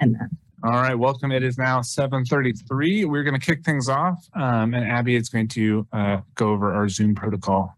And 0.00 0.14
then, 0.14 0.28
All 0.64 0.72
right, 0.72 0.94
welcome. 0.94 1.30
It 1.32 1.42
is 1.42 1.58
now 1.58 1.82
seven 1.82 2.24
thirty-three. 2.24 3.04
We're 3.04 3.22
going 3.24 3.38
to 3.38 3.44
kick 3.44 3.64
things 3.64 3.88
off, 3.88 4.26
um, 4.34 4.74
and 4.74 4.88
Abby 4.90 5.14
is 5.16 5.28
going 5.28 5.48
to 5.48 5.86
uh, 5.92 6.20
go 6.34 6.50
over 6.50 6.72
our 6.72 6.88
Zoom 6.88 7.14
protocol. 7.14 7.74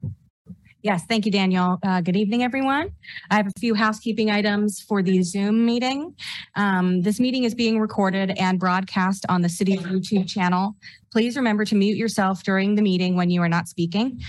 yes, 0.82 1.02
thank 1.08 1.26
you, 1.26 1.32
Daniel. 1.32 1.78
Uh, 1.82 2.00
good 2.00 2.14
evening, 2.16 2.44
everyone. 2.44 2.90
I 3.30 3.34
have 3.34 3.48
a 3.48 3.58
few 3.58 3.74
housekeeping 3.74 4.30
items 4.30 4.80
for 4.80 5.02
the 5.02 5.20
Zoom 5.22 5.66
meeting. 5.66 6.14
Um, 6.54 7.02
this 7.02 7.18
meeting 7.18 7.42
is 7.44 7.54
being 7.56 7.80
recorded 7.80 8.32
and 8.38 8.58
broadcast 8.60 9.26
on 9.28 9.42
the 9.42 9.48
city's 9.48 9.80
YouTube 9.80 10.28
channel. 10.28 10.76
Please 11.12 11.36
remember 11.36 11.64
to 11.64 11.74
mute 11.74 11.96
yourself 11.96 12.42
during 12.44 12.74
the 12.74 12.82
meeting 12.82 13.16
when 13.16 13.30
you 13.30 13.40
are 13.42 13.48
not 13.48 13.66
speaking. 13.68 14.20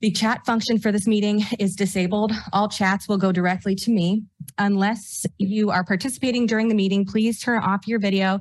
The 0.00 0.10
chat 0.10 0.44
function 0.44 0.78
for 0.78 0.90
this 0.92 1.06
meeting 1.06 1.42
is 1.58 1.74
disabled. 1.76 2.32
All 2.52 2.68
chats 2.68 3.08
will 3.08 3.18
go 3.18 3.30
directly 3.32 3.74
to 3.76 3.90
me. 3.90 4.24
Unless 4.58 5.26
you 5.38 5.70
are 5.70 5.84
participating 5.84 6.46
during 6.46 6.68
the 6.68 6.74
meeting, 6.74 7.04
please 7.04 7.40
turn 7.40 7.62
off 7.62 7.86
your 7.86 7.98
video. 7.98 8.38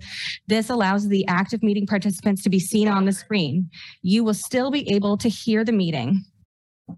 This 0.48 0.70
allows 0.70 1.08
the 1.08 1.26
active 1.28 1.64
meeting 1.64 1.88
participants 1.88 2.44
to 2.44 2.50
be 2.50 2.60
seen 2.60 2.88
on 2.88 3.06
the 3.06 3.12
screen. 3.12 3.70
You 4.02 4.24
will 4.24 4.34
still 4.34 4.70
be 4.70 4.90
able 4.94 5.18
to 5.18 5.30
hear 5.30 5.64
the 5.64 5.72
meeting. 5.72 6.24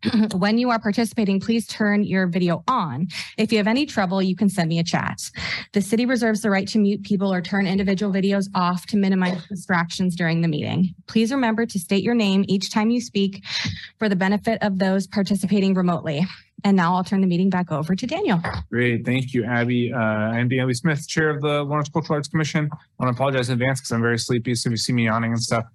When 0.36 0.58
you 0.58 0.70
are 0.72 0.80
participating, 0.80 1.40
please 1.40 1.68
turn 1.68 2.04
your 2.04 2.28
video 2.28 2.64
on. 2.68 3.08
If 3.38 3.52
you 3.52 3.58
have 3.60 3.68
any 3.68 3.86
trouble, 3.86 4.22
you 4.22 4.36
can 4.36 4.50
send 4.50 4.70
me 4.70 4.80
a 4.80 4.84
chat. 4.84 5.20
The 5.74 5.82
city 5.82 6.06
reserves 6.06 6.42
the 6.42 6.50
right 6.50 6.68
to 6.70 6.80
mute 6.80 7.04
people 7.04 7.32
or 7.32 7.42
turn 7.42 7.68
individual 7.68 8.12
videos 8.12 8.48
off 8.56 8.86
to 8.88 8.98
minimize 8.98 9.46
distractions 9.48 10.16
during 10.16 10.42
the 10.42 10.48
meeting. 10.48 10.94
Please 11.08 11.32
remember 11.32 11.66
to 11.66 11.80
state 11.80 12.04
your 12.04 12.16
name 12.16 12.46
each 12.48 12.72
time 12.72 12.90
you 12.90 13.00
speak 13.00 13.44
for 14.00 14.10
the 14.10 14.16
benefit 14.16 14.62
of 14.62 14.80
those 14.80 15.08
participating 15.08 15.74
remotely. 15.74 16.26
And 16.66 16.76
now 16.76 16.96
I'll 16.96 17.04
turn 17.04 17.22
the 17.22 17.28
meeting 17.28 17.52
back 17.52 17.72
over 17.72 17.96
to 17.96 18.08
Daniel. 18.08 18.42
Great, 18.72 19.06
thank 19.06 19.36
you, 19.36 19.46
Abby. 19.46 19.94
Uh, 19.94 20.00
I'm 20.00 20.50
Daniel 20.50 20.74
Smith, 20.74 21.08
Chair 21.08 21.30
of 21.30 21.40
the 21.44 21.62
Lawrence 21.62 21.90
Cultural 21.90 22.16
Arts 22.16 22.28
Commission. 22.28 22.68
I 22.74 23.04
want 23.04 23.16
to 23.16 23.16
apologize 23.16 23.50
in 23.50 23.54
advance 23.54 23.82
because 23.82 23.92
I'm 23.92 24.02
very 24.02 24.18
sleepy, 24.18 24.56
so 24.56 24.70
if 24.70 24.72
you 24.72 24.78
see 24.78 24.92
me 24.92 25.06
yawning 25.06 25.32
and 25.34 25.40
stuff, 25.40 25.66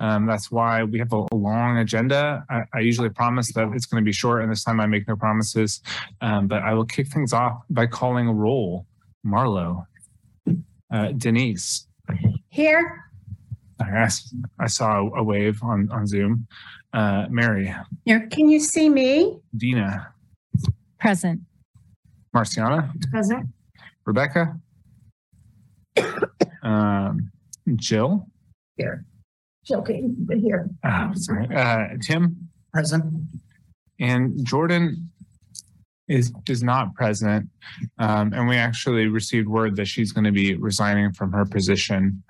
um, 0.00 0.26
that's 0.26 0.50
why 0.50 0.82
we 0.82 0.98
have 0.98 1.12
a, 1.12 1.24
a 1.30 1.36
long 1.36 1.78
agenda. 1.78 2.44
I, 2.50 2.62
I 2.74 2.80
usually 2.80 3.10
promise 3.10 3.52
that 3.52 3.70
it's 3.74 3.86
going 3.86 4.02
to 4.02 4.04
be 4.04 4.10
short, 4.10 4.42
and 4.42 4.50
this 4.50 4.64
time 4.64 4.80
I 4.80 4.86
make 4.86 5.06
no 5.06 5.14
promises. 5.14 5.82
Um, 6.20 6.48
but 6.48 6.64
I 6.64 6.74
will 6.74 6.84
kick 6.84 7.06
things 7.06 7.32
off 7.32 7.62
by 7.70 7.86
calling 7.86 8.26
a 8.26 8.32
roll. 8.32 8.86
Marlo, 9.24 9.86
uh, 10.92 11.12
Denise. 11.16 11.86
Here, 12.48 13.04
I 13.80 13.88
asked, 13.88 14.34
I 14.58 14.66
saw 14.66 15.14
a 15.14 15.22
wave 15.22 15.62
on, 15.62 15.88
on 15.92 16.08
Zoom. 16.08 16.48
Uh, 16.92 17.26
Mary, 17.30 17.72
here, 18.04 18.26
can 18.32 18.48
you 18.48 18.58
see 18.58 18.88
me? 18.88 19.38
Dina, 19.56 20.12
Present. 21.00 21.40
Marciana, 22.32 22.92
Present. 23.10 23.46
Rebecca, 24.06 24.54
um, 26.62 27.30
Jill, 27.76 28.26
Here. 28.76 29.04
Joking, 29.64 30.14
but 30.20 30.38
here. 30.38 30.68
uh, 30.84 31.12
sorry, 31.14 31.48
uh, 31.54 31.88
Tim, 32.02 32.48
Present. 32.72 33.04
and 33.98 34.44
Jordan 34.44 35.10
is 36.08 36.32
is 36.48 36.62
not 36.62 36.94
present. 36.94 37.48
Um, 37.98 38.32
and 38.32 38.48
we 38.48 38.56
actually 38.56 39.06
received 39.06 39.48
word 39.48 39.76
that 39.76 39.86
she's 39.86 40.12
going 40.12 40.24
to 40.24 40.32
be 40.32 40.54
resigning 40.54 41.12
from 41.12 41.32
her 41.32 41.44
position 41.44 42.22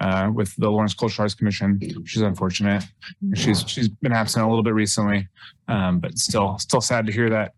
uh, 0.00 0.30
with 0.32 0.54
the 0.56 0.70
Lawrence 0.70 0.94
Cultural 0.94 1.24
Arts 1.24 1.34
Commission, 1.34 1.78
She's 2.04 2.22
unfortunate. 2.22 2.84
She's 3.34 3.64
she's 3.68 3.88
been 3.88 4.12
absent 4.12 4.44
a 4.44 4.48
little 4.48 4.64
bit 4.64 4.74
recently, 4.74 5.28
um, 5.68 6.00
but 6.00 6.18
still 6.18 6.58
still 6.58 6.80
sad 6.80 7.06
to 7.06 7.12
hear 7.12 7.30
that. 7.30 7.52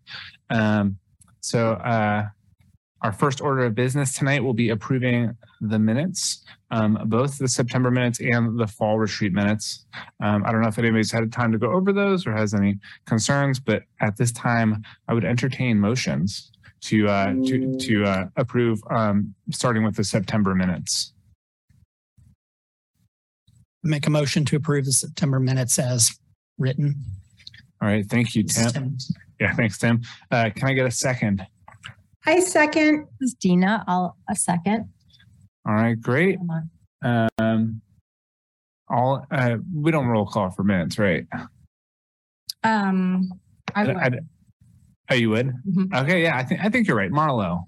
Um, 0.49 0.97
so 1.41 1.71
uh, 1.73 2.27
our 3.01 3.11
first 3.11 3.41
order 3.41 3.65
of 3.65 3.75
business 3.75 4.13
tonight 4.13 4.43
will 4.43 4.53
be 4.53 4.69
approving 4.69 5.35
the 5.61 5.79
minutes, 5.79 6.43
um, 6.71 6.99
both 7.05 7.37
the 7.37 7.47
September 7.47 7.91
minutes 7.91 8.19
and 8.19 8.59
the 8.59 8.67
fall 8.67 8.99
retreat 8.99 9.33
minutes. 9.33 9.85
Um, 10.21 10.43
I 10.45 10.51
don't 10.51 10.61
know 10.61 10.67
if 10.67 10.79
anybody's 10.79 11.11
had 11.11 11.31
time 11.31 11.51
to 11.51 11.57
go 11.57 11.71
over 11.71 11.93
those 11.93 12.25
or 12.25 12.33
has 12.33 12.53
any 12.53 12.79
concerns, 13.05 13.59
but 13.59 13.83
at 14.01 14.17
this 14.17 14.31
time, 14.31 14.83
I 15.07 15.13
would 15.13 15.25
entertain 15.25 15.79
motions 15.79 16.51
to 16.81 17.07
uh, 17.07 17.33
to 17.33 17.77
to 17.77 18.03
uh, 18.03 18.25
approve, 18.35 18.79
um, 18.89 19.33
starting 19.51 19.83
with 19.83 19.95
the 19.95 20.03
September 20.03 20.53
minutes. 20.53 21.13
Make 23.83 24.07
a 24.07 24.09
motion 24.09 24.43
to 24.45 24.55
approve 24.55 24.85
the 24.85 24.91
September 24.91 25.39
minutes 25.39 25.79
as 25.79 26.11
written. 26.57 26.95
All 27.81 27.87
right, 27.87 28.05
thank 28.05 28.35
you, 28.35 28.43
Tim. 28.43 28.71
Tim. 28.71 28.97
Yeah, 29.39 29.53
thanks, 29.53 29.77
Tim. 29.77 30.01
Uh, 30.31 30.49
can 30.55 30.67
I 30.67 30.73
get 30.73 30.85
a 30.87 30.91
second? 30.91 31.45
I 32.25 32.39
second. 32.39 33.05
This 33.19 33.29
is 33.29 33.33
Dina. 33.35 33.83
I'll 33.87 34.17
a 34.29 34.35
second. 34.35 34.89
All 35.67 35.75
right, 35.75 35.99
great. 35.99 36.39
Um, 37.03 37.81
all 38.89 39.25
uh, 39.31 39.57
we 39.73 39.91
don't 39.91 40.07
roll 40.07 40.25
call 40.25 40.49
for 40.49 40.63
minutes, 40.63 40.97
right? 40.97 41.25
Um, 42.63 43.31
I 43.75 43.85
would. 43.85 43.95
I- 43.97 44.19
oh, 45.11 45.15
you 45.15 45.29
would? 45.29 45.53
Mhm. 45.69 45.93
Okay, 46.03 46.23
yeah, 46.23 46.35
I 46.37 46.43
think 46.43 46.61
I 46.63 46.69
think 46.69 46.87
you're 46.87 46.97
right, 46.97 47.11
Marlo. 47.11 47.65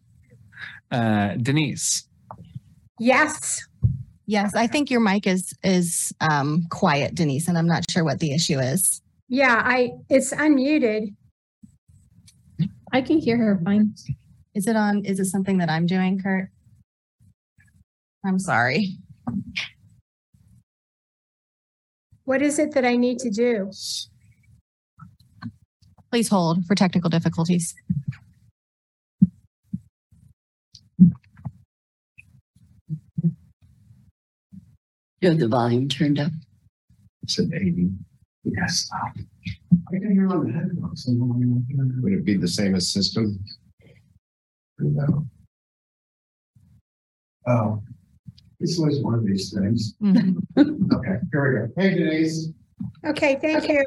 Uh, 0.92 1.36
Denise. 1.36 2.08
Yes. 3.00 3.66
Yes, 4.30 4.54
I 4.54 4.68
think 4.68 4.92
your 4.92 5.00
mic 5.00 5.26
is 5.26 5.56
is 5.64 6.14
um 6.22 6.68
quiet, 6.70 7.16
Denise, 7.16 7.48
and 7.48 7.58
I'm 7.58 7.66
not 7.66 7.90
sure 7.90 8.04
what 8.04 8.20
the 8.20 8.32
issue 8.32 8.60
is. 8.60 9.02
Yeah, 9.28 9.60
I, 9.66 9.94
it's 10.08 10.32
unmuted. 10.32 11.16
I 12.94 13.02
can 13.02 13.18
hear 13.18 13.38
her 13.38 13.60
fine. 13.66 13.96
Is 14.54 14.68
it 14.68 14.76
on, 14.76 15.04
is 15.04 15.20
it 15.20 15.26
something 15.26 15.58
that 15.58 15.72
I'm 15.72 15.88
doing, 15.88 16.22
Kurt? 16.22 16.50
I'm 18.24 18.38
sorry. 18.38 18.98
What 22.26 22.44
is 22.44 22.60
it 22.60 22.76
that 22.76 22.86
I 22.86 22.98
need 22.98 23.18
to 23.20 23.32
do? 23.32 23.72
Please 26.12 26.28
hold 26.28 26.66
for 26.68 26.76
technical 26.76 27.10
difficulties. 27.10 27.74
You 35.22 35.30
have 35.30 35.40
the 35.40 35.48
volume 35.48 35.90
turned 35.90 36.20
up. 36.20 36.32
It's 37.24 37.40
an 37.40 37.52
eighty. 37.54 37.90
Yes. 38.46 38.90
I 38.94 39.12
can 39.92 40.12
hear 40.14 40.28
on 40.30 40.48
the 40.48 40.54
headphones. 40.54 41.06
Would 41.10 42.14
it 42.14 42.26
be 42.26 42.38
the 42.38 42.48
same 42.48 42.74
as 42.76 42.92
system? 42.92 43.38
No. 44.80 45.26
Oh. 47.48 47.84
It's 48.62 48.78
always 48.80 49.02
one 49.02 49.16
of 49.16 49.26
these 49.26 49.54
things. 49.54 49.96
Okay, 50.58 51.16
here 51.32 51.68
we 51.68 51.68
go. 51.68 51.82
Hey 51.82 51.96
Denise. 51.96 52.50
Okay, 53.06 53.38
thank 53.42 53.68
you. 53.70 53.86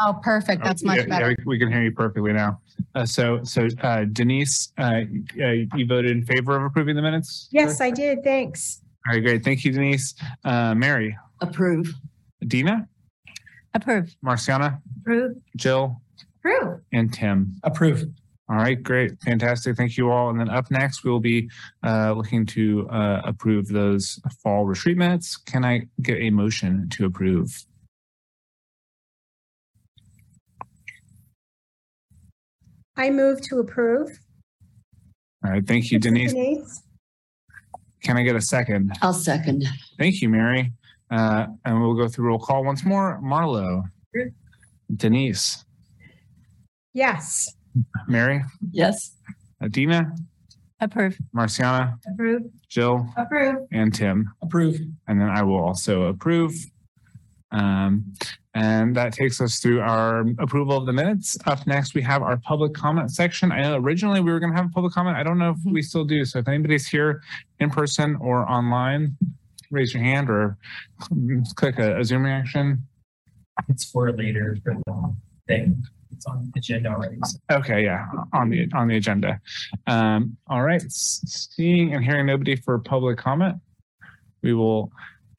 Oh, 0.00 0.18
perfect. 0.22 0.62
That's 0.64 0.82
Yeah, 0.82 0.86
much 0.86 0.98
yeah, 1.00 1.06
better. 1.06 1.28
we- 1.38 1.44
we 1.44 1.58
can 1.58 1.70
hear 1.72 1.82
you 1.82 1.92
perfectly 1.92 2.32
now. 2.32 2.60
Uh, 2.94 3.04
so 3.04 3.42
so 3.42 3.68
uh, 3.82 4.04
Denise, 4.04 4.72
uh, 4.78 5.00
uh, 5.42 5.46
you 5.74 5.86
voted 5.86 6.10
in 6.12 6.24
favor 6.24 6.56
of 6.56 6.62
approving 6.62 6.94
the 6.96 7.02
minutes? 7.02 7.48
Yes, 7.50 7.80
I 7.80 7.90
did. 7.90 8.22
Thanks. 8.22 8.82
All 9.06 9.14
right, 9.14 9.22
great. 9.22 9.44
Thank 9.44 9.64
you, 9.64 9.72
Denise. 9.72 10.14
Uh, 10.44 10.74
Mary, 10.74 11.16
Approve. 11.40 11.92
Dina, 12.46 12.86
Approve. 13.74 14.14
Marciana, 14.22 14.80
Approve. 15.00 15.36
Jill, 15.56 16.00
Approve. 16.44 16.80
and 16.92 17.12
Tim. 17.12 17.54
Approve. 17.62 18.04
All 18.50 18.56
right, 18.56 18.82
great, 18.82 19.20
fantastic. 19.22 19.76
Thank 19.76 19.98
you 19.98 20.10
all. 20.10 20.30
And 20.30 20.40
then 20.40 20.48
up 20.48 20.70
next, 20.70 21.04
we'll 21.04 21.20
be 21.20 21.50
uh, 21.84 22.12
looking 22.14 22.46
to 22.46 22.88
uh, 22.88 23.20
approve 23.24 23.68
those 23.68 24.18
fall 24.42 24.64
retreat 24.64 24.96
minutes. 24.96 25.36
Can 25.36 25.64
I 25.66 25.86
get 26.00 26.18
a 26.18 26.30
motion 26.30 26.88
to 26.90 27.04
approve? 27.04 27.64
I 32.96 33.10
move 33.10 33.40
to 33.42 33.58
approve. 33.60 34.08
All 35.44 35.50
right, 35.52 35.66
thank 35.66 35.90
you, 35.92 35.98
Denise. 35.98 36.32
Denise. 36.32 36.82
Can 38.08 38.16
I 38.16 38.22
get 38.22 38.36
a 38.36 38.40
second? 38.40 38.90
I'll 39.02 39.12
second. 39.12 39.66
Thank 39.98 40.22
you, 40.22 40.30
Mary. 40.30 40.72
Uh, 41.10 41.48
and 41.66 41.78
we'll 41.78 41.92
go 41.92 42.08
through 42.08 42.28
roll 42.28 42.38
call 42.38 42.64
once 42.64 42.82
more. 42.82 43.20
Marlo, 43.22 43.82
Denise, 44.96 45.62
Yes. 46.94 47.54
Mary, 48.06 48.42
Yes. 48.70 49.14
Adina, 49.62 50.14
Approve. 50.80 51.18
Marciana, 51.34 51.98
Approve. 52.10 52.44
Jill, 52.70 53.06
Approve. 53.18 53.66
and 53.72 53.92
Tim. 53.94 54.32
Approve. 54.40 54.80
And 55.06 55.20
then 55.20 55.28
I 55.28 55.42
will 55.42 55.58
also 55.62 56.04
approve. 56.04 56.54
Um, 57.50 58.14
and 58.54 58.96
that 58.96 59.12
takes 59.12 59.40
us 59.40 59.58
through 59.58 59.80
our 59.80 60.24
approval 60.38 60.76
of 60.76 60.86
the 60.86 60.92
minutes. 60.92 61.36
Up 61.46 61.66
next, 61.66 61.94
we 61.94 62.02
have 62.02 62.22
our 62.22 62.36
public 62.38 62.74
comment 62.74 63.10
section. 63.10 63.52
I 63.52 63.62
know 63.62 63.76
originally 63.76 64.20
we 64.20 64.32
were 64.32 64.40
going 64.40 64.52
to 64.52 64.56
have 64.56 64.66
a 64.66 64.72
public 64.72 64.92
comment. 64.92 65.16
I 65.16 65.22
don't 65.22 65.38
know 65.38 65.50
if 65.50 65.58
we 65.64 65.82
still 65.82 66.04
do. 66.04 66.24
So 66.24 66.38
if 66.38 66.48
anybody's 66.48 66.86
here 66.86 67.22
in 67.60 67.70
person 67.70 68.16
or 68.20 68.48
online, 68.50 69.16
raise 69.70 69.92
your 69.92 70.02
hand 70.02 70.30
or 70.30 70.56
click 71.56 71.78
a, 71.78 71.98
a 71.98 72.04
Zoom 72.04 72.24
reaction. 72.24 72.82
It's 73.68 73.84
for 73.84 74.12
later 74.12 74.56
for 74.64 74.74
the 74.86 75.14
thing. 75.46 75.82
It's 76.10 76.26
on 76.26 76.50
the 76.52 76.58
agenda 76.58 76.88
already. 76.88 77.16
so. 77.24 77.38
Okay, 77.50 77.84
yeah, 77.84 78.06
on 78.32 78.48
the, 78.50 78.68
on 78.74 78.88
the 78.88 78.96
agenda. 78.96 79.40
Um, 79.86 80.36
all 80.48 80.62
right, 80.62 80.82
seeing 80.88 81.94
and 81.94 82.02
hearing 82.02 82.26
nobody 82.26 82.56
for 82.56 82.78
public 82.78 83.18
comment. 83.18 83.56
We 84.42 84.54
will 84.54 84.90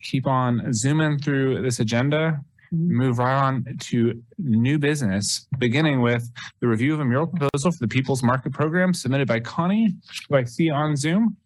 keep 0.02 0.28
on 0.28 0.74
zooming 0.74 1.20
through 1.20 1.62
this 1.62 1.80
agenda, 1.80 2.40
move 2.71 3.19
right 3.19 3.36
on 3.36 3.66
to 3.80 4.21
new 4.38 4.77
business, 4.77 5.48
beginning 5.57 6.01
with 6.01 6.30
the 6.60 6.68
review 6.68 6.94
of 6.94 7.00
a 7.00 7.06
mural 7.06 7.27
proposal 7.27 7.71
for 7.71 7.77
the 7.80 7.88
People's 7.88 8.24
Market 8.24 8.54
Program 8.54 8.94
submitted 8.94 9.27
by 9.27 9.39
Connie, 9.39 9.95
who 10.27 10.36
I 10.36 10.44
see 10.44 10.69
on 10.69 10.95
Zoom. 10.95 11.38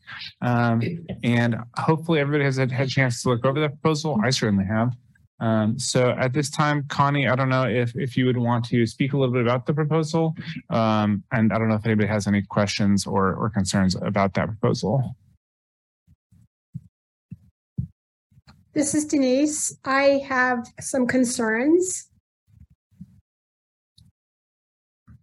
Um, 0.42 0.82
and 1.24 1.56
hopefully 1.78 2.20
everybody 2.20 2.44
has 2.44 2.58
had, 2.58 2.72
had 2.72 2.88
a 2.88 2.90
chance 2.90 3.24
to 3.24 3.30
look 3.30 3.46
over 3.46 3.60
the 3.60 3.70
proposal. 3.70 4.20
I 4.24 4.30
certainly 4.30 4.66
have. 4.66 4.94
Um, 5.40 5.78
so 5.78 6.12
at 6.12 6.32
this 6.32 6.50
time, 6.50 6.86
Connie, 6.88 7.28
I 7.28 7.36
don't 7.36 7.50
know 7.50 7.68
if, 7.68 7.94
if 7.96 8.16
you 8.16 8.26
would 8.26 8.38
want 8.38 8.66
to 8.66 8.86
speak 8.86 9.14
a 9.14 9.18
little 9.18 9.34
bit 9.34 9.42
about 9.42 9.66
the 9.66 9.74
proposal. 9.74 10.36
Um, 10.70 11.24
and 11.32 11.52
I 11.52 11.58
don't 11.58 11.68
know 11.68 11.76
if 11.76 11.86
anybody 11.86 12.08
has 12.08 12.28
any 12.28 12.44
questions 12.44 13.06
or, 13.06 13.34
or 13.34 13.50
concerns 13.50 13.96
about 13.96 14.34
that 14.36 14.48
proposal. 14.48 15.16
This 18.74 18.96
is 18.96 19.06
Denise. 19.06 19.78
I 19.86 20.24
have 20.28 20.66
some 20.80 21.06
concerns. 21.06 22.10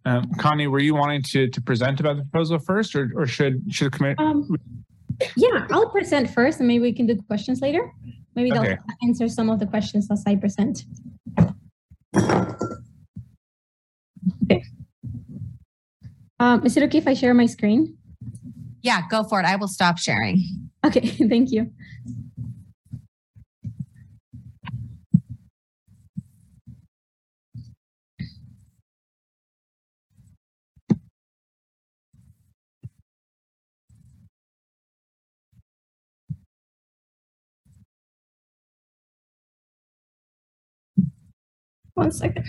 Um, 0.05 0.31
Connie, 0.39 0.67
were 0.67 0.79
you 0.79 0.95
wanting 0.95 1.21
to, 1.23 1.49
to 1.49 1.61
present 1.61 1.99
about 1.99 2.15
the 2.15 2.23
proposal 2.23 2.59
first 2.59 2.95
or, 2.95 3.11
or 3.15 3.27
should, 3.27 3.61
should 3.69 3.91
the 3.91 3.97
committee? 3.97 4.15
Um, 4.19 4.55
yeah, 5.35 5.67
I'll 5.69 5.89
present 5.89 6.29
first 6.29 6.59
and 6.59 6.67
maybe 6.67 6.81
we 6.81 6.93
can 6.93 7.05
do 7.05 7.15
questions 7.27 7.61
later. 7.61 7.91
Maybe 8.35 8.51
Okay. 8.53 8.69
they'll 8.69 9.09
answer 9.09 9.27
some 9.27 9.49
of 9.49 9.59
the 9.59 9.67
questions 9.67 10.07
as 10.09 10.23
I 10.25 10.37
present. 10.37 10.85
Okay. 14.43 14.63
Um, 16.39 16.65
is 16.65 16.77
it 16.77 16.83
okay 16.83 16.97
if 16.97 17.07
I 17.07 17.13
share 17.13 17.33
my 17.33 17.45
screen? 17.45 17.97
Yeah, 18.81 19.01
go 19.09 19.23
for 19.23 19.41
it. 19.41 19.45
I 19.45 19.57
will 19.57 19.67
stop 19.67 19.97
sharing. 19.99 20.41
Okay, 20.85 21.01
thank 21.29 21.51
you. 21.51 21.71
One 42.01 42.11
second. 42.11 42.43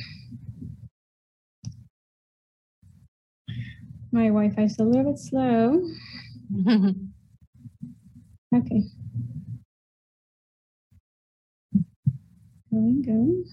My 4.11 4.29
Wi-Fi 4.29 4.63
is 4.63 4.79
a 4.79 4.83
little 4.83 5.13
bit 5.13 5.19
slow. 5.19 5.83
Okay. 8.55 8.83
Going, 12.71 13.01
going. 13.01 13.45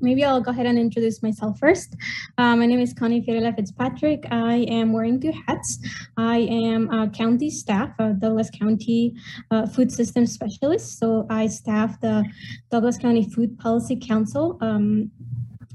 Maybe 0.00 0.24
I'll 0.24 0.40
go 0.40 0.50
ahead 0.50 0.66
and 0.66 0.78
introduce 0.78 1.22
myself 1.22 1.58
first. 1.58 1.96
Uh, 2.36 2.56
my 2.56 2.66
name 2.66 2.80
is 2.80 2.92
Connie 2.92 3.22
Fiorella 3.22 3.54
Fitzpatrick. 3.54 4.26
I 4.30 4.66
am 4.68 4.92
wearing 4.92 5.20
two 5.20 5.32
hats. 5.46 5.78
I 6.16 6.38
am 6.38 6.90
a 6.90 7.08
county 7.10 7.50
staff, 7.50 7.90
a 7.98 8.12
Douglas 8.12 8.50
County 8.50 9.14
uh, 9.50 9.66
Food 9.66 9.90
System 9.90 10.26
Specialist. 10.26 10.98
So 10.98 11.26
I 11.30 11.46
staff 11.46 12.00
the 12.00 12.24
Douglas 12.70 12.98
County 12.98 13.28
Food 13.30 13.58
Policy 13.58 13.96
Council. 13.96 14.58
Um, 14.60 15.10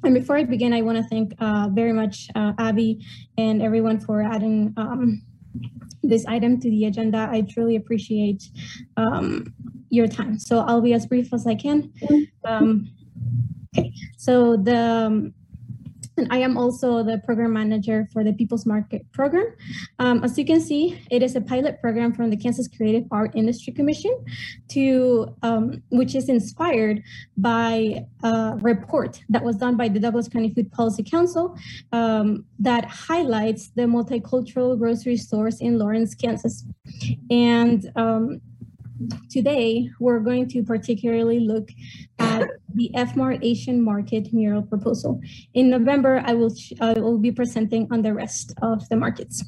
and 0.04 0.13
before 0.13 0.38
I 0.38 0.44
begin, 0.44 0.74
I 0.74 0.81
want 0.81 0.98
to 0.98 1.04
thank 1.04 1.33
uh, 1.39 1.69
very 1.71 1.94
much 1.94 2.27
uh, 2.36 2.54
Abby 2.60 3.06
and 3.38 3.62
everyone 3.62 4.00
for 4.00 4.21
adding 4.21 4.74
um, 4.77 5.21
this 6.04 6.25
item 6.25 6.60
to 6.60 6.69
the 6.69 6.86
agenda. 6.86 7.30
I 7.31 7.42
truly 7.42 7.77
appreciate 7.77 8.44
um, 8.98 9.54
your 9.89 10.07
time. 10.07 10.39
So 10.39 10.60
I'll 10.60 10.81
be 10.81 10.94
as 10.94 11.06
brief 11.06 11.33
as 11.33 11.48
I 11.48 11.56
can. 11.56 11.94
Um, 12.45 12.92
okay, 13.75 13.91
so 14.17 14.57
the 14.57 14.77
um, 14.77 15.33
and 16.17 16.27
I 16.29 16.37
am 16.37 16.57
also 16.57 17.03
the 17.03 17.17
program 17.19 17.53
manager 17.53 18.07
for 18.13 18.23
the 18.23 18.33
People's 18.33 18.65
Market 18.65 19.11
Program. 19.11 19.47
Um, 19.99 20.23
as 20.23 20.37
you 20.37 20.45
can 20.45 20.61
see, 20.61 20.99
it 21.09 21.23
is 21.23 21.35
a 21.35 21.41
pilot 21.41 21.81
program 21.81 22.13
from 22.13 22.29
the 22.29 22.37
Kansas 22.37 22.67
Creative 22.67 23.05
Art 23.11 23.31
Industry 23.35 23.73
Commission, 23.73 24.23
to 24.69 25.35
um, 25.41 25.81
which 25.89 26.13
is 26.15 26.29
inspired 26.29 27.01
by 27.37 28.05
a 28.23 28.57
report 28.61 29.21
that 29.29 29.43
was 29.43 29.55
done 29.57 29.75
by 29.75 29.87
the 29.87 29.99
Douglas 29.99 30.27
County 30.27 30.53
Food 30.53 30.71
Policy 30.71 31.03
Council 31.03 31.57
um, 31.91 32.45
that 32.59 32.85
highlights 32.85 33.69
the 33.69 33.83
multicultural 33.83 34.77
grocery 34.77 35.17
stores 35.17 35.61
in 35.61 35.79
Lawrence, 35.79 36.13
Kansas. 36.13 36.63
And 37.31 37.91
um, 37.95 38.39
today, 39.29 39.89
we're 39.99 40.19
going 40.19 40.47
to 40.49 40.63
particularly 40.63 41.39
look 41.39 41.69
at 42.19 42.47
the 42.73 42.91
FMART 42.95 43.39
Asian 43.43 43.81
Market 43.81 44.33
mural 44.33 44.61
proposal. 44.61 45.19
In 45.53 45.69
November, 45.69 46.21
I 46.25 46.33
will, 46.33 46.53
I 46.81 46.93
will 46.93 47.17
be 47.17 47.31
presenting 47.31 47.87
on 47.91 48.01
the 48.01 48.13
rest 48.13 48.53
of 48.61 48.87
the 48.89 48.95
markets. 48.95 49.43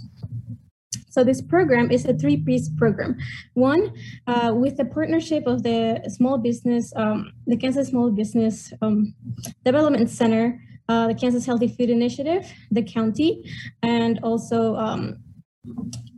So 1.10 1.24
this 1.24 1.42
program 1.42 1.92
is 1.92 2.04
a 2.06 2.14
three-piece 2.14 2.70
program. 2.78 3.16
One, 3.54 3.94
uh, 4.28 4.54
with 4.54 4.76
the 4.76 4.84
partnership 4.84 5.48
of 5.48 5.64
the 5.64 6.04
small 6.10 6.38
business, 6.38 6.92
um, 6.98 7.32
the 7.48 7.56
Kansas 7.56 7.88
Small 7.88 8.12
Business 8.12 8.74
um, 8.82 9.16
Development 9.64 10.10
Center, 10.10 10.60
uh, 10.90 11.08
the 11.08 11.16
Kansas 11.16 11.46
Healthy 11.46 11.70
Food 11.70 11.90
Initiative, 11.90 12.52
the 12.70 12.84
county, 12.84 13.50
and 13.82 14.20
also 14.24 14.76
um, 14.76 15.24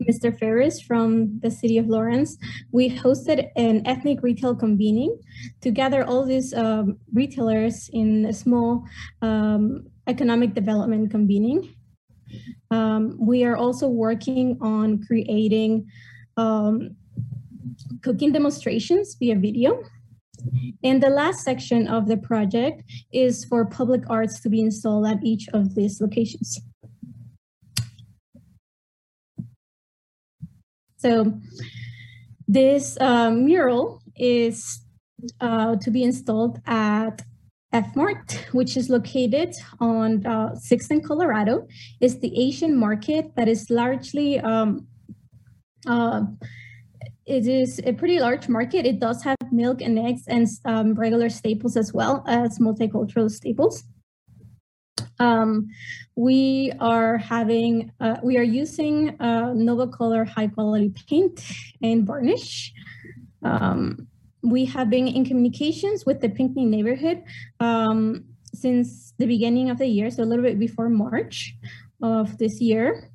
Mr. 0.08 0.38
Ferris 0.38 0.82
from 0.82 1.40
the 1.40 1.52
city 1.52 1.78
of 1.78 1.88
Lawrence. 1.88 2.38
We 2.72 2.90
hosted 2.90 3.50
an 3.56 3.86
ethnic 3.86 4.24
retail 4.24 4.56
convening 4.56 5.18
to 5.62 5.72
gather 5.72 6.04
all 6.04 6.26
these 6.26 6.54
um, 6.54 6.98
retailers 7.14 7.90
in 7.94 8.26
a 8.26 8.34
small 8.34 8.84
um, 9.22 9.88
economic 10.08 10.54
development 10.54 11.12
convening. 11.12 11.76
Um, 12.72 13.18
we 13.20 13.44
are 13.44 13.56
also 13.56 13.88
working 13.88 14.58
on 14.62 15.02
creating 15.04 15.88
um, 16.36 16.96
cooking 18.02 18.32
demonstrations 18.32 19.16
via 19.20 19.36
video. 19.36 19.82
And 20.84 21.02
the 21.02 21.10
last 21.10 21.44
section 21.44 21.88
of 21.88 22.08
the 22.08 22.18
project 22.18 22.84
is 23.12 23.46
for 23.46 23.66
public 23.66 24.04
arts 24.10 24.40
to 24.42 24.50
be 24.50 24.62
installed 24.62 25.08
at 25.08 25.24
each 25.24 25.48
of 25.54 25.76
these 25.76 26.00
locations. 26.00 26.60
So 30.98 31.34
this 32.48 32.98
uh, 33.00 33.30
mural 33.32 34.02
is 34.16 34.82
uh, 35.40 35.76
to 35.78 35.92
be 35.92 36.04
installed 36.04 36.60
at 36.66 37.22
F-Mart, 37.74 38.46
which 38.52 38.78
is 38.78 38.90
located 38.90 39.54
on 39.80 40.26
uh, 40.26 40.56
6th 40.56 40.90
and 40.90 41.06
Colorado. 41.06 41.68
It's 42.02 42.16
the 42.16 42.34
Asian 42.40 42.76
market 42.78 43.36
that 43.36 43.48
is 43.48 43.70
largely, 43.70 44.40
um, 44.40 44.88
uh, 45.86 46.22
it 47.26 47.46
is 47.46 47.80
a 47.86 47.94
pretty 47.94 48.20
large 48.20 48.48
market. 48.48 48.86
It 48.86 49.00
does 49.00 49.22
have 49.24 49.38
milk 49.52 49.82
and 49.82 50.00
eggs 50.00 50.24
and 50.28 50.48
um, 50.66 50.94
regular 50.96 51.30
staples 51.30 51.76
as 51.76 51.94
well 51.94 52.24
as 52.28 52.58
multicultural 52.58 53.30
staples. 53.30 53.84
Um, 55.20 55.70
we 56.16 56.72
are 56.80 57.18
having, 57.18 57.92
uh, 58.00 58.18
we 58.24 58.38
are 58.38 58.44
using 58.44 59.20
uh, 59.20 59.54
Nova 59.54 59.88
Color 59.88 60.26
high 60.26 60.48
quality 60.48 60.94
paint 61.08 61.44
and 61.82 62.06
varnish. 62.06 62.74
Um, 63.44 64.08
we 64.44 64.66
have 64.66 64.90
been 64.90 65.08
in 65.08 65.26
communications 65.26 66.06
with 66.06 66.22
the 66.22 66.30
Pinckney 66.30 66.66
neighborhood 66.66 67.24
um, 67.60 68.26
since 68.54 69.14
the 69.18 69.26
beginning 69.26 69.70
of 69.70 69.78
the 69.78 69.88
year, 69.88 70.10
so 70.10 70.24
a 70.24 70.26
little 70.26 70.44
bit 70.44 70.60
before 70.60 70.90
March 70.90 71.56
of 72.02 72.38
this 72.38 72.62
year. 72.62 73.10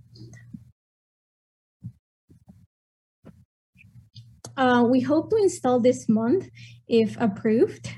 Uh, 4.57 4.85
we 4.89 5.01
hope 5.01 5.31
to 5.31 5.37
install 5.37 5.81
this 5.81 6.09
month 6.09 6.49
if 6.87 7.17
approved. 7.19 7.91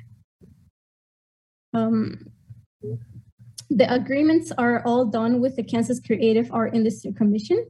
Um, 1.72 2.26
the 3.70 3.92
agreements 3.92 4.52
are 4.58 4.82
all 4.84 5.04
done 5.04 5.40
with 5.40 5.56
the 5.56 5.62
Kansas 5.62 6.00
Creative 6.00 6.50
Art 6.52 6.74
Industry 6.74 7.12
Commission, 7.12 7.66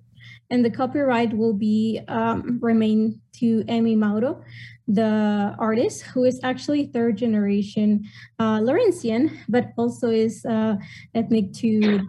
and 0.51 0.65
the 0.65 0.71
copyright 0.71 1.37
will 1.37 1.53
be 1.53 2.01
um, 2.09 2.59
remain 2.61 3.21
to 3.37 3.65
Amy 3.69 3.97
Mauro, 3.97 4.43
the 4.87 5.55
artist, 5.59 6.03
who 6.03 6.25
is 6.25 6.41
actually 6.43 6.87
third 6.87 7.17
generation 7.17 8.05
uh, 8.39 8.59
Lawrencian, 8.61 9.37
but 9.49 9.73
also 9.77 10.11
is 10.11 10.45
uh, 10.45 10.77
ethnic 11.15 11.53
to 11.55 12.07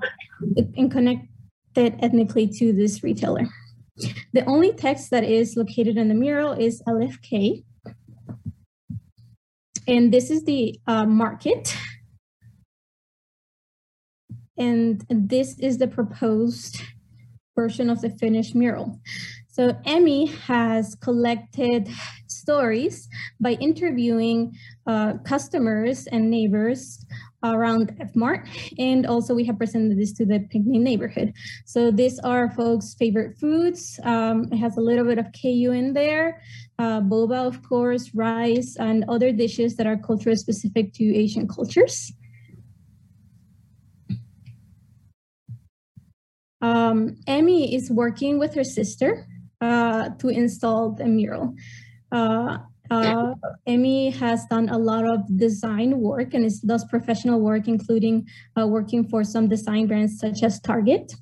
and 0.77 0.92
connected 0.92 1.30
ethnically 1.77 2.48
to 2.48 2.74
this 2.74 3.04
retailer. 3.04 3.48
The 4.34 4.44
only 4.46 4.74
text 4.74 5.12
that 5.12 5.24
is 5.24 5.56
located 5.56 5.98
in 5.98 6.10
the 6.10 6.15
mural 6.15 6.51
is 6.51 6.82
LFK, 6.84 7.63
And 9.88 10.12
this 10.12 10.32
is 10.32 10.44
the 10.44 10.80
uh, 10.88 11.06
market 11.06 11.77
and 14.58 15.06
this 15.10 15.60
is 15.60 15.78
the 15.78 15.88
proposed 15.88 16.82
version 17.56 17.90
of 17.90 18.02
the 18.02 18.10
finished 18.10 18.56
mural. 18.56 19.00
So 19.48 19.78
Emmy 19.86 20.26
has 20.48 20.96
collected 20.96 21.88
stories 22.28 23.08
by 23.40 23.54
interviewing 23.54 24.54
uh, 24.86 25.14
customers 25.24 26.08
and 26.08 26.30
neighbors 26.30 27.06
around 27.42 27.96
F-Mart. 28.00 28.48
And 28.78 29.06
also 29.06 29.34
we 29.34 29.46
have 29.46 29.58
presented 29.58 29.98
this 29.98 30.12
to 30.14 30.26
the 30.26 30.40
Pinckney 30.52 30.80
neighborhood. 30.80 31.34
So 31.66 31.90
these 31.90 32.20
are 32.20 32.52
folks' 32.52 32.96
favorite 32.96 33.38
foods. 33.38 34.00
Um, 34.04 34.50
it 34.52 34.58
has 34.58 34.76
a 34.78 34.82
little 34.82 35.06
bit 35.06 35.20
of 35.20 35.28
KU 35.42 35.72
in 35.72 35.94
there, 35.94 36.42
uh, 36.78 37.00
boba, 37.02 37.48
of 37.48 37.64
course, 37.64 38.12
rice, 38.14 38.76
and 38.78 39.06
other 39.08 39.32
dishes 39.32 39.76
that 39.78 39.88
are 39.88 39.98
culturally 39.98 40.38
specific 40.38 40.94
to 40.96 41.16
Asian 41.16 41.48
cultures. 41.48 42.12
Um, 46.66 47.18
Emmy 47.28 47.76
is 47.76 47.92
working 47.92 48.40
with 48.40 48.56
her 48.56 48.64
sister 48.64 49.28
uh, 49.62 50.10
to 50.18 50.30
install 50.30 50.92
the 51.00 51.06
mural. 51.06 51.54
Uh, 52.12 52.58
uh, 52.90 53.36
Emmy 53.68 54.10
has 54.10 54.46
done 54.48 54.70
a 54.70 54.78
lot 54.78 55.06
of 55.06 55.20
design 55.38 56.00
work 56.00 56.34
and 56.34 56.44
is, 56.44 56.62
does 56.62 56.84
professional 56.86 57.40
work, 57.40 57.68
including 57.68 58.28
uh, 58.60 58.66
working 58.66 59.08
for 59.08 59.24
some 59.24 59.48
design 59.48 59.86
brands 59.86 60.20
such 60.20 60.42
as 60.42 60.60
Target. 60.60 61.14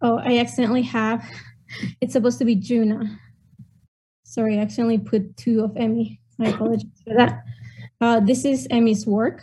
Oh, 0.00 0.18
I 0.18 0.38
accidentally 0.38 0.82
have, 0.82 1.22
it's 2.00 2.14
supposed 2.14 2.38
to 2.38 2.46
be 2.46 2.54
Juna. 2.54 3.18
Sorry, 4.24 4.58
I 4.58 4.62
accidentally 4.62 4.98
put 4.98 5.36
two 5.36 5.64
of 5.64 5.76
Emmy. 5.76 6.20
I 6.40 6.48
apologize 6.48 7.02
for 7.04 7.14
that. 7.14 7.42
Uh, 8.00 8.20
this 8.20 8.44
is 8.46 8.66
Emmy's 8.70 9.06
work. 9.06 9.42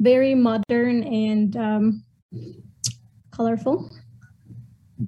Very 0.00 0.34
modern 0.34 1.02
and 1.02 1.56
um, 1.56 2.04
colorful, 3.30 3.90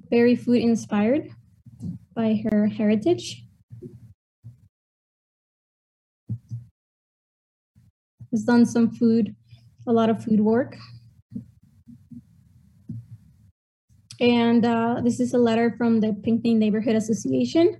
very 0.09 0.35
food 0.35 0.61
inspired 0.61 1.29
by 2.15 2.41
her 2.43 2.67
heritage. 2.67 3.43
Has 8.31 8.43
done 8.43 8.65
some 8.65 8.91
food, 8.91 9.35
a 9.87 9.93
lot 9.93 10.09
of 10.09 10.23
food 10.23 10.39
work. 10.39 10.75
And 14.19 14.65
uh, 14.65 15.01
this 15.03 15.19
is 15.19 15.33
a 15.33 15.37
letter 15.37 15.73
from 15.77 16.01
the 16.01 16.13
Pinckney 16.13 16.53
Neighborhood 16.53 16.95
Association 16.95 17.79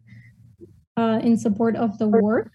uh, 0.95 1.19
in 1.21 1.37
support 1.37 1.75
of 1.75 1.97
the 1.97 2.07
work. 2.07 2.51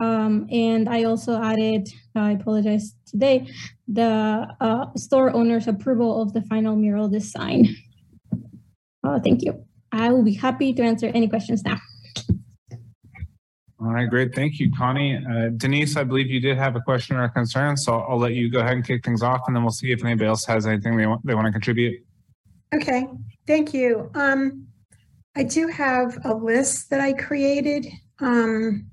Um, 0.00 0.46
and 0.50 0.88
I 0.88 1.04
also 1.04 1.40
added, 1.40 1.88
I 2.14 2.32
apologize 2.32 2.94
today, 3.06 3.48
the 3.88 4.46
uh, 4.60 4.86
store 4.96 5.32
owner's 5.32 5.66
approval 5.66 6.20
of 6.20 6.32
the 6.32 6.42
final 6.42 6.76
mural 6.76 7.08
design. 7.08 7.74
Uh, 9.04 9.18
thank 9.20 9.42
you. 9.42 9.64
I 9.90 10.10
will 10.10 10.22
be 10.22 10.34
happy 10.34 10.72
to 10.74 10.82
answer 10.82 11.06
any 11.14 11.28
questions 11.28 11.62
now. 11.64 11.78
All 13.80 13.88
right, 13.88 14.08
great. 14.08 14.32
Thank 14.34 14.60
you, 14.60 14.70
Connie. 14.70 15.16
Uh, 15.16 15.48
Denise, 15.56 15.96
I 15.96 16.04
believe 16.04 16.28
you 16.28 16.40
did 16.40 16.56
have 16.56 16.76
a 16.76 16.80
question 16.80 17.16
or 17.16 17.24
a 17.24 17.30
concern, 17.30 17.76
so 17.76 17.98
I'll 18.00 18.18
let 18.18 18.34
you 18.34 18.48
go 18.48 18.60
ahead 18.60 18.74
and 18.74 18.86
kick 18.86 19.04
things 19.04 19.22
off 19.22 19.40
and 19.48 19.56
then 19.56 19.64
we'll 19.64 19.72
see 19.72 19.90
if 19.90 20.04
anybody 20.04 20.28
else 20.28 20.44
has 20.44 20.66
anything 20.66 20.96
they 20.96 21.06
want, 21.06 21.26
they 21.26 21.34
want 21.34 21.46
to 21.46 21.52
contribute. 21.52 22.00
Okay, 22.72 23.06
thank 23.46 23.74
you. 23.74 24.10
Um, 24.14 24.68
I 25.34 25.42
do 25.42 25.66
have 25.66 26.18
a 26.24 26.32
list 26.32 26.90
that 26.90 27.00
I 27.00 27.12
created. 27.12 27.86
Um, 28.20 28.86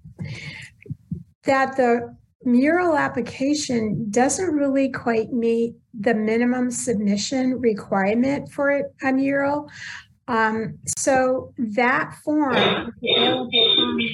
that 1.44 1.78
the 1.78 2.16
mural 2.46 2.96
application 2.96 4.10
doesn't 4.10 4.54
really 4.54 4.90
quite 4.90 5.32
meet 5.34 5.76
the 6.00 6.14
minimum 6.14 6.72
submission 6.72 7.60
requirement 7.60 8.52
for 8.52 8.84
a 9.04 9.12
mural. 9.12 9.70
Um, 10.28 10.78
so 10.98 11.54
that 11.58 12.16
form 12.24 12.56
is 12.56 12.94
available 13.04 13.50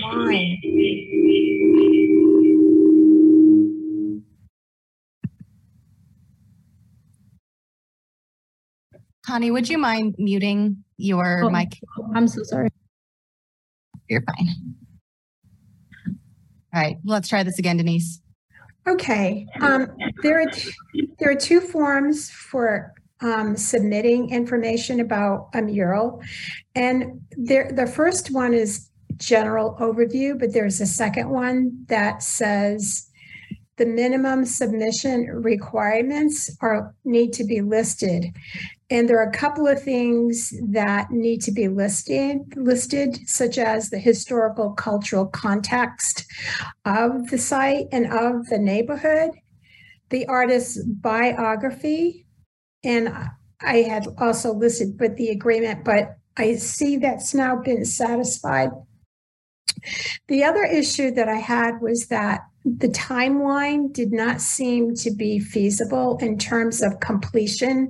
online. 0.06 0.58
Connie, 9.26 9.52
would 9.52 9.68
you 9.68 9.78
mind 9.78 10.16
muting 10.18 10.84
your 10.98 11.44
Oh. 11.44 11.50
mic? 11.50 11.80
I'm 12.14 12.28
so 12.28 12.44
sorry. 12.44 12.70
You're 14.08 14.22
fine. 14.22 14.76
All 16.76 16.82
right, 16.82 16.98
let's 17.06 17.30
try 17.30 17.42
this 17.42 17.58
again, 17.58 17.78
Denise. 17.78 18.20
Okay, 18.86 19.48
um, 19.62 19.88
there 20.22 20.42
are, 20.42 20.52
there 21.20 21.32
are 21.32 21.36
two 21.36 21.62
forms 21.62 22.30
for, 22.30 22.94
um, 23.22 23.56
submitting 23.56 24.30
information 24.30 25.00
about 25.00 25.48
a 25.54 25.62
mural. 25.62 26.22
And 26.76 27.22
there, 27.32 27.72
the 27.72 27.88
first 27.88 28.32
one 28.32 28.54
is 28.54 28.90
general 29.16 29.78
overview, 29.80 30.38
but 30.38 30.52
there's 30.52 30.82
a 30.82 30.86
second 30.86 31.30
one 31.30 31.86
that 31.88 32.22
says 32.22 33.10
the 33.78 33.86
minimum 33.86 34.46
submission 34.46 35.28
requirements 35.28 36.56
are, 36.62 36.94
need 37.06 37.32
to 37.34 37.46
be 37.46 37.62
listed. 37.62 38.26
And 38.90 39.10
there 39.10 39.18
are 39.18 39.30
a 39.30 39.32
couple 39.32 39.68
of 39.68 39.82
things 39.82 40.54
that 40.70 41.10
need 41.10 41.42
to 41.42 41.52
be 41.52 41.68
listed, 41.68 42.38
listed, 42.56 43.28
such 43.28 43.58
as 43.58 43.90
the 43.90 43.98
historical 43.98 44.74
cultural 44.74 45.26
context 45.26 46.26
of 46.86 47.28
the 47.30 47.38
site 47.40 47.88
and 47.92 48.06
of 48.14 48.46
the 48.48 48.60
neighborhood, 48.60 49.32
the 50.10 50.28
artist's 50.28 50.84
biography, 50.84 52.28
and 52.84 53.12
I 53.62 53.78
had 53.78 54.08
also 54.20 54.54
listed 54.54 55.00
with 55.00 55.18
the 55.18 55.30
agreement, 55.30 55.84
but 55.84 56.18
I 56.38 56.56
see 56.56 56.98
that's 56.98 57.34
now 57.34 57.56
been 57.56 57.86
satisfied. 57.86 58.70
The 60.28 60.44
other 60.44 60.64
issue 60.64 61.12
that 61.12 61.28
I 61.28 61.38
had 61.38 61.82
was 61.82 62.08
that 62.08 62.42
the 62.64 62.90
timeline 62.90 63.94
did 63.94 64.12
not 64.12 64.42
seem 64.42 64.96
to 64.96 65.12
be 65.12 65.40
feasible 65.40 66.18
in 66.18 66.38
terms 66.38 66.82
of 66.82 67.00
completion 67.00 67.90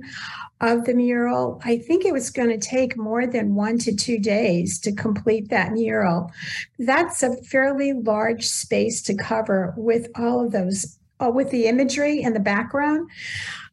of 0.60 0.84
the 0.84 0.94
mural. 0.94 1.60
I 1.64 1.78
think 1.78 2.04
it 2.04 2.12
was 2.12 2.30
going 2.30 2.48
to 2.48 2.58
take 2.58 2.96
more 2.96 3.26
than 3.26 3.54
one 3.54 3.78
to 3.78 3.94
two 3.94 4.18
days 4.18 4.78
to 4.80 4.92
complete 4.92 5.50
that 5.50 5.72
mural. 5.72 6.30
That's 6.78 7.22
a 7.22 7.36
fairly 7.44 7.92
large 7.92 8.46
space 8.46 9.02
to 9.02 9.14
cover 9.14 9.74
with 9.76 10.08
all 10.16 10.44
of 10.44 10.52
those, 10.52 10.98
uh, 11.20 11.30
with 11.30 11.50
the 11.50 11.66
imagery 11.66 12.22
and 12.22 12.34
the 12.34 12.40
background. 12.40 13.10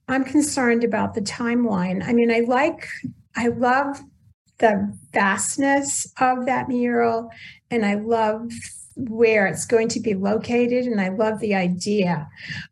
I'm 0.10 0.26
concerned 0.26 0.84
about 0.84 1.14
the 1.14 1.22
timeline. 1.22 2.06
I 2.06 2.12
mean, 2.12 2.30
I 2.30 2.42
like, 2.42 2.90
I 3.36 3.48
love 3.48 4.02
the 4.58 4.98
vastness 5.14 6.12
of 6.20 6.46
that 6.46 6.68
mural 6.68 7.30
and 7.72 7.86
I 7.86 7.96
love 7.96 8.52
where 8.96 9.48
it's 9.48 9.66
going 9.66 9.88
to 9.90 10.00
be 10.00 10.14
located 10.14 10.86
and 10.86 11.02
I 11.02 11.10
love 11.10 11.40
the 11.40 11.56
idea. 11.56 12.28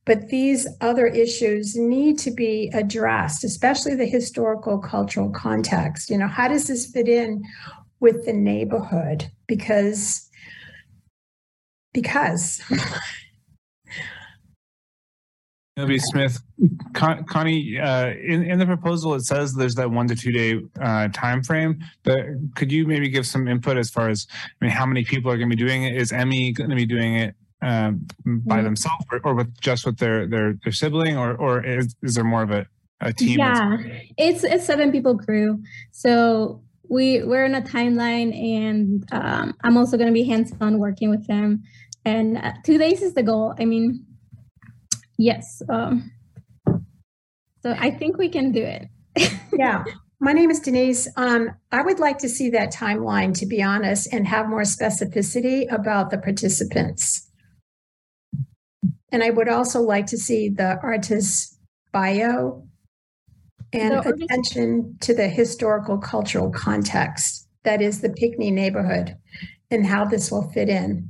But 0.05 0.29
these 0.29 0.67
other 0.81 1.07
issues 1.07 1.75
need 1.75 2.17
to 2.19 2.31
be 2.31 2.69
addressed, 2.73 3.43
especially 3.43 3.95
the 3.95 4.05
historical 4.05 4.79
cultural 4.79 5.31
context. 5.31 6.09
You 6.09 6.17
know, 6.17 6.27
how 6.27 6.47
does 6.47 6.67
this 6.67 6.91
fit 6.91 7.07
in 7.07 7.43
with 7.99 8.25
the 8.25 8.33
neighborhood? 8.33 9.29
Because 9.47 10.27
because 11.93 12.61
Maybe 15.77 15.99
Smith, 15.99 16.37
Con- 16.93 17.23
Connie, 17.23 17.79
uh, 17.79 18.07
in, 18.09 18.43
in 18.43 18.59
the 18.59 18.65
proposal, 18.65 19.13
it 19.13 19.21
says 19.21 19.53
there's 19.53 19.75
that 19.75 19.89
one 19.89 20.05
to 20.09 20.15
two 20.15 20.31
day 20.33 20.59
uh, 20.81 21.07
time 21.13 21.41
frame. 21.41 21.79
But 22.03 22.19
could 22.55 22.71
you 22.71 22.85
maybe 22.85 23.07
give 23.07 23.25
some 23.25 23.47
input 23.47 23.77
as 23.77 23.89
far 23.89 24.09
as, 24.09 24.27
I 24.61 24.65
mean, 24.65 24.71
how 24.71 24.85
many 24.85 25.05
people 25.05 25.31
are 25.31 25.37
going 25.37 25.49
to 25.49 25.55
be 25.55 25.63
doing 25.63 25.83
it? 25.83 25.95
Is 25.95 26.11
Emmy 26.11 26.51
going 26.51 26.69
to 26.69 26.75
be 26.75 26.85
doing 26.85 27.15
it 27.15 27.35
um, 27.61 28.05
by 28.25 28.59
Mm. 28.59 28.63
themselves 28.63 29.05
or, 29.13 29.21
or 29.23 29.33
with 29.33 29.59
just 29.61 29.85
with 29.85 29.97
their 29.97 30.27
their, 30.27 30.55
their 30.63 30.73
sibling, 30.73 31.15
or 31.17 31.35
or 31.35 31.63
is, 31.63 31.95
is 32.03 32.15
there 32.15 32.23
more 32.25 32.43
of 32.43 32.51
a, 32.51 32.65
a 32.99 33.13
team? 33.13 33.39
Yeah, 33.39 33.77
it's 34.17 34.43
it's 34.43 34.65
seven 34.65 34.91
people 34.91 35.17
crew. 35.17 35.61
So 35.91 36.63
we 36.89 37.23
we're 37.23 37.45
in 37.45 37.55
a 37.55 37.61
timeline, 37.61 38.35
and 38.35 39.05
um, 39.13 39.53
I'm 39.63 39.77
also 39.77 39.95
going 39.95 40.09
to 40.09 40.13
be 40.13 40.23
hands 40.23 40.51
on 40.59 40.79
working 40.79 41.09
with 41.09 41.27
them. 41.27 41.63
And 42.03 42.39
uh, 42.39 42.53
two 42.65 42.77
days 42.77 43.01
is 43.03 43.13
the 43.13 43.23
goal. 43.23 43.53
I 43.59 43.65
mean, 43.65 44.05
yes. 45.21 45.61
Um, 45.69 46.11
so 47.61 47.75
I 47.77 47.91
think 47.91 48.17
we 48.17 48.29
can 48.29 48.51
do 48.51 48.63
it. 48.63 48.87
yeah. 49.53 49.83
My 50.19 50.33
name 50.33 50.51
is 50.51 50.59
Denise. 50.59 51.07
Um, 51.15 51.51
I 51.71 51.81
would 51.81 51.99
like 51.99 52.19
to 52.19 52.29
see 52.29 52.49
that 52.51 52.73
timeline, 52.73 53.33
to 53.39 53.45
be 53.45 53.61
honest, 53.61 54.11
and 54.13 54.27
have 54.27 54.47
more 54.47 54.61
specificity 54.61 55.71
about 55.71 56.11
the 56.11 56.17
participants. 56.17 57.27
And 59.11 59.23
I 59.23 59.29
would 59.31 59.49
also 59.49 59.81
like 59.81 60.05
to 60.07 60.17
see 60.17 60.49
the 60.49 60.79
artist's 60.81 61.57
bio 61.91 62.67
and 63.73 63.93
artist- 63.93 64.23
attention 64.23 64.97
to 65.01 65.13
the 65.13 65.27
historical 65.27 65.97
cultural 65.97 66.51
context 66.51 67.47
that 67.63 67.81
is 67.81 68.01
the 68.01 68.09
Pinckney 68.09 68.51
neighborhood 68.51 69.17
and 69.69 69.85
how 69.85 70.05
this 70.05 70.31
will 70.31 70.49
fit 70.51 70.69
in. 70.69 71.09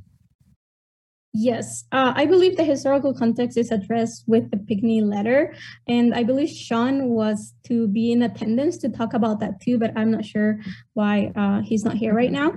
Yes, 1.34 1.86
uh, 1.94 2.12
I 2.14 2.26
believe 2.26 2.58
the 2.58 2.66
historical 2.66 3.14
context 3.14 3.58
is 3.58 3.72
addressed 3.72 4.26
with 4.28 4.52
the 4.52 4.58
Pinckney 4.58 5.02
letter, 5.02 5.56
and 5.88 6.14
I 6.14 6.24
believe 6.24 6.50
Sean 6.50 7.08
was 7.08 7.54
to 7.68 7.88
be 7.88 8.12
in 8.12 8.22
attendance 8.22 8.78
to 8.80 8.90
talk 8.90 9.14
about 9.14 9.40
that 9.40 9.62
too, 9.62 9.80
but 9.80 9.94
I'm 9.96 10.12
not 10.12 10.26
sure 10.26 10.60
why 10.94 11.32
uh, 11.36 11.62
he's 11.62 11.86
not 11.86 11.96
here 11.96 12.14
right 12.14 12.32
now. 12.32 12.54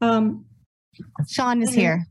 Um, 0.00 0.44
Sean 1.28 1.62
is 1.62 1.74
here. 1.74 2.06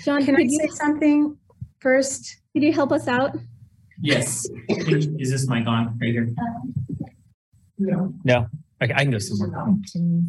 Sean, 0.00 0.24
Can 0.24 0.36
I 0.36 0.38
could 0.38 0.50
you, 0.50 0.58
say 0.58 0.68
something 0.68 1.36
first? 1.80 2.40
could 2.54 2.62
you 2.62 2.72
help 2.72 2.92
us 2.92 3.08
out? 3.08 3.36
Yes. 4.00 4.48
Is 4.68 5.30
this 5.30 5.48
mic 5.48 5.66
on 5.66 5.98
right 6.00 6.12
here? 6.12 6.28
No. 7.76 8.14
No. 8.24 8.46
I, 8.80 8.84
I 8.84 8.86
can 8.86 9.10
go 9.10 9.18
somewhere. 9.18 9.74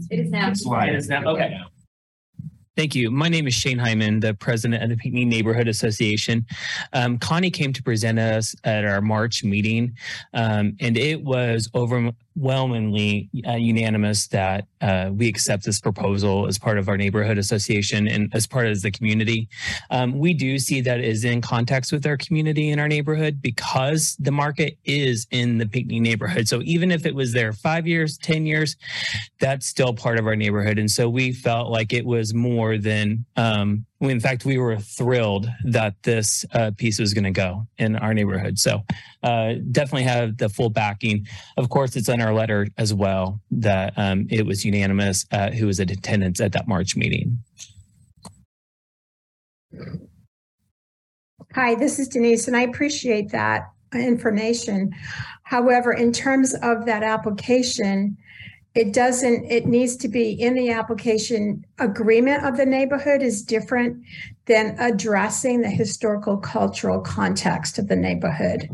It 0.09 0.19
is 0.19 0.29
now. 0.29 0.51
It 0.51 0.95
is 0.95 1.07
now, 1.07 1.23
okay. 1.27 1.57
Thank 2.77 2.95
you. 2.95 3.11
My 3.11 3.27
name 3.27 3.47
is 3.47 3.53
Shane 3.53 3.77
Hyman, 3.77 4.21
the 4.21 4.33
president 4.33 4.81
of 4.81 4.89
the 4.89 4.95
Pinckney 4.95 5.25
Neighborhood 5.25 5.67
Association. 5.67 6.45
Um, 6.93 7.17
Connie 7.17 7.51
came 7.51 7.73
to 7.73 7.83
present 7.83 8.17
us 8.17 8.55
at 8.63 8.85
our 8.85 9.01
March 9.01 9.43
meeting, 9.43 9.97
um, 10.33 10.77
and 10.79 10.97
it 10.97 11.21
was 11.21 11.69
overwhelmingly 11.75 13.29
uh, 13.45 13.55
unanimous 13.55 14.27
that 14.27 14.67
uh, 14.79 15.09
we 15.13 15.27
accept 15.27 15.65
this 15.65 15.81
proposal 15.81 16.47
as 16.47 16.57
part 16.57 16.77
of 16.77 16.87
our 16.87 16.95
neighborhood 16.95 17.37
association 17.37 18.07
and 18.07 18.33
as 18.33 18.47
part 18.47 18.67
of 18.67 18.81
the 18.81 18.89
community. 18.89 19.49
Um, 19.89 20.17
we 20.17 20.33
do 20.33 20.57
see 20.57 20.79
that 20.79 20.99
it 20.99 21.05
is 21.05 21.25
in 21.25 21.41
context 21.41 21.91
with 21.91 22.05
our 22.05 22.15
community 22.15 22.69
in 22.69 22.79
our 22.79 22.87
neighborhood 22.87 23.41
because 23.41 24.15
the 24.17 24.31
market 24.31 24.77
is 24.85 25.27
in 25.31 25.57
the 25.57 25.65
Pinckney 25.65 25.99
neighborhood. 25.99 26.47
So 26.47 26.61
even 26.63 26.89
if 26.89 27.05
it 27.05 27.13
was 27.13 27.33
there 27.33 27.51
five 27.51 27.85
years, 27.85 28.17
10 28.19 28.45
years, 28.45 28.77
that's 29.41 29.67
still 29.67 29.93
part 29.93 30.17
of 30.17 30.25
our 30.25 30.37
neighborhood. 30.37 30.79
And 30.79 30.89
so 30.89 31.09
we 31.09 31.33
felt 31.33 31.69
like 31.69 31.91
it 31.91 32.05
was 32.05 32.33
more 32.33 32.70
than, 32.77 33.25
um, 33.35 33.85
we 33.99 34.11
in 34.11 34.19
fact, 34.19 34.45
we 34.45 34.57
were 34.57 34.77
thrilled 34.77 35.47
that 35.65 35.95
this 36.03 36.45
uh, 36.53 36.71
piece 36.77 36.99
was 36.99 37.13
going 37.13 37.23
to 37.23 37.31
go 37.31 37.67
in 37.77 37.95
our 37.95 38.13
neighborhood. 38.13 38.57
So 38.59 38.81
uh, 39.23 39.55
definitely 39.71 40.03
have 40.03 40.37
the 40.37 40.49
full 40.49 40.69
backing. 40.69 41.27
Of 41.57 41.69
course, 41.69 41.95
it's 41.95 42.09
in 42.09 42.21
our 42.21 42.33
letter 42.33 42.67
as 42.77 42.93
well 42.93 43.39
that 43.51 43.93
um, 43.97 44.27
it 44.29 44.45
was 44.45 44.65
unanimous 44.65 45.25
uh, 45.31 45.51
who 45.51 45.67
was 45.67 45.79
in 45.79 45.89
attendance 45.91 46.39
at 46.39 46.51
that 46.53 46.67
March 46.67 46.95
meeting. 46.95 47.39
Hi, 51.53 51.75
this 51.75 51.99
is 51.99 52.07
Denise, 52.07 52.47
and 52.47 52.55
I 52.55 52.61
appreciate 52.61 53.31
that 53.31 53.71
information. 53.93 54.93
However, 55.43 55.91
in 55.91 56.13
terms 56.13 56.53
of 56.61 56.85
that 56.85 57.03
application, 57.03 58.17
it 58.73 58.93
doesn't, 58.93 59.45
it 59.45 59.65
needs 59.65 59.97
to 59.97 60.07
be 60.07 60.31
in 60.31 60.53
the 60.53 60.69
application, 60.69 61.65
agreement 61.79 62.45
of 62.45 62.55
the 62.57 62.65
neighborhood 62.65 63.21
is 63.21 63.41
different 63.41 64.03
than 64.45 64.77
addressing 64.79 65.61
the 65.61 65.69
historical 65.69 66.37
cultural 66.37 67.01
context 67.01 67.77
of 67.77 67.87
the 67.87 67.95
neighborhood. 67.95 68.69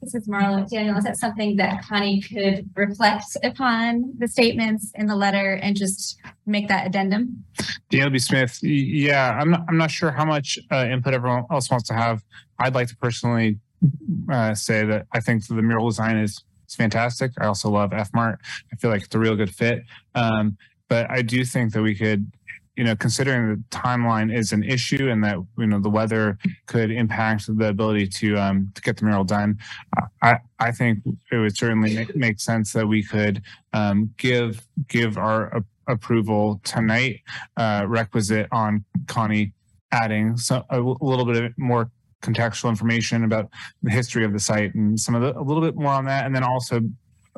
This 0.00 0.14
is 0.14 0.28
Marla. 0.28 0.68
Daniel, 0.68 0.98
is 0.98 1.04
that 1.04 1.16
something 1.16 1.56
that 1.56 1.82
Connie 1.82 2.20
could 2.20 2.68
reflect 2.74 3.38
upon 3.42 4.12
the 4.18 4.28
statements 4.28 4.92
in 4.96 5.06
the 5.06 5.16
letter 5.16 5.54
and 5.54 5.74
just 5.74 6.18
make 6.44 6.68
that 6.68 6.86
addendum? 6.86 7.42
Daniel 7.88 8.10
B. 8.10 8.18
Smith, 8.18 8.62
yeah, 8.62 9.36
I'm 9.40 9.50
not, 9.50 9.64
I'm 9.66 9.78
not 9.78 9.90
sure 9.90 10.10
how 10.10 10.26
much 10.26 10.58
uh, 10.70 10.86
input 10.90 11.14
everyone 11.14 11.46
else 11.50 11.70
wants 11.70 11.88
to 11.88 11.94
have. 11.94 12.22
I'd 12.58 12.74
like 12.74 12.88
to 12.88 12.96
personally 12.96 13.58
uh, 14.30 14.54
say 14.54 14.84
that 14.84 15.06
I 15.12 15.20
think 15.20 15.46
the 15.46 15.54
mural 15.54 15.88
design 15.88 16.18
is, 16.18 16.42
is 16.74 16.76
fantastic. 16.76 17.32
I 17.40 17.46
also 17.46 17.70
love 17.70 17.92
F 17.92 18.10
Mart. 18.14 18.40
I 18.72 18.76
feel 18.76 18.90
like 18.90 19.04
it's 19.04 19.14
a 19.14 19.18
real 19.18 19.36
good 19.36 19.54
fit. 19.54 19.82
Um, 20.14 20.56
but 20.88 21.10
I 21.10 21.22
do 21.22 21.44
think 21.44 21.72
that 21.72 21.82
we 21.82 21.94
could, 21.94 22.30
you 22.76 22.84
know, 22.84 22.96
considering 22.96 23.48
the 23.48 23.76
timeline 23.76 24.34
is 24.34 24.52
an 24.52 24.64
issue 24.64 25.08
and 25.08 25.22
that, 25.24 25.36
you 25.56 25.66
know, 25.66 25.80
the 25.80 25.88
weather 25.88 26.38
could 26.66 26.90
impact 26.90 27.44
the 27.46 27.68
ability 27.68 28.08
to, 28.08 28.36
um, 28.36 28.72
to 28.74 28.82
get 28.82 28.96
the 28.96 29.04
mural 29.04 29.24
done. 29.24 29.58
I, 30.22 30.38
I 30.58 30.72
think 30.72 31.00
it 31.30 31.36
would 31.36 31.56
certainly 31.56 31.94
make, 31.94 32.16
make 32.16 32.40
sense 32.40 32.72
that 32.72 32.86
we 32.86 33.02
could, 33.02 33.42
um, 33.72 34.12
give, 34.18 34.66
give 34.88 35.16
our 35.16 35.62
approval 35.86 36.60
tonight, 36.64 37.20
uh, 37.56 37.84
requisite 37.86 38.48
on 38.50 38.84
Connie 39.06 39.52
adding 39.92 40.36
so 40.36 40.64
a 40.70 40.80
little 40.80 41.24
bit 41.24 41.52
more 41.56 41.88
contextual 42.24 42.70
information 42.70 43.24
about 43.24 43.50
the 43.82 43.90
history 43.90 44.24
of 44.24 44.32
the 44.32 44.40
site 44.40 44.74
and 44.74 44.98
some 44.98 45.14
of 45.14 45.22
the, 45.22 45.38
a 45.38 45.42
little 45.42 45.62
bit 45.62 45.76
more 45.76 45.92
on 45.92 46.04
that. 46.06 46.24
And 46.24 46.34
then 46.34 46.42
also 46.42 46.80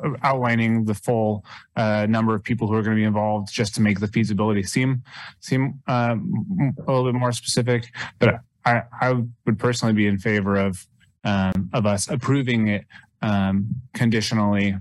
uh, 0.03 0.11
outlining 0.23 0.85
the 0.85 0.93
full 0.93 1.43
uh, 1.75 2.05
number 2.09 2.33
of 2.33 2.43
people 2.43 2.67
who 2.67 2.73
are 2.75 2.81
going 2.81 2.95
to 2.95 2.99
be 2.99 3.05
involved 3.05 3.51
just 3.51 3.75
to 3.75 3.81
make 3.81 3.99
the 3.99 4.07
feasibility 4.07 4.63
seem 4.63 5.03
seem 5.39 5.81
um, 5.87 6.73
a 6.87 6.91
little 6.91 7.11
bit 7.11 7.19
more 7.19 7.31
specific. 7.31 7.87
But 8.19 8.39
I, 8.65 8.83
I 9.01 9.23
would 9.45 9.59
personally 9.59 9.93
be 9.93 10.07
in 10.07 10.17
favor 10.17 10.55
of 10.55 10.85
um, 11.23 11.69
of 11.73 11.85
us 11.85 12.09
approving 12.09 12.67
it 12.67 12.85
um, 13.21 13.67
conditionally 13.93 14.75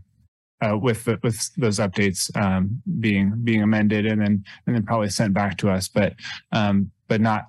uh, 0.61 0.77
with 0.77 1.05
the, 1.05 1.19
with 1.23 1.51
those 1.57 1.79
updates 1.79 2.35
um, 2.37 2.83
being 3.01 3.33
being 3.43 3.63
amended 3.63 4.07
and 4.07 4.21
then 4.21 4.45
and 4.67 4.75
then 4.75 4.83
probably 4.83 5.11
sent 5.11 5.33
back 5.35 5.57
to 5.59 5.71
us, 5.71 5.89
but 5.89 6.15
um, 6.53 6.91
but 7.09 7.21
not 7.21 7.49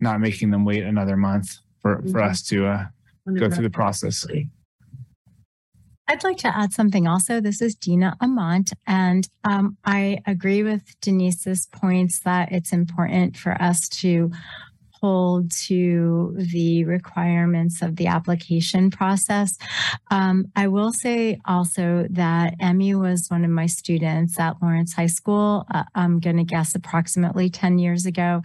not 0.00 0.20
making 0.20 0.50
them 0.50 0.64
wait 0.64 0.84
another 0.84 1.16
month 1.16 1.58
for 1.96 2.02
for 2.10 2.22
us 2.22 2.42
to 2.42 2.66
uh, 2.66 2.86
go 3.38 3.50
through 3.50 3.64
the 3.64 3.70
process. 3.70 4.26
I'd 6.10 6.24
like 6.24 6.38
to 6.38 6.56
add 6.56 6.72
something 6.72 7.06
also. 7.06 7.40
This 7.40 7.60
is 7.60 7.74
Dina 7.74 8.16
Amont, 8.20 8.72
and 8.86 9.28
um, 9.44 9.76
I 9.84 10.20
agree 10.26 10.62
with 10.62 10.82
Denise's 11.00 11.66
points 11.66 12.20
that 12.20 12.50
it's 12.50 12.72
important 12.72 13.36
for 13.36 13.52
us 13.60 13.88
to 14.00 14.30
hold 15.00 15.50
to 15.66 16.34
the 16.36 16.84
requirements 16.84 17.82
of 17.82 17.96
the 17.96 18.06
application 18.06 18.90
process. 18.90 19.56
Um, 20.10 20.46
I 20.56 20.68
will 20.68 20.92
say 20.92 21.38
also 21.44 22.06
that 22.10 22.54
Emmy 22.60 22.94
was 22.94 23.28
one 23.28 23.44
of 23.44 23.50
my 23.50 23.66
students 23.66 24.38
at 24.38 24.56
Lawrence 24.62 24.94
High 24.94 25.06
School. 25.06 25.66
Uh, 25.72 25.84
I'm 25.94 26.20
going 26.20 26.36
to 26.38 26.44
guess 26.44 26.74
approximately 26.74 27.50
10 27.50 27.78
years 27.78 28.06
ago. 28.06 28.42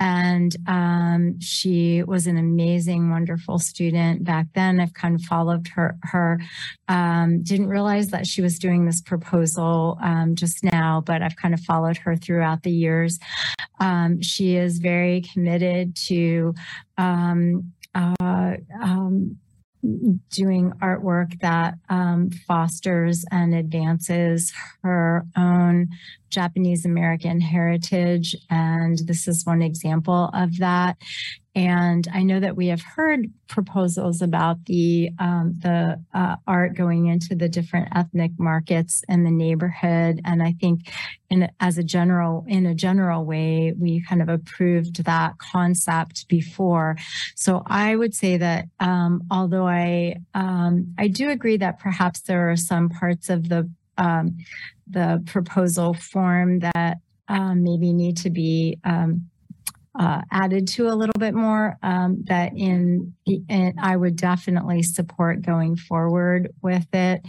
And 0.00 0.54
um, 0.68 1.40
she 1.40 2.04
was 2.04 2.28
an 2.28 2.36
amazing, 2.36 3.10
wonderful 3.10 3.58
student 3.58 4.22
back 4.22 4.46
then. 4.54 4.78
I've 4.78 4.94
kind 4.94 5.16
of 5.16 5.22
followed 5.22 5.66
her. 5.68 5.96
Her 6.04 6.40
um, 6.86 7.42
didn't 7.42 7.66
realize 7.68 8.08
that 8.10 8.26
she 8.26 8.40
was 8.40 8.58
doing 8.60 8.86
this 8.86 9.00
proposal 9.00 9.98
um, 10.00 10.36
just 10.36 10.62
now, 10.62 11.02
but 11.04 11.20
I've 11.22 11.36
kind 11.36 11.52
of 11.52 11.60
followed 11.60 11.96
her 11.98 12.14
throughout 12.14 12.62
the 12.62 12.70
years. 12.70 13.18
Um, 13.80 14.22
she 14.22 14.56
is 14.56 14.78
very 14.78 15.22
committed 15.22 15.87
to 15.94 16.54
um, 16.96 17.72
uh, 17.94 18.56
um, 18.80 19.38
doing 20.30 20.72
artwork 20.82 21.38
that 21.40 21.74
um, 21.88 22.30
fosters 22.46 23.24
and 23.30 23.54
advances 23.54 24.52
her 24.82 25.24
own 25.36 25.88
Japanese 26.30 26.84
American 26.84 27.40
heritage. 27.40 28.36
And 28.50 28.98
this 28.98 29.28
is 29.28 29.46
one 29.46 29.62
example 29.62 30.30
of 30.34 30.58
that. 30.58 30.96
And 31.58 32.06
I 32.14 32.22
know 32.22 32.38
that 32.38 32.56
we 32.56 32.68
have 32.68 32.82
heard 32.82 33.32
proposals 33.48 34.22
about 34.22 34.66
the 34.66 35.10
um, 35.18 35.54
the 35.58 36.00
uh, 36.14 36.36
art 36.46 36.76
going 36.76 37.06
into 37.06 37.34
the 37.34 37.48
different 37.48 37.88
ethnic 37.96 38.30
markets 38.38 39.02
in 39.08 39.24
the 39.24 39.32
neighborhood. 39.32 40.20
And 40.24 40.40
I 40.40 40.54
think, 40.60 40.92
in 41.30 41.50
as 41.58 41.76
a 41.76 41.82
general 41.82 42.44
in 42.46 42.64
a 42.64 42.76
general 42.76 43.24
way, 43.24 43.74
we 43.76 44.00
kind 44.02 44.22
of 44.22 44.28
approved 44.28 45.02
that 45.04 45.38
concept 45.38 46.28
before. 46.28 46.96
So 47.34 47.64
I 47.66 47.96
would 47.96 48.14
say 48.14 48.36
that 48.36 48.66
um, 48.78 49.22
although 49.28 49.66
I 49.66 50.18
um, 50.34 50.94
I 50.96 51.08
do 51.08 51.28
agree 51.28 51.56
that 51.56 51.80
perhaps 51.80 52.20
there 52.20 52.52
are 52.52 52.56
some 52.56 52.88
parts 52.88 53.30
of 53.30 53.48
the 53.48 53.68
um, 53.98 54.38
the 54.88 55.22
proposal 55.26 55.94
form 55.94 56.60
that 56.60 56.98
um, 57.28 57.62
maybe 57.62 57.92
need 57.92 58.16
to 58.18 58.30
be 58.30 58.78
um, 58.84 59.28
uh, 59.98 60.22
added 60.30 60.68
to 60.68 60.88
a 60.88 60.94
little 60.94 61.18
bit 61.18 61.34
more. 61.34 61.76
Um, 61.82 62.24
that 62.28 62.52
in, 62.56 63.14
in 63.26 63.74
I 63.80 63.96
would 63.96 64.16
definitely 64.16 64.82
support 64.82 65.42
going 65.42 65.76
forward 65.76 66.50
with 66.62 66.86
it 66.92 67.22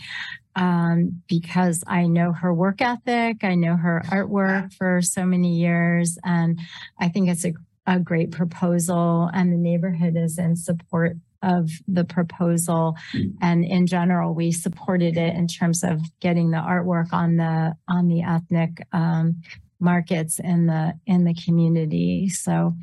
um, 0.55 1.21
because 1.27 1.83
I 1.87 2.07
know 2.07 2.31
her 2.31 2.53
work 2.53 2.81
ethic, 2.81 3.43
I 3.43 3.55
know 3.55 3.75
her 3.75 4.01
artwork 4.05 4.73
for 4.73 5.01
so 5.01 5.25
many 5.25 5.55
years, 5.55 6.17
and 6.23 6.59
I 6.99 7.09
think 7.09 7.29
it's 7.29 7.45
a, 7.45 7.53
a 7.87 7.99
great 7.99 8.31
proposal, 8.31 9.29
and 9.33 9.51
the 9.51 9.57
neighborhood 9.57 10.15
is 10.15 10.37
in 10.37 10.55
support 10.55 11.17
of 11.41 11.69
the 11.87 12.03
proposal. 12.03 12.95
And 13.41 13.63
in 13.63 13.87
general 13.87 14.33
we 14.33 14.51
supported 14.51 15.17
it 15.17 15.35
in 15.35 15.47
terms 15.47 15.83
of 15.83 16.01
getting 16.19 16.51
the 16.51 16.57
artwork 16.57 17.13
on 17.13 17.37
the 17.37 17.75
on 17.87 18.07
the 18.07 18.21
ethnic 18.21 18.85
um, 18.91 19.41
markets 19.79 20.39
in 20.39 20.67
the 20.67 20.93
in 21.05 21.23
the 21.23 21.33
community. 21.33 22.29
So 22.29 22.75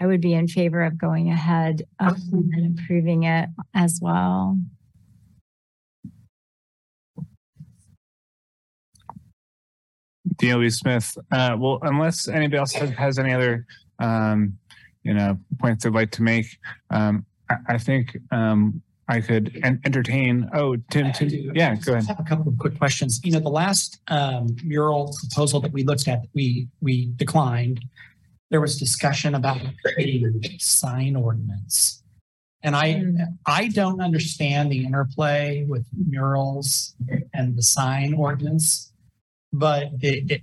i 0.00 0.06
would 0.06 0.20
be 0.20 0.34
in 0.34 0.48
favor 0.48 0.82
of 0.82 0.98
going 0.98 1.30
ahead 1.30 1.82
um, 2.00 2.16
and 2.32 2.64
improving 2.66 3.22
it 3.22 3.48
as 3.74 4.00
well. 4.02 4.58
DLB 10.36 10.72
Smith. 10.72 11.16
Uh, 11.30 11.56
well, 11.58 11.78
unless 11.82 12.26
anybody 12.26 12.58
else 12.58 12.72
has, 12.72 12.90
has 12.90 13.18
any 13.18 13.32
other, 13.32 13.64
um, 14.00 14.58
you 15.04 15.14
know, 15.14 15.38
points 15.60 15.84
they'd 15.84 15.92
like 15.92 16.10
to 16.12 16.22
make, 16.22 16.46
um, 16.90 17.24
I, 17.68 17.74
I 17.74 17.78
think, 17.78 18.16
um, 18.30 18.82
I 19.08 19.20
could 19.20 19.60
en- 19.62 19.80
entertain, 19.84 20.48
oh, 20.54 20.76
Tim, 20.90 21.12
Tim, 21.12 21.28
yeah, 21.54 21.72
I 21.72 21.74
go 21.74 21.92
ahead. 21.92 22.06
have 22.06 22.20
a 22.20 22.22
couple 22.22 22.48
of 22.50 22.58
quick 22.58 22.78
questions. 22.78 23.20
You 23.24 23.32
know, 23.32 23.40
the 23.40 23.50
last 23.50 24.00
um, 24.08 24.56
mural 24.64 25.14
proposal 25.20 25.60
that 25.60 25.72
we 25.72 25.82
looked 25.82 26.08
at, 26.08 26.22
that 26.22 26.28
we, 26.34 26.68
we 26.80 27.06
declined. 27.16 27.84
There 28.50 28.60
was 28.60 28.78
discussion 28.78 29.34
about 29.34 29.58
creating 29.84 30.40
a 30.44 30.58
sign 30.58 31.16
ordinance. 31.16 32.02
And 32.62 32.76
I, 32.76 33.02
I 33.44 33.68
don't 33.68 34.00
understand 34.00 34.70
the 34.70 34.84
interplay 34.84 35.64
with 35.68 35.84
murals 36.08 36.94
and 37.34 37.56
the 37.56 37.62
sign 37.62 38.14
ordinance. 38.14 38.92
But 39.52 39.88
it, 40.00 40.30
it, 40.30 40.42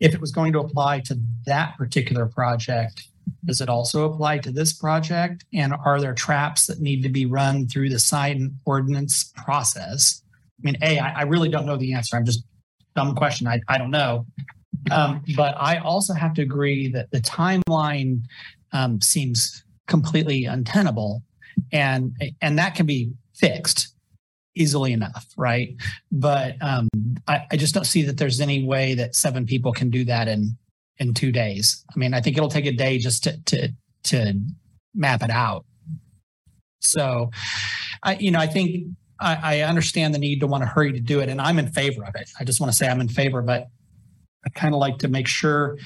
if 0.00 0.14
it 0.14 0.20
was 0.20 0.32
going 0.32 0.52
to 0.52 0.58
apply 0.58 1.00
to 1.00 1.18
that 1.46 1.78
particular 1.78 2.26
project, 2.26 3.08
does 3.44 3.60
it 3.60 3.68
also 3.68 4.10
apply 4.10 4.38
to 4.38 4.50
this 4.50 4.72
project? 4.72 5.44
And 5.52 5.74
are 5.84 6.00
there 6.00 6.14
traps 6.14 6.66
that 6.66 6.80
need 6.80 7.02
to 7.02 7.08
be 7.08 7.26
run 7.26 7.66
through 7.68 7.88
the 7.88 7.98
sign 7.98 8.56
ordinance 8.64 9.32
process? 9.36 10.22
I 10.58 10.62
mean, 10.62 10.76
A, 10.82 10.98
I, 10.98 11.20
I 11.20 11.22
really 11.22 11.48
don't 11.48 11.66
know 11.66 11.76
the 11.76 11.94
answer. 11.94 12.16
I'm 12.16 12.24
just 12.24 12.44
dumb 12.94 13.14
question. 13.14 13.46
I, 13.46 13.60
I 13.68 13.78
don't 13.78 13.90
know. 13.90 14.26
Um, 14.90 15.22
but 15.36 15.54
I 15.58 15.78
also 15.78 16.14
have 16.14 16.34
to 16.34 16.42
agree 16.42 16.88
that 16.92 17.10
the 17.10 17.20
timeline 17.20 18.22
um, 18.72 19.00
seems 19.00 19.64
completely 19.86 20.44
untenable 20.44 21.22
and 21.72 22.12
and 22.40 22.58
that 22.58 22.74
can 22.74 22.86
be 22.86 23.12
fixed 23.34 23.94
easily 24.54 24.92
enough, 24.92 25.26
right? 25.36 25.74
But 26.10 26.56
um, 26.60 26.88
I, 27.28 27.46
I 27.50 27.56
just 27.56 27.74
don't 27.74 27.84
see 27.84 28.02
that 28.02 28.18
there's 28.18 28.40
any 28.40 28.64
way 28.64 28.94
that 28.94 29.14
seven 29.14 29.46
people 29.46 29.72
can 29.72 29.90
do 29.90 30.04
that 30.04 30.28
in 30.28 30.56
in 31.00 31.14
two 31.14 31.32
days. 31.32 31.84
I 31.92 31.98
mean, 31.98 32.14
I 32.14 32.20
think 32.20 32.36
it'll 32.36 32.48
take 32.48 32.66
a 32.66 32.72
day 32.72 32.98
just 32.98 33.24
to 33.24 33.40
to 33.46 33.68
to 34.04 34.34
map 34.94 35.22
it 35.22 35.30
out. 35.30 35.64
So, 36.80 37.30
I 38.02 38.14
you 38.16 38.30
know 38.30 38.38
I 38.38 38.46
think 38.46 38.86
I, 39.18 39.58
I 39.58 39.60
understand 39.62 40.14
the 40.14 40.18
need 40.18 40.40
to 40.40 40.46
want 40.46 40.62
to 40.62 40.68
hurry 40.68 40.92
to 40.92 41.00
do 41.00 41.20
it, 41.20 41.28
and 41.28 41.40
I'm 41.40 41.58
in 41.58 41.68
favor 41.68 42.04
of 42.04 42.14
it. 42.14 42.30
I 42.38 42.44
just 42.44 42.60
want 42.60 42.70
to 42.70 42.76
say 42.76 42.88
I'm 42.88 43.00
in 43.00 43.08
favor, 43.08 43.42
but 43.42 43.66
I 44.44 44.48
kind 44.48 44.74
of 44.74 44.80
like 44.80 44.98
to 44.98 45.08
make 45.08 45.28
sure 45.28 45.76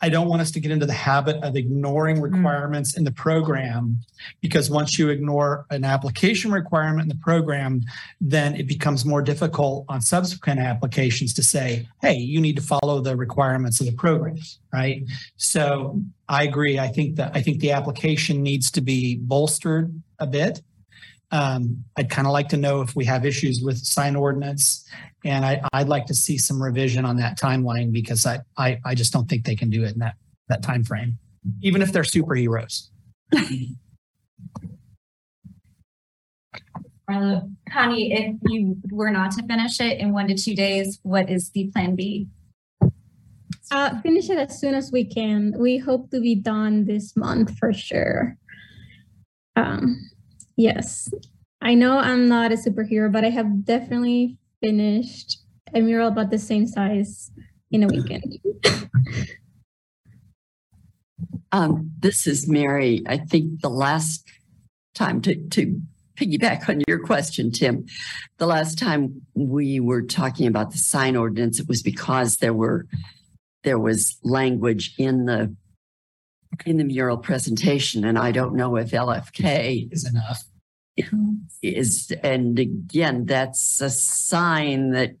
I 0.00 0.08
don't 0.08 0.28
want 0.28 0.42
us 0.42 0.50
to 0.52 0.60
get 0.60 0.72
into 0.72 0.86
the 0.86 0.92
habit 0.92 1.36
of 1.44 1.56
ignoring 1.56 2.16
mm. 2.16 2.22
requirements 2.22 2.96
in 2.96 3.04
the 3.04 3.12
program 3.12 3.98
because 4.40 4.68
once 4.68 4.98
you 4.98 5.10
ignore 5.10 5.64
an 5.70 5.84
application 5.84 6.50
requirement 6.50 7.02
in 7.02 7.08
the 7.08 7.22
program, 7.22 7.82
then 8.20 8.56
it 8.56 8.66
becomes 8.66 9.04
more 9.04 9.22
difficult 9.22 9.84
on 9.88 10.00
subsequent 10.00 10.58
applications 10.58 11.32
to 11.34 11.42
say, 11.42 11.88
hey, 12.00 12.14
you 12.14 12.40
need 12.40 12.56
to 12.56 12.62
follow 12.62 13.00
the 13.00 13.16
requirements 13.16 13.80
of 13.80 13.86
the 13.86 13.92
program, 13.92 14.38
right? 14.72 15.04
So 15.36 16.00
I 16.28 16.44
agree. 16.44 16.78
I 16.78 16.88
think 16.88 17.16
that 17.16 17.30
I 17.34 17.42
think 17.42 17.60
the 17.60 17.72
application 17.72 18.42
needs 18.42 18.70
to 18.72 18.80
be 18.80 19.16
bolstered 19.16 20.02
a 20.18 20.26
bit. 20.26 20.62
Um, 21.32 21.84
I'd 21.96 22.10
kind 22.10 22.26
of 22.26 22.32
like 22.32 22.48
to 22.48 22.56
know 22.56 22.80
if 22.80 22.96
we 22.96 23.04
have 23.04 23.24
issues 23.24 23.62
with 23.62 23.78
sign 23.78 24.16
ordinance, 24.16 24.88
and 25.24 25.44
I, 25.44 25.62
I'd 25.72 25.88
like 25.88 26.06
to 26.06 26.14
see 26.14 26.38
some 26.38 26.60
revision 26.62 27.04
on 27.04 27.16
that 27.16 27.38
timeline 27.38 27.92
because 27.92 28.26
I, 28.26 28.40
I, 28.56 28.80
I 28.84 28.94
just 28.94 29.12
don't 29.12 29.28
think 29.28 29.44
they 29.44 29.54
can 29.54 29.70
do 29.70 29.84
it 29.84 29.92
in 29.92 30.00
that 30.00 30.16
that 30.48 30.62
time 30.62 30.82
frame, 30.82 31.18
even 31.62 31.82
if 31.82 31.92
they're 31.92 32.02
superheroes. 32.02 32.88
Marlo, 37.08 37.54
Connie, 37.72 38.12
if 38.12 38.36
you 38.46 38.76
were 38.90 39.10
not 39.10 39.32
to 39.32 39.42
finish 39.46 39.80
it 39.80 39.98
in 39.98 40.12
one 40.12 40.28
to 40.28 40.34
two 40.34 40.54
days, 40.54 40.98
what 41.02 41.30
is 41.30 41.50
the 41.50 41.70
plan 41.72 41.96
B? 41.96 42.28
Uh, 43.72 44.00
finish 44.00 44.28
it 44.30 44.38
as 44.38 44.58
soon 44.58 44.74
as 44.74 44.90
we 44.92 45.04
can. 45.04 45.54
We 45.56 45.78
hope 45.78 46.10
to 46.10 46.20
be 46.20 46.34
done 46.34 46.86
this 46.86 47.16
month 47.16 47.56
for 47.58 47.72
sure. 47.72 48.36
Um, 49.54 50.09
yes, 50.60 51.10
I 51.60 51.74
know 51.74 51.98
I'm 51.98 52.28
not 52.28 52.52
a 52.52 52.56
superhero, 52.56 53.10
but 53.10 53.24
I 53.24 53.30
have 53.30 53.64
definitely 53.64 54.38
finished 54.62 55.38
a 55.74 55.80
mural 55.80 56.08
about 56.08 56.30
the 56.30 56.38
same 56.38 56.66
size 56.66 57.30
in 57.70 57.82
a 57.82 57.86
weekend. 57.86 58.38
Um, 61.52 61.90
this 61.98 62.26
is 62.26 62.48
Mary. 62.48 63.02
I 63.06 63.16
think 63.16 63.60
the 63.60 63.70
last 63.70 64.26
time 64.94 65.20
to, 65.22 65.34
to 65.34 65.80
piggyback 66.16 66.68
on 66.68 66.82
your 66.86 67.00
question, 67.00 67.50
Tim, 67.50 67.86
the 68.38 68.46
last 68.46 68.78
time 68.78 69.22
we 69.34 69.80
were 69.80 70.02
talking 70.02 70.46
about 70.46 70.70
the 70.70 70.78
sign 70.78 71.16
ordinance, 71.16 71.58
it 71.58 71.68
was 71.68 71.82
because 71.82 72.36
there 72.36 72.54
were, 72.54 72.86
there 73.64 73.78
was 73.78 74.18
language 74.22 74.94
in 74.98 75.26
the, 75.26 75.54
in 76.66 76.76
the 76.76 76.84
mural 76.84 77.18
presentation, 77.18 78.04
and 78.04 78.18
I 78.18 78.32
don't 78.32 78.54
know 78.54 78.76
if 78.76 78.90
LFK 78.90 79.92
Is 79.92 80.08
enough. 80.08 80.44
Is, 81.62 82.12
and 82.22 82.58
again, 82.58 83.26
that's 83.26 83.80
a 83.80 83.90
sign 83.90 84.90
that 84.92 85.12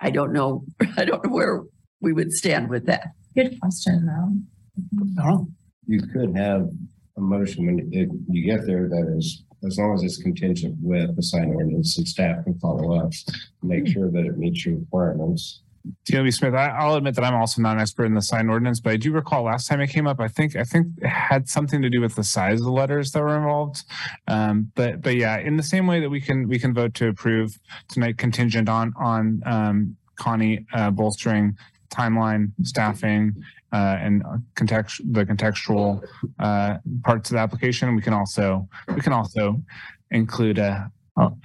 I 0.00 0.10
don't 0.10 0.32
know, 0.32 0.64
I 0.96 1.04
don't 1.04 1.24
know 1.24 1.30
where 1.32 1.62
we 2.00 2.12
would 2.12 2.32
stand 2.32 2.68
with 2.68 2.86
that. 2.86 3.08
Good 3.34 3.58
question, 3.60 4.06
though. 4.06 5.22
Oh, 5.24 5.48
You 5.86 6.00
could 6.02 6.36
have 6.36 6.68
a 7.16 7.20
motion 7.20 7.66
when 7.66 7.88
it- 7.92 8.10
you 8.28 8.44
get 8.44 8.66
there 8.66 8.88
that 8.88 9.14
is, 9.16 9.42
as 9.66 9.76
long 9.78 9.94
as 9.94 10.02
it's 10.04 10.22
contingent 10.22 10.76
with 10.80 11.16
the 11.16 11.22
sign 11.22 11.48
ordinance 11.48 11.98
and 11.98 12.06
staff 12.06 12.44
can 12.44 12.58
follow 12.60 12.94
up, 12.96 13.12
make 13.62 13.88
sure 13.88 14.08
that 14.10 14.24
it 14.24 14.38
meets 14.38 14.64
your 14.64 14.76
requirements. 14.76 15.62
DLB 16.10 16.32
Smith, 16.32 16.54
I, 16.54 16.68
I'll 16.68 16.94
admit 16.94 17.14
that 17.14 17.24
I'm 17.24 17.34
also 17.34 17.62
not 17.62 17.76
an 17.76 17.80
expert 17.80 18.04
in 18.04 18.14
the 18.14 18.22
sign 18.22 18.48
ordinance, 18.48 18.80
but 18.80 18.92
I 18.92 18.96
do 18.96 19.12
recall 19.12 19.44
last 19.44 19.68
time 19.68 19.80
it 19.80 19.88
came 19.88 20.06
up, 20.06 20.20
I 20.20 20.28
think, 20.28 20.56
I 20.56 20.64
think 20.64 20.88
it 20.98 21.08
had 21.08 21.48
something 21.48 21.82
to 21.82 21.90
do 21.90 22.00
with 22.00 22.14
the 22.14 22.24
size 22.24 22.60
of 22.60 22.64
the 22.64 22.72
letters 22.72 23.12
that 23.12 23.22
were 23.22 23.36
involved. 23.36 23.84
Um, 24.26 24.70
but, 24.74 25.00
but 25.02 25.16
yeah, 25.16 25.38
in 25.38 25.56
the 25.56 25.62
same 25.62 25.86
way 25.86 26.00
that 26.00 26.10
we 26.10 26.20
can, 26.20 26.48
we 26.48 26.58
can 26.58 26.74
vote 26.74 26.94
to 26.94 27.08
approve 27.08 27.58
tonight 27.88 28.18
contingent 28.18 28.68
on, 28.68 28.92
on, 28.98 29.42
um, 29.46 29.96
Connie, 30.16 30.66
uh, 30.72 30.90
bolstering 30.90 31.56
timeline, 31.90 32.52
staffing, 32.64 33.34
uh, 33.72 33.96
and 34.00 34.22
context, 34.54 35.00
the 35.12 35.24
contextual, 35.24 36.02
uh, 36.38 36.78
parts 37.04 37.30
of 37.30 37.34
the 37.34 37.40
application. 37.40 37.94
We 37.94 38.02
can 38.02 38.12
also, 38.12 38.68
we 38.94 39.00
can 39.00 39.12
also 39.12 39.62
include 40.10 40.58
a, 40.58 40.90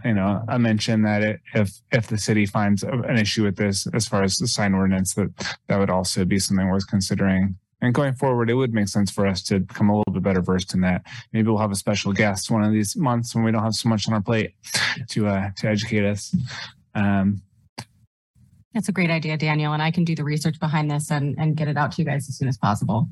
you 0.05 0.13
know, 0.13 0.43
a 0.47 0.57
mention 0.59 1.01
that 1.03 1.21
it, 1.23 1.41
if, 1.53 1.71
if 1.91 2.07
the 2.07 2.17
city 2.17 2.45
finds 2.45 2.83
an 2.83 3.17
issue 3.17 3.43
with 3.43 3.55
this, 3.55 3.87
as 3.93 4.07
far 4.07 4.23
as 4.23 4.37
the 4.37 4.47
sign 4.47 4.73
ordinance, 4.73 5.13
that, 5.15 5.29
that 5.67 5.79
would 5.79 5.89
also 5.89 6.25
be 6.25 6.39
something 6.39 6.67
worth 6.67 6.87
considering. 6.87 7.55
And 7.81 7.93
going 7.93 8.13
forward, 8.13 8.49
it 8.49 8.53
would 8.53 8.73
make 8.73 8.87
sense 8.87 9.11
for 9.11 9.27
us 9.27 9.43
to 9.43 9.59
become 9.59 9.89
a 9.89 9.97
little 9.97 10.13
bit 10.13 10.23
better 10.23 10.41
versed 10.41 10.73
in 10.73 10.81
that. 10.81 11.01
Maybe 11.33 11.49
we'll 11.49 11.57
have 11.57 11.71
a 11.71 11.75
special 11.75 12.13
guest 12.13 12.49
one 12.49 12.63
of 12.63 12.71
these 12.71 12.95
months 12.95 13.35
when 13.35 13.43
we 13.43 13.51
don't 13.51 13.63
have 13.63 13.73
so 13.73 13.89
much 13.89 14.07
on 14.07 14.13
our 14.13 14.21
plate 14.21 14.53
to, 15.09 15.27
uh, 15.27 15.49
to 15.57 15.67
educate 15.67 16.05
us. 16.05 16.33
Um, 16.95 17.41
That's 18.73 18.89
a 18.89 18.93
great 18.93 19.09
idea, 19.09 19.35
Daniel, 19.37 19.73
and 19.73 19.81
I 19.81 19.91
can 19.91 20.05
do 20.05 20.15
the 20.15 20.23
research 20.23 20.59
behind 20.59 20.89
this 20.89 21.11
and, 21.11 21.35
and 21.37 21.57
get 21.57 21.67
it 21.67 21.77
out 21.77 21.91
to 21.93 22.01
you 22.01 22.05
guys 22.05 22.29
as 22.29 22.37
soon 22.37 22.47
as 22.47 22.57
possible. 22.57 23.09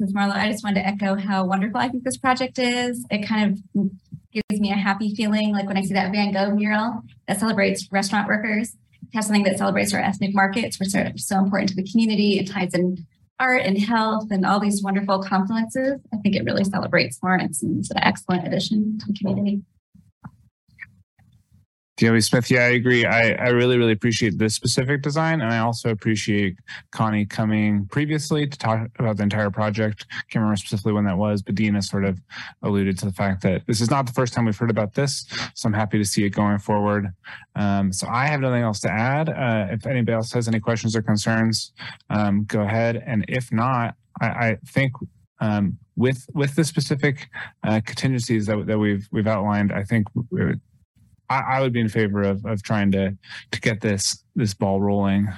This 0.00 0.08
is 0.08 0.14
Marlo. 0.14 0.32
I 0.32 0.50
just 0.50 0.64
wanted 0.64 0.80
to 0.80 0.86
echo 0.86 1.14
how 1.14 1.44
wonderful 1.44 1.78
I 1.78 1.90
think 1.90 2.04
this 2.04 2.16
project 2.16 2.58
is. 2.58 3.04
It 3.10 3.28
kind 3.28 3.52
of 3.74 3.90
gives 4.32 4.58
me 4.58 4.72
a 4.72 4.74
happy 4.74 5.14
feeling, 5.14 5.52
like 5.52 5.66
when 5.66 5.76
I 5.76 5.82
see 5.82 5.92
that 5.92 6.10
Van 6.10 6.32
Gogh 6.32 6.54
mural 6.54 7.02
that 7.28 7.38
celebrates 7.38 7.86
restaurant 7.92 8.26
workers, 8.26 8.70
to 8.70 9.16
have 9.16 9.24
something 9.24 9.42
that 9.42 9.58
celebrates 9.58 9.92
our 9.92 10.00
ethnic 10.00 10.34
markets, 10.34 10.80
which 10.80 10.94
are 10.94 11.12
so 11.16 11.38
important 11.38 11.68
to 11.68 11.76
the 11.76 11.86
community. 11.86 12.38
It 12.38 12.50
ties 12.50 12.72
in 12.72 13.06
art 13.38 13.60
and 13.66 13.76
health 13.76 14.28
and 14.30 14.46
all 14.46 14.58
these 14.58 14.82
wonderful 14.82 15.22
confluences. 15.22 16.00
I 16.14 16.16
think 16.16 16.34
it 16.34 16.44
really 16.44 16.64
celebrates 16.64 17.18
Lawrence 17.22 17.62
and 17.62 17.80
it's 17.80 17.90
an 17.90 17.98
excellent 17.98 18.46
addition 18.46 18.98
to 19.00 19.06
the 19.06 19.12
community. 19.12 19.60
DLB 22.00 22.24
Smith, 22.24 22.50
yeah, 22.50 22.60
I 22.60 22.68
agree. 22.68 23.04
I, 23.04 23.32
I 23.32 23.48
really, 23.48 23.76
really 23.76 23.92
appreciate 23.92 24.38
this 24.38 24.54
specific 24.54 25.02
design. 25.02 25.42
And 25.42 25.52
I 25.52 25.58
also 25.58 25.90
appreciate 25.90 26.56
Connie 26.92 27.26
coming 27.26 27.86
previously 27.88 28.46
to 28.46 28.58
talk 28.58 28.88
about 28.98 29.18
the 29.18 29.22
entire 29.22 29.50
project. 29.50 30.06
Can't 30.30 30.40
remember 30.42 30.56
specifically 30.56 30.94
when 30.94 31.04
that 31.04 31.18
was, 31.18 31.42
but 31.42 31.56
Dina 31.56 31.82
sort 31.82 32.06
of 32.06 32.18
alluded 32.62 32.98
to 33.00 33.04
the 33.04 33.12
fact 33.12 33.42
that 33.42 33.66
this 33.66 33.82
is 33.82 33.90
not 33.90 34.06
the 34.06 34.14
first 34.14 34.32
time 34.32 34.46
we've 34.46 34.56
heard 34.56 34.70
about 34.70 34.94
this. 34.94 35.26
So 35.54 35.66
I'm 35.66 35.74
happy 35.74 35.98
to 35.98 36.04
see 36.06 36.24
it 36.24 36.30
going 36.30 36.58
forward. 36.58 37.08
Um, 37.54 37.92
so 37.92 38.08
I 38.08 38.28
have 38.28 38.40
nothing 38.40 38.62
else 38.62 38.80
to 38.80 38.90
add. 38.90 39.28
Uh, 39.28 39.66
if 39.70 39.86
anybody 39.86 40.14
else 40.14 40.32
has 40.32 40.48
any 40.48 40.58
questions 40.58 40.96
or 40.96 41.02
concerns, 41.02 41.74
um, 42.08 42.44
go 42.44 42.62
ahead. 42.62 43.04
And 43.06 43.26
if 43.28 43.52
not, 43.52 43.94
I, 44.22 44.26
I 44.26 44.58
think 44.68 44.92
um, 45.40 45.76
with 45.96 46.24
with 46.32 46.54
the 46.54 46.64
specific 46.64 47.28
uh, 47.62 47.82
contingencies 47.84 48.46
that, 48.46 48.66
that 48.66 48.78
we've 48.78 49.06
we've 49.12 49.26
outlined, 49.26 49.70
I 49.70 49.84
think 49.84 50.06
we- 50.30 50.54
I, 51.30 51.38
I 51.38 51.60
would 51.60 51.72
be 51.72 51.80
in 51.80 51.88
favor 51.88 52.22
of 52.22 52.44
of 52.44 52.62
trying 52.62 52.92
to 52.92 53.16
to 53.52 53.60
get 53.60 53.80
this 53.80 54.22
this 54.34 54.52
ball 54.52 54.80
rolling. 54.80 55.28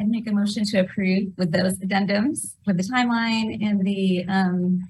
I'd 0.00 0.08
make 0.08 0.26
a 0.28 0.32
motion 0.32 0.64
to 0.64 0.78
approve 0.80 1.32
with 1.38 1.52
those 1.52 1.78
addendums, 1.78 2.56
with 2.66 2.76
the 2.76 2.82
timeline 2.82 3.64
and 3.64 3.86
the, 3.86 4.24
um, 4.26 4.80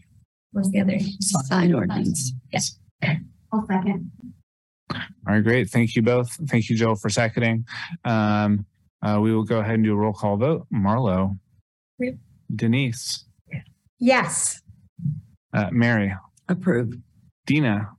what's 0.52 0.70
the 0.70 0.80
other? 0.80 0.98
Sign 1.20 1.74
ordinance. 1.74 2.32
Yes. 2.50 2.78
I'll 3.52 3.66
second. 3.66 4.10
All 4.90 5.00
right, 5.26 5.44
great. 5.44 5.68
Thank 5.68 5.94
you 5.96 6.00
both. 6.00 6.32
Thank 6.48 6.70
you, 6.70 6.76
Jill, 6.76 6.94
for 6.94 7.10
seconding. 7.10 7.66
Um, 8.06 8.64
uh, 9.02 9.18
we 9.20 9.34
will 9.34 9.44
go 9.44 9.58
ahead 9.58 9.74
and 9.74 9.84
do 9.84 9.92
a 9.92 9.96
roll 9.96 10.14
call 10.14 10.38
vote. 10.38 10.66
Marlo. 10.72 11.38
Yep. 11.98 12.14
Denise. 12.56 13.26
Yes. 13.98 14.62
Uh, 15.52 15.68
Mary. 15.72 16.14
Approve. 16.48 16.94
Dina. 17.46 17.90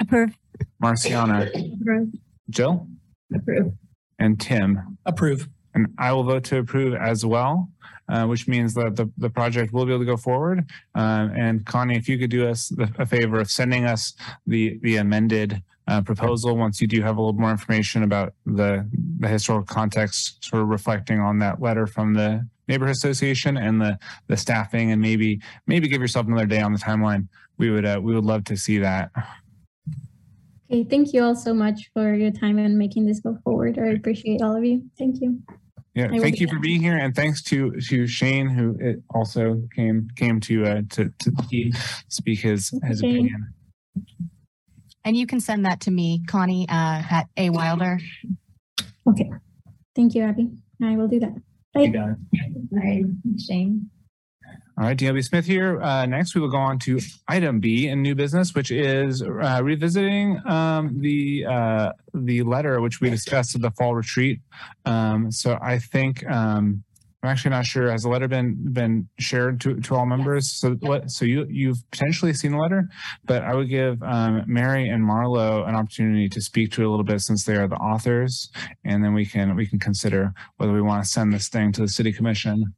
Approve. 0.00 0.36
Marciana. 0.80 1.48
Approve. 1.54 2.08
Jill. 2.50 2.88
Approve. 3.34 3.72
And 4.18 4.40
Tim. 4.40 4.98
Approve. 5.06 5.48
And 5.74 5.88
I 5.98 6.12
will 6.12 6.22
vote 6.22 6.44
to 6.44 6.58
approve 6.58 6.94
as 6.94 7.26
well, 7.26 7.68
uh, 8.08 8.26
which 8.26 8.46
means 8.46 8.74
that 8.74 8.94
the, 8.94 9.10
the 9.18 9.28
project 9.28 9.72
will 9.72 9.84
be 9.84 9.92
able 9.92 10.04
to 10.04 10.06
go 10.06 10.16
forward. 10.16 10.70
Um, 10.94 11.32
and 11.36 11.66
Connie, 11.66 11.96
if 11.96 12.08
you 12.08 12.16
could 12.16 12.30
do 12.30 12.46
us 12.48 12.68
the, 12.68 12.88
a 12.98 13.06
favor 13.06 13.40
of 13.40 13.50
sending 13.50 13.84
us 13.84 14.14
the, 14.46 14.78
the 14.82 14.96
amended 14.96 15.62
uh, 15.88 16.00
proposal 16.00 16.56
once 16.56 16.80
you 16.80 16.86
do 16.86 17.02
have 17.02 17.16
a 17.16 17.20
little 17.20 17.38
more 17.38 17.50
information 17.50 18.04
about 18.04 18.34
the, 18.46 18.88
the 19.18 19.28
historical 19.28 19.66
context, 19.66 20.44
sort 20.44 20.62
of 20.62 20.68
reflecting 20.68 21.18
on 21.18 21.40
that 21.40 21.60
letter 21.60 21.86
from 21.86 22.14
the 22.14 22.46
neighborhood 22.68 22.96
association 22.96 23.56
and 23.56 23.80
the, 23.80 23.98
the 24.28 24.36
staffing 24.36 24.92
and 24.92 25.00
maybe, 25.00 25.40
maybe 25.66 25.88
give 25.88 26.00
yourself 26.00 26.26
another 26.26 26.46
day 26.46 26.60
on 26.60 26.72
the 26.72 26.78
timeline. 26.78 27.28
We 27.58 27.70
would, 27.70 27.84
uh, 27.84 28.00
we 28.02 28.14
would 28.14 28.24
love 28.24 28.44
to 28.44 28.56
see 28.56 28.78
that. 28.78 29.10
Okay, 30.70 30.84
thank 30.84 31.12
you 31.12 31.22
all 31.22 31.36
so 31.36 31.52
much 31.54 31.90
for 31.92 32.14
your 32.14 32.30
time 32.30 32.58
and 32.58 32.76
making 32.76 33.06
this 33.06 33.20
go 33.20 33.38
forward. 33.44 33.78
I 33.78 33.88
appreciate 33.88 34.42
all 34.42 34.56
of 34.56 34.64
you. 34.64 34.82
Thank 34.98 35.20
you. 35.20 35.38
Yeah, 35.94 36.10
will 36.10 36.20
thank 36.20 36.40
you 36.40 36.48
for 36.48 36.58
being 36.58 36.80
here, 36.80 36.96
and 36.96 37.14
thanks 37.14 37.40
to 37.44 37.70
to 37.88 38.06
Shane 38.08 38.48
who 38.48 38.76
it 38.80 39.00
also 39.14 39.62
came 39.76 40.08
came 40.16 40.40
to 40.40 40.66
uh, 40.66 40.82
to 40.90 41.12
to 41.20 41.72
speak 42.08 42.40
his 42.40 42.74
his 42.82 42.98
Shane. 42.98 43.10
opinion. 43.10 43.54
And 45.04 45.16
you 45.16 45.26
can 45.26 45.38
send 45.38 45.66
that 45.66 45.80
to 45.82 45.92
me, 45.92 46.24
Connie, 46.26 46.66
uh, 46.68 47.02
at 47.08 47.28
A 47.36 47.50
Wilder. 47.50 48.00
Okay. 49.06 49.30
Thank 49.94 50.16
you, 50.16 50.22
Abby. 50.22 50.50
I 50.82 50.96
will 50.96 51.06
do 51.06 51.20
that. 51.20 51.34
Right, 52.70 53.04
Shane. 53.38 53.90
All 54.76 54.84
right, 54.84 54.96
DLB 54.96 55.24
Smith 55.24 55.46
here. 55.46 55.80
Uh, 55.80 56.04
next, 56.06 56.34
we 56.34 56.40
will 56.40 56.50
go 56.50 56.56
on 56.56 56.80
to 56.80 56.98
item 57.28 57.60
B 57.60 57.86
in 57.86 58.02
new 58.02 58.16
business, 58.16 58.54
which 58.54 58.72
is 58.72 59.22
uh, 59.22 59.60
revisiting 59.62 60.40
um, 60.46 61.00
the 61.00 61.46
uh, 61.46 61.92
the 62.12 62.42
letter 62.42 62.80
which 62.80 63.00
we 63.00 63.08
discussed 63.08 63.54
at 63.54 63.62
the 63.62 63.70
fall 63.70 63.94
retreat. 63.94 64.40
Um, 64.84 65.30
so 65.30 65.58
I 65.62 65.78
think 65.78 66.28
um, 66.28 66.82
I'm 67.24 67.30
actually 67.30 67.52
not 67.52 67.64
sure. 67.64 67.90
Has 67.90 68.02
the 68.02 68.10
letter 68.10 68.28
been 68.28 68.54
been 68.74 69.08
shared 69.18 69.58
to, 69.62 69.80
to 69.80 69.94
all 69.94 70.04
members? 70.04 70.52
So 70.60 70.74
what? 70.80 71.10
So 71.10 71.24
you 71.24 71.46
you've 71.48 71.78
potentially 71.90 72.34
seen 72.34 72.52
the 72.52 72.58
letter, 72.58 72.86
but 73.24 73.42
I 73.42 73.54
would 73.54 73.70
give 73.70 74.02
um, 74.02 74.44
Mary 74.46 74.90
and 74.90 75.02
Marlo 75.02 75.66
an 75.66 75.74
opportunity 75.74 76.28
to 76.28 76.42
speak 76.42 76.72
to 76.72 76.82
it 76.82 76.86
a 76.86 76.90
little 76.90 77.04
bit 77.04 77.22
since 77.22 77.44
they 77.44 77.56
are 77.56 77.66
the 77.66 77.76
authors, 77.76 78.50
and 78.84 79.02
then 79.02 79.14
we 79.14 79.24
can 79.24 79.56
we 79.56 79.66
can 79.66 79.78
consider 79.78 80.34
whether 80.58 80.74
we 80.74 80.82
want 80.82 81.02
to 81.02 81.08
send 81.08 81.32
this 81.32 81.48
thing 81.48 81.72
to 81.72 81.80
the 81.80 81.88
city 81.88 82.12
commission. 82.12 82.74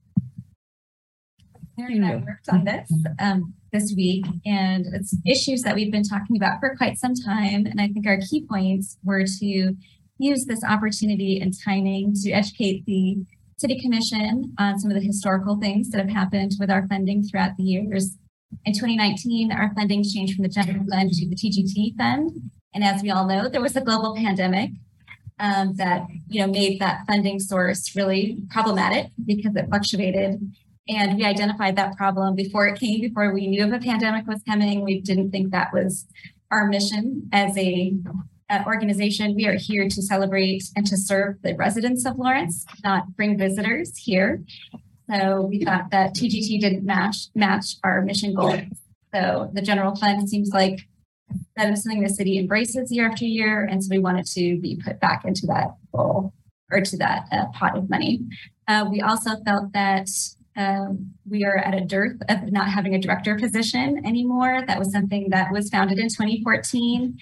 Mary 1.77 1.97
and 1.97 2.07
I 2.07 2.15
worked 2.15 2.49
on 2.49 2.63
this 2.63 2.89
um, 3.19 3.53
this 3.73 3.95
week, 3.97 4.27
and 4.47 4.87
it's 4.95 5.13
issues 5.27 5.63
that 5.63 5.75
we've 5.75 5.91
been 5.91 6.05
talking 6.05 6.37
about 6.37 6.61
for 6.61 6.77
quite 6.77 6.99
some 6.99 7.15
time. 7.15 7.67
And 7.67 7.81
I 7.81 7.89
think 7.89 8.07
our 8.07 8.21
key 8.31 8.47
points 8.49 8.97
were 9.03 9.25
to 9.41 9.75
use 10.19 10.45
this 10.47 10.63
opportunity 10.63 11.41
and 11.41 11.53
timing 11.65 12.15
to 12.23 12.31
educate 12.31 12.87
the 12.87 13.19
City 13.59 13.81
Commission 13.81 14.55
on 14.59 14.79
some 14.79 14.91
of 14.91 14.97
the 14.97 15.07
historical 15.07 15.59
things 15.59 15.89
that 15.91 15.99
have 15.99 16.11
happened 16.11 16.53
with 16.61 16.71
our 16.71 16.87
funding 16.89 17.23
throughout 17.23 17.57
the 17.57 17.63
years. 17.63 18.19
In 18.65 18.75
2019, 18.75 19.51
our 19.51 19.73
funding 19.75 20.05
changed 20.05 20.35
from 20.35 20.43
the 20.43 20.49
general 20.49 20.85
fund 20.91 21.11
to 21.11 21.29
the 21.29 21.35
TGT 21.35 21.97
fund. 21.97 22.31
And 22.75 22.85
as 22.85 23.03
we 23.03 23.11
all 23.11 23.27
know, 23.27 23.49
there 23.49 23.63
was 23.63 23.75
a 23.75 23.81
global 23.81 24.15
pandemic 24.15 24.71
um, 25.41 25.75
that 25.77 26.07
you 26.29 26.41
know 26.41 26.47
made 26.47 26.81
that 26.81 27.07
funding 27.07 27.41
source 27.41 27.95
really 27.97 28.39
problematic 28.51 29.11
because 29.25 29.55
it 29.57 29.69
fluctuated 29.69 30.41
and 30.89 31.17
we 31.17 31.25
identified 31.25 31.77
that 31.77 31.97
problem 31.97 32.35
before 32.35 32.67
it 32.69 32.79
came, 32.79 33.01
before 33.01 33.33
we 33.35 33.49
knew 33.49 33.65
if 33.65 33.73
a 33.73 33.85
pandemic 33.85 34.27
was 34.27 34.43
coming. 34.49 34.85
We 34.85 35.01
didn't 35.01 35.31
think 35.31 35.51
that 35.51 35.73
was 35.73 36.07
our 36.51 36.69
mission 36.69 37.29
as 37.33 37.57
a 37.59 37.95
uh, 38.51 38.63
organization. 38.67 39.35
We 39.35 39.47
are 39.47 39.57
here 39.57 39.89
to 39.89 40.03
celebrate 40.03 40.65
and 40.77 40.87
to 40.87 40.97
serve 40.97 41.43
the 41.43 41.55
residents 41.55 42.07
of 42.07 42.19
Lawrence, 42.19 42.65
not 42.85 43.17
bring 43.17 43.39
visitors 43.39 43.97
here. 43.97 44.43
So 45.11 45.43
we 45.43 45.65
thought 45.65 45.91
that 45.91 46.15
TGT 46.15 46.61
didn't 46.61 46.85
match 46.85 47.29
match 47.35 47.77
our 47.85 48.03
mission 48.03 48.35
goals. 48.35 48.61
So 49.15 49.51
the 49.53 49.63
general 49.63 49.95
fund 49.95 50.29
seems 50.29 50.51
like 50.51 50.81
that 51.57 51.71
is 51.71 51.83
something 51.83 52.03
the 52.03 52.09
city 52.09 52.39
embraces 52.39 52.93
year 52.93 53.09
after 53.09 53.25
year, 53.25 53.65
and 53.65 53.83
so 53.83 53.89
we 53.91 53.99
wanted 53.99 54.27
to 54.27 54.61
be 54.61 54.81
put 54.85 55.01
back 55.01 55.25
into 55.25 55.47
that 55.47 55.75
goal 55.93 56.33
or 56.71 56.81
to 56.81 56.97
that 56.99 57.27
uh, 57.33 57.47
pot 57.53 57.77
of 57.77 57.89
money. 57.89 58.21
Uh, 58.69 58.87
we 58.91 59.01
also 59.01 59.31
felt 59.45 59.73
that 59.73 60.09
um, 60.57 61.13
we 61.29 61.45
are 61.45 61.57
at 61.57 61.75
a 61.75 61.83
dearth 61.83 62.17
of 62.29 62.51
not 62.51 62.69
having 62.69 62.95
a 62.95 62.99
director 62.99 63.37
position 63.37 64.03
anymore. 64.07 64.63
That 64.67 64.79
was 64.79 64.91
something 64.91 65.29
that 65.31 65.53
was 65.53 65.69
founded 65.69 65.99
in 65.99 66.09
2014. 66.09 67.19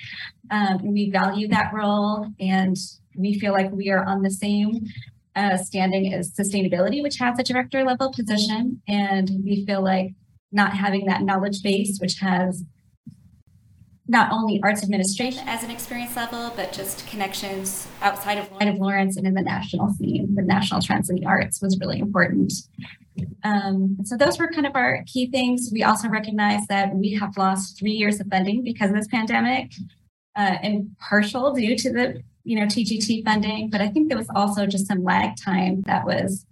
Um, 0.51 0.79
we 0.83 1.11
value 1.11 1.49
that 1.49 1.73
role 1.73 2.29
and 2.39 2.77
we 3.17 3.39
feel 3.39 3.53
like 3.53 3.71
we 3.73 3.91
are 3.91 4.05
on 4.05 4.23
the 4.23 4.31
same 4.31 4.87
uh, 5.37 5.57
standing 5.57 6.13
as 6.15 6.33
sustainability, 6.33 7.03
which 7.03 7.19
has 7.19 7.39
a 7.39 7.43
director 7.43 7.83
level 7.83 8.13
position. 8.13 8.81
And 8.87 9.31
we 9.45 9.65
feel 9.67 9.83
like 9.83 10.13
not 10.53 10.77
having 10.77 11.07
that 11.07 11.23
knowledge 11.23 11.63
base, 11.63 11.99
which 12.01 12.19
has 12.21 12.63
not 14.07 14.31
only 14.31 14.61
arts 14.63 14.83
administration 14.83 15.43
as 15.49 15.65
an 15.65 15.71
experience 15.71 16.15
level, 16.15 16.53
but 16.55 16.73
just 16.73 17.07
connections 17.09 17.89
outside 18.03 18.39
of, 18.39 18.49
of 18.61 18.77
Lawrence 18.77 19.17
and 19.17 19.27
in 19.27 19.35
the 19.35 19.43
national 19.43 19.89
scene, 19.95 20.35
the 20.35 20.43
national 20.43 20.83
trends 20.83 21.09
in 21.09 21.17
the 21.17 21.27
arts 21.27 21.63
was 21.63 21.79
really 21.81 21.99
important. 21.99 22.53
Um, 23.43 23.99
so 24.05 24.17
those 24.17 24.39
were 24.39 24.49
kind 24.49 24.67
of 24.67 24.75
our 24.75 25.03
key 25.07 25.31
things. 25.31 25.71
We 25.73 25.83
also 25.83 26.09
recognize 26.09 26.67
that 26.69 26.95
we 26.95 27.13
have 27.15 27.37
lost 27.37 27.79
three 27.79 27.93
years 27.93 28.21
of 28.21 28.27
funding 28.29 28.65
because 28.65 28.91
of 28.91 28.97
this 28.97 29.09
pandemic, 29.09 29.73
uh, 30.37 30.57
and 30.63 30.97
partial 30.99 31.53
due 31.53 31.77
to 31.77 31.93
the 31.93 32.23
you 32.45 32.59
know 32.59 32.67
TGT 32.67 33.25
funding. 33.25 33.71
But 33.71 33.81
I 33.81 33.89
think 33.89 34.09
there 34.09 34.19
was 34.19 34.31
also 34.35 34.67
just 34.67 34.87
some 34.87 35.05
lag 35.05 35.37
time 35.37 35.83
that 35.83 36.05
was 36.05 36.47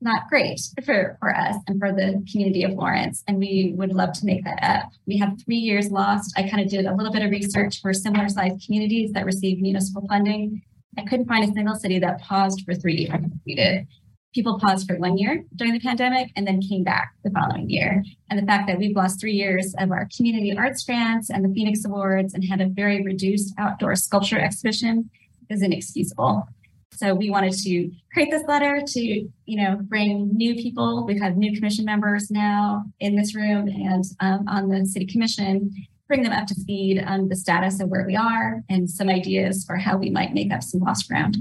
not 0.00 0.28
great 0.28 0.60
for, 0.84 1.16
for 1.20 1.34
us 1.36 1.56
and 1.66 1.78
for 1.78 1.92
the 1.92 2.24
community 2.30 2.62
of 2.62 2.72
Lawrence. 2.72 3.22
And 3.28 3.38
we 3.38 3.74
would 3.76 3.92
love 3.92 4.12
to 4.14 4.26
make 4.26 4.44
that 4.44 4.58
up. 4.62 4.90
We 5.06 5.18
have 5.18 5.36
three 5.44 5.58
years 5.58 5.90
lost. 5.90 6.32
I 6.36 6.48
kind 6.48 6.62
of 6.62 6.70
did 6.70 6.86
a 6.86 6.94
little 6.94 7.12
bit 7.12 7.22
of 7.22 7.30
research 7.30 7.80
for 7.82 7.92
similar 7.92 8.28
sized 8.28 8.64
communities 8.64 9.12
that 9.12 9.26
receive 9.26 9.60
municipal 9.60 10.06
funding. 10.08 10.62
I 10.98 11.04
couldn't 11.04 11.26
find 11.26 11.48
a 11.48 11.52
single 11.52 11.76
city 11.76 11.98
that 11.98 12.20
paused 12.20 12.62
for 12.64 12.74
three 12.74 12.96
years. 12.96 13.24
We 13.46 13.54
did 13.54 13.86
people 14.34 14.58
paused 14.58 14.86
for 14.86 14.96
one 14.96 15.18
year 15.18 15.44
during 15.56 15.72
the 15.72 15.80
pandemic 15.80 16.30
and 16.36 16.46
then 16.46 16.60
came 16.60 16.84
back 16.84 17.14
the 17.24 17.30
following 17.30 17.68
year. 17.68 18.02
And 18.28 18.38
the 18.38 18.46
fact 18.46 18.68
that 18.68 18.78
we've 18.78 18.94
lost 18.94 19.20
three 19.20 19.32
years 19.32 19.74
of 19.78 19.90
our 19.90 20.08
community 20.16 20.56
arts 20.56 20.84
grants 20.84 21.30
and 21.30 21.44
the 21.44 21.52
Phoenix 21.52 21.84
Awards 21.84 22.34
and 22.34 22.44
had 22.44 22.60
a 22.60 22.68
very 22.68 23.02
reduced 23.02 23.54
outdoor 23.58 23.96
sculpture 23.96 24.38
exhibition 24.38 25.10
is 25.48 25.62
inexcusable. 25.62 26.46
So 26.92 27.14
we 27.14 27.30
wanted 27.30 27.54
to 27.54 27.90
create 28.12 28.30
this 28.30 28.42
letter 28.46 28.82
to, 28.86 29.00
you 29.00 29.30
know, 29.46 29.78
bring 29.82 30.30
new 30.36 30.54
people. 30.54 31.06
We've 31.06 31.20
had 31.20 31.36
new 31.36 31.54
commission 31.54 31.84
members 31.84 32.30
now 32.30 32.84
in 33.00 33.16
this 33.16 33.34
room 33.34 33.68
and 33.68 34.04
um, 34.20 34.46
on 34.48 34.68
the 34.68 34.84
city 34.86 35.06
commission, 35.06 35.72
bring 36.10 36.24
them 36.24 36.32
up 36.32 36.44
to 36.48 36.54
speed 36.56 37.00
on 37.06 37.28
the 37.28 37.36
status 37.36 37.80
of 37.80 37.88
where 37.88 38.04
we 38.04 38.16
are 38.16 38.64
and 38.68 38.90
some 38.90 39.08
ideas 39.08 39.64
for 39.64 39.76
how 39.76 39.96
we 39.96 40.10
might 40.10 40.34
make 40.34 40.52
up 40.52 40.60
some 40.60 40.80
lost 40.80 41.08
ground. 41.08 41.36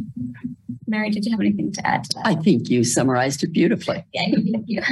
Mary, 0.85 1.09
did 1.09 1.25
you 1.25 1.31
have 1.31 1.39
anything 1.39 1.71
to 1.71 1.87
add 1.87 2.03
to 2.03 2.13
that? 2.13 2.27
I 2.27 2.35
think 2.35 2.69
you 2.69 2.83
summarized 2.83 3.43
it 3.43 3.51
beautifully. 3.51 4.05
yeah, 4.13 4.25
thank 4.29 4.65
you. 4.67 4.83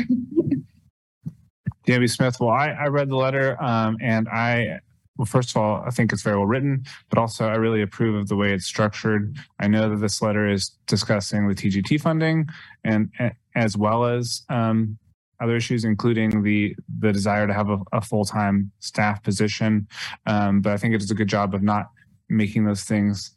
Debbie 1.86 2.08
Smith. 2.08 2.38
Well, 2.40 2.50
I, 2.50 2.70
I 2.70 2.88
read 2.88 3.08
the 3.08 3.16
letter 3.16 3.56
um, 3.62 3.98
and 4.02 4.28
I, 4.30 4.80
well, 5.16 5.28
first 5.28 5.52
of 5.52 5.58
all, 5.58 5.84
I 5.86 5.92
think 5.92 6.12
it's 6.12 6.24
very 6.24 6.38
well 6.38 6.48
written, 6.48 6.84
but 7.12 7.20
also 7.20 7.46
I 7.46 7.54
really 7.58 7.84
approve 7.84 8.16
of 8.16 8.30
the 8.30 8.36
way 8.36 8.54
it's 8.54 8.66
structured. 8.66 9.38
I 9.60 9.68
know 9.68 9.92
that 9.92 9.98
this 9.98 10.24
letter 10.24 10.50
is 10.50 10.72
discussing 10.88 11.48
the 11.48 11.54
TGT 11.54 12.02
funding 12.02 12.48
and 12.84 13.12
as 13.54 13.78
well 13.78 14.06
as 14.06 14.42
um, 14.50 14.98
other 15.40 15.56
issues, 15.56 15.84
including 15.84 16.44
the 16.44 16.76
the 17.00 17.12
desire 17.12 17.48
to 17.48 17.54
have 17.54 17.70
a, 17.70 17.80
a 17.94 18.02
full 18.02 18.26
time 18.26 18.72
staff 18.80 19.24
position. 19.24 19.88
Um, 20.26 20.62
but 20.62 20.74
I 20.74 20.78
think 20.78 20.94
it 20.94 21.00
does 21.00 21.12
a 21.12 21.16
good 21.16 21.28
job 21.28 21.54
of 21.54 21.62
not 21.62 21.90
making 22.30 22.66
those 22.66 22.84
things 22.84 23.32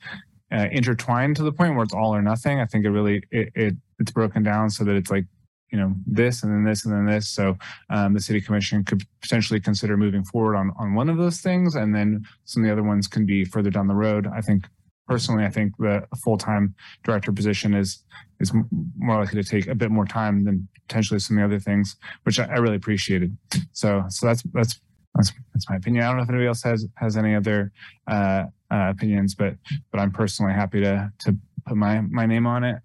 uh, 0.53 0.67
intertwined 0.73 1.37
to 1.37 1.43
the 1.43 1.53
point 1.53 1.75
where 1.75 1.85
it's 1.85 1.95
all 1.95 2.15
or 2.15 2.23
nothing. 2.23 2.61
I 2.61 2.67
think 2.67 2.85
it 2.85 2.91
really 2.91 3.23
it, 3.31 3.51
it 3.55 3.75
it's 3.99 4.11
broken 4.11 4.43
down 4.43 4.71
so 4.71 4.85
that 4.85 4.97
it's 4.97 5.11
like 5.11 5.25
you 5.71 5.79
know 5.79 5.95
this 6.07 6.43
and 6.43 6.53
then 6.53 6.65
this 6.65 6.85
and 6.85 6.95
then 6.95 7.07
this. 7.07 7.29
So 7.29 7.57
um, 7.91 8.15
the 8.15 8.21
city 8.21 8.41
commission 8.41 8.85
could 8.85 9.03
potentially 9.21 9.61
consider 9.61 9.97
moving 9.97 10.25
forward 10.25 10.57
on 10.57 10.73
on 10.79 10.95
one 10.95 11.09
of 11.09 11.17
those 11.17 11.41
things, 11.41 11.75
and 11.75 11.95
then 11.95 12.25
some 12.45 12.63
of 12.63 12.67
the 12.67 12.73
other 12.73 12.83
ones 12.83 13.07
can 13.07 13.27
be 13.27 13.45
further 13.45 13.71
down 13.71 13.87
the 13.87 13.95
road. 13.95 14.27
I 14.27 14.41
think 14.41 14.67
personally, 15.11 15.45
I 15.51 15.53
think 15.57 15.69
the 15.79 15.95
full 16.25 16.39
time 16.39 16.65
director 17.07 17.33
position 17.33 17.71
is 17.83 17.89
is 18.43 18.51
more 19.09 19.17
likely 19.21 19.43
to 19.43 19.49
take 19.55 19.67
a 19.75 19.75
bit 19.83 19.91
more 19.91 20.07
time 20.21 20.35
than 20.47 20.57
potentially 20.87 21.21
some 21.21 21.37
of 21.37 21.41
the 21.41 21.47
other 21.51 21.63
things, 21.69 21.87
which 22.25 22.39
I, 22.43 22.45
I 22.55 22.57
really 22.65 22.81
appreciated. 22.83 23.31
So 23.73 23.89
so 24.09 24.21
that's 24.27 24.43
that's 24.59 24.75
That's, 25.17 25.33
that's 25.53 25.69
my 25.69 25.77
opinion. 25.77 26.05
I 26.05 26.07
don't 26.09 26.19
know 26.19 26.23
if 26.23 26.31
anybody 26.31 26.47
else 26.47 26.63
has, 26.71 26.87
has 27.05 27.17
any 27.17 27.35
other, 27.41 27.73
uh, 28.07 28.45
uh, 28.75 28.87
opinions, 28.95 29.35
but, 29.35 29.53
but 29.91 29.99
I'm 30.01 30.13
personally 30.13 30.55
happy 30.63 30.81
to, 30.87 31.11
to 31.23 31.37
put 31.67 31.77
my, 31.77 32.01
my 32.19 32.27
name 32.27 32.47
on 32.47 32.63
it. 32.63 32.79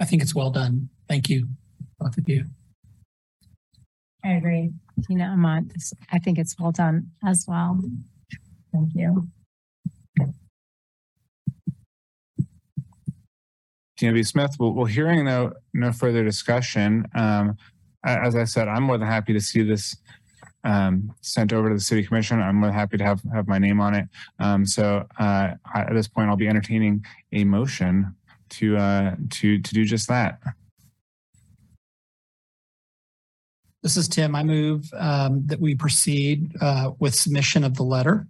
I 0.00 0.06
think 0.06 0.22
it's 0.22 0.34
well 0.34 0.50
done. 0.50 0.88
Thank 1.06 1.28
you, 1.28 1.48
both 2.00 2.16
of 2.16 2.26
you. 2.32 2.46
I 4.24 4.30
agree. 4.40 4.72
Dina 5.06 5.26
Amont, 5.34 5.70
I 6.10 6.18
think 6.18 6.38
it's 6.38 6.54
well 6.58 6.72
done 6.72 7.10
as 7.22 7.44
well. 7.46 7.78
Thank 8.72 8.94
you. 8.94 9.28
Tina 14.02 14.14
B. 14.14 14.24
Smith, 14.24 14.56
well, 14.58 14.72
well, 14.72 14.84
hearing 14.84 15.24
no, 15.24 15.52
no 15.74 15.92
further 15.92 16.24
discussion, 16.24 17.06
um, 17.14 17.56
as 18.04 18.34
I 18.34 18.42
said, 18.42 18.66
I'm 18.66 18.82
more 18.82 18.98
than 18.98 19.06
happy 19.06 19.32
to 19.32 19.40
see 19.40 19.62
this 19.62 19.96
um, 20.64 21.14
sent 21.20 21.52
over 21.52 21.68
to 21.68 21.76
the 21.76 21.80
city 21.80 22.02
commission. 22.02 22.40
I'm 22.40 22.56
more 22.56 22.70
than 22.70 22.74
happy 22.74 22.96
to 22.96 23.04
have, 23.04 23.22
have 23.32 23.46
my 23.46 23.58
name 23.58 23.80
on 23.80 23.94
it. 23.94 24.08
Um, 24.40 24.66
so, 24.66 25.06
uh, 25.20 25.52
at 25.72 25.92
this 25.92 26.08
point, 26.08 26.28
I'll 26.28 26.36
be 26.36 26.48
entertaining 26.48 27.04
a 27.30 27.44
motion 27.44 28.16
to, 28.48 28.76
uh, 28.76 29.14
to, 29.30 29.62
to 29.62 29.72
do 29.72 29.84
just 29.84 30.08
that. 30.08 30.40
This 33.84 33.96
is 33.96 34.08
Tim. 34.08 34.34
I 34.34 34.42
move 34.42 34.92
um, 34.98 35.46
that 35.46 35.60
we 35.60 35.76
proceed 35.76 36.50
uh, 36.60 36.90
with 36.98 37.14
submission 37.14 37.62
of 37.62 37.76
the 37.76 37.84
letter 37.84 38.26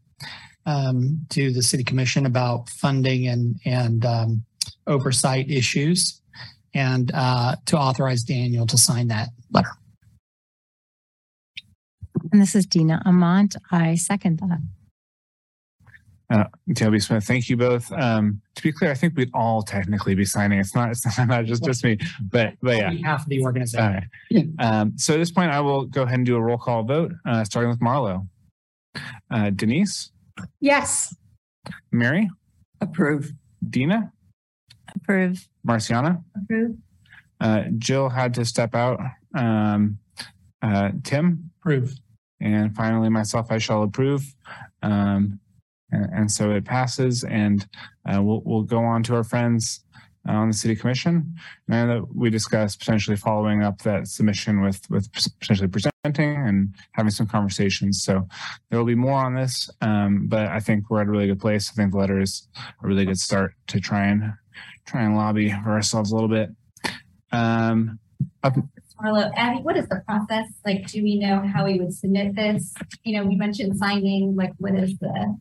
um, 0.67 1.25
to 1.31 1.51
the 1.51 1.63
city 1.63 1.83
commission 1.83 2.27
about 2.27 2.69
funding 2.69 3.27
and, 3.27 3.59
and 3.65 4.05
um, 4.05 4.45
oversight 4.87 5.51
issues 5.51 6.21
and 6.75 7.11
uh, 7.15 7.57
to 7.67 7.77
authorize 7.79 8.23
Daniel 8.23 8.67
to 8.67 8.79
sign 8.79 9.09
that 9.09 9.29
letter. 9.53 9.71
And 12.33 12.41
this 12.41 12.55
is 12.55 12.67
Dina 12.67 13.03
Amont. 13.05 13.57
I 13.71 13.97
second 13.97 14.41
that. 14.41 14.61
Tina 16.75 16.91
B. 16.91 16.99
Smith, 16.99 17.25
thank 17.25 17.49
you 17.51 17.57
both. 17.59 17.93
Um, 17.93 18.41
to 18.55 18.63
be 18.63 18.73
clear, 18.73 18.91
I 18.91 18.95
think 18.95 19.17
we'd 19.17 19.31
all 19.35 19.63
technically 19.63 20.15
be 20.15 20.25
signing. 20.25 20.59
It's 20.59 20.75
not, 20.75 20.91
it's 20.91 21.19
not 21.27 21.45
just, 21.45 21.63
just 21.63 21.85
me, 21.85 21.99
but, 22.31 22.55
but 22.63 22.77
yeah. 22.79 22.89
On 22.89 22.97
behalf 22.97 23.23
of 23.25 23.29
the 23.29 23.43
organization. 23.43 24.09
right. 24.31 24.47
Um, 24.59 24.97
so 24.97 25.15
at 25.15 25.19
this 25.19 25.31
point, 25.31 25.51
I 25.51 25.61
will 25.61 25.85
go 25.85 26.03
ahead 26.03 26.17
and 26.17 26.27
do 26.27 26.37
a 26.37 26.41
roll 26.41 26.57
call 26.57 26.85
vote, 26.85 27.13
uh, 27.27 27.45
starting 27.45 27.71
with 27.71 27.81
Marlo. 27.81 28.27
Uh, 29.31 29.51
Denise, 29.51 30.11
Yes, 30.61 31.15
Mary, 31.91 32.29
Approve. 32.81 33.33
Dina, 33.69 34.13
Approve. 34.95 35.49
Marciana. 35.65 36.23
Approve. 36.37 36.77
Uh, 37.41 37.65
Jill 37.79 38.09
had 38.09 38.35
to 38.35 38.45
step 38.45 38.75
out. 38.75 39.01
Um, 39.35 39.99
uh, 40.63 40.91
Tim, 41.03 41.51
Approve. 41.61 41.95
and 42.41 42.75
finally 42.77 43.09
myself, 43.09 43.51
I 43.51 43.59
shall 43.59 43.83
approve. 43.83 44.23
Um, 44.83 45.41
and, 45.91 46.09
and 46.13 46.31
so 46.31 46.51
it 46.53 46.65
passes, 46.65 47.25
and 47.25 47.67
uh, 48.09 48.23
we'll 48.23 48.43
we'll 48.45 48.63
go 48.63 48.79
on 48.79 49.03
to 49.05 49.15
our 49.17 49.25
friends 49.25 49.85
uh, 50.29 50.33
on 50.33 50.49
the 50.49 50.55
city 50.55 50.77
commission. 50.77 51.35
And 51.69 51.91
that 51.91 52.15
we 52.15 52.31
discussed 52.31 52.79
potentially 52.79 53.17
following 53.17 53.63
up 53.63 53.83
that 53.83 54.07
submission 54.07 54.63
with 54.63 54.81
with 54.89 55.13
potentially 55.41 55.69
presenting 55.69 56.37
and 56.37 56.75
having 56.93 57.11
some 57.11 57.27
conversations. 57.27 58.03
So 58.05 58.27
there 58.71 58.79
will 58.79 58.87
be 58.87 58.95
more 58.95 59.19
on 59.19 59.35
this, 59.35 59.69
um, 59.81 60.27
but 60.29 60.47
I 60.47 60.61
think 60.61 60.91
we're 60.91 61.01
at 61.01 61.09
a 61.09 61.11
really 61.11 61.27
good 61.27 61.41
place. 61.41 61.71
I 61.71 61.75
think 61.75 61.93
the 61.93 61.99
letter 61.99 62.21
is 62.21 62.47
a 62.83 62.87
really 62.87 63.05
good 63.05 63.19
start 63.19 63.55
to 63.69 63.81
try 63.81 64.07
and 64.07 64.33
try 64.87 65.03
and 65.03 65.17
lobby 65.17 65.51
for 65.51 65.71
ourselves 65.71 66.11
a 66.11 66.15
little 66.15 66.29
bit. 66.29 66.51
Um, 67.31 67.99
up, 68.43 68.55
Marlo, 69.03 69.31
Abby, 69.37 69.61
what 69.63 69.77
is 69.77 69.89
the 69.89 70.03
process? 70.07 70.47
Like, 70.65 70.87
do 70.87 71.03
we 71.03 71.19
know 71.19 71.43
how 71.53 71.65
we 71.65 71.79
would 71.79 71.93
submit 71.93 72.37
this? 72.37 72.73
You 73.05 73.17
know, 73.17 73.27
we 73.27 73.35
mentioned 73.37 73.77
signing, 73.77 74.37
like, 74.37 74.53
what 74.59 74.75
is 74.75 74.97
the, 74.99 75.37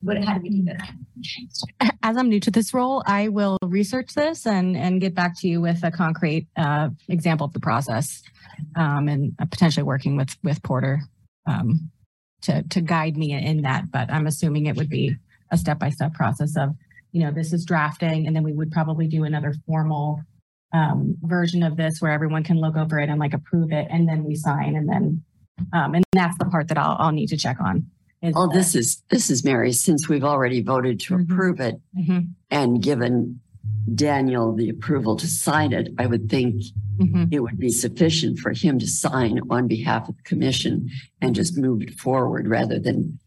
what, 0.00 0.22
how 0.22 0.34
do 0.34 0.42
we 0.42 0.50
do 0.50 0.64
this? 0.64 1.64
As 2.02 2.16
I'm 2.16 2.28
new 2.28 2.40
to 2.40 2.50
this 2.50 2.74
role, 2.74 3.02
I 3.06 3.28
will 3.28 3.58
research 3.62 4.14
this 4.14 4.46
and, 4.46 4.76
and 4.76 5.00
get 5.00 5.14
back 5.14 5.38
to 5.40 5.48
you 5.48 5.60
with 5.60 5.82
a 5.82 5.90
concrete 5.90 6.46
uh, 6.56 6.90
example 7.08 7.46
of 7.46 7.52
the 7.52 7.60
process. 7.60 8.22
Um, 8.74 9.08
and 9.08 9.34
uh, 9.38 9.44
potentially 9.44 9.84
working 9.84 10.16
with, 10.16 10.34
with 10.42 10.62
Porter 10.62 11.00
um, 11.46 11.90
to, 12.42 12.62
to 12.62 12.80
guide 12.80 13.16
me 13.16 13.32
in 13.32 13.62
that. 13.62 13.90
But 13.90 14.10
I'm 14.10 14.26
assuming 14.26 14.66
it 14.66 14.76
would 14.76 14.88
be 14.88 15.14
a 15.50 15.58
step-by-step 15.58 16.14
process 16.14 16.56
of, 16.56 16.70
you 17.16 17.24
know, 17.24 17.30
this 17.32 17.54
is 17.54 17.64
drafting 17.64 18.26
and 18.26 18.36
then 18.36 18.42
we 18.42 18.52
would 18.52 18.70
probably 18.70 19.06
do 19.06 19.24
another 19.24 19.54
formal 19.66 20.20
um, 20.74 21.16
version 21.22 21.62
of 21.62 21.74
this 21.78 22.02
where 22.02 22.12
everyone 22.12 22.44
can 22.44 22.60
look 22.60 22.76
over 22.76 22.98
it 23.00 23.08
and 23.08 23.18
like 23.18 23.32
approve 23.32 23.72
it 23.72 23.86
and 23.88 24.06
then 24.06 24.22
we 24.22 24.34
sign 24.34 24.76
and 24.76 24.86
then, 24.86 25.22
um, 25.72 25.94
and 25.94 26.04
that's 26.12 26.36
the 26.36 26.44
part 26.44 26.68
that 26.68 26.76
I'll, 26.76 26.94
I'll 26.98 27.12
need 27.12 27.28
to 27.28 27.36
check 27.38 27.56
on. 27.58 27.86
is 28.20 28.34
Oh, 28.36 28.48
this 28.52 28.74
is, 28.74 29.02
this 29.08 29.30
is 29.30 29.46
Mary, 29.46 29.72
since 29.72 30.10
we've 30.10 30.24
already 30.24 30.60
voted 30.60 31.00
to 31.00 31.14
Mhm. 31.14 31.22
approve 31.22 31.58
it 31.60 31.76
Mhm, 31.98 32.32
and 32.50 32.82
given 32.82 33.40
Daniel 33.94 34.54
the 34.54 34.68
approval 34.68 35.16
to 35.16 35.26
sign 35.26 35.72
it, 35.72 35.88
I 35.96 36.04
would 36.06 36.28
think 36.28 36.62
mhm. 37.00 37.28
it 37.32 37.40
would 37.40 37.58
be 37.58 37.70
sufficient 37.70 38.38
for 38.40 38.52
him 38.52 38.78
to 38.78 38.86
sign 38.86 39.40
on 39.48 39.68
behalf 39.68 40.06
of 40.10 40.16
the 40.18 40.22
commission 40.24 40.90
and 41.22 41.34
just 41.34 41.56
move 41.56 41.80
it 41.80 41.94
forward 41.94 42.46
rather 42.46 42.78
than 42.78 43.18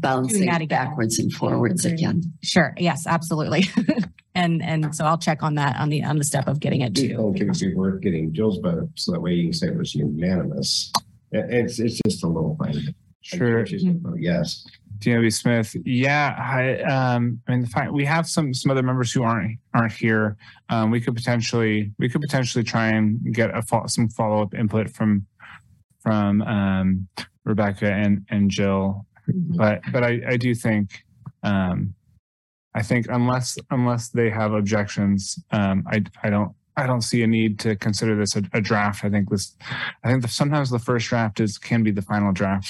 bouncing 0.00 0.48
again. 0.48 0.66
backwards 0.68 1.18
and 1.18 1.32
forwards 1.32 1.84
Agreed. 1.84 1.98
again. 2.00 2.22
Sure. 2.42 2.74
Yes, 2.78 3.06
absolutely. 3.06 3.64
and 4.34 4.62
and 4.62 4.94
so 4.94 5.04
I'll 5.04 5.18
check 5.18 5.42
on 5.42 5.54
that 5.56 5.76
on 5.76 5.88
the 5.88 6.04
on 6.04 6.16
the 6.18 6.24
step 6.24 6.46
of 6.48 6.60
getting 6.60 6.80
it 6.82 6.86
I 6.98 7.02
to. 7.02 7.08
think 7.08 7.40
it 7.40 7.46
would 7.46 7.58
be 7.58 7.74
worth 7.74 8.00
getting 8.02 8.32
Jill's 8.32 8.58
vote, 8.58 8.88
so 8.94 9.12
that 9.12 9.20
way 9.20 9.32
you 9.34 9.44
can 9.44 9.52
say 9.52 9.66
it 9.68 9.76
was 9.76 9.94
unanimous. 9.94 10.92
It's, 11.32 11.78
it's 11.78 12.00
just 12.06 12.24
a 12.24 12.26
little 12.26 12.56
thing. 12.62 12.94
Sure. 13.20 13.66
She's 13.66 13.84
gonna 13.84 13.98
Yes. 14.18 14.64
DNB 15.00 15.32
Smith. 15.32 15.76
Yeah, 15.84 16.34
I, 16.38 16.80
um, 16.82 17.40
I 17.46 17.52
mean, 17.52 17.60
the 17.60 17.66
fact 17.68 17.92
we 17.92 18.04
have 18.04 18.26
some 18.26 18.52
some 18.54 18.70
other 18.70 18.82
members 18.82 19.12
who 19.12 19.22
aren't 19.22 19.58
aren't 19.74 19.92
here. 19.92 20.36
Um, 20.70 20.90
we 20.90 21.00
could 21.00 21.14
potentially 21.14 21.92
we 21.98 22.08
could 22.08 22.20
potentially 22.20 22.64
try 22.64 22.88
and 22.88 23.20
get 23.34 23.54
a 23.56 23.62
fo- 23.62 23.86
some 23.86 24.08
follow 24.08 24.42
up 24.42 24.54
input 24.54 24.90
from 24.90 25.26
from 26.00 26.42
um, 26.42 27.08
Rebecca 27.44 27.92
and 27.92 28.24
and 28.30 28.50
Jill. 28.50 29.06
But 29.28 29.82
but 29.92 30.02
I 30.04 30.20
I 30.26 30.36
do 30.36 30.54
think 30.54 31.04
um, 31.42 31.94
I 32.74 32.82
think 32.82 33.06
unless 33.10 33.58
unless 33.70 34.08
they 34.08 34.30
have 34.30 34.52
objections, 34.52 35.38
um, 35.50 35.84
I 35.90 36.02
I 36.22 36.30
don't. 36.30 36.52
I 36.76 36.86
don't 36.86 37.02
see 37.02 37.24
a 37.24 37.26
need 37.26 37.58
to 37.58 37.74
consider 37.74 38.14
this 38.14 38.36
a, 38.36 38.42
a 38.52 38.60
draft. 38.60 39.04
I 39.04 39.10
think 39.10 39.30
this, 39.30 39.56
I 40.04 40.08
think 40.08 40.22
that 40.22 40.30
sometimes 40.30 40.70
the 40.70 40.78
first 40.78 41.08
draft 41.08 41.40
is 41.40 41.58
can 41.58 41.82
be 41.82 41.90
the 41.90 42.02
final 42.02 42.32
draft. 42.32 42.68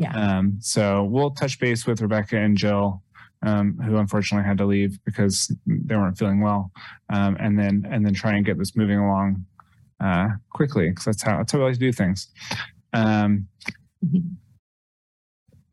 Yeah. 0.00 0.10
Um, 0.12 0.56
so 0.60 1.04
we'll 1.04 1.30
touch 1.30 1.60
base 1.60 1.86
with 1.86 2.02
Rebecca 2.02 2.36
and 2.36 2.56
Jill, 2.56 3.00
um, 3.42 3.78
who 3.78 3.98
unfortunately 3.98 4.44
had 4.44 4.58
to 4.58 4.66
leave 4.66 4.98
because 5.04 5.54
they 5.66 5.94
weren't 5.94 6.18
feeling 6.18 6.40
well. 6.40 6.72
Um, 7.10 7.36
and 7.38 7.56
then, 7.56 7.86
and 7.88 8.04
then 8.04 8.12
try 8.12 8.34
and 8.34 8.44
get 8.44 8.58
this 8.58 8.74
moving 8.74 8.98
along, 8.98 9.46
uh, 10.00 10.30
quickly 10.50 10.88
because 10.88 11.04
that's 11.04 11.22
how, 11.22 11.36
that's 11.36 11.52
how 11.52 11.58
we 11.58 11.66
like 11.66 11.74
to 11.74 11.78
do 11.78 11.92
things. 11.92 12.32
Um, 12.92 13.46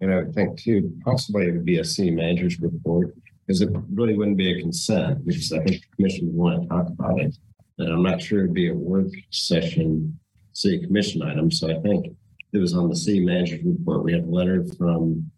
And 0.05 0.13
I 0.13 0.17
would 0.17 0.35
think 0.35 0.59
too, 0.59 0.95
possibly 1.03 1.47
it 1.47 1.53
would 1.53 1.65
be 1.65 1.79
a 1.79 1.83
city 1.83 2.11
manager's 2.11 2.59
report, 2.59 3.15
because 3.47 3.61
it 3.61 3.71
really 3.91 4.15
wouldn't 4.15 4.37
be 4.37 4.51
a 4.51 4.61
consent, 4.61 5.25
because 5.25 5.51
I 5.51 5.63
think 5.63 5.81
the 5.81 5.95
commission 5.95 6.27
would 6.27 6.35
want 6.35 6.61
to 6.61 6.67
talk 6.69 6.89
about 6.89 7.19
it. 7.19 7.35
And 7.79 7.91
I'm 7.91 8.03
not 8.03 8.21
sure 8.21 8.41
it'd 8.41 8.53
be 8.53 8.69
a 8.69 8.75
work 8.75 9.07
session, 9.31 10.19
city 10.53 10.85
commission 10.85 11.23
item, 11.23 11.49
so 11.49 11.75
I 11.75 11.81
think 11.81 12.15
it 12.53 12.57
was 12.59 12.75
on 12.75 12.87
the 12.87 12.95
city 12.95 13.25
manager's 13.25 13.63
report. 13.65 14.03
We 14.03 14.13
have 14.13 14.25
a 14.25 14.29
letter 14.29 14.63
from 14.77 15.31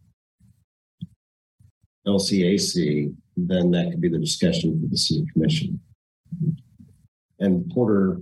LCAC, 2.05 3.15
then 3.37 3.71
that 3.71 3.91
could 3.91 4.01
be 4.01 4.09
the 4.09 4.19
discussion 4.19 4.81
for 4.81 4.87
the 4.89 4.97
city 4.97 5.25
commission. 5.31 5.79
And 7.39 7.71
Porter, 7.71 8.19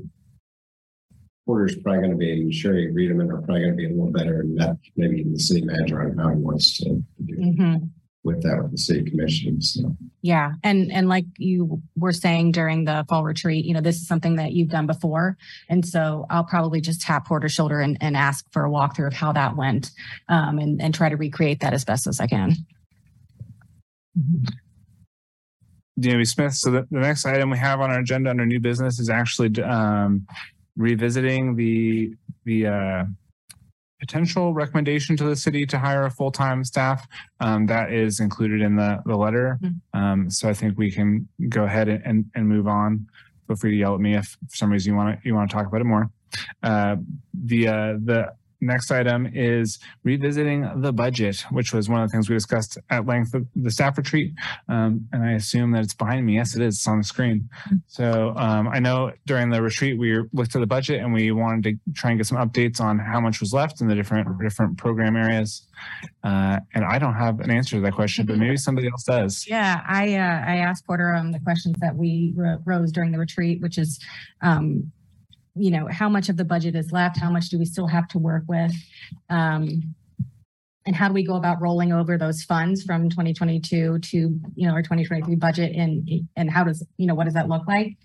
Porter's 1.46 1.76
probably 1.78 2.00
going 2.00 2.12
to 2.12 2.18
be, 2.18 2.32
and 2.32 2.54
Sherry 2.54 2.92
Reedman 2.92 3.30
are 3.32 3.38
probably 3.42 3.62
going 3.62 3.72
to 3.74 3.78
be 3.78 3.86
a 3.86 3.90
little 3.90 4.12
better, 4.12 4.42
and 4.42 4.60
that 4.60 4.78
maybe 4.96 5.20
even 5.20 5.34
the 5.34 5.40
city 5.40 5.64
manager 5.64 6.02
on 6.02 6.18
how 6.18 6.30
he 6.30 6.38
wants 6.42 6.78
to 6.80 7.04
do 7.24 7.36
Mhm. 7.38 7.90
with 8.24 8.42
that 8.42 8.60
with 8.64 8.72
the 8.72 8.78
city 8.80 9.08
commission. 9.08 9.62
So 9.62 9.96
Yeah, 10.24 10.54
and 10.64 10.92
and 10.92 11.08
like 11.08 11.26
you 11.38 11.84
were 11.96 12.14
saying 12.14 12.54
during 12.54 12.86
the 12.86 13.06
fall 13.08 13.24
retreat, 13.24 13.64
you 13.66 13.76
know, 13.76 13.82
this 13.82 13.98
is 13.98 14.08
something 14.08 14.38
that 14.38 14.54
you've 14.54 14.70
done 14.70 14.88
before, 14.88 15.38
and 15.70 15.86
so 15.86 16.26
I'll 16.32 16.44
probably 16.46 16.82
just 16.82 17.02
tap 17.02 17.28
Porter's 17.28 17.52
shoulder 17.54 17.80
and, 17.80 17.96
and 18.02 18.18
ask 18.18 18.52
for 18.52 18.66
a 18.66 18.70
walkthrough 18.70 19.08
of 19.08 19.14
how 19.14 19.32
that 19.34 19.56
went, 19.56 19.92
um, 20.30 20.58
and 20.58 20.82
and 20.82 20.96
try 20.96 21.10
to 21.10 21.16
recreate 21.16 21.60
that 21.60 21.74
as 21.74 21.86
best 21.86 22.08
as 22.08 22.20
I 22.20 22.26
can. 22.26 22.56
DMV 26.00 26.28
Smith. 26.28 26.54
So 26.56 26.72
the, 26.72 26.88
the 26.92 27.00
next 27.00 27.26
item 27.26 27.52
we 27.52 27.58
have 27.58 27.80
on 27.82 27.90
our 27.92 28.00
agenda 28.00 28.30
under 28.30 28.46
new 28.46 28.60
business 28.60 29.00
is 29.00 29.10
actually 29.10 29.62
um, 29.62 30.26
revisiting 30.78 31.56
the 31.56 32.14
the 32.46 32.68
uh, 32.68 33.06
potential 34.00 34.54
recommendation 34.54 35.16
to 35.18 35.24
the 35.24 35.36
city 35.36 35.66
to 35.66 35.80
hire 35.80 36.06
a 36.06 36.12
full 36.12 36.32
time 36.32 36.64
staff. 36.64 37.08
Um, 37.40 37.66
that 37.68 37.92
is 37.92 38.20
included 38.20 38.62
in 38.62 38.76
the 38.76 39.02
the 39.06 39.16
letter. 39.16 39.60
Mhm. 39.62 39.82
Um, 39.94 40.30
so 40.30 40.50
I 40.50 40.54
think 40.54 40.78
we 40.78 40.92
can 40.92 41.28
go 41.50 41.64
ahead 41.64 41.88
and, 41.88 42.04
and, 42.06 42.26
and 42.36 42.48
move 42.48 42.68
on. 42.68 43.08
Feel 43.48 43.56
free 43.56 43.72
to 43.72 43.78
yell 43.78 43.96
at 43.96 44.02
me 44.02 44.16
if 44.16 44.38
for 44.50 44.56
some 44.56 44.72
reason 44.72 44.94
you 44.94 44.98
want 44.98 45.22
to 45.22 45.28
you 45.28 45.34
want 45.36 45.50
to 45.50 45.56
talk 45.56 45.68
about 45.68 45.82
it 45.82 45.86
more. 45.86 46.10
Uh, 46.64 46.98
the 47.34 47.68
uh, 47.68 47.94
the 48.04 48.34
next 48.66 48.92
item 48.92 49.30
is 49.34 49.80
revisiting 50.04 50.82
the 50.82 50.92
budget, 50.92 51.46
which 51.52 51.74
was 51.74 51.90
one 51.90 52.02
of 52.02 52.10
the 52.10 52.12
things 52.12 52.30
we 52.30 52.36
discussed 52.36 52.78
at 52.90 53.06
length 53.06 53.34
at 53.36 53.44
the 53.56 53.72
staff 53.72 53.98
retreat. 53.98 54.34
Um, 54.68 55.08
and 55.12 55.24
I 55.24 55.32
assume 55.34 55.72
that 55.72 55.84
it's 55.84 55.94
behind 55.94 56.26
me. 56.26 56.36
Yes, 56.36 56.56
it 56.56 56.62
is. 56.62 56.76
It's 56.76 56.88
on 56.88 56.98
the 57.00 57.04
screen. 57.04 57.50
So 57.88 58.34
um, 58.36 58.68
I 58.68 58.80
know 58.80 59.12
during 59.26 59.50
the 59.50 59.62
retreat 59.62 59.98
we 59.98 60.20
looked 60.34 60.56
at 60.56 60.60
the 60.60 60.68
budget 60.68 61.02
and 61.02 61.14
we 61.14 61.32
wanted 61.32 61.64
to 61.64 61.94
try 61.94 62.12
and 62.12 62.20
get 62.20 62.28
some 62.28 62.38
updates 62.38 62.80
on 62.80 63.00
how 63.00 63.20
much 63.20 63.40
was 63.40 63.54
left 63.54 63.82
in 63.82 63.88
the 63.88 63.96
different 63.96 64.28
different 64.42 64.78
program 64.78 65.16
areas. 65.16 65.68
Uh, 66.24 66.60
and 66.74 66.84
I 66.84 66.98
don't 66.98 67.14
have 67.14 67.40
an 67.40 67.52
answer 67.52 67.76
to 67.76 67.82
that 67.82 67.94
question, 67.94 68.26
but 68.26 68.38
maybe 68.38 68.58
somebody 68.58 68.88
else 68.88 69.04
does. 69.04 69.46
Yeah, 69.48 69.82
I, 69.88 70.16
uh, 70.16 70.52
I 70.52 70.58
asked 70.58 70.86
Porter, 70.86 71.14
um, 71.14 71.32
the 71.32 71.40
questions 71.40 71.76
that 71.82 71.96
we 71.96 72.34
ro- 72.36 72.58
rose 72.66 72.92
during 72.92 73.12
the 73.12 73.20
retreat, 73.20 73.62
which 73.62 73.78
is, 73.78 74.00
um, 74.42 74.92
you 75.56 75.72
know, 75.72 75.88
how 75.90 76.10
much 76.10 76.30
of 76.30 76.38
the 76.38 76.46
budget 76.46 76.76
is 76.76 76.92
left? 76.92 77.18
How 77.18 77.32
much 77.32 77.50
do 77.50 77.58
we 77.58 77.66
still 77.66 77.88
have 77.88 78.08
to 78.10 78.20
work 78.20 78.44
with? 78.48 78.74
Um, 79.30 79.96
and 80.86 80.96
how 80.96 81.08
do 81.08 81.14
we 81.14 81.26
go 81.26 81.36
about 81.36 81.62
rolling 81.62 81.92
over 81.92 82.18
those 82.18 82.44
funds 82.44 82.84
from 82.84 83.10
2022 83.10 84.00
to, 84.00 84.18
you 84.18 84.68
know, 84.68 84.74
our 84.74 84.84
2023 84.84 85.36
budget 85.36 85.76
and, 85.76 86.08
and 86.36 86.52
how 86.52 86.64
does, 86.64 86.86
you 86.98 87.08
know, 87.08 87.16
what 87.16 87.24
does 87.24 87.34
that 87.34 87.50
look 87.50 87.68
like? 87.68 87.98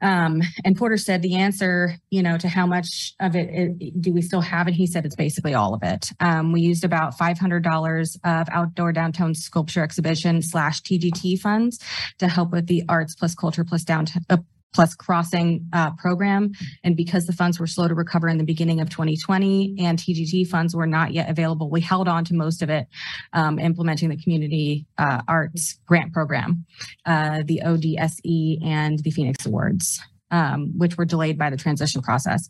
Um, 0.00 0.42
and 0.64 0.76
Porter 0.76 0.96
said 0.96 1.22
the 1.22 1.34
answer, 1.34 1.96
you 2.10 2.22
know, 2.22 2.38
to 2.38 2.46
how 2.48 2.66
much 2.66 3.14
of 3.18 3.34
it, 3.34 3.48
it- 3.80 4.00
do 4.00 4.12
we 4.12 4.22
still 4.22 4.42
have? 4.42 4.68
And 4.68 4.76
he 4.76 4.86
said 4.86 5.04
it's 5.04 5.16
basically 5.16 5.54
all 5.54 5.74
of 5.74 5.82
it. 5.82 6.12
Um, 6.20 6.52
we 6.52 6.60
used 6.60 6.84
about 6.84 7.18
$500 7.18 8.16
of 8.24 8.48
outdoor 8.52 8.92
downtown 8.92 9.34
sculpture 9.34 9.82
exhibition 9.82 10.40
slash 10.40 10.82
TGT 10.82 11.40
funds 11.40 11.80
to 12.18 12.28
help 12.28 12.52
with 12.52 12.68
the 12.68 12.84
arts 12.88 13.16
plus 13.16 13.34
culture 13.34 13.64
plus 13.64 13.82
downtown, 13.82 14.22
uh, 14.30 14.36
plus 14.74 14.94
crossing 14.94 15.66
uh, 15.72 15.90
program. 15.96 16.52
And 16.84 16.96
because 16.96 17.26
the 17.26 17.32
funds 17.32 17.58
were 17.58 17.66
slow 17.66 17.88
to 17.88 17.94
recover 17.94 18.28
in 18.28 18.38
the 18.38 18.44
beginning 18.44 18.80
of 18.80 18.90
2020 18.90 19.76
and 19.80 19.98
TGT 19.98 20.48
funds 20.48 20.74
were 20.74 20.86
not 20.86 21.12
yet 21.12 21.30
available, 21.30 21.70
we 21.70 21.80
held 21.80 22.08
on 22.08 22.24
to 22.26 22.34
most 22.34 22.62
of 22.62 22.70
it, 22.70 22.86
um, 23.32 23.58
implementing 23.58 24.08
the 24.08 24.16
community 24.16 24.86
uh, 24.98 25.22
arts 25.26 25.78
grant 25.86 26.12
program, 26.12 26.64
uh, 27.06 27.42
the 27.44 27.62
ODSE 27.64 28.64
and 28.64 28.98
the 29.00 29.10
Phoenix 29.10 29.46
Awards, 29.46 30.00
um, 30.30 30.72
which 30.76 30.96
were 30.96 31.04
delayed 31.04 31.38
by 31.38 31.50
the 31.50 31.56
transition 31.56 32.02
process. 32.02 32.48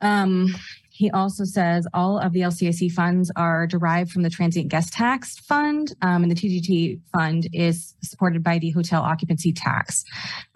Um, 0.00 0.54
he 1.00 1.10
also 1.12 1.44
says 1.44 1.86
all 1.94 2.18
of 2.18 2.34
the 2.34 2.40
LCAC 2.40 2.92
funds 2.92 3.32
are 3.34 3.66
derived 3.66 4.10
from 4.10 4.20
the 4.20 4.28
transient 4.28 4.68
guest 4.68 4.92
tax 4.92 5.38
fund, 5.38 5.94
um, 6.02 6.22
and 6.22 6.30
the 6.30 6.34
TGT 6.34 7.00
fund 7.10 7.48
is 7.54 7.94
supported 8.02 8.42
by 8.42 8.58
the 8.58 8.68
hotel 8.68 9.00
occupancy 9.00 9.50
tax. 9.50 10.04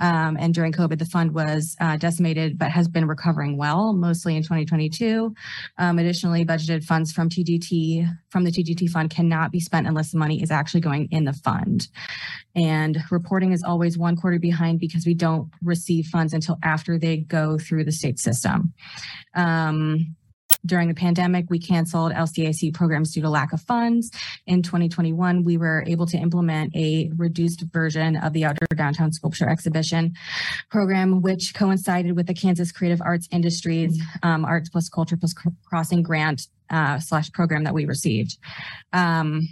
Um, 0.00 0.36
and 0.38 0.52
during 0.52 0.72
COVID, 0.72 0.98
the 0.98 1.06
fund 1.06 1.32
was 1.32 1.76
uh, 1.80 1.96
decimated 1.96 2.58
but 2.58 2.70
has 2.70 2.88
been 2.88 3.08
recovering 3.08 3.56
well, 3.56 3.94
mostly 3.94 4.36
in 4.36 4.42
2022. 4.42 5.34
Um, 5.78 5.98
additionally, 5.98 6.44
budgeted 6.44 6.84
funds 6.84 7.10
from 7.10 7.30
TGT 7.30 8.06
from 8.28 8.44
the 8.44 8.52
TGT 8.52 8.90
fund 8.90 9.08
cannot 9.08 9.50
be 9.50 9.60
spent 9.60 9.86
unless 9.86 10.12
the 10.12 10.18
money 10.18 10.42
is 10.42 10.50
actually 10.50 10.82
going 10.82 11.08
in 11.10 11.24
the 11.24 11.32
fund. 11.32 11.88
And 12.54 12.98
reporting 13.10 13.52
is 13.52 13.62
always 13.62 13.96
one 13.96 14.16
quarter 14.16 14.38
behind 14.38 14.78
because 14.78 15.06
we 15.06 15.14
don't 15.14 15.50
receive 15.62 16.04
funds 16.08 16.34
until 16.34 16.58
after 16.62 16.98
they 16.98 17.16
go 17.16 17.56
through 17.56 17.84
the 17.84 17.92
state 17.92 18.18
system. 18.18 18.74
Um, 19.34 20.16
during 20.66 20.88
the 20.88 20.94
pandemic, 20.94 21.46
we 21.48 21.58
canceled 21.58 22.12
LCAC 22.12 22.72
programs 22.74 23.12
due 23.12 23.22
to 23.22 23.28
lack 23.28 23.52
of 23.52 23.60
funds. 23.60 24.10
In 24.46 24.62
2021, 24.62 25.44
we 25.44 25.56
were 25.56 25.84
able 25.86 26.06
to 26.06 26.16
implement 26.16 26.74
a 26.74 27.10
reduced 27.16 27.62
version 27.72 28.16
of 28.16 28.32
the 28.32 28.44
outdoor 28.44 28.68
downtown 28.76 29.12
sculpture 29.12 29.48
exhibition 29.48 30.14
program, 30.70 31.22
which 31.22 31.54
coincided 31.54 32.16
with 32.16 32.26
the 32.26 32.34
Kansas 32.34 32.72
Creative 32.72 33.00
Arts 33.02 33.28
Industries 33.30 34.00
um, 34.22 34.44
Arts 34.44 34.68
Plus 34.68 34.88
Culture 34.88 35.16
Plus 35.16 35.34
Crossing 35.64 36.02
grant 36.02 36.48
uh, 36.70 36.98
slash 36.98 37.30
program 37.32 37.64
that 37.64 37.74
we 37.74 37.84
received. 37.84 38.38
Um, 38.92 39.48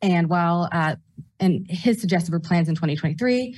and 0.00 0.28
while 0.28 0.68
uh, 0.72 0.96
and 1.38 1.66
his 1.70 2.00
suggested 2.00 2.32
plans 2.42 2.68
in 2.68 2.74
2023, 2.74 3.56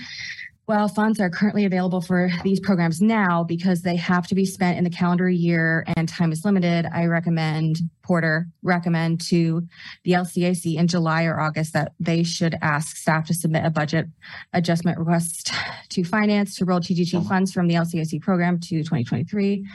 while 0.66 0.88
funds 0.88 1.20
are 1.20 1.28
currently 1.28 1.64
available 1.66 2.00
for 2.00 2.30
these 2.42 2.58
programs 2.58 3.00
now 3.00 3.44
because 3.44 3.82
they 3.82 3.96
have 3.96 4.26
to 4.26 4.34
be 4.34 4.46
spent 4.46 4.78
in 4.78 4.84
the 4.84 4.90
calendar 4.90 5.28
year 5.28 5.84
and 5.96 6.08
time 6.08 6.32
is 6.32 6.44
limited, 6.44 6.86
I 6.92 7.04
recommend 7.06 7.78
Porter 8.02 8.46
recommend 8.62 9.20
to 9.28 9.66
the 10.04 10.12
LCAC 10.12 10.76
in 10.76 10.86
July 10.88 11.24
or 11.24 11.38
August 11.38 11.74
that 11.74 11.92
they 12.00 12.22
should 12.22 12.56
ask 12.62 12.96
staff 12.96 13.26
to 13.26 13.34
submit 13.34 13.64
a 13.64 13.70
budget 13.70 14.06
adjustment 14.52 14.98
request 14.98 15.52
to 15.90 16.04
finance 16.04 16.56
to 16.56 16.64
roll 16.64 16.80
TGT 16.80 17.26
funds 17.28 17.52
from 17.52 17.66
the 17.66 17.74
LCAC 17.74 18.20
program 18.22 18.58
to 18.60 18.78
2023. 18.78 19.66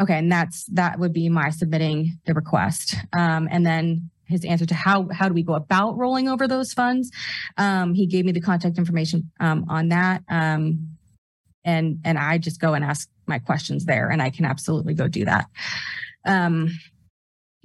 Okay, 0.00 0.18
and 0.18 0.30
that's 0.30 0.64
that 0.72 0.98
would 0.98 1.12
be 1.12 1.28
my 1.28 1.50
submitting 1.50 2.18
the 2.26 2.34
request. 2.34 2.96
Um, 3.12 3.48
and 3.50 3.64
then 3.64 4.10
his 4.26 4.44
answer 4.44 4.66
to 4.66 4.74
how 4.74 5.08
how 5.10 5.28
do 5.28 5.34
we 5.34 5.42
go 5.42 5.54
about 5.54 5.96
rolling 5.96 6.28
over 6.28 6.48
those 6.48 6.72
funds? 6.72 7.10
Um, 7.56 7.94
he 7.94 8.06
gave 8.06 8.24
me 8.24 8.32
the 8.32 8.40
contact 8.40 8.78
information 8.78 9.30
um, 9.40 9.66
on 9.68 9.88
that. 9.88 10.22
Um, 10.28 10.96
and 11.64 12.00
and 12.04 12.18
I 12.18 12.38
just 12.38 12.60
go 12.60 12.74
and 12.74 12.84
ask 12.84 13.08
my 13.26 13.38
questions 13.38 13.84
there, 13.84 14.10
and 14.10 14.20
I 14.20 14.30
can 14.30 14.44
absolutely 14.44 14.94
go 14.94 15.08
do 15.08 15.24
that. 15.24 15.46
Um, 16.26 16.70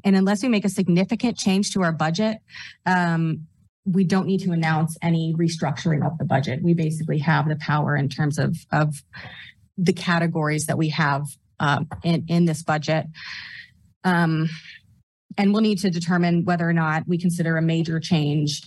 and 0.03 0.15
unless 0.15 0.41
we 0.41 0.49
make 0.49 0.65
a 0.65 0.69
significant 0.69 1.37
change 1.37 1.73
to 1.73 1.81
our 1.81 1.91
budget, 1.91 2.37
um, 2.85 3.47
we 3.85 4.03
don't 4.03 4.27
need 4.27 4.41
to 4.41 4.51
announce 4.51 4.97
any 5.01 5.33
restructuring 5.37 6.05
of 6.05 6.17
the 6.17 6.25
budget. 6.25 6.61
We 6.63 6.73
basically 6.73 7.19
have 7.19 7.49
the 7.49 7.57
power 7.57 7.95
in 7.95 8.09
terms 8.09 8.37
of 8.39 8.57
of 8.71 9.03
the 9.77 9.93
categories 9.93 10.65
that 10.67 10.77
we 10.77 10.89
have 10.89 11.25
um, 11.59 11.87
in 12.03 12.25
in 12.27 12.45
this 12.45 12.63
budget. 12.63 13.05
And 15.37 15.53
we'll 15.53 15.61
need 15.61 15.79
to 15.79 15.89
determine 15.89 16.43
whether 16.43 16.67
or 16.67 16.73
not 16.73 17.03
we 17.07 17.17
consider 17.17 17.57
a 17.57 17.61
major 17.61 17.99
change 17.99 18.61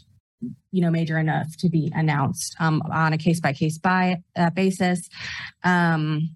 you 0.70 0.80
know 0.80 0.90
major 0.90 1.18
enough 1.18 1.56
to 1.58 1.68
be 1.68 1.92
announced 1.94 2.56
um, 2.60 2.82
on 2.90 3.12
a 3.12 3.18
case 3.18 3.40
by 3.40 3.52
case 3.52 3.78
by 3.78 4.16
uh, 4.36 4.50
basis. 4.50 5.08
Um, 5.64 6.30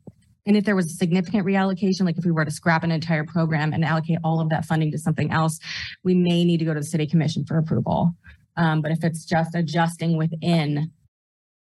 and 0.46 0.56
if 0.56 0.64
there 0.64 0.76
was 0.76 0.86
a 0.86 0.96
significant 0.96 1.44
reallocation 1.44 2.02
like 2.02 2.18
if 2.18 2.24
we 2.24 2.30
were 2.30 2.44
to 2.44 2.50
scrap 2.50 2.84
an 2.84 2.92
entire 2.92 3.24
program 3.24 3.72
and 3.72 3.84
allocate 3.84 4.18
all 4.22 4.40
of 4.40 4.48
that 4.50 4.64
funding 4.64 4.92
to 4.92 4.98
something 4.98 5.32
else 5.32 5.58
we 6.04 6.14
may 6.14 6.44
need 6.44 6.58
to 6.58 6.64
go 6.64 6.74
to 6.74 6.80
the 6.80 6.86
city 6.86 7.06
commission 7.06 7.44
for 7.44 7.58
approval. 7.58 8.14
Um, 8.56 8.80
but 8.80 8.90
if 8.90 9.04
it's 9.04 9.24
just 9.24 9.54
adjusting 9.54 10.16
within 10.16 10.90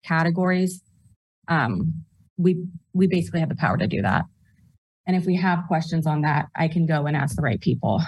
categories 0.05 0.83
um, 1.49 2.05
we 2.37 2.65
we 2.95 3.07
basically 3.07 3.41
have 3.41 3.51
the 3.51 3.57
power 3.57 3.77
to 3.77 3.87
do 3.87 4.03
that. 4.03 4.25
And 5.07 5.17
if 5.17 5.27
we 5.27 5.37
have 5.37 5.67
questions 5.67 6.07
on 6.07 6.23
that 6.23 6.49
i 6.57 6.69
can 6.69 6.87
go 6.87 7.07
and 7.07 7.17
ask 7.17 7.37
the 7.37 7.43
right 7.43 7.61
people 7.61 8.01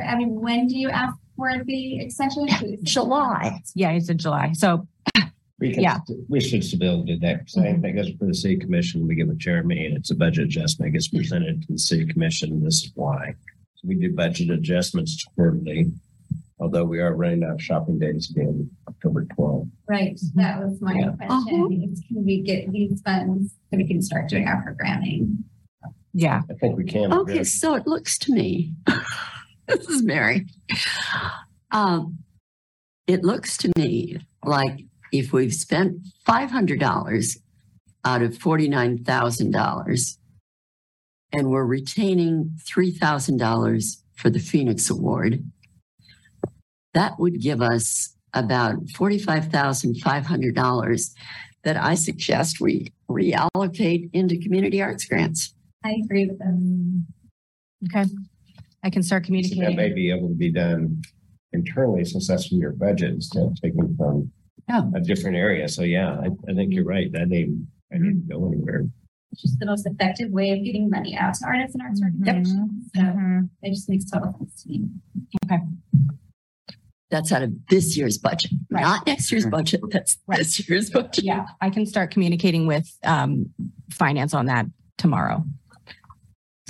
I 0.00 0.16
mean, 0.16 0.40
when 0.40 0.66
do 0.66 0.76
you 0.78 0.90
ask 0.90 1.14
for 1.36 1.50
the 1.64 2.00
extension? 2.00 2.46
July. 2.82 3.60
yeah 3.74 3.90
it's 3.90 4.08
in 4.08 4.18
july 4.18 4.52
so 4.52 4.86
We 5.58 5.74
can, 5.74 5.82
Yeah. 5.82 5.98
we 6.28 6.40
should 6.40 6.64
still 6.64 6.78
be 6.78 6.86
able 6.86 7.04
to 7.06 7.12
do 7.14 7.18
that. 7.20 7.50
Same 7.50 7.64
mm-hmm. 7.64 7.82
thing 7.82 7.96
goes 7.96 8.10
for 8.18 8.24
the 8.26 8.34
city 8.34 8.56
commission. 8.56 9.06
We 9.06 9.14
give 9.14 9.28
it 9.28 9.36
Jeremy 9.36 9.84
and 9.86 9.96
it's 9.96 10.10
a 10.10 10.14
budget 10.14 10.44
adjustment. 10.44 10.88
It 10.88 10.92
gets 10.92 11.08
mm-hmm. 11.08 11.18
presented 11.18 11.62
to 11.62 11.72
the 11.74 11.78
city 11.78 12.06
commission. 12.06 12.64
This 12.64 12.76
is 12.84 12.92
why. 12.94 13.34
So 13.76 13.88
we 13.88 13.94
do 13.96 14.12
budget 14.12 14.48
adjustments 14.50 15.22
quarterly. 15.34 15.92
Although 16.60 16.84
we 16.84 17.00
are 17.00 17.14
running 17.14 17.44
out 17.44 17.52
of 17.52 17.62
shopping 17.62 17.98
days 17.98 18.26
being 18.28 18.70
October 18.88 19.26
twelfth. 19.34 19.68
Right, 19.88 20.14
mm-hmm. 20.14 20.40
that 20.40 20.60
was 20.60 20.80
my 20.80 20.94
Yeah. 20.94 21.12
question. 21.12 21.60
Uh-huh. 21.60 21.92
is 21.92 22.02
Can 22.08 22.24
we 22.24 22.40
get 22.42 22.70
these 22.70 23.00
funds 23.02 23.54
so 23.70 23.76
we 23.76 23.86
can 23.86 24.00
start 24.02 24.28
doing 24.28 24.46
our 24.46 24.62
programming? 24.62 25.44
yeah 26.12 26.40
I 26.50 26.54
think 26.54 26.76
we 26.76 26.84
can. 26.84 27.12
Okay, 27.12 27.44
so 27.44 27.74
it 27.74 27.86
looks 27.86 28.18
to 28.18 28.32
me, 28.32 28.74
this 29.70 29.88
is 29.88 30.02
Mary. 30.02 30.46
Um, 31.70 32.18
it 33.06 33.22
looks 33.22 33.56
to 33.58 33.72
me 33.76 34.18
like 34.44 34.84
if 35.12 35.32
we've 35.32 35.54
spent 35.54 35.98
five 36.24 36.50
hundred 36.50 36.80
dollars 36.80 37.38
out 38.04 38.22
of 38.22 38.36
forty-nine 38.38 39.04
thousand 39.04 39.52
dollars 39.52 40.18
and 41.32 41.50
we're 41.50 41.64
retaining 41.64 42.56
three 42.66 42.90
thousand 42.90 43.38
dollars 43.38 44.02
for 44.14 44.30
the 44.30 44.38
Phoenix 44.38 44.90
Award, 44.90 45.44
that 46.94 47.18
would 47.18 47.40
give 47.40 47.62
us 47.62 48.16
about 48.34 48.76
forty-five 48.94 49.50
thousand 49.50 49.96
five 50.00 50.26
hundred 50.26 50.54
dollars 50.54 51.14
that 51.62 51.76
I 51.76 51.94
suggest 51.94 52.60
we 52.60 52.92
reallocate 53.08 54.08
into 54.12 54.38
community 54.38 54.80
arts 54.80 55.04
grants. 55.04 55.54
I 55.84 56.00
agree 56.04 56.26
with 56.26 56.38
them. 56.38 57.06
okay 57.84 58.08
i 58.82 58.90
can 58.90 59.02
start 59.02 59.24
communicating. 59.24 59.62
That 59.64 59.74
may 59.76 59.92
be 59.92 60.10
able 60.10 60.28
to 60.28 60.34
be 60.34 60.50
done 60.52 61.02
internally 61.52 62.04
since 62.04 62.28
that's 62.28 62.46
from 62.48 62.58
your 62.58 62.72
budget 62.72 63.10
instead 63.10 63.42
of 63.42 63.60
taking 63.60 63.94
from 63.96 64.30
Yeah. 64.68 64.82
a 64.94 65.00
different 65.00 65.36
area. 65.36 65.68
So 65.68 65.82
yeah, 65.82 66.10
I, 66.24 66.28
I 66.50 66.54
think 66.54 66.72
you're 66.72 66.84
right. 66.84 67.10
That 67.12 67.32
ain't, 67.32 67.66
I 67.92 67.96
didn't 67.96 68.28
go 68.28 68.46
anywhere. 68.46 68.86
It's 69.32 69.42
just 69.42 69.58
the 69.60 69.66
most 69.66 69.86
effective 69.86 70.30
way 70.30 70.50
of 70.50 70.64
getting 70.64 70.88
money 70.90 71.16
out 71.16 71.34
to 71.34 71.46
artists 71.46 71.74
and 71.74 71.82
arts 71.82 72.00
Mm-hmm. 72.00 72.28
organizations. 72.28 72.90
So 72.96 73.48
it 73.62 73.70
just 73.70 73.88
makes 73.88 74.10
total 74.10 74.34
sense 74.38 74.62
to 74.62 74.68
me. 74.70 74.88
Okay. 75.44 75.58
That's 77.10 77.32
out 77.32 77.42
of 77.42 77.52
this 77.68 77.96
year's 77.96 78.18
budget, 78.18 78.52
Right. 78.70 78.82
not 78.82 79.04
next 79.06 79.32
year's 79.32 79.46
budget. 79.46 79.80
That's 79.90 80.18
Right. 80.28 80.38
this 80.38 80.68
year's 80.68 80.90
budget. 80.90 81.24
yeah 81.24 81.46
i 81.60 81.68
can 81.70 81.84
start 81.84 82.10
communicating 82.12 82.66
with 82.68 82.88
um, 83.04 83.50
finance 83.90 84.32
on 84.32 84.46
that 84.46 84.66
tomorrow 84.96 85.44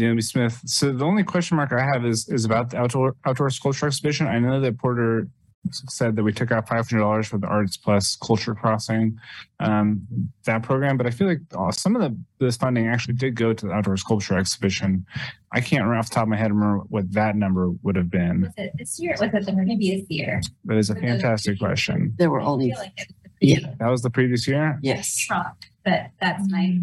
DLB 0.01 0.23
Smith. 0.23 0.61
So 0.67 0.93
the 0.93 1.05
only 1.05 1.23
question 1.25 1.57
mark 1.57 1.73
I 1.73 1.85
have 1.93 2.05
is 2.05 2.29
is 2.29 2.45
about 2.45 2.71
the 2.71 2.79
outdoor 2.79 3.17
outdoor 3.25 3.51
sculpture 3.51 3.87
exhibition. 3.87 4.27
I 4.27 4.39
know 4.39 4.61
that 4.61 4.79
Porter 4.79 5.29
said 5.73 6.17
that 6.17 6.23
we 6.23 6.33
took 6.33 6.51
out 6.51 6.67
five 6.67 6.89
hundred 6.89 7.03
dollars 7.03 7.29
for 7.29 7.37
the 7.39 7.47
Arts 7.47 7.77
Plus 7.77 8.17
Culture 8.17 8.55
Crossing, 8.55 9.19
um, 9.61 10.01
that 10.45 10.63
program, 10.63 10.97
but 10.97 11.07
I 11.07 11.11
feel 11.11 11.29
like 11.29 11.41
uh, 11.57 11.71
some 11.71 11.95
of 11.95 12.01
the 12.03 12.17
this 12.39 12.57
funding 12.57 12.89
actually 12.89 13.15
did 13.15 13.35
go 13.35 13.53
to 13.53 13.67
the 13.67 13.73
outdoor 13.73 13.97
sculpture 13.99 14.39
exhibition. 14.39 15.05
I 15.53 15.61
can't 15.61 15.87
right 15.87 15.99
off 15.99 16.09
the 16.09 16.15
top 16.15 16.23
of 16.23 16.29
my 16.29 16.37
head 16.37 16.51
remember 16.51 16.85
what 16.89 17.13
that 17.13 17.37
number 17.37 17.71
would 17.83 17.97
have 17.97 18.11
been. 18.11 18.43
Was 18.43 18.53
it 18.57 18.73
this 18.79 18.99
year? 18.99 19.17
Was 19.21 19.35
it 19.35 19.47
the 19.47 19.53
previous 19.53 20.07
year? 20.09 20.41
That 20.65 20.79
is 20.79 20.89
a 20.91 20.95
fantastic 20.95 21.59
question. 21.59 22.15
There 22.17 22.31
were 22.31 22.41
only, 22.41 22.71
feel 22.71 22.79
like 22.79 22.93
it 22.97 23.09
was 23.09 23.31
yeah, 23.41 23.75
That 23.79 23.89
was 23.89 24.03
the 24.03 24.11
previous 24.11 24.47
year. 24.47 24.79
yes. 24.83 25.17
Trump, 25.17 25.57
but 25.85 26.11
that's 26.21 26.51
my 26.51 26.79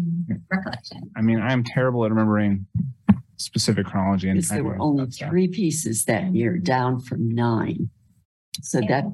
recollection. 0.50 1.10
I 1.16 1.22
mean, 1.22 1.40
I 1.40 1.52
am 1.52 1.64
terrible 1.64 2.04
at 2.04 2.10
remembering 2.10 2.66
specific 3.36 3.86
chronology 3.86 4.28
and 4.28 4.38
Because 4.38 4.50
there 4.50 4.64
were 4.64 4.78
only 4.80 5.06
three 5.06 5.48
pieces 5.48 6.04
that 6.06 6.34
year, 6.34 6.58
down 6.58 7.00
from 7.00 7.28
nine. 7.28 7.90
So 8.60 8.80
that 8.88 9.04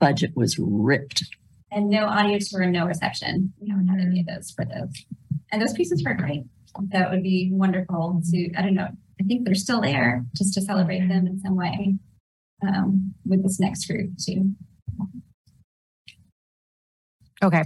budget 0.00 0.32
was 0.34 0.58
ripped. 0.58 1.22
And 1.70 1.90
no 1.90 2.06
audio 2.06 2.38
tour 2.40 2.62
and 2.62 2.72
no 2.72 2.86
reception. 2.86 3.52
We 3.60 3.68
haven't 3.68 3.88
had 3.88 4.00
any 4.00 4.20
of 4.20 4.26
those 4.26 4.50
for 4.50 4.64
those. 4.64 5.04
And 5.52 5.60
those 5.60 5.72
pieces 5.72 6.02
were 6.04 6.14
great. 6.14 6.44
That 6.88 7.10
would 7.10 7.22
be 7.22 7.50
wonderful 7.52 8.20
to, 8.30 8.54
I 8.56 8.62
don't 8.62 8.74
know, 8.74 8.88
I 9.20 9.24
think 9.24 9.44
they're 9.44 9.54
still 9.54 9.80
there, 9.80 10.24
just 10.34 10.54
to 10.54 10.62
celebrate 10.62 11.06
them 11.08 11.26
in 11.26 11.38
some 11.40 11.56
way. 11.56 11.96
Um, 12.66 13.12
with 13.26 13.42
this 13.42 13.60
next 13.60 13.86
group 13.86 14.12
too. 14.16 14.52
Okay, 17.44 17.62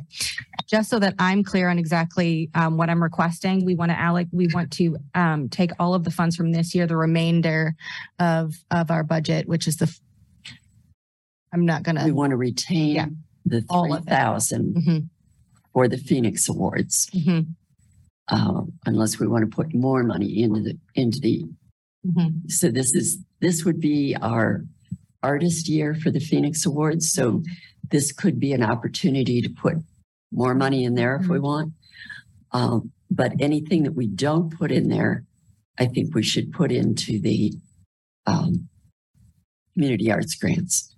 just 0.67 0.91
so 0.91 0.99
that 0.99 1.15
I'm 1.21 1.45
clear 1.45 1.69
on 1.71 1.79
exactly 1.79 2.51
um, 2.55 2.77
what 2.77 2.91
I'm 2.91 3.01
requesting, 3.01 3.65
we 3.65 3.77
want 3.77 3.93
to 3.93 3.99
allocate, 3.99 4.29
we 4.33 4.49
want 4.53 4.73
to 4.73 4.97
um, 5.15 5.49
take 5.49 5.71
all 5.79 5.95
of 5.95 6.03
the 6.03 6.11
funds 6.11 6.35
from 6.35 6.51
this 6.51 6.75
year, 6.75 6.87
the 6.89 6.97
remainder 6.97 7.77
of 8.19 8.55
of 8.73 8.91
our 8.91 9.05
budget, 9.05 9.47
which 9.49 9.69
is 9.69 9.77
the. 9.77 9.85
f- 9.87 10.01
I'm 11.53 11.65
not 11.65 11.81
We 11.81 11.85
gonna. 11.85 12.05
We 12.07 12.13
want 12.13 12.31
to 12.31 12.37
Yeah. 12.37 12.41
retain 12.41 13.19
the 13.47 13.65
All 13.71 13.85
three 13.85 13.93
of 13.99 14.07
it. 14.07 14.11
thousand 14.11 14.75
Mhm, 14.75 15.09
for 15.73 15.87
the 15.89 15.97
Phoenix 15.97 16.49
Awards. 16.49 17.09
mhm, 17.15 17.55
Uh, 18.29 18.63
unless 18.85 19.19
we 19.21 19.27
want 19.29 19.49
to 19.49 19.55
put 19.57 19.73
more 19.75 20.03
money 20.03 20.43
into 20.43 20.61
the, 20.61 20.79
into 20.97 21.19
the, 21.21 21.45
mhm. 22.05 22.51
so 22.51 22.71
this 22.71 22.93
is, 22.95 23.19
this 23.41 23.65
would 23.65 23.81
be 23.81 24.15
our 24.21 24.65
artist 25.23 25.69
year 25.69 25.95
for 25.95 26.11
the 26.11 26.21
Phoenix 26.21 26.67
Awards. 26.67 27.11
So 27.13 27.43
this 27.91 28.13
could 28.13 28.39
be 28.39 28.53
an 28.53 28.63
opportunity 28.63 29.41
to 29.43 29.49
put 29.49 29.77
more 30.33 30.55
money 30.55 30.85
in 30.85 30.95
there 30.95 31.17
if 31.17 31.27
we 31.27 31.39
want. 31.39 31.73
Um, 32.53 32.93
but 33.11 33.33
anything 33.41 33.85
that 33.85 33.95
we 33.95 34.07
don't 34.07 34.57
put 34.57 34.71
in 34.71 34.89
there, 34.89 35.25
I 35.79 35.87
think 35.87 36.15
we 36.15 36.23
should 36.23 36.53
put 36.53 36.71
into 36.71 37.21
the, 37.21 37.55
um, 38.27 38.69
community 39.75 40.11
arts 40.11 40.35
grants. 40.35 40.95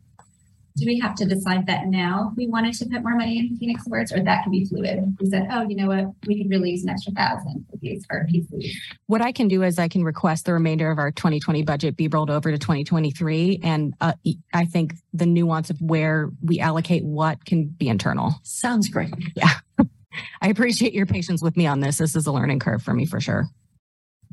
Do 0.77 0.87
we 0.87 0.99
have 1.01 1.15
to 1.17 1.25
decide 1.25 1.67
that 1.67 1.87
now? 1.87 2.33
We 2.37 2.47
wanted 2.47 2.75
to 2.75 2.87
put 2.87 3.03
more 3.03 3.17
money 3.17 3.39
in 3.39 3.57
Phoenix 3.57 3.87
Awards 3.87 4.13
or 4.13 4.23
that 4.23 4.45
could 4.45 4.53
be 4.53 4.65
fluid? 4.65 5.17
We 5.21 5.29
said, 5.29 5.49
oh, 5.51 5.63
you 5.69 5.77
know 5.77 5.89
what? 5.89 6.07
We 6.27 6.43
could 6.43 6.51
really 6.51 6.71
use 6.71 6.83
an 6.85 6.91
extra 6.91 7.13
thousand 7.13 7.67
for 7.71 7.77
these 7.79 8.07
art 8.11 8.29
pieces. 8.29 8.77
What 9.07 9.21
I 9.21 9.33
can 9.33 9.49
do 9.49 9.63
is 9.63 9.79
I 9.79 9.89
can 9.89 10.05
request 10.05 10.47
the 10.47 10.53
remainder 10.53 10.91
of 10.91 10.99
our 10.99 11.11
2020 11.11 11.63
budget 11.63 11.97
be 11.97 12.09
rolled 12.09 12.31
over 12.31 12.51
to 12.51 12.59
2023, 12.59 13.61
and 13.63 13.95
uh, 14.01 14.13
I 14.53 14.65
think 14.65 14.95
the 15.13 15.27
nuance 15.27 15.71
of 15.71 15.81
where 15.81 16.31
we 16.43 16.61
allocate 16.61 17.05
what 17.05 17.45
can 17.45 17.67
be 17.67 17.89
internal. 17.89 18.35
Sounds 18.43 18.89
great. 18.89 19.13
Yeah. 19.35 19.51
I 20.43 20.49
appreciate 20.49 20.93
your 20.93 21.07
patience 21.07 21.43
with 21.43 21.57
me 21.57 21.67
on 21.67 21.81
this. 21.81 21.99
This 21.99 22.17
is 22.17 22.27
a 22.27 22.33
learning 22.33 22.59
curve 22.59 22.83
for 22.83 22.95
me 22.95 23.07
for 23.07 23.21
sure. 23.21 23.49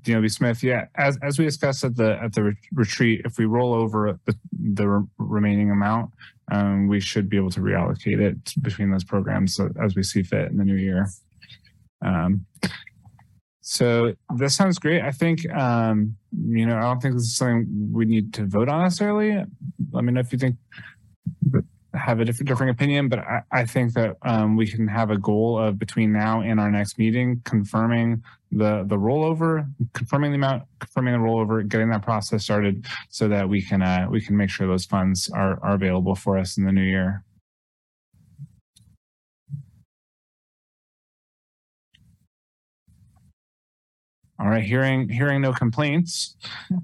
DLB 0.07 0.31
Smith, 0.31 0.63
yeah, 0.63 0.85
as 0.95 1.17
as 1.21 1.37
we 1.37 1.45
discussed 1.45 1.83
at 1.83 1.95
the 1.95 2.17
at 2.21 2.33
the 2.33 2.43
re- 2.43 2.57
retreat, 2.73 3.21
if 3.25 3.37
we 3.37 3.45
roll 3.45 3.73
over 3.73 4.17
the 4.25 4.35
the 4.51 4.87
re- 4.87 5.07
remaining 5.17 5.69
amount, 5.69 6.11
um, 6.51 6.87
we 6.87 6.99
should 6.99 7.29
be 7.29 7.35
able 7.35 7.51
to 7.51 7.59
reallocate 7.59 8.21
it 8.21 8.53
between 8.61 8.89
those 8.89 9.03
programs 9.03 9.59
as 9.83 9.95
we 9.95 10.03
see 10.03 10.23
fit 10.23 10.49
in 10.49 10.57
the 10.57 10.63
new 10.63 10.75
year. 10.75 11.09
Um, 12.01 12.45
so 13.61 14.13
this 14.35 14.55
sounds 14.55 14.79
great. 14.79 15.01
I 15.01 15.11
think 15.11 15.49
um, 15.51 16.15
you 16.31 16.65
know 16.65 16.77
I 16.77 16.81
don't 16.81 17.01
think 17.01 17.15
this 17.15 17.23
is 17.23 17.35
something 17.35 17.67
we 17.91 18.05
need 18.05 18.33
to 18.35 18.45
vote 18.45 18.69
on 18.69 18.83
necessarily. 18.83 19.43
Let 19.91 20.03
me 20.05 20.13
know 20.13 20.21
if 20.21 20.31
you 20.31 20.39
think 20.39 20.55
have 22.07 22.21
a 22.21 22.25
different 22.25 22.47
differing 22.47 22.69
opinion, 22.69 23.09
but 23.09 23.19
I, 23.19 23.41
I 23.51 23.65
think 23.65 23.93
that 23.93 24.15
um, 24.21 24.55
we 24.55 24.65
can 24.65 24.87
have 24.87 25.11
a 25.11 25.17
goal 25.17 25.59
of 25.59 25.77
between 25.77 26.13
now 26.13 26.41
and 26.41 26.57
our 26.57 26.71
next 26.71 26.97
meeting 26.97 27.41
confirming 27.43 28.23
the 28.49 28.85
the 28.87 28.95
rollover, 28.95 29.69
confirming 29.93 30.31
the 30.31 30.37
amount, 30.37 30.63
confirming 30.79 31.13
the 31.13 31.19
rollover, 31.19 31.67
getting 31.67 31.89
that 31.89 32.03
process 32.03 32.45
started 32.45 32.85
so 33.09 33.27
that 33.27 33.49
we 33.49 33.61
can 33.61 33.81
uh, 33.81 34.07
we 34.09 34.21
can 34.21 34.37
make 34.37 34.49
sure 34.49 34.65
those 34.67 34.85
funds 34.85 35.29
are 35.31 35.59
are 35.61 35.75
available 35.75 36.15
for 36.15 36.37
us 36.37 36.57
in 36.57 36.63
the 36.63 36.71
new 36.71 36.81
year. 36.81 37.25
All 44.39 44.47
right, 44.47 44.63
hearing 44.63 45.09
hearing 45.09 45.41
no 45.41 45.51
complaints, 45.51 46.35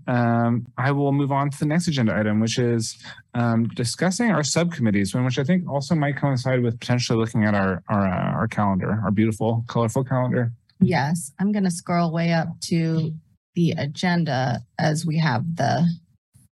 um, 0.08 0.66
I 0.76 0.92
will 0.92 1.12
move 1.12 1.32
on 1.32 1.52
to 1.52 1.60
the 1.60 1.68
next 1.68 1.88
agenda 1.88 2.16
item, 2.16 2.40
which 2.40 2.58
is 2.58 2.98
um, 3.36 3.68
discussing 3.76 4.32
our 4.32 4.44
subcommittees, 4.44 5.14
one 5.14 5.24
which 5.24 5.38
I 5.38 5.44
think 5.44 5.70
also 5.70 5.94
might 5.94 6.18
coincide 6.18 6.64
with 6.64 6.80
potentially 6.80 7.20
looking 7.20 7.46
at 7.46 7.54
our 7.54 7.84
our 7.90 8.08
uh, 8.08 8.32
our 8.34 8.48
calendar, 8.48 9.00
our 9.04 9.12
beautiful, 9.12 9.64
colorful 9.68 10.04
calendar. 10.04 10.52
Yes, 10.80 11.32
I'm 11.40 11.52
going 11.52 11.64
to 11.64 11.72
scroll 11.72 12.12
way 12.12 12.34
up 12.34 12.48
to 12.70 13.14
the 13.56 13.72
agenda 13.78 14.62
as 14.80 15.06
we 15.06 15.20
have 15.20 15.56
the 15.56 15.88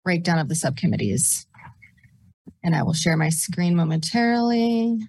breakdown 0.04 0.40
of 0.40 0.50
the 0.50 0.56
subcommittees. 0.56 1.48
And 2.64 2.76
I 2.76 2.84
will 2.84 2.94
share 2.94 3.16
my 3.16 3.30
screen 3.30 3.76
momentarily. 3.76 5.00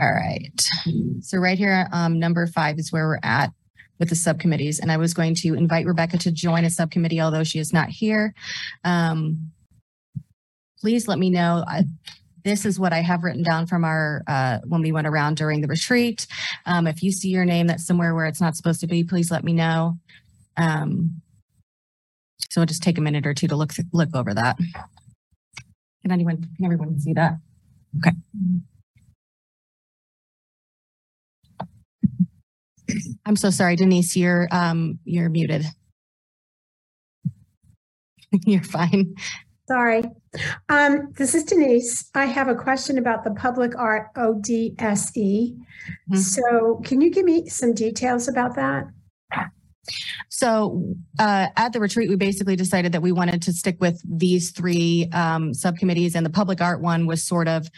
All 0.00 0.12
right. 0.12 0.52
So 1.20 1.38
right 1.38 1.58
here, 1.58 1.88
um, 1.92 2.18
number 2.18 2.46
five 2.46 2.78
is 2.78 2.92
where 2.92 3.06
we're 3.06 3.18
at 3.22 3.50
with 3.98 4.10
the 4.10 4.14
subcommittees. 4.14 4.78
And 4.78 4.92
I 4.92 4.96
was 4.96 5.12
going 5.12 5.34
to 5.36 5.54
invite 5.54 5.86
Rebecca 5.86 6.18
to 6.18 6.30
join 6.30 6.64
a 6.64 6.70
subcommittee, 6.70 7.20
although 7.20 7.42
she 7.42 7.58
is 7.58 7.72
not 7.72 7.88
here. 7.88 8.32
Um, 8.84 9.50
please 10.80 11.08
let 11.08 11.18
me 11.18 11.30
know. 11.30 11.64
I, 11.66 11.84
this 12.44 12.64
is 12.64 12.78
what 12.78 12.92
I 12.92 13.00
have 13.00 13.24
written 13.24 13.42
down 13.42 13.66
from 13.66 13.84
our, 13.84 14.22
uh, 14.28 14.58
when 14.68 14.82
we 14.82 14.92
went 14.92 15.08
around 15.08 15.36
during 15.36 15.60
the 15.60 15.66
retreat. 15.66 16.28
Um, 16.64 16.86
if 16.86 17.02
you 17.02 17.10
see 17.10 17.30
your 17.30 17.44
name 17.44 17.66
that's 17.66 17.84
somewhere 17.84 18.14
where 18.14 18.26
it's 18.26 18.40
not 18.40 18.54
supposed 18.54 18.80
to 18.80 18.86
be, 18.86 19.02
please 19.02 19.32
let 19.32 19.42
me 19.42 19.52
know. 19.52 19.98
Um, 20.56 21.20
so 22.50 22.60
we'll 22.60 22.66
just 22.66 22.84
take 22.84 22.98
a 22.98 23.00
minute 23.00 23.26
or 23.26 23.34
two 23.34 23.48
to 23.48 23.56
look, 23.56 23.72
look 23.92 24.14
over 24.14 24.32
that. 24.32 24.56
Can 26.02 26.12
anyone, 26.12 26.48
can 26.56 26.64
everyone 26.64 27.00
see 27.00 27.14
that? 27.14 27.38
Okay. 27.98 28.16
I'm 33.26 33.36
so 33.36 33.50
sorry, 33.50 33.76
Denise, 33.76 34.16
you're, 34.16 34.48
um, 34.50 34.98
you're 35.04 35.28
muted. 35.28 35.64
You're 38.44 38.62
fine. 38.62 39.14
Sorry. 39.68 40.02
Um, 40.68 41.12
this 41.16 41.34
is 41.34 41.44
Denise. 41.44 42.10
I 42.14 42.26
have 42.26 42.48
a 42.48 42.54
question 42.54 42.98
about 42.98 43.24
the 43.24 43.30
public 43.30 43.76
art 43.76 44.08
ODSE. 44.16 45.56
Mhm. 46.10 46.16
So 46.16 46.80
can 46.84 47.00
you 47.00 47.10
give 47.10 47.24
me 47.24 47.48
some 47.48 47.74
details 47.74 48.28
about 48.28 48.54
that? 48.56 48.84
So 50.28 50.94
uh, 51.18 51.48
at 51.56 51.72
the 51.72 51.80
retreat, 51.80 52.08
we 52.08 52.16
basically 52.16 52.56
decided 52.56 52.92
that 52.92 53.02
we 53.02 53.12
wanted 53.12 53.42
to 53.42 53.52
stick 53.52 53.76
with 53.80 54.00
these 54.04 54.50
three 54.50 55.08
um, 55.12 55.54
subcommittees, 55.54 56.14
and 56.14 56.24
the 56.24 56.30
public 56.30 56.60
art 56.60 56.80
one 56.80 57.06
was 57.06 57.22
sort 57.22 57.48
of 57.48 57.68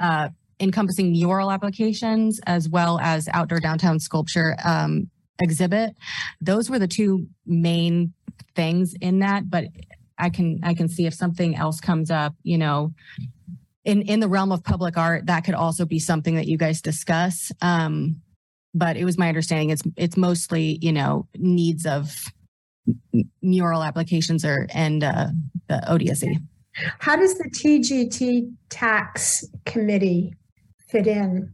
uh, 0.00 0.28
encompassing 0.60 1.12
mural 1.12 1.50
applications 1.50 2.40
as 2.46 2.68
well 2.68 2.98
as 3.00 3.28
outdoor 3.32 3.60
downtown 3.60 4.00
sculpture 4.00 4.56
um, 4.64 5.10
exhibit. 5.40 5.94
Those 6.40 6.68
were 6.68 6.78
the 6.78 6.88
two 6.88 7.26
main 7.46 8.12
things 8.54 8.94
in 9.00 9.20
that, 9.20 9.48
but 9.48 9.66
I 10.18 10.30
can 10.30 10.60
I 10.62 10.74
can 10.74 10.88
see 10.88 11.06
if 11.06 11.14
something 11.14 11.56
else 11.56 11.80
comes 11.80 12.10
up, 12.10 12.34
you 12.42 12.58
know. 12.58 12.92
In, 13.84 14.02
in 14.02 14.20
the 14.20 14.28
realm 14.28 14.52
of 14.52 14.62
public 14.62 14.98
art, 14.98 15.26
that 15.26 15.44
could 15.44 15.54
also 15.54 15.86
be 15.86 15.98
something 15.98 16.34
that 16.34 16.46
you 16.46 16.58
guys 16.58 16.82
discuss. 16.82 17.50
Um, 17.62 18.20
but 18.74 18.98
it 18.98 19.04
was 19.04 19.16
my 19.16 19.28
understanding 19.28 19.70
it's 19.70 19.82
it's 19.96 20.16
mostly 20.16 20.78
you 20.82 20.92
know 20.92 21.26
needs 21.36 21.86
of 21.86 22.14
mural 23.42 23.82
applications 23.82 24.44
or 24.44 24.66
and 24.74 25.04
uh, 25.04 25.28
the 25.68 25.82
ODSE. 25.88 26.36
How 26.98 27.16
does 27.16 27.36
the 27.38 27.50
TGT 27.50 28.52
tax 28.68 29.44
committee 29.64 30.34
fit 30.90 31.06
in? 31.06 31.52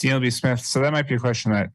DLB 0.00 0.32
Smith. 0.32 0.60
So 0.60 0.80
that 0.80 0.92
might 0.92 1.08
be 1.08 1.14
a 1.16 1.18
question 1.18 1.52
that 1.52 1.70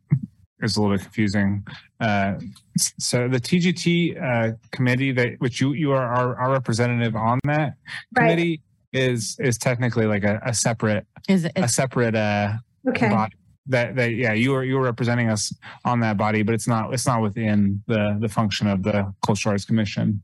is 0.62 0.78
a 0.78 0.82
little 0.82 0.96
bit 0.96 1.04
confusing. 1.04 1.66
Uh, 2.00 2.36
so 2.78 3.28
the 3.28 3.40
TGT 3.40 4.22
uh, 4.22 4.56
committee 4.72 5.12
that 5.12 5.34
which 5.40 5.60
you 5.60 5.74
you 5.74 5.92
are 5.92 6.04
our, 6.06 6.36
our 6.38 6.52
representative 6.52 7.16
on 7.16 7.40
that 7.44 7.74
Right. 8.18 8.30
committee 8.30 8.62
is 8.94 9.36
is 9.40 9.58
technically 9.58 10.06
like 10.06 10.24
a, 10.24 10.40
a 10.46 10.54
separate 10.54 11.06
Is 11.28 11.46
it? 11.46 11.52
a 11.56 11.68
separate 11.68 12.16
uh 12.16 12.54
Okay, 12.88 13.10
body 13.10 13.34
that 13.68 13.96
that 13.96 14.14
yeah 14.16 14.34
you 14.34 14.54
are 14.54 14.64
you 14.64 14.78
are 14.78 14.82
representing 14.84 15.30
us 15.30 15.54
on 15.86 16.00
that 16.02 16.18
body 16.18 16.44
but 16.44 16.54
it's 16.54 16.68
not 16.68 16.94
it's 16.94 17.08
not 17.08 17.22
within 17.22 17.82
the 17.88 18.18
the 18.20 18.28
function 18.30 18.68
of 18.68 18.84
the 18.84 19.12
cultural 19.26 19.54
arts 19.54 19.64
commission 19.66 20.22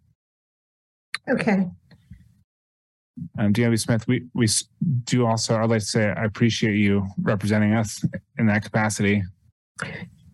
okay. 1.30 1.68
Um 3.38 3.53
DW 3.53 3.80
Smith 3.80 4.07
we 4.07 4.26
we 4.34 4.47
do 5.03 5.26
also 5.26 5.55
I'd 5.57 5.70
like 5.70 5.82
to 5.82 5.86
say 5.86 6.09
I 6.09 6.26
appreciate 6.26 6.76
you 6.78 7.07
representing 7.22 7.74
us 7.74 8.03
in 8.38 8.47
that 8.47 8.63
capacity 8.63 9.24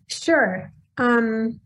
Sure. 0.08 0.72
Um. 0.98 1.60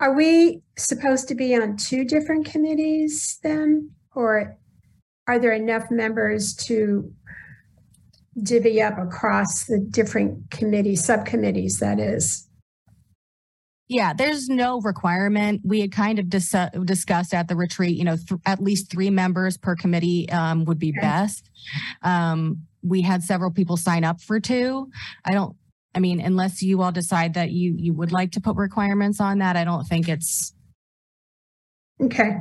Are 0.00 0.12
we 0.12 0.62
supposed 0.76 1.28
to 1.28 1.34
be 1.34 1.54
on 1.54 1.76
two 1.76 2.04
different 2.04 2.46
committees 2.46 3.38
then? 3.42 3.90
Or 4.14 4.56
are 5.26 5.38
there 5.38 5.52
enough 5.52 5.90
members 5.90 6.54
to 6.66 7.12
divvy 8.42 8.82
up 8.82 8.98
across 8.98 9.64
the 9.64 9.78
different 9.78 10.50
committee 10.50 10.96
subcommittees, 10.96 11.78
that 11.78 12.00
is? 12.00 12.48
Yeah, 13.88 14.14
there's 14.14 14.48
no 14.48 14.80
requirement. 14.80 15.60
We 15.64 15.80
had 15.80 15.92
kind 15.92 16.18
of 16.18 16.30
dis- 16.30 16.54
discussed 16.84 17.34
at 17.34 17.48
the 17.48 17.56
retreat, 17.56 17.96
you 17.98 18.04
know, 18.04 18.16
th- 18.16 18.40
at 18.46 18.62
least 18.62 18.90
three 18.90 19.10
members 19.10 19.58
per 19.58 19.76
committee 19.76 20.28
um, 20.30 20.64
would 20.64 20.78
be 20.78 20.90
Okay. 20.90 21.00
best. 21.00 21.50
Um, 22.02 22.62
we 22.82 23.02
had 23.02 23.22
several 23.22 23.50
people 23.50 23.76
sign 23.76 24.02
up 24.04 24.20
for 24.22 24.40
two. 24.40 24.90
I 25.24 25.32
don't, 25.32 25.54
I 25.94 26.00
mean, 26.00 26.20
unless 26.20 26.62
you 26.62 26.80
all 26.82 26.92
decide 26.92 27.34
that 27.34 27.50
you, 27.52 27.74
you 27.76 27.92
would 27.92 28.10
like 28.10 28.32
to 28.32 28.40
put 28.40 28.56
requirements 28.56 29.20
on 29.20 29.38
that, 29.38 29.56
I 29.56 29.64
don't 29.64 29.84
think 29.84 30.08
it's, 30.08 30.54
Okay. 32.00 32.38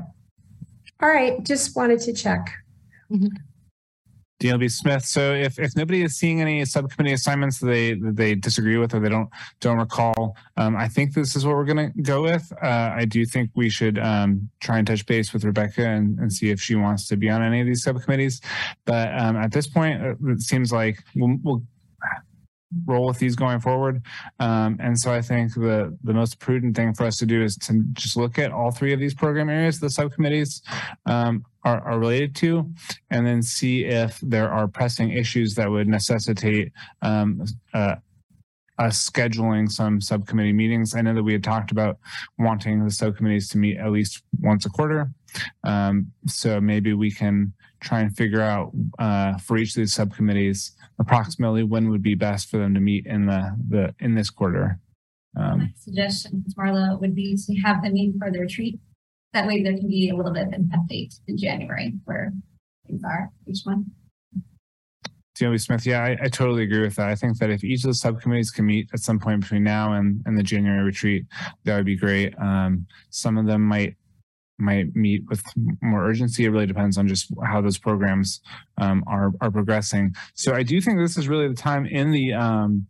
All 1.02 1.10
right, 1.10 1.44
just 1.46 1.76
wanted 1.76 2.00
to 2.02 2.14
check. 2.14 2.50
DLB 4.44 4.70
Smith. 4.70 5.06
So 5.06 5.34
if 5.34 5.58
if 5.58 5.76
nobody 5.78 6.02
is 6.02 6.18
seeing 6.18 6.42
any 6.42 6.66
subcommittee 6.66 7.14
assignments 7.14 7.60
that 7.60 7.68
they 7.68 7.94
that 7.94 8.18
they 8.18 8.36
disagree 8.36 8.78
with 8.78 8.94
or 8.94 9.00
they 9.00 9.08
don't 9.08 9.30
don't 9.62 9.78
recall 9.78 10.36
um 10.58 10.76
I 10.76 10.90
think 10.90 11.14
this 11.14 11.36
is 11.38 11.46
what 11.46 11.56
we're 11.56 11.64
going 11.64 11.94
to 11.94 12.02
go 12.02 12.24
with. 12.24 12.52
Uh 12.62 12.92
I 12.94 13.06
do 13.06 13.26
think 13.26 13.52
we 13.56 13.70
should 13.70 13.98
um 13.98 14.50
try 14.60 14.80
and 14.80 14.86
touch 14.86 15.06
base 15.06 15.32
with 15.32 15.46
Rebecca 15.46 15.88
and, 15.88 16.20
and 16.20 16.32
see 16.32 16.50
if 16.50 16.62
she 16.62 16.76
wants 16.76 17.08
to 17.08 17.16
be 17.16 17.30
on 17.30 17.42
any 17.42 17.62
of 17.62 17.68
these 17.68 17.84
subcommittees. 17.84 18.42
But 18.86 19.18
um 19.18 19.38
at 19.38 19.54
this 19.54 19.68
point 19.68 20.04
uh, 20.04 20.16
it 20.26 20.42
seems 20.42 20.74
like 20.74 21.02
we'll, 21.16 21.38
we'll 21.42 21.64
roll 22.86 23.06
with 23.06 23.20
these 23.20 23.38
going 23.38 23.62
forward. 23.62 24.02
Um 24.42 24.76
and 24.82 25.00
so 25.00 25.14
I 25.14 25.22
think 25.22 25.54
the 25.54 25.98
the 26.04 26.14
most 26.14 26.40
prudent 26.40 26.76
thing 26.76 26.94
for 26.94 27.06
us 27.06 27.18
to 27.20 27.26
do 27.26 27.42
is 27.42 27.56
to 27.60 27.82
just 27.94 28.18
look 28.18 28.38
at 28.38 28.52
all 28.52 28.72
three 28.72 28.92
of 28.92 29.00
these 29.00 29.14
program 29.14 29.50
areas 29.50 29.80
the 29.80 29.90
subcommittees. 29.90 30.62
Um 31.06 31.46
are, 31.64 31.82
are 31.82 32.00
related 32.00 32.36
to 32.36 32.70
and 33.10 33.26
then 33.26 33.42
see 33.42 33.86
if 33.86 34.20
there 34.22 34.50
are 34.52 34.68
pressing 34.68 35.12
issues 35.12 35.56
that 35.56 35.70
would 35.70 35.88
necessitate 35.88 36.72
um, 37.02 37.44
uh, 37.74 37.96
us 38.80 39.10
scheduling 39.10 39.70
some 39.70 40.02
subcommittee 40.02 40.54
meetings. 40.54 40.96
I 40.96 41.02
know 41.02 41.14
that 41.14 41.24
we 41.24 41.34
had 41.34 41.44
talked 41.44 41.72
about 41.72 42.00
wanting 42.40 42.84
the 42.84 42.92
subcommittees 42.92 43.50
to 43.50 43.58
meet 43.58 43.78
at 43.78 43.92
least 43.92 44.24
once 44.40 44.66
a 44.66 44.70
quarter. 44.70 45.12
Um, 45.64 46.12
so 46.28 46.60
maybe 46.60 46.94
we 46.94 47.12
can 47.12 47.54
try 47.82 48.02
and 48.02 48.16
figure 48.16 48.42
out 48.42 48.72
uh, 49.00 49.38
for 49.38 49.58
each 49.58 49.70
of 49.70 49.76
these 49.76 49.94
subcommittees 49.94 50.72
approximately 51.00 51.64
when 51.64 51.90
would 51.90 52.02
be 52.02 52.16
best 52.16 52.50
for 52.50 52.58
them 52.58 52.74
to 52.74 52.80
meet 52.80 53.06
in 53.06 53.26
the 53.26 53.56
the 53.70 53.94
in 54.00 54.16
this 54.16 54.30
quarter. 54.30 54.80
My 55.36 55.52
Um, 55.52 55.74
suggestion, 55.76 56.44
Marla, 56.58 57.00
would 57.00 57.16
be 57.16 57.36
to 57.36 57.56
have 57.62 57.82
them 57.84 57.94
meet 57.94 58.14
for 58.20 58.32
the 58.32 58.40
retreat. 58.40 58.80
That 59.34 59.48
way 59.48 59.64
there 59.64 59.76
can 59.76 59.88
be 59.88 60.10
a 60.10 60.16
little 60.16 60.34
bit 60.34 60.48
of 60.48 60.54
an 60.54 60.72
update 60.76 61.20
in 61.28 61.38
January 61.38 61.94
where 62.06 62.32
things 62.88 63.02
are 63.04 63.30
each 63.48 63.62
one. 63.64 63.86
DLB 65.36 65.60
Smith, 65.60 65.86
yeah, 65.86 66.04
I, 66.04 66.18
I 66.26 66.28
totally 66.30 66.64
agree 66.64 66.82
with 66.82 66.96
that. 66.96 67.10
I 67.10 67.16
think 67.16 67.40
that 67.40 67.50
if 67.50 67.64
each 67.64 67.84
of 67.84 67.90
the 67.90 67.96
subcommittees 67.96 68.52
can 68.52 68.68
meet 68.68 68.90
at 68.94 69.00
some 69.00 69.20
point 69.20 69.42
between 69.42 69.64
now 69.64 69.94
and, 69.94 70.22
and 70.28 70.38
the 70.38 70.44
January 70.44 70.84
retreat, 70.84 71.26
that 71.64 71.76
would 71.76 71.86
be 71.86 71.98
great. 71.98 72.38
Um, 72.40 72.86
some 73.10 73.38
of 73.38 73.48
them 73.48 73.64
might 73.64 73.96
might 74.60 74.96
meet 74.96 75.24
with 75.28 75.44
more 75.82 76.08
urgency. 76.08 76.46
It 76.46 76.50
really 76.50 76.68
depends 76.68 77.00
on 77.00 77.08
just 77.08 77.34
how 77.44 77.60
those 77.60 77.80
programs 77.80 78.40
um, 78.78 79.04
are 79.08 79.32
are 79.42 79.50
progressing. 79.50 80.14
So 80.36 80.54
I 80.54 80.62
do 80.62 80.80
think 80.80 81.00
this 81.00 81.18
is 81.18 81.28
really 81.28 81.48
the 81.48 81.56
time 81.56 81.88
in 81.88 82.12
the 82.12 82.34
um, 82.34 82.86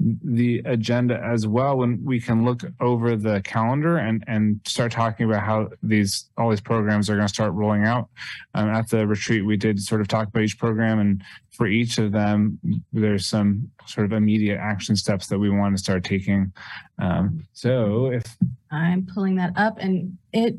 the 0.00 0.60
agenda 0.64 1.20
as 1.24 1.46
well 1.46 1.78
when 1.78 2.04
we 2.04 2.20
can 2.20 2.44
look 2.44 2.62
over 2.80 3.16
the 3.16 3.40
calendar 3.42 3.98
and 3.98 4.24
and 4.26 4.60
start 4.66 4.90
talking 4.90 5.26
about 5.26 5.42
how 5.42 5.68
these 5.82 6.30
all 6.36 6.50
these 6.50 6.60
programs 6.60 7.08
are 7.08 7.14
going 7.14 7.26
to 7.26 7.32
start 7.32 7.52
rolling 7.52 7.84
out. 7.84 8.08
Um, 8.54 8.68
at 8.68 8.88
the 8.90 9.06
retreat, 9.06 9.46
we 9.46 9.56
did 9.56 9.80
sort 9.80 10.00
of 10.00 10.08
talk 10.08 10.28
about 10.28 10.42
each 10.42 10.58
program 10.58 10.98
and 10.98 11.22
for 11.52 11.66
each 11.68 11.98
of 11.98 12.10
them, 12.10 12.58
there's 12.92 13.26
some 13.26 13.70
sort 13.86 14.04
of 14.04 14.12
immediate 14.12 14.58
action 14.58 14.96
steps 14.96 15.28
that 15.28 15.38
we 15.38 15.50
want 15.50 15.76
to 15.76 15.82
start 15.82 16.02
taking. 16.02 16.52
Um, 16.98 17.44
so 17.52 18.06
if 18.06 18.24
I'm 18.72 19.06
pulling 19.06 19.36
that 19.36 19.52
up 19.56 19.78
and 19.78 20.18
it 20.32 20.58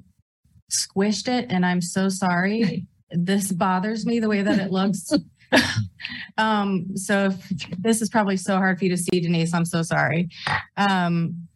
squished 0.71 1.27
it 1.27 1.47
and 1.49 1.65
I'm 1.65 1.81
so 1.81 2.09
sorry. 2.09 2.87
This 3.11 3.51
bothers 3.51 4.05
me 4.05 4.19
the 4.19 4.27
way 4.27 4.41
that 4.41 4.57
it 4.57 4.71
looks. 4.71 5.13
Um, 6.37 6.95
so 6.95 7.27
if, 7.27 7.49
this 7.79 8.01
is 8.01 8.09
probably 8.09 8.37
so 8.37 8.57
hard 8.57 8.77
for 8.77 8.85
you 8.85 8.91
to 8.91 8.97
see 8.97 9.21
Denise. 9.21 9.53
I'm 9.53 9.65
so 9.65 9.81
sorry. 9.81 10.29
Um, 10.77 11.47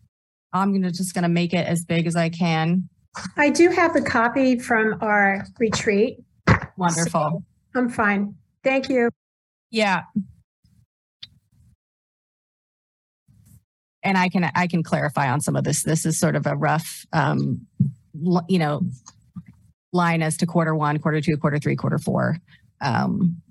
I'm 0.54 0.72
gonna, 0.72 0.92
just 0.92 1.14
gonna 1.14 1.30
make 1.30 1.54
it 1.54 1.68
as 1.68 1.84
big 1.84 2.08
as 2.08 2.16
I 2.16 2.30
can. 2.30 2.90
I 3.38 3.50
do 3.50 3.70
have 3.70 3.94
the 3.94 4.02
copy 4.02 4.58
from 4.58 4.98
our 5.02 5.46
retreat. 5.60 6.20
Wonderful. 6.78 7.44
I'm 7.76 7.90
fine. 7.90 8.36
Thank 8.64 8.90
you. 8.90 9.10
Yeah. 9.70 10.04
And 14.02 14.18
I 14.18 14.30
can, 14.30 14.50
I 14.56 14.68
can 14.68 14.82
clarify 14.82 15.30
on 15.30 15.42
some 15.42 15.56
of 15.56 15.66
this. 15.66 15.84
This 15.84 16.06
is 16.06 16.18
sort 16.18 16.36
of 16.36 16.48
a 16.48 16.56
rough, 16.56 17.06
um, 17.12 17.68
you 18.48 18.58
know, 18.58 18.82
line 19.92 20.22
as 20.22 20.38
to 20.38 20.46
quarter 20.46 20.74
one, 20.74 21.00
quarter 21.00 21.20
two, 21.20 21.36
quarter 21.36 21.60
three, 21.60 21.76
quarter 21.76 21.98
four. 21.98 22.38
Um, 22.82 23.42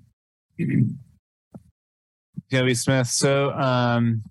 Gabby 2.51 2.73
Smith, 2.73 3.07
so 3.07 3.51
um, 3.51 4.23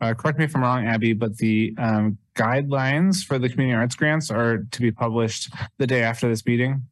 uh, 0.00 0.14
correct 0.14 0.38
me 0.38 0.44
if 0.44 0.54
I'm 0.54 0.62
wrong, 0.62 0.86
Abby, 0.86 1.12
but 1.12 1.36
the 1.36 1.74
um, 1.78 2.18
guidelines 2.36 3.24
for 3.24 3.38
the 3.38 3.48
community 3.48 3.76
arts 3.76 3.96
grants 3.96 4.30
are 4.30 4.58
to 4.58 4.80
be 4.80 4.90
published 4.90 5.52
the 5.78 5.86
day 5.86 6.02
after 6.02 6.28
this 6.28 6.46
meeting. 6.46 6.82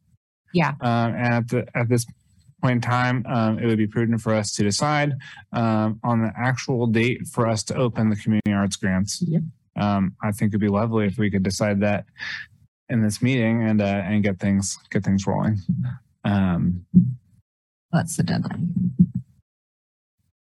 Yeah. 0.53 0.73
Um, 0.81 1.15
and 1.15 1.33
at 1.33 1.47
the 1.47 1.67
at 1.75 1.89
this 1.89 2.05
point 2.61 2.75
in 2.75 2.81
time, 2.81 3.25
um, 3.27 3.59
it 3.59 3.65
would 3.65 3.77
be 3.77 3.87
prudent 3.87 4.21
for 4.21 4.33
us 4.33 4.51
to 4.53 4.63
decide 4.63 5.13
um, 5.53 5.99
on 6.03 6.21
the 6.21 6.31
actual 6.37 6.87
date 6.87 7.27
for 7.27 7.47
us 7.47 7.63
to 7.63 7.75
open 7.75 8.09
the 8.09 8.15
community 8.15 8.51
arts 8.51 8.75
grants. 8.75 9.21
Yep. 9.21 9.41
Um, 9.77 10.15
I 10.23 10.31
think 10.31 10.49
it'd 10.49 10.61
be 10.61 10.67
lovely 10.67 11.05
if 11.05 11.17
we 11.17 11.29
could 11.29 11.43
decide 11.43 11.79
that 11.81 12.05
in 12.89 13.01
this 13.01 13.21
meeting 13.21 13.63
and 13.63 13.81
uh, 13.81 13.85
and 14.05 14.23
get 14.23 14.39
things 14.39 14.77
get 14.89 15.03
things 15.03 15.25
rolling. 15.27 15.59
Um, 16.25 16.85
That's 17.91 18.17
the 18.17 18.23
deadline. 18.23 18.91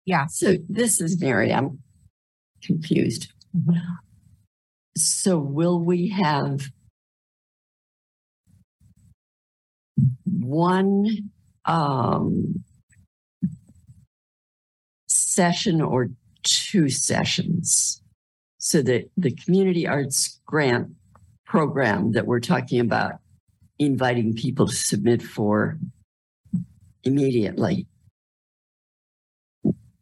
Yeah. 0.06 0.26
So 0.26 0.56
this 0.68 1.00
is 1.00 1.20
Mary. 1.20 1.52
I'm 1.52 1.78
confused. 2.62 3.32
So 4.96 5.38
will 5.38 5.80
we 5.80 6.08
have 6.08 6.68
one 10.24 11.30
um 11.64 12.64
session 15.08 15.80
or 15.80 16.10
two 16.42 16.88
sessions? 16.88 18.02
So 18.58 18.82
that 18.82 19.10
the 19.16 19.32
community 19.32 19.86
arts 19.86 20.40
grant 20.46 20.88
program 21.44 22.12
that 22.12 22.26
we're 22.26 22.40
talking 22.40 22.80
about, 22.80 23.14
inviting 23.78 24.34
people 24.34 24.66
to 24.66 24.74
submit 24.74 25.22
for 25.22 25.78
immediately 27.04 27.86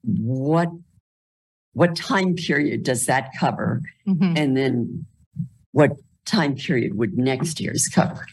what 0.05 0.69
what 1.75 1.97
time 1.97 2.35
period 2.35 2.83
does 2.83 3.07
that 3.07 3.31
cover 3.39 3.81
Mhm. 4.07 4.37
and 4.37 4.57
then 4.57 5.07
what 5.73 5.93
time 6.27 6.55
period 6.55 6.95
would 6.95 7.17
next 7.17 7.61
year's 7.61 7.89
cover 7.89 8.27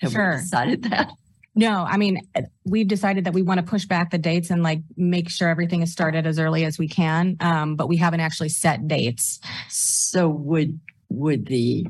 have 0.00 0.12
Sure. 0.12 0.32
we 0.36 0.40
decided 0.42 0.82
that 0.84 1.10
No, 1.54 1.82
I 1.82 1.96
mean, 1.96 2.20
we've 2.64 2.86
decided 2.86 3.24
that 3.24 3.34
we 3.34 3.42
want 3.42 3.58
to 3.58 3.66
push 3.66 3.84
back 3.84 4.12
the 4.12 4.18
dates 4.18 4.48
and 4.48 4.62
like 4.62 4.80
make 4.96 5.28
sure 5.28 5.48
everything 5.48 5.82
is 5.82 5.90
started 5.90 6.24
as 6.24 6.38
early 6.38 6.64
as 6.64 6.78
we 6.78 6.86
can. 6.86 7.36
Um, 7.40 7.74
but 7.74 7.88
we 7.88 7.96
haven't 7.96 8.20
actually 8.20 8.50
set 8.50 8.86
dates. 8.86 9.40
so 9.68 10.28
would 10.28 10.78
would 11.08 11.46
the 11.46 11.84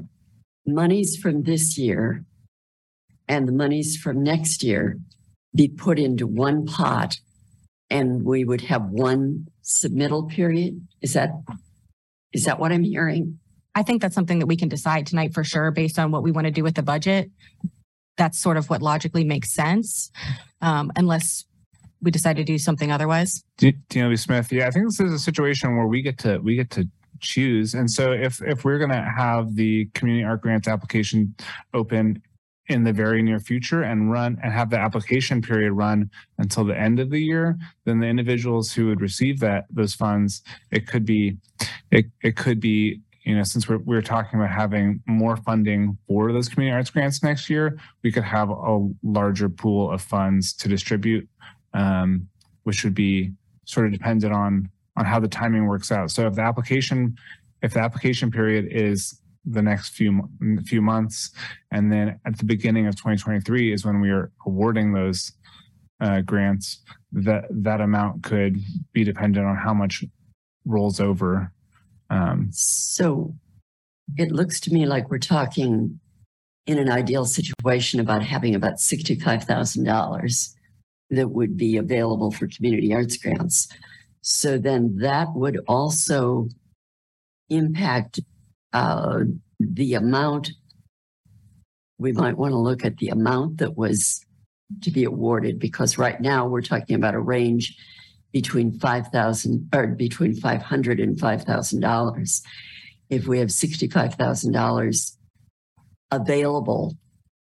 monies 0.64 1.16
from 1.18 1.42
this 1.42 1.76
year 1.76 2.24
and 3.28 3.46
the 3.46 3.52
monies 3.52 3.96
from 3.98 4.22
next 4.22 4.62
year 4.62 4.98
be 5.54 5.68
put 5.68 5.98
into 5.98 6.26
one 6.26 6.66
pot 6.66 7.16
and 7.90 8.24
we 8.24 8.44
would 8.44 8.60
have 8.62 8.84
one 8.90 9.46
submittal 9.64 10.28
period 10.28 10.86
is 11.00 11.14
that 11.14 11.30
Is 12.32 12.44
that 12.44 12.58
what 12.58 12.72
I'm 12.72 12.82
hearing? 12.84 13.38
I 13.74 13.82
think 13.82 14.02
that's 14.02 14.14
something 14.14 14.40
that 14.40 14.46
we 14.46 14.56
can 14.56 14.68
decide 14.68 15.06
tonight 15.06 15.32
for 15.32 15.44
sure, 15.44 15.70
based 15.70 15.98
on 15.98 16.10
what 16.10 16.22
we 16.22 16.30
want 16.32 16.46
to 16.46 16.50
do 16.50 16.62
with 16.62 16.74
the 16.74 16.82
budget. 16.82 17.30
That's 18.16 18.38
sort 18.38 18.56
of 18.56 18.68
what 18.68 18.82
logically 18.82 19.24
makes 19.24 19.54
sense, 19.54 20.10
um, 20.60 20.90
unless 20.96 21.44
we 22.02 22.10
decide 22.10 22.36
to 22.36 22.44
do 22.44 22.58
something 22.58 22.90
otherwise. 22.90 23.44
D- 23.56 23.76
Daniel 23.88 24.10
B. 24.10 24.16
Smith. 24.16 24.52
Yeah, 24.52 24.66
I 24.66 24.70
think 24.70 24.86
this 24.86 25.00
is 25.00 25.12
a 25.12 25.18
situation 25.18 25.76
where 25.76 25.86
we 25.86 26.02
get 26.02 26.18
to 26.18 26.38
we 26.38 26.56
get 26.56 26.70
to 26.70 26.88
choose. 27.20 27.74
And 27.74 27.90
so 27.90 28.12
if 28.12 28.42
if 28.42 28.64
we're 28.64 28.78
going 28.78 28.90
to 28.90 29.12
have 29.16 29.54
the 29.54 29.86
community 29.94 30.24
art 30.24 30.42
grants 30.42 30.68
application 30.68 31.34
open 31.72 32.22
in 32.68 32.84
the 32.84 32.92
very 32.92 33.22
near 33.22 33.40
future 33.40 33.82
and 33.82 34.10
run 34.10 34.38
and 34.42 34.52
have 34.52 34.70
the 34.70 34.78
application 34.78 35.40
period 35.40 35.72
run 35.72 36.10
until 36.38 36.64
the 36.64 36.78
end 36.78 37.00
of 37.00 37.10
the 37.10 37.20
year, 37.20 37.58
then 37.84 38.00
the 38.00 38.06
individuals 38.06 38.72
who 38.72 38.86
would 38.86 39.00
receive 39.00 39.40
that 39.40 39.64
those 39.70 39.94
funds, 39.94 40.42
it 40.70 40.86
could 40.86 41.04
be 41.04 41.36
it 41.90 42.06
it 42.22 42.36
could 42.36 42.60
be 42.60 43.00
you 43.24 43.36
know, 43.36 43.42
since 43.42 43.68
we're, 43.68 43.78
we're 43.78 44.00
talking 44.00 44.40
about 44.40 44.50
having 44.50 45.02
more 45.06 45.36
funding 45.36 45.98
for 46.06 46.32
those 46.32 46.48
community 46.48 46.74
arts 46.74 46.88
grants 46.88 47.22
next 47.22 47.50
year, 47.50 47.78
we 48.02 48.10
could 48.10 48.24
have 48.24 48.48
a 48.48 48.88
larger 49.02 49.50
pool 49.50 49.90
of 49.90 50.00
funds 50.00 50.54
to 50.54 50.66
distribute 50.66 51.28
um, 51.74 52.28
which 52.64 52.84
would 52.84 52.94
be 52.94 53.32
sort 53.64 53.86
of 53.86 53.92
dependent 53.92 54.32
on 54.32 54.68
on 54.96 55.04
how 55.04 55.20
the 55.20 55.28
timing 55.28 55.66
works 55.66 55.92
out. 55.92 56.10
So 56.10 56.26
if 56.26 56.34
the 56.34 56.42
application 56.42 57.16
if 57.62 57.74
the 57.74 57.80
application 57.80 58.30
period 58.30 58.68
is 58.70 59.20
the 59.50 59.62
next 59.62 59.90
few 59.90 60.28
few 60.66 60.82
months, 60.82 61.30
and 61.70 61.92
then 61.92 62.20
at 62.24 62.38
the 62.38 62.44
beginning 62.44 62.86
of 62.86 62.96
2023 62.96 63.72
is 63.72 63.84
when 63.84 64.00
we 64.00 64.10
are 64.10 64.30
awarding 64.46 64.92
those 64.92 65.32
uh, 66.00 66.20
grants, 66.20 66.82
that 67.12 67.44
that 67.50 67.80
amount 67.80 68.22
could 68.22 68.58
be 68.92 69.04
dependent 69.04 69.46
on 69.46 69.56
how 69.56 69.74
much 69.74 70.04
rolls 70.64 71.00
over. 71.00 71.52
Um, 72.10 72.48
So 72.52 73.34
it 74.16 74.30
looks 74.30 74.60
to 74.60 74.72
me 74.72 74.86
like 74.86 75.10
we're 75.10 75.18
talking 75.18 76.00
in 76.66 76.78
an 76.78 76.90
ideal 76.90 77.24
situation 77.24 78.00
about 78.00 78.22
having 78.22 78.54
about 78.54 78.78
sixty-five 78.78 79.44
thousand 79.44 79.84
dollars 79.84 80.54
that 81.10 81.30
would 81.30 81.56
be 81.56 81.76
available 81.76 82.30
for 82.30 82.46
community 82.46 82.92
arts 82.94 83.16
grants. 83.16 83.68
So 84.20 84.58
then 84.58 84.96
that 84.98 85.28
would 85.34 85.58
also 85.66 86.48
impact 87.48 88.20
uh, 88.72 89.20
the 89.58 89.94
amount. 89.94 90.50
We 91.98 92.12
might 92.12 92.36
want 92.36 92.52
to 92.52 92.58
look 92.58 92.84
at 92.84 92.98
the 92.98 93.08
amount 93.08 93.58
that 93.58 93.76
was 93.76 94.24
to 94.82 94.90
be 94.90 95.04
awarded 95.04 95.58
because 95.58 95.98
right 95.98 96.20
now 96.20 96.46
we're 96.46 96.62
talking 96.62 96.94
about 96.94 97.14
a 97.14 97.20
range 97.20 97.76
between 98.32 98.78
five 98.78 99.08
thousand 99.08 99.68
or 99.74 99.86
between 99.86 100.34
five 100.34 100.62
hundred 100.62 101.00
and 101.00 101.18
five 101.18 101.42
thousand 101.42 101.80
dollars. 101.80 102.42
If 103.10 103.26
we 103.26 103.38
have 103.38 103.50
sixty-five 103.50 104.14
thousand 104.14 104.52
dollars 104.52 105.16
available, 106.10 106.96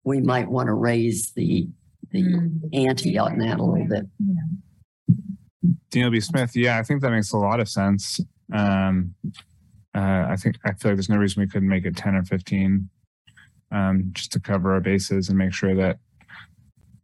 we 0.05 0.21
might 0.21 0.49
want 0.49 0.69
to 0.69 0.75
raise 0.75 1.33
the 1.33 1.69
the 2.13 2.51
ante 2.73 3.19
on 3.19 3.39
that 3.39 3.59
a 3.59 3.63
little 3.65 3.87
bit. 3.89 4.07
Daniel 5.91 6.11
B. 6.11 6.21
Smith, 6.21 6.55
yeah, 6.55 6.79
I 6.79 6.83
think 6.83 7.01
that 7.03 7.11
makes 7.11 7.33
a 7.33 7.37
lot 7.37 7.59
of 7.59 7.69
sense. 7.69 8.21
Um, 8.53 9.15
uh, 9.97 10.27
I 10.29 10.37
think 10.37 10.57
I 10.65 10.73
feel 10.73 10.91
like 10.91 10.97
there's 10.97 11.09
no 11.09 11.17
reason 11.17 11.41
we 11.41 11.49
couldn't 11.49 11.69
make 11.69 11.87
it 11.87 11.97
10 11.97 12.15
or 12.17 12.25
15 12.25 12.89
um, 13.73 14.11
just 14.13 14.31
to 14.33 14.41
cover 14.41 14.75
our 14.75 14.81
bases 14.81 15.29
and 15.29 15.39
make 15.39 15.55
sure 15.55 15.75
that 15.75 15.99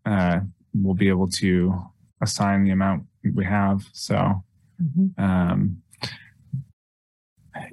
uh, 0.04 0.40
we'll 0.74 0.94
be 0.94 1.08
able 1.08 1.28
to 1.28 1.74
assign 2.20 2.64
the 2.64 2.70
amount 2.70 3.04
we 3.34 3.44
have. 3.44 3.82
So, 3.92 4.44
um, 5.18 5.82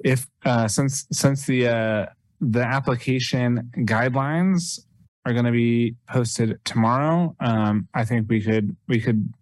if 0.04 0.26
uh, 0.44 0.68
since 0.68 1.06
since 1.12 1.46
the 1.46 1.68
uh, 1.68 2.06
the 2.40 2.62
application 2.62 3.70
guidelines 3.78 4.80
are 5.26 5.32
going 5.32 5.44
to 5.44 5.52
be 5.52 5.96
posted 6.08 6.58
tomorrow, 6.64 7.34
um, 7.40 7.88
I 7.94 8.04
think 8.04 8.28
we 8.28 8.40
could 8.40 8.76
we 8.88 9.00
could 9.00 9.32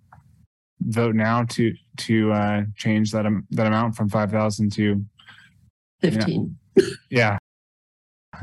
vote 0.81 1.15
now 1.15 1.45
to 1.45 1.75
to 1.99 2.33
uh, 2.33 2.63
change 2.77 3.13
that 3.13 3.27
am- 3.27 3.47
that 3.51 3.67
amount 3.67 3.97
from 3.97 4.09
five 4.09 4.31
thousand 4.31 4.73
to 4.73 5.05
Fifteen. 6.01 6.57
yeah 7.11 7.39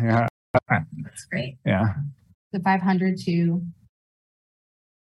yeah 0.02 0.28
That's 0.70 1.26
great. 1.32 1.58
yeah 1.66 1.94
The 2.52 2.60
five 2.60 2.82
hundred 2.82 3.18
to. 3.26 3.62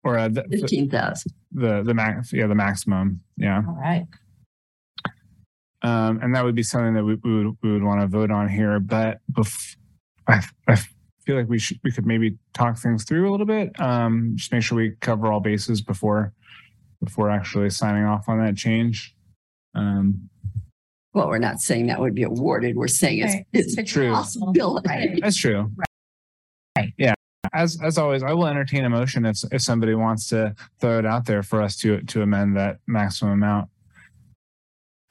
or 0.05 0.19
uh, 0.19 0.29
the, 0.29 0.45
Fifteen 0.51 0.91
thousand. 0.91 1.33
the 1.53 1.83
the 1.83 1.95
max 1.95 2.33
yeah 2.33 2.47
the 2.47 2.55
maximum 2.55 3.21
yeah 3.37 3.63
All 3.67 3.75
right. 3.81 4.07
um, 5.83 6.21
and 6.23 6.35
that 6.35 6.45
would 6.45 6.55
be 6.55 6.63
something 6.63 6.95
that 6.95 7.05
we, 7.05 7.15
we 7.17 7.45
would 7.45 7.57
we 7.63 7.73
would 7.73 7.83
want 7.83 8.01
to 8.01 8.07
vote 8.07 8.31
on 8.31 8.49
here. 8.49 8.79
But 8.81 9.19
bef- 9.33 9.77
I, 10.29 10.43
I 10.69 10.77
feel 11.27 11.37
like 11.37 11.49
we 11.49 11.59
should 11.59 11.79
we 11.85 11.91
could 11.93 12.07
maybe 12.07 12.39
talk 12.55 12.79
things 12.79 13.05
through 13.05 13.29
a 13.29 13.33
little 13.33 13.47
bit. 13.47 13.79
Um, 13.81 14.33
just 14.37 14.53
make 14.53 14.63
sure 14.63 14.77
we 14.77 14.93
cover 15.01 15.33
all 15.33 15.41
bases 15.41 15.81
before 15.83 16.33
before 17.03 17.31
actually 17.31 17.71
signing 17.71 18.05
off 18.05 18.29
on 18.29 18.39
that 18.45 18.57
change. 18.57 19.15
Um, 19.75 20.29
Well, 21.15 21.29
we're 21.29 21.39
not 21.39 21.61
saying 21.61 21.87
that 21.89 22.01
would 22.01 22.15
be 22.15 22.23
awarded. 22.23 22.75
We're 22.77 22.89
saying 22.89 23.19
it's, 23.21 23.35
Right. 23.35 23.47
it's 23.53 23.77
It's 23.77 23.93
True. 23.93 24.11
a 24.11 24.15
possibility. 24.15 25.21
that's 25.21 25.37
true. 25.37 25.71
Right. 26.77 26.93
Yeah. 26.97 27.15
As 27.53 27.79
as 27.83 27.99
always, 27.99 28.23
I 28.23 28.33
will 28.33 28.47
entertain 28.47 28.85
a 28.85 28.91
motion 28.91 29.27
if 29.27 29.37
if 29.53 29.61
somebody 29.61 29.95
wants 29.95 30.29
to 30.31 30.55
throw 30.81 30.99
it 30.99 31.05
out 31.05 31.27
there 31.27 31.43
for 31.43 31.61
us 31.61 31.77
to 31.79 32.01
to 32.03 32.23
amend 32.23 32.57
that 32.57 32.79
maximum 32.87 33.33
amount. 33.35 33.69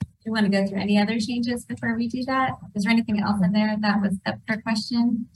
Do 0.00 0.06
you 0.26 0.32
want 0.32 0.46
to 0.46 0.50
go 0.50 0.66
through 0.66 0.80
any 0.80 0.98
other 0.98 1.20
changes 1.20 1.64
before 1.64 1.94
we 1.94 2.08
do 2.08 2.24
that? 2.24 2.52
Is 2.74 2.82
there 2.84 2.92
anything 2.92 3.20
else 3.20 3.40
in 3.44 3.52
there 3.52 3.76
that 3.80 4.00
was 4.00 4.18
up 4.26 4.36
for 4.46 4.60
question? 4.62 5.28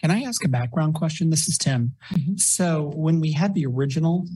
Can 0.00 0.10
I 0.12 0.22
ask 0.22 0.44
a 0.44 0.48
background 0.48 0.94
question? 0.94 1.30
This 1.30 1.48
is 1.48 1.58
Tim. 1.58 1.94
Mhm. 2.12 2.38
So 2.38 2.92
when 2.94 3.18
we 3.20 3.32
had 3.32 3.54
the 3.54 3.66
original 3.66 4.26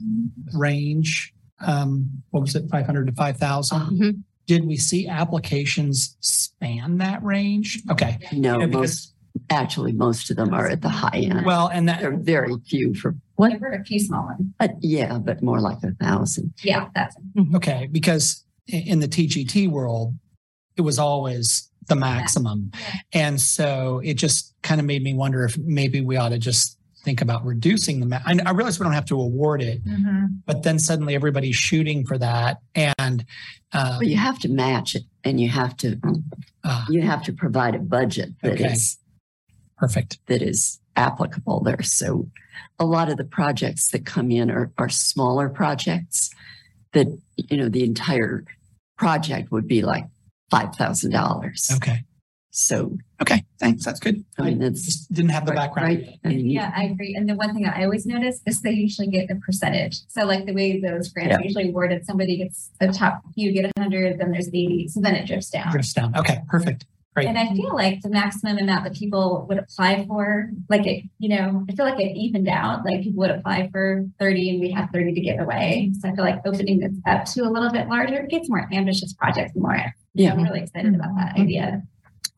range, 0.53 1.33
um, 1.59 2.23
what 2.31 2.41
was 2.41 2.55
it, 2.55 2.69
five 2.69 2.85
hundred 2.85 3.05
to 3.07 3.13
five 3.13 3.37
thousand? 3.37 3.79
Mhm. 3.99 4.23
Did 4.49 4.65
we 4.65 4.77
see 4.77 5.07
applications 5.07 6.17
span 6.21 6.97
that 6.97 7.23
range? 7.23 7.83
Okay. 7.91 8.17
No, 8.33 8.59
Yeah, 8.59 8.65
most, 8.65 8.71
because, 8.71 9.13
actually, 9.51 9.91
most 9.91 10.31
of 10.31 10.37
them 10.37 10.55
are 10.55 10.67
at 10.67 10.81
the 10.81 10.89
high 10.89 11.19
end. 11.29 11.45
well, 11.45 11.67
and 11.67 11.87
There 11.87 12.11
are 12.11 12.17
very 12.17 12.55
few 12.67 12.95
for, 12.95 13.15
What? 13.35 13.51
There 13.51 13.59
were 13.59 13.73
a 13.73 13.83
few 13.85 13.99
small 13.99 14.25
ones. 14.25 14.41
but 14.57 14.71
yeah, 14.81 15.19
but 15.19 15.43
more 15.43 15.61
like 15.61 15.77
a 15.83 15.91
thousand. 16.03 16.55
Yeah, 16.63 16.87
that's, 16.95 17.15
mm-hmm. 17.37 17.55
okay, 17.57 17.87
because 17.91 18.43
in 18.65 19.01
the 19.01 19.07
TGT 19.07 19.69
world, 19.69 20.15
it 20.75 20.81
was 20.81 20.97
always 20.97 21.69
the 21.87 21.95
maximum. 21.95 22.71
Yeah. 22.73 22.93
And 23.13 23.39
so 23.39 24.01
it 24.03 24.15
just 24.15 24.55
kind 24.63 24.81
of 24.81 24.87
made 24.87 25.03
me 25.03 25.13
wonder 25.13 25.45
if 25.45 25.59
maybe 25.59 26.01
we 26.01 26.17
ought 26.17 26.29
to 26.29 26.39
just 26.39 26.78
think 27.03 27.21
about 27.21 27.45
reducing 27.45 27.99
the, 27.99 28.05
ma- 28.05 28.19
I, 28.25 28.37
I 28.45 28.51
realize 28.51 28.79
we 28.79 28.83
don't 28.83 28.93
have 28.93 29.05
to 29.05 29.19
award 29.19 29.61
it, 29.61 29.81
but 30.45 30.63
then 30.63 30.79
suddenly 30.79 31.15
everybody's 31.15 31.55
shooting 31.55 32.05
for 32.05 32.17
that. 32.17 32.59
And, 32.75 33.25
uh, 33.73 33.97
Well, 33.99 34.03
you 34.03 34.17
have 34.17 34.39
to 34.39 34.49
match 34.49 34.95
it 34.95 35.03
and 35.23 35.39
you 35.39 35.49
have 35.49 35.75
to, 35.77 35.97
uh, 36.63 36.85
you 36.89 37.01
have 37.03 37.23
to 37.23 37.33
provide 37.33 37.75
a 37.75 37.79
budget 37.79 38.29
that 38.41 38.53
Okay. 38.53 38.65
is 38.73 38.97
perfect. 39.77 40.19
that 40.27 40.41
is 40.41 40.79
applicable 40.95 41.61
there. 41.63 41.81
So 41.83 42.27
a 42.79 42.85
lot 42.85 43.09
of 43.09 43.17
the 43.17 43.23
projects 43.23 43.89
that 43.91 44.05
come 44.05 44.29
in 44.31 44.51
are, 44.51 44.71
are 44.77 44.89
smaller 44.89 45.47
projects 45.49 46.29
that, 46.93 47.07
you 47.37 47.57
know, 47.57 47.69
the 47.69 47.83
entire 47.85 48.43
project 48.97 49.51
would 49.51 49.67
be 49.67 49.81
like 49.81 50.05
$5,000. 50.51 51.75
Okay. 51.77 52.03
So, 52.51 52.97
Okay. 53.21 53.43
Thanks. 53.59 53.83
That's 53.83 53.99
good. 53.99 54.23
I 54.37 54.43
mean, 54.43 54.61
I 54.61 54.69
that's 54.69 54.85
just 54.85 55.11
didn't 55.11 55.31
have 55.31 55.45
the 55.45 55.51
background. 55.51 55.87
right. 55.89 56.19
I 56.23 56.27
mean, 56.29 56.49
yeah, 56.49 56.71
I 56.75 56.85
agree. 56.85 57.15
And 57.15 57.27
the 57.27 57.35
one 57.35 57.53
thing 57.53 57.63
that 57.63 57.75
I 57.75 57.83
always 57.83 58.05
notice 58.05 58.41
is 58.45 58.61
they 58.61 58.71
usually 58.71 59.07
get 59.07 59.29
a 59.29 59.35
percentage. 59.35 59.99
So 60.07 60.23
like 60.23 60.45
the 60.45 60.53
way 60.53 60.79
those 60.79 61.09
grants 61.09 61.35
are 61.35 61.43
usually 61.43 61.69
awarded, 61.69 62.05
somebody 62.05 62.37
gets 62.37 62.71
the 62.79 62.87
top 62.87 63.21
few 63.35 63.51
get 63.51 63.65
a 63.65 63.79
hundred, 63.79 64.19
then 64.19 64.31
there's 64.31 64.47
eighty, 64.47 64.87
so 64.87 65.01
then 65.01 65.15
it 65.15 65.27
drifts 65.27 65.49
down. 65.49 65.71
Drifts 65.71 65.93
down. 65.93 66.15
Okay. 66.15 66.39
Perfect. 66.47 66.85
Great. 67.15 67.27
And 67.27 67.37
I 67.37 67.53
feel 67.53 67.73
like 67.73 68.01
the 68.01 68.09
maximum 68.09 68.59
amount 68.59 68.85
that 68.85 68.93
people 68.93 69.45
would 69.49 69.57
apply 69.57 70.05
for, 70.05 70.49
like 70.69 70.85
it, 70.85 71.03
you 71.17 71.27
know, 71.27 71.65
I 71.67 71.73
feel 71.73 71.85
like 71.85 71.99
it 71.99 72.15
evened 72.15 72.47
out. 72.47 72.85
Like 72.85 73.01
people 73.01 73.19
would 73.19 73.31
apply 73.31 73.69
for 73.71 74.05
thirty 74.19 74.51
and 74.51 74.61
we 74.61 74.71
have 74.71 74.89
thirty 74.93 75.13
to 75.13 75.19
give 75.19 75.39
away. 75.39 75.91
So 75.99 76.07
I 76.07 76.15
feel 76.15 76.23
like 76.23 76.39
opening 76.45 76.79
this 76.79 76.93
up 77.05 77.25
to 77.33 77.41
a 77.41 77.49
little 77.49 77.71
bit 77.71 77.89
larger 77.89 78.21
it 78.21 78.29
gets 78.29 78.49
more 78.49 78.69
ambitious 78.71 79.13
projects 79.13 79.51
and 79.55 79.63
more. 79.63 79.93
Yeah. 80.13 80.33
I'm 80.33 80.43
really 80.43 80.61
excited 80.61 80.95
about 80.95 81.15
that 81.17 81.33
mm-hmm. 81.33 81.41
idea. 81.41 81.83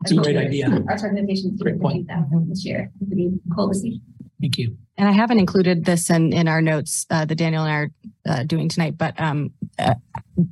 It's 0.04 0.12
a 0.12 0.16
great 0.16 0.38
idea. 0.38 0.68
Our 0.68 1.00
organization 1.02 1.54
is 1.54 1.62
Great 1.62 1.80
point. 1.80 2.10
this 2.50 2.66
year. 2.66 2.92
It's 3.00 3.08
pretty 3.10 3.32
cool 3.56 3.70
to 3.70 3.76
see. 3.76 4.02
Thank 4.40 4.58
you. 4.58 4.76
And 4.98 5.08
I 5.08 5.12
haven't 5.12 5.40
included 5.40 5.86
this 5.86 6.10
in, 6.10 6.34
in 6.34 6.48
our 6.48 6.62
notes 6.62 7.06
uh, 7.12 7.26
that 7.26 7.36
Daniel 7.36 7.64
and 7.64 7.72
I 7.72 7.76
are 7.76 7.90
uh, 8.40 8.44
doing 8.44 8.70
tonight, 8.70 8.98
but 8.98 9.20
um, 9.22 9.52
uh, 9.78 9.94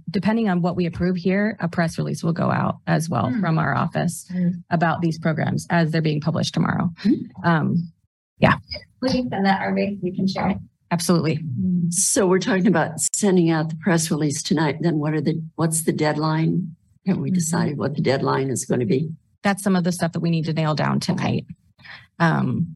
depending 0.10 0.47
on 0.50 0.62
what 0.62 0.76
we 0.76 0.86
approve 0.86 1.16
here, 1.18 1.58
a 1.60 1.68
press 1.68 1.97
release 1.97 2.24
will 2.24 2.34
go 2.34 2.52
out 2.52 2.78
as 2.86 3.10
well 3.10 3.30
Hmm. 3.32 3.39
from 3.41 3.58
our 3.58 3.76
office 3.76 4.32
about 4.70 5.02
these 5.02 5.18
programs 5.20 5.66
as 5.72 5.91
they're 5.91 6.02
being 6.04 6.22
published 6.22 6.54
tomorrow. 6.54 6.91
Um, 7.43 7.91
We 9.02 9.10
can 9.10 9.30
send 9.30 9.45
that 9.45 9.62
our 9.62 9.74
way. 9.74 9.95
so 9.95 10.00
We 10.04 10.16
can 10.16 10.28
share 10.28 10.50
it. 10.50 10.58
absolutely. 10.91 11.39
So 11.89 12.28
we're 12.28 12.39
talking 12.39 12.68
about 12.68 13.00
sending 13.16 13.50
out 13.50 13.70
the 13.70 13.76
press 13.76 14.12
release 14.12 14.43
tonight. 14.43 14.78
Then 14.82 15.00
what 15.00 15.14
are 15.14 15.22
the, 15.22 15.41
what's 15.56 15.84
the 15.84 15.93
deadline? 15.93 16.76
Have 17.08 17.18
we 17.18 17.32
decided 17.32 17.78
what 17.78 17.95
the 17.95 18.02
deadline 18.02 18.50
is 18.50 18.66
going 18.66 18.82
to 18.82 18.86
be? 18.86 19.10
That's 19.44 19.64
some 19.64 19.76
of 19.76 19.84
the 19.84 19.92
stuff 19.92 20.14
that 20.14 20.20
we 20.20 20.30
need 20.30 20.46
to 20.46 20.54
nail 20.54 20.76
down 20.76 21.00
tonight. 21.00 21.46
Um, 22.20 22.76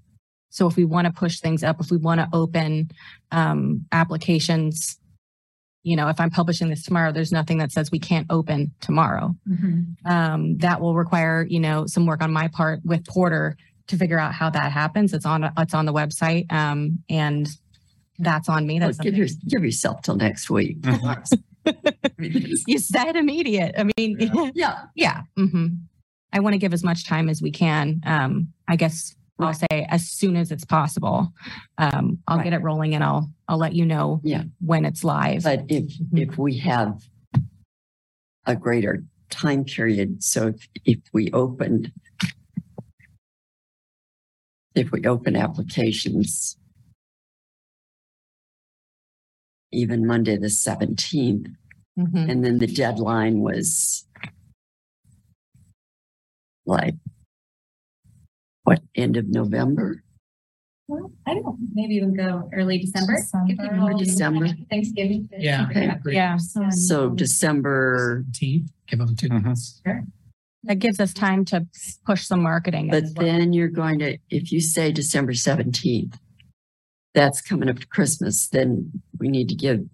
so 0.49 0.67
if 0.67 0.75
we 0.75 0.85
want 0.85 1.07
to 1.07 1.13
push 1.13 1.39
things 1.39 1.63
up, 1.63 1.79
if 1.79 1.89
we 1.89 1.97
want 1.97 2.21
to 2.21 2.29
open, 2.31 2.91
um, 3.31 3.85
applications, 3.91 4.99
you 5.81 5.95
know, 5.95 6.07
if 6.07 6.19
I'm 6.19 6.29
publishing 6.29 6.69
this 6.69 6.83
tomorrow, 6.83 7.11
there's 7.11 7.31
nothing 7.31 7.57
that 7.57 7.71
says 7.71 7.91
we 7.91 7.99
can't 7.99 8.27
open 8.29 8.73
tomorrow. 8.79 9.35
Um, 10.05 10.57
that 10.59 10.79
will 10.79 10.95
require, 10.95 11.45
you 11.49 11.59
know, 11.59 11.85
some 11.87 12.05
work 12.05 12.21
on 12.21 12.31
my 12.31 12.47
part 12.47 12.79
with 12.85 13.05
Porter 13.05 13.57
to 13.87 13.97
figure 13.97 14.19
out 14.19 14.33
how 14.33 14.49
that 14.49 14.71
happens. 14.71 15.13
It's 15.13 15.25
on, 15.25 15.51
it's 15.57 15.73
on 15.73 15.85
the 15.85 15.93
website. 15.93 16.49
Um, 16.51 17.03
and 17.09 17.47
that's 18.19 18.47
on 18.47 18.65
me. 18.65 18.79
That's 18.79 18.99
Well, 18.99 19.03
give 19.03 19.17
your, 19.17 19.27
give 19.49 19.65
yourself 19.65 20.03
till 20.03 20.15
next 20.15 20.49
week. 20.49 20.77
you 22.19 22.77
said 22.79 23.15
immediate. 23.15 23.75
I 23.77 23.89
mean, 23.97 24.17
Yeah, 24.55 24.83
yeah. 24.95 25.21
hmm 25.35 25.67
I 26.33 26.39
want 26.39 26.53
to 26.53 26.57
give 26.57 26.73
as 26.73 26.83
much 26.83 27.05
time 27.07 27.29
as 27.29 27.41
we 27.41 27.51
can. 27.51 28.01
Um, 28.05 28.51
I 28.67 28.75
guess 28.75 29.15
I'll 29.39 29.53
say 29.53 29.67
as 29.89 30.07
soon 30.09 30.35
as 30.35 30.51
it's 30.51 30.65
possible. 30.65 31.31
Um, 31.77 32.19
I'll 32.27 32.37
Right. 32.37 32.45
get 32.45 32.53
it 32.53 32.61
rolling 32.63 32.95
and 32.95 33.03
I'll, 33.03 33.29
I'll 33.47 33.57
let 33.59 33.73
you 33.73 33.85
know 33.85 34.19
Yeah. 34.23 34.43
when 34.59 34.83
it's 34.83 35.03
live. 35.03 35.43
but 35.43 35.65
if, 35.69 35.93
if 36.11 36.37
we 36.37 36.57
have 36.57 37.01
a 38.45 38.55
greater 38.55 39.03
time 39.29 39.63
period, 39.63 40.23
so 40.23 40.47
if, 40.47 40.67
if 40.85 40.99
we 41.13 41.31
opened 41.31 41.91
if 44.75 44.91
we 44.91 45.03
open 45.05 45.35
applications 45.35 46.57
even 49.71 50.05
Monday, 50.07 50.35
the 50.35 50.49
seventeenth, 50.49 51.47
Mhm. 51.97 52.27
and 52.29 52.43
then 52.43 52.57
the 52.57 52.65
deadline 52.65 53.39
was 53.41 54.07
like 56.65 56.95
what, 58.63 58.81
end 58.95 59.17
of 59.17 59.27
November? 59.27 60.03
Well, 60.87 61.11
I 61.25 61.35
don't, 61.35 61.57
maybe 61.73 61.95
even 61.95 62.13
go 62.13 62.49
early 62.53 62.77
December. 62.79 63.15
December. 63.17 63.47
people 63.55 63.97
December. 63.97 64.47
Thanksgiving. 64.69 65.29
Yeah. 65.37 65.67
Okay. 65.69 65.91
Yeah. 66.07 66.37
So 66.37 67.09
December, 67.09 68.23
Seventeenth, 68.25 68.71
give 68.87 68.99
them 68.99 69.15
two 69.15 69.29
Mhm. 69.29 69.43
months. 69.45 69.81
That 70.65 70.79
gives 70.79 70.99
us 70.99 71.13
time 71.13 71.43
to 71.45 71.67
push 72.05 72.25
some 72.25 72.41
marketing. 72.41 72.89
but 72.89 73.03
well. 73.15 73.25
then 73.25 73.51
you're 73.53 73.67
going 73.69 73.99
to, 73.99 74.17
if 74.29 74.51
you 74.51 74.61
say 74.61 74.91
December 74.91 75.33
seventeenth, 75.33 76.17
that's 77.13 77.41
coming 77.41 77.69
up 77.69 77.79
to 77.79 77.87
Christmas, 77.87 78.47
then 78.49 78.91
we 79.19 79.27
need 79.29 79.49
to 79.49 79.55
give 79.55 79.85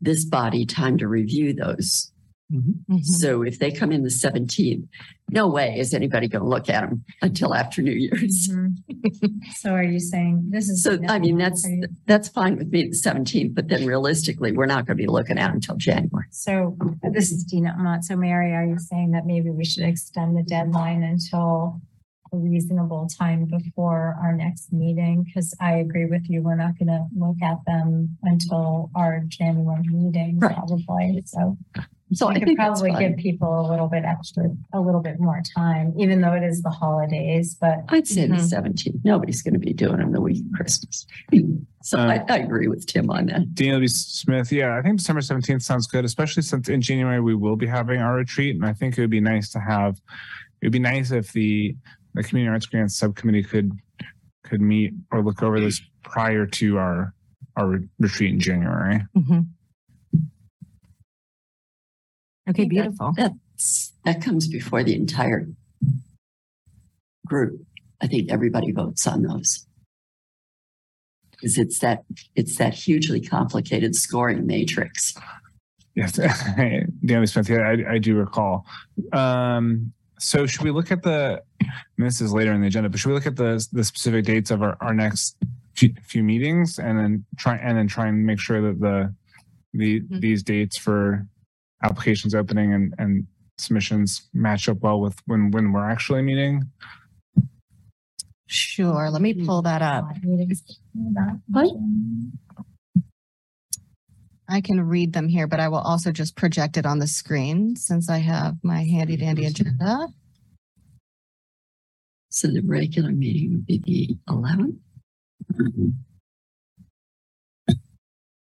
this 0.00 0.24
body 0.24 0.64
time 0.64 0.96
to 0.98 1.08
review 1.08 1.52
those. 1.52 2.10
Mhm. 2.52 3.04
So 3.04 3.42
if 3.42 3.58
they 3.58 3.70
come 3.70 3.92
in 3.92 4.04
the 4.04 4.10
seventeenth, 4.10 4.86
no 5.30 5.48
way 5.48 5.78
is 5.78 5.92
anybody 5.92 6.28
going 6.28 6.42
to 6.42 6.48
look 6.48 6.70
at 6.70 6.88
them 6.88 7.04
until 7.20 7.54
after 7.54 7.82
New 7.82 7.92
Year's. 7.92 8.50
So 9.56 9.72
are 9.72 9.82
you 9.82 9.98
saying 9.98 10.46
this 10.50 10.68
is? 10.68 10.82
So, 10.82 10.98
I 11.08 11.18
mean, 11.18 11.36
that's, 11.36 11.66
that's 12.06 12.28
fine 12.28 12.56
with 12.56 12.68
me, 12.70 12.88
the 12.88 12.94
seventeenth, 12.94 13.54
but 13.54 13.68
then 13.68 13.84
realistically, 13.86 14.52
we're 14.52 14.66
not 14.66 14.86
going 14.86 14.96
to 14.96 15.02
be 15.02 15.08
looking 15.08 15.38
at 15.38 15.52
until 15.52 15.76
January. 15.76 16.26
So 16.30 16.76
this 17.12 17.30
is 17.30 17.44
Dina 17.44 17.74
Amont. 17.78 18.04
So 18.04 18.16
Mary, 18.16 18.52
are 18.54 18.64
you 18.64 18.78
saying 18.78 19.10
that 19.12 19.26
maybe 19.26 19.50
we 19.50 19.64
should 19.64 19.84
extend 19.84 20.36
the 20.36 20.42
deadline 20.42 21.02
until 21.02 21.80
a 22.32 22.36
reasonable 22.36 23.08
time 23.18 23.44
before 23.46 24.16
our 24.22 24.34
next 24.34 24.72
meeting? 24.72 25.22
Because 25.24 25.54
I 25.60 25.76
agree 25.76 26.06
with 26.06 26.28
you, 26.28 26.42
we're 26.42 26.56
not 26.56 26.78
going 26.78 26.88
to 26.88 27.06
look 27.16 27.36
at 27.42 27.58
them 27.66 28.16
until 28.22 28.90
our 28.94 29.20
January 29.28 29.82
meeting 29.88 30.38
Right. 30.40 30.54
probably. 30.54 31.22
So 31.26 31.56
So 32.12 32.26
I 32.28 32.32
we 32.34 32.40
could 32.40 32.46
think 32.46 32.58
that's 32.58 32.80
probably 32.80 32.98
give 33.06 33.18
people 33.18 33.60
a 33.60 33.66
little 33.70 33.86
bit 33.88 34.04
extra, 34.04 34.44
a 34.72 34.80
little 34.80 35.02
bit 35.02 35.20
more 35.20 35.42
time, 35.54 35.92
even 35.98 36.22
though 36.22 36.32
it 36.32 36.42
is 36.42 36.62
the 36.62 36.70
holidays, 36.70 37.54
but 37.60 37.80
I'd 37.90 38.06
say 38.06 38.26
the 38.26 38.34
Mhm. 38.36 38.40
seventeenth. 38.48 39.04
Nobody's 39.04 39.42
going 39.42 39.52
to 39.54 39.60
be 39.60 39.74
doing 39.74 39.98
them 39.98 40.12
the 40.12 40.20
week 40.20 40.42
of 40.46 40.52
Christmas. 40.52 41.06
So 41.82 41.98
I, 41.98 42.24
I 42.28 42.38
agree 42.38 42.66
with 42.68 42.86
Tim 42.86 43.10
on 43.10 43.26
that. 43.26 43.54
Daniel 43.54 43.80
B. 43.80 43.88
Smith, 43.88 44.50
yeah, 44.52 44.76
I 44.76 44.82
think 44.82 44.98
December 44.98 45.20
17th 45.20 45.62
sounds 45.62 45.86
good, 45.86 46.04
especially 46.04 46.42
since 46.42 46.68
in 46.68 46.80
January 46.80 47.20
we 47.20 47.34
will 47.34 47.56
be 47.56 47.66
having 47.66 48.00
our 48.00 48.14
retreat. 48.16 48.56
And 48.56 48.64
I 48.64 48.72
think 48.72 48.96
it 48.98 49.00
would 49.02 49.10
be 49.10 49.20
nice 49.20 49.50
to 49.50 49.60
have, 49.60 50.00
it 50.60 50.66
would 50.66 50.72
be 50.72 50.78
nice 50.80 51.10
if 51.12 51.32
the, 51.32 51.76
the 52.18 52.28
Community 52.28 52.52
Arts 52.52 52.66
Grants 52.66 52.96
Subcommittee 52.96 53.44
could, 53.44 53.70
could 54.44 54.60
meet 54.60 54.92
or 55.12 55.22
look 55.22 55.42
over 55.42 55.60
this 55.60 55.80
prior 56.02 56.46
to 56.46 56.76
our, 56.78 57.14
our 57.56 57.80
retreat 57.98 58.32
in 58.32 58.40
January. 58.40 59.00
Mhm. 59.16 59.46
Okay, 62.48 62.62
think 62.62 62.72
that- 62.74 62.82
beautiful. 62.82 63.12
That's, 63.16 63.92
that 64.04 64.22
comes 64.22 64.48
before 64.48 64.82
the 64.82 64.94
entire 64.94 65.46
group. 67.26 67.60
I 68.00 68.06
think 68.06 68.30
everybody 68.30 68.72
votes 68.72 69.06
on 69.06 69.22
those. 69.22 69.66
Because 71.30 71.56
it's 71.58 71.78
that, 71.80 72.04
it's 72.34 72.56
that 72.56 72.74
hugely 72.74 73.20
complicated 73.20 73.94
scoring 73.94 74.46
matrix. 74.46 75.14
Yes, 75.94 76.12
Daniel 76.56 77.20
B. 77.20 77.26
Smith, 77.26 77.48
yeah, 77.48 77.58
I, 77.88 77.94
I 77.94 77.98
do 77.98 78.16
recall. 78.16 78.64
Um, 79.12 79.92
so 80.18 80.46
should 80.46 80.62
we 80.62 80.70
look 80.70 80.90
at 80.92 81.02
the, 81.02 81.42
and 81.60 81.70
this 82.06 82.20
is 82.20 82.32
later 82.32 82.52
in 82.52 82.60
the 82.60 82.66
agenda, 82.66 82.88
but 82.88 82.98
should 83.00 83.08
we 83.08 83.14
look 83.14 83.26
at 83.26 83.36
the, 83.36 83.64
the 83.72 83.84
specific 83.84 84.24
dates 84.24 84.50
of 84.50 84.62
our, 84.62 84.76
our 84.80 84.94
next 84.94 85.36
few, 85.74 85.92
few 86.02 86.22
meetings 86.22 86.78
and 86.78 86.98
then 86.98 87.24
try, 87.36 87.56
and 87.56 87.76
then 87.78 87.86
try 87.88 88.06
and 88.08 88.24
make 88.26 88.40
sure 88.40 88.60
that 88.62 88.80
the, 88.80 89.14
the, 89.74 90.00
Mhm. 90.00 90.20
these 90.20 90.42
dates 90.42 90.76
for 90.78 91.26
applications 91.82 92.34
opening 92.34 92.72
and, 92.74 92.94
and 92.98 93.26
submissions 93.58 94.28
match 94.34 94.68
up 94.68 94.78
well 94.80 95.00
with 95.00 95.16
when, 95.26 95.50
when 95.50 95.72
we're 95.72 95.88
actually 95.88 96.22
meeting? 96.22 96.62
Sure. 98.46 99.10
Let 99.10 99.20
me 99.20 99.34
pull 99.34 99.60
that 99.62 99.82
up. 99.82 100.08
What? 101.48 101.70
I 104.48 104.60
can 104.60 104.80
read 104.80 105.12
them 105.12 105.28
here, 105.28 105.46
but 105.46 105.60
I 105.60 105.68
will 105.68 105.78
also 105.78 106.10
just 106.10 106.36
project 106.36 106.76
it 106.76 106.86
on 106.86 106.98
the 106.98 107.06
screen 107.06 107.76
since 107.76 108.08
I 108.08 108.18
have 108.18 108.56
my 108.62 108.82
handy 108.84 109.16
dandy 109.16 109.44
agenda. 109.44 110.08
So 112.30 112.48
the 112.48 112.62
regular 112.62 113.10
meeting 113.10 113.52
would 113.52 113.66
be 113.66 113.82
the 113.84 114.32
eleventh. 114.32 114.76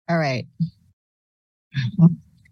All 0.09 0.17
right. 0.17 0.47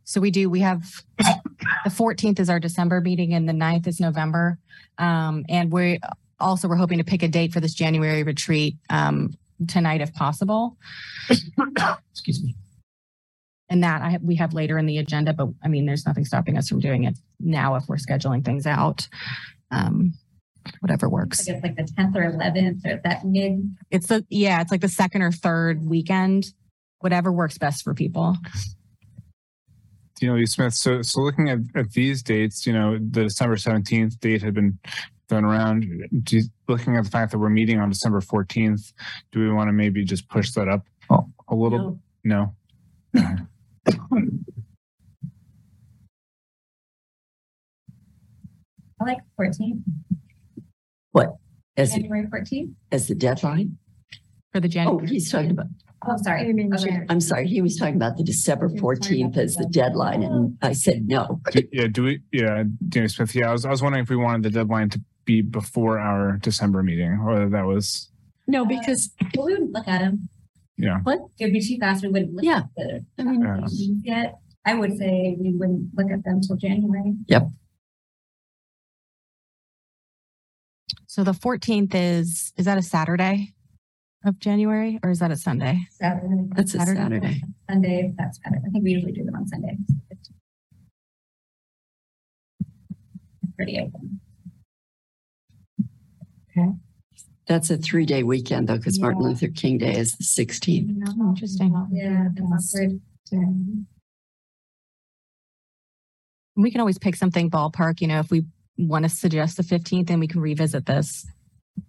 So 0.04 0.22
we 0.22 0.32
do, 0.32 0.50
we 0.50 0.62
have, 0.62 0.86
the 1.18 1.90
14th 1.90 2.40
is 2.40 2.50
our 2.50 2.60
December 2.60 3.02
meeting 3.02 3.34
and 3.34 3.50
the 3.50 3.54
9th 3.54 3.88
is 3.88 4.00
November. 4.00 4.58
Um, 4.98 5.44
and 5.50 5.72
we 5.72 6.00
also, 6.40 6.70
we're 6.70 6.76
hoping 6.76 7.00
to 7.00 7.04
pick 7.04 7.24
a 7.24 7.28
date 7.28 7.52
for 7.52 7.60
this 7.60 7.74
January 7.74 8.24
retreat, 8.24 8.78
um, 8.90 9.34
tonight 9.68 10.02
if 10.02 10.14
possible. 10.14 10.78
Excuse 11.30 12.42
me. 12.42 12.56
And 13.70 13.84
that 13.84 14.02
I, 14.02 14.18
we 14.22 14.36
have 14.36 14.54
later 14.54 14.78
in 14.78 14.86
the 14.86 14.98
agenda, 14.98 15.34
but 15.34 15.50
I 15.64 15.68
mean, 15.68 15.86
there's 15.86 16.06
nothing 16.06 16.24
stopping 16.24 16.58
us 16.58 16.70
from 16.70 16.80
doing 16.80 17.04
it 17.04 17.18
now 17.40 17.76
if 17.76 17.84
we're 17.88 17.98
scheduling 17.98 18.46
things 18.46 18.66
out. 18.66 19.08
Um, 19.72 20.14
whatever 20.80 21.10
works. 21.10 21.42
I 21.48 21.54
guess 21.54 21.64
like 21.64 21.76
the 21.76 21.84
tenth 21.98 22.16
or 22.16 22.24
eleventh 22.24 22.86
or 22.86 23.02
that 23.04 23.26
mid. 23.26 23.76
It's 23.92 24.08
the, 24.08 24.26
yeah, 24.30 24.62
it's 24.62 24.72
like 24.72 24.82
the 24.82 24.90
second 24.90 25.22
or 25.22 25.32
third 25.32 25.86
weekend, 25.86 26.48
whatever 27.00 27.32
works 27.32 27.58
best 27.58 27.84
for 27.84 27.94
people. 27.94 28.38
Daniel 30.20 30.38
B. 30.38 30.46
Smith, 30.46 30.74
so, 30.74 31.02
so 31.02 31.22
looking 31.22 31.50
at, 31.50 31.60
at 31.76 31.92
these 31.92 32.24
dates, 32.24 32.66
you 32.66 32.74
know, 32.74 32.98
the 32.98 33.24
December 33.24 33.56
17th 33.56 34.20
date 34.20 34.42
had 34.42 34.54
been 34.54 34.80
thrown 35.30 35.46
around. 35.46 35.86
Do, 36.24 36.38
you- 36.38 36.44
looking 36.68 36.96
at 36.98 37.04
the 37.04 37.10
fact 37.10 37.32
that 37.32 37.38
we're 37.38 37.50
meeting 37.50 37.80
on 37.80 37.90
December 37.90 38.20
14th, 38.22 38.94
do 39.32 39.40
we 39.40 39.52
want 39.52 39.68
to 39.68 39.74
maybe 39.74 40.04
just 40.04 40.28
push 40.28 40.52
that 40.52 40.68
up 40.68 40.86
a, 41.10 41.20
a 41.50 41.56
little? 41.56 42.00
No. 42.24 42.56
I 49.00 49.04
like 49.06 49.18
fourteenth, 49.36 49.84
As, 51.78 51.92
January 51.94 52.26
fourteenth. 52.30 52.72
as 52.92 53.08
the 53.08 53.16
deadline? 53.16 53.78
For 54.52 54.60
the 54.60 54.68
January. 54.68 55.04
Oh, 55.04 55.06
he's 55.06 55.32
talking 55.32 55.52
about, 55.52 55.68
Oh, 56.08 56.16
sorry. 56.24 56.52
Okay. 56.74 57.06
I'm 57.10 57.20
sorry, 57.22 57.48
he 57.48 57.62
was 57.62 57.76
talking 57.76 57.96
about 57.96 58.18
the 58.18 58.24
December 58.24 58.70
fourteenth 58.70 59.38
as 59.38 59.56
the 59.56 59.66
deadline 59.66 60.24
and 60.24 60.58
I 60.62 60.74
said 60.74 61.08
no. 61.08 61.42
Yeah, 61.72 61.88
do 61.88 62.04
we, 62.04 62.22
yeah, 62.32 62.64
Daniel 62.90 63.10
Smith, 63.10 63.36
yeah, 63.36 63.50
I 63.50 63.52
was, 63.52 63.66
I 63.66 63.70
was 63.70 63.82
wondering 63.84 64.04
if 64.04 64.10
we 64.10 64.16
wanted 64.16 64.44
the 64.44 64.50
deadline 64.52 64.90
to 64.92 65.02
be 65.26 65.42
before 65.42 66.00
our 66.00 66.38
December 66.38 66.82
meeting, 66.84 67.20
or 67.24 67.50
that 67.50 67.66
was, 67.66 68.10
No, 68.48 68.66
because, 68.66 69.12
Well, 69.36 69.48
we 69.48 69.54
wouldn't 69.54 69.72
look 69.74 69.88
at 69.88 70.00
them. 70.00 70.30
Yeah. 70.78 71.00
What? 71.04 71.20
It'd 71.40 71.54
be 71.54 71.60
too 71.62 71.78
fast. 71.80 72.04
We 72.04 72.10
wouldn't 72.10 72.34
look 72.34 72.46
Yeah. 72.46 72.60
at 72.60 72.70
the 72.76 73.06
I 73.18 73.24
mean, 73.24 73.42
Yeah. 73.42 73.48
applications 73.58 74.02
yet. 74.06 74.40
I 74.66 74.74
would 74.76 74.98
say 74.98 75.36
we 75.40 75.54
wouldn't 75.56 75.96
look 75.96 76.12
at 76.12 76.24
them 76.24 76.42
till 76.42 76.56
January. 76.58 77.16
Yep. 77.28 77.50
So 81.08 81.24
the 81.24 81.32
14th 81.34 81.96
is, 81.96 82.54
is 82.58 82.66
that 82.66 82.78
a 82.78 82.82
Saturday 82.82 83.54
of 84.26 84.40
January 84.40 85.00
or 85.04 85.10
is 85.10 85.20
that 85.20 85.32
a 85.32 85.38
Sunday? 85.38 85.80
Saturday. 85.92 86.48
that's 86.56 86.74
a 86.76 86.80
Saturday. 86.80 87.00
Saturday. 87.00 87.42
Sunday, 87.70 88.14
that's 88.18 88.40
better. 88.40 88.62
I 88.66 88.70
think 88.70 88.84
we 88.84 88.92
usually 88.92 89.14
do 89.14 89.24
them 89.24 89.36
on 89.36 89.48
Sunday. 89.48 89.78
pretty 93.56 93.80
open. 93.80 94.20
That's 97.48 97.70
a 97.70 97.78
three 97.78 98.06
day 98.06 98.24
weekend 98.24 98.68
though, 98.68 98.78
because 98.78 99.00
Martin 99.00 99.22
Yeah. 99.22 99.28
Luther 99.30 99.48
King 99.48 99.78
Day 99.78 99.96
is 99.98 100.16
the 100.18 100.24
16th. 100.24 100.90
Interesting. 101.30 101.88
Yeah, 101.92 102.28
that's 102.36 102.76
awkward. 102.76 103.00
We 106.56 106.72
can 106.72 106.80
always 106.80 106.98
pick 106.98 107.16
something 107.16 107.50
ballpark, 107.52 108.02
you 108.02 108.08
know, 108.08 108.20
if 108.20 108.32
we 108.32 108.46
want 108.78 109.04
to 109.04 109.10
suggest 109.10 109.58
the 109.58 109.64
15th, 109.64 110.08
then 110.08 110.20
we 110.20 110.28
can 110.28 110.42
revisit 110.42 110.86
this 110.86 111.26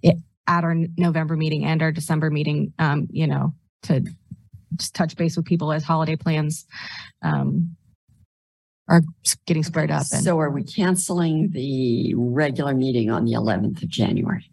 it- 0.03 0.19
at 0.47 0.65
our 0.65 0.75
November 0.97 1.37
meeting 1.37 1.65
and 1.65 1.83
our 1.83 1.93
December 1.93 2.31
meeting, 2.31 2.73
um, 2.79 3.07
you 3.11 3.27
know, 3.27 3.53
to 3.83 4.03
just 4.77 4.95
touch 4.95 5.17
base 5.17 5.37
with 5.37 5.45
people 5.47 5.73
as 5.73 5.85
holiday 5.85 6.17
plans 6.17 6.67
um, 7.23 7.77
are 8.89 9.03
s- 9.27 9.37
getting 9.47 9.63
spread 9.63 9.91
up. 9.91 10.07
And 10.13 10.23
So 10.25 10.39
are 10.41 10.51
we 10.51 10.63
canceling 10.63 11.51
the 11.51 12.15
regular 12.17 12.75
meeting 12.75 13.11
on 13.11 13.25
the 13.27 13.33
11th 13.33 13.83
of 13.83 13.89
January? 13.89 14.51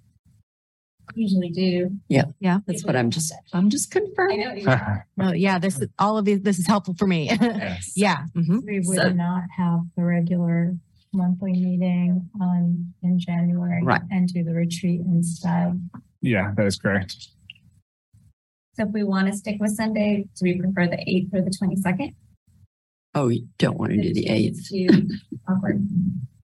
Usually 1.13 1.49
do. 1.49 1.91
Yeah, 2.09 2.25
Yeah. 2.39 2.59
that's 2.65 2.83
what 2.83 2.95
I'm 2.95 3.09
just, 3.11 3.33
I'm 3.53 3.69
just 3.69 3.95
I 3.95 3.99
confirming. 3.99 4.39
know. 4.41 4.53
you- 4.53 4.67
Well, 5.17 5.35
yeah, 5.35 5.59
this 5.59 5.79
is 5.79 5.87
all 5.99 6.17
of 6.17 6.25
these. 6.25 6.41
This 6.41 6.57
is 6.59 6.67
helpful 6.67 6.95
for 6.97 7.07
me. 7.07 7.29
Yes. 7.29 7.93
yeah. 7.95 8.25
mhm. 8.35 8.63
We 8.65 8.83
So- 8.83 9.03
would 9.03 9.15
not 9.15 9.43
have 9.55 9.81
the 9.95 10.03
regular 10.03 10.75
monthly 11.13 11.53
meeting 11.53 12.29
on, 12.41 12.93
in 13.03 13.19
January. 13.19 13.81
Right. 13.83 14.01
And 14.11 14.27
do 14.27 14.43
the 14.43 14.53
retreat 14.53 15.01
instead. 15.05 15.79
Yeah, 16.21 16.51
that 16.57 16.65
is 16.65 16.77
correct. 16.77 17.15
So 18.73 18.83
if 18.83 18.89
we 18.91 19.03
want 19.03 19.27
to 19.27 19.33
stick 19.37 19.57
with 19.61 19.71
Sunday, 19.71 20.25
do 20.35 20.43
we 20.43 20.59
prefer 20.59 20.87
the 20.87 20.99
eighth 21.09 21.33
or 21.33 21.41
the 21.41 21.51
twenty-second? 21.57 22.13
Oh, 23.13 23.29
you 23.29 23.47
don't 23.57 23.77
want 23.77 23.93
to 23.93 24.01
do 24.01 24.13
the 24.13 24.25
8th. 24.25 25.09
Awkward. 25.47 25.87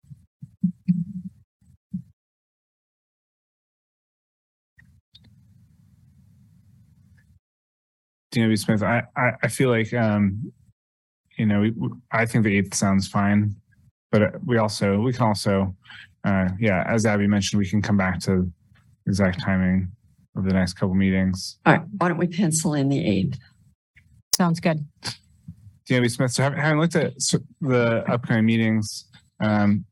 Dina 8.32 8.56
Smith, 8.58 8.82
I, 8.82 9.04
I, 9.16 9.32
I 9.44 9.48
feel 9.48 9.70
like, 9.70 9.94
um, 9.94 10.52
you 11.38 11.46
know, 11.46 11.62
we, 11.62 11.74
I 12.12 12.26
think 12.26 12.46
the 12.46 12.58
eighth 12.58 12.74
sounds 12.74 13.08
fine, 13.08 13.56
but 14.12 14.22
uh, 14.22 14.30
we 14.46 14.58
also, 14.58 15.00
we 15.00 15.14
can 15.14 15.28
also, 15.28 15.76
uh, 16.24 16.50
yeah, 16.60 16.84
as 16.88 17.06
Abby 17.06 17.28
mentioned, 17.28 17.60
we 17.60 17.68
can 17.68 17.82
come 17.82 17.98
back 17.98 18.20
to 18.22 18.50
exact 19.06 19.42
timing 19.42 19.92
of 20.38 20.46
the 20.46 20.54
next 20.54 20.74
couple 20.74 20.96
meetings. 20.96 21.58
All 21.66 21.74
right, 21.74 21.84
why 21.98 22.08
don't 22.08 22.18
we 22.18 22.28
pencil 22.28 22.74
in 22.74 22.88
the 22.88 23.00
8th? 23.00 23.38
Sounds 24.34 24.60
good. 24.62 24.86
Dina 25.86 26.02
B. 26.02 26.10
Smith, 26.10 26.32
so 26.32 26.44
having, 26.44 26.60
having 26.60 26.80
looked 26.80 26.96
at 26.96 27.14
the 27.60 28.04
upcoming 28.08 28.46
meetings, 28.46 29.06
um, 29.42 29.84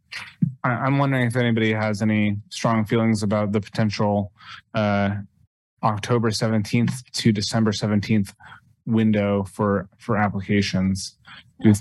I, 0.64 0.70
I'm 0.70 0.98
wondering 0.98 1.28
if 1.28 1.36
anybody 1.36 1.74
has 1.74 2.02
any 2.02 2.38
strong 2.50 2.86
feelings 2.86 3.22
about 3.22 3.52
the 3.52 3.60
potential, 3.60 4.32
uh, 4.74 5.16
October 5.84 6.30
17th 6.30 7.04
to 7.14 7.32
December 7.32 7.72
17th 7.72 8.34
window 8.86 9.44
for, 9.44 9.88
for 9.98 10.18
applications. 10.18 11.18
Do- 11.62 11.74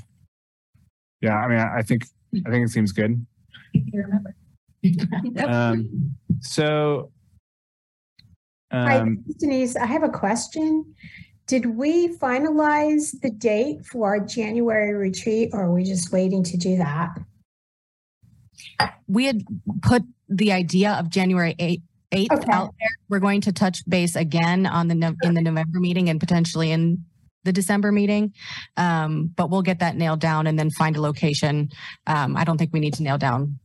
Yeah, 1.21 1.37
I 1.37 1.49
mean, 1.49 1.59
I 1.59 1.79
I 1.79 1.83
think, 1.83 2.05
I 2.47 2.51
think 2.51 2.67
it 2.67 2.71
seems 2.71 2.93
good. 2.93 3.25
Um, 5.45 6.15
so, 6.41 7.11
um, 8.71 9.25
this 9.27 9.35
is 9.37 9.41
Denise, 9.43 9.77
I 9.77 9.87
have 9.87 10.05
a 10.05 10.09
question. 10.09 10.95
Did 11.49 11.67
we 11.67 12.17
finalize 12.17 13.19
the 13.21 13.31
date 13.31 13.85
for 13.87 14.07
our 14.09 14.21
January 14.21 14.95
retreat 14.95 15.51
or 15.53 15.65
are 15.65 15.73
we 15.73 15.83
just 15.83 16.13
waiting 16.13 16.45
to 16.45 16.57
do 16.57 16.77
that? 16.77 17.19
We 19.09 19.25
had 19.25 19.43
put 19.83 20.03
the 20.29 20.53
idea 20.53 20.93
of 20.93 21.09
January 21.09 21.55
8th, 21.59 21.83
8th 22.13 22.33
Okay. 22.33 22.53
out 22.53 22.75
there. 22.81 22.89
We're 23.09 23.19
going 23.19 23.41
to 23.43 23.53
touch 23.53 23.83
base 23.89 24.17
again 24.17 24.67
on 24.67 24.89
the, 24.89 24.95
Nov- 24.95 25.17
in 25.23 25.35
the 25.35 25.43
November 25.43 25.79
meeting 25.81 26.09
and 26.09 26.19
potentially 26.19 26.71
in 26.71 27.05
the 27.45 27.53
December 27.53 27.93
meeting. 27.93 28.33
Um, 28.77 29.31
but 29.37 29.51
we'll 29.51 29.63
get 29.63 29.79
that 29.81 29.97
nailed 29.97 30.21
down 30.21 30.47
and 30.47 30.59
then 30.59 30.71
find 30.71 30.97
a 30.97 31.01
location. 31.01 31.71
Um, 32.07 32.37
I 32.37 32.45
don't 32.45 32.59
think 32.59 32.73
we 32.73 32.81
need 32.81 32.95
to 32.95 33.03
nail 33.03 33.19
down 33.19 33.59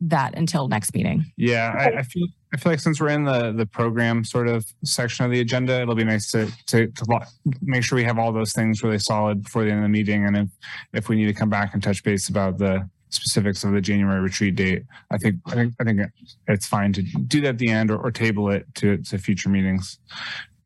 that 0.00 0.36
until 0.36 0.68
next 0.68 0.94
meeting. 0.94 1.24
Yeah, 1.36 1.74
I, 1.76 1.98
I 1.98 2.02
feel 2.02 2.26
I 2.54 2.56
feel 2.56 2.72
like 2.72 2.80
since 2.80 3.00
we're 3.00 3.08
in 3.08 3.24
the 3.24 3.52
the 3.52 3.66
program 3.66 4.24
sort 4.24 4.46
of 4.48 4.64
section 4.84 5.24
of 5.24 5.32
the 5.32 5.40
agenda, 5.40 5.80
it'll 5.82 5.96
be 5.96 6.04
nice 6.04 6.30
to 6.30 6.46
to, 6.68 6.86
to 6.86 7.26
make 7.62 7.82
sure 7.82 7.96
we 7.96 8.04
have 8.04 8.16
all 8.18 8.32
those 8.32 8.52
things 8.52 8.82
really 8.82 9.00
solid 9.00 9.42
before 9.42 9.64
the 9.64 9.70
end 9.70 9.80
of 9.80 9.82
the 9.82 9.88
meeting. 9.88 10.24
And 10.24 10.36
if 10.36 10.48
if 10.92 11.08
we 11.08 11.16
need 11.16 11.26
to 11.26 11.34
come 11.34 11.50
back 11.50 11.74
and 11.74 11.82
touch 11.82 12.04
base 12.04 12.28
about 12.28 12.58
the 12.58 12.88
specifics 13.10 13.64
of 13.64 13.72
the 13.72 13.80
January 13.80 14.20
retreat 14.20 14.56
date, 14.56 14.84
I 15.10 15.18
think 15.18 15.36
I 15.46 15.54
think 15.54 15.74
I 15.80 15.84
think 15.84 16.00
it's 16.46 16.66
fine 16.66 16.92
to 16.94 17.02
do 17.02 17.40
that 17.42 17.48
at 17.48 17.58
the 17.58 17.70
end 17.70 17.90
or, 17.90 17.98
or 17.98 18.10
table 18.10 18.50
it 18.50 18.66
to 18.76 18.98
to 18.98 19.18
future 19.18 19.48
meetings. 19.48 19.98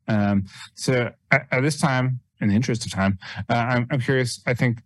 Um, 0.07 0.45
so 0.75 1.11
at, 1.31 1.47
at 1.51 1.61
this 1.61 1.79
time, 1.79 2.19
in 2.41 2.49
the 2.49 2.55
interest 2.55 2.85
of 2.85 2.91
time, 2.91 3.17
uh, 3.49 3.53
I'm, 3.53 3.87
I'm 3.89 4.01
curious. 4.01 4.41
I 4.45 4.53
think 4.53 4.79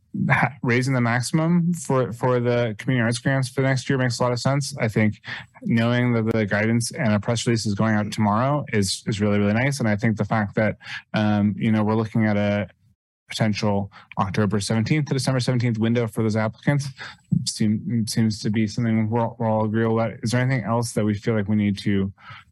raising 0.64 0.94
the 0.94 1.02
maximum 1.02 1.74
for 1.74 2.14
for 2.14 2.40
the 2.40 2.76
community 2.78 3.04
arts 3.04 3.20
grants 3.20 3.50
for 3.50 3.62
next 3.62 3.90
year 3.90 3.98
makes 3.98 4.20
a 4.20 4.24
lot 4.24 4.32
of 4.32 4.40
sense. 4.40 4.76
I 4.80 4.88
think 4.88 5.22
knowing 5.64 6.14
that 6.14 6.32
the 6.32 6.46
guidance 6.46 6.92
and 6.92 7.14
a 7.14 7.20
press 7.20 7.46
release 7.46 7.66
is 7.66 7.74
going 7.74 7.96
out 7.96 8.12
tomorrow 8.12 8.64
is 8.74 9.04
is 9.08 9.20
really 9.20 9.40
really 9.40 9.54
nice. 9.54 9.80
And 9.80 9.90
I 9.90 9.96
think 9.96 10.18
the 10.18 10.26
fact 10.26 10.56
that 10.56 10.78
um, 11.14 11.56
you 11.58 11.72
know 11.72 11.84
we're 11.84 11.96
looking 11.96 12.26
at 12.26 12.38
a 12.38 12.70
potential 13.28 13.92
October 14.20 14.60
17th 14.60 15.08
to 15.08 15.14
December 15.14 15.40
17th 15.40 15.78
window 15.78 16.08
for 16.08 16.24
those 16.24 16.36
applicants 16.36 16.88
seem, 17.46 18.06
seems 18.08 18.42
to 18.42 18.50
be 18.50 18.68
something 18.68 19.10
we're, 19.10 19.28
we're 19.38 19.50
all 19.50 19.66
agreeable 19.66 20.00
about. 20.00 20.18
Is 20.24 20.32
there 20.32 20.42
anything 20.42 20.64
else 20.64 20.94
that 20.94 21.04
we 21.04 21.14
feel 21.14 21.36
like 21.36 21.48
we 21.48 21.56
need 21.56 21.78
to 21.80 22.12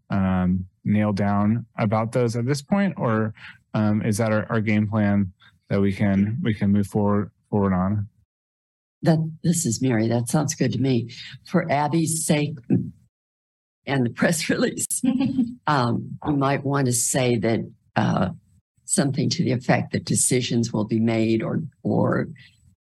um, 0.09 0.65
nail 0.83 1.13
down 1.13 1.65
about 1.77 2.11
those 2.11 2.35
at 2.35 2.45
this 2.45 2.61
point, 2.61 2.93
or 2.97 3.33
um, 3.73 4.01
is 4.03 4.17
that 4.17 4.31
our, 4.31 4.45
our 4.49 4.61
game 4.61 4.87
plan 4.87 5.31
that 5.69 5.81
we 5.81 5.91
can 5.91 6.37
we 6.43 6.53
can 6.53 6.71
move 6.71 6.87
forward 6.87 7.31
forward 7.49 7.73
on? 7.73 8.07
That, 9.01 9.19
this 9.43 9.65
is 9.65 9.81
Mary. 9.81 10.07
That 10.07 10.29
sounds 10.29 10.55
good 10.55 10.73
to 10.73 10.79
me. 10.79 11.09
For 11.45 11.69
Abby's 11.71 12.25
sake 12.25 12.57
and 13.85 14.05
the 14.05 14.09
press 14.09 14.49
release, 14.49 14.87
um, 15.67 16.17
we 16.25 16.35
might 16.35 16.63
want 16.63 16.87
to 16.87 16.93
say 16.93 17.37
that, 17.37 17.59
uh, 17.95 18.29
something 18.85 19.29
to 19.31 19.43
the 19.43 19.51
effect 19.51 19.91
that 19.93 20.05
decisions 20.05 20.71
will 20.71 20.85
be 20.85 20.99
made 20.99 21.41
or, 21.43 21.61
or 21.83 22.27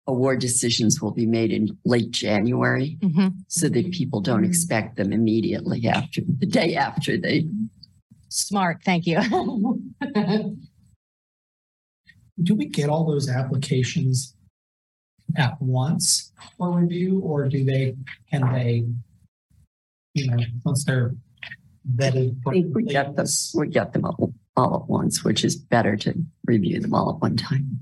award 0.07 0.39
decisions 0.41 1.01
will 1.01 1.13
be 1.13 1.25
made 1.27 1.51
in 1.53 1.79
late 1.85 2.11
January 2.11 2.99
Mhm. 3.01 3.35
so 3.49 3.69
that 3.69 3.91
people 3.93 4.21
don't 4.21 4.45
expect 4.45 4.97
them 4.97 5.13
immediately 5.13 5.87
after, 5.89 6.21
the 6.39 6.47
day 6.47 6.75
after 6.77 7.17
they, 7.17 7.49
Smart. 8.29 8.83
Thank 8.85 9.07
you. 9.07 9.21
Do 12.43 12.55
we 12.57 12.67
get 12.67 12.89
all 12.91 13.07
those 13.07 13.29
applications 13.29 14.35
at 15.37 15.61
once 15.63 16.33
for 16.59 16.73
review 16.81 17.21
or 17.21 17.49
do 17.49 17.65
they, 17.65 17.95
can 18.31 18.53
they, 18.53 18.85
you 20.15 20.27
know, 20.31 20.37
once 20.65 20.85
they're 20.85 21.15
vetted? 21.97 22.37
I 22.47 22.51
think 22.51 22.75
we 22.75 22.83
get 22.83 23.15
them, 23.15 23.27
we 23.55 23.69
get 23.69 23.93
them 23.93 24.05
all, 24.05 24.35
all 24.57 24.83
at 24.83 24.89
once, 24.89 25.25
which 25.25 25.45
is 25.45 25.57
better 25.57 25.97
to 25.97 26.15
review 26.47 26.81
them 26.81 26.95
all 26.95 27.11
at 27.11 27.21
one 27.21 27.37
time 27.37 27.79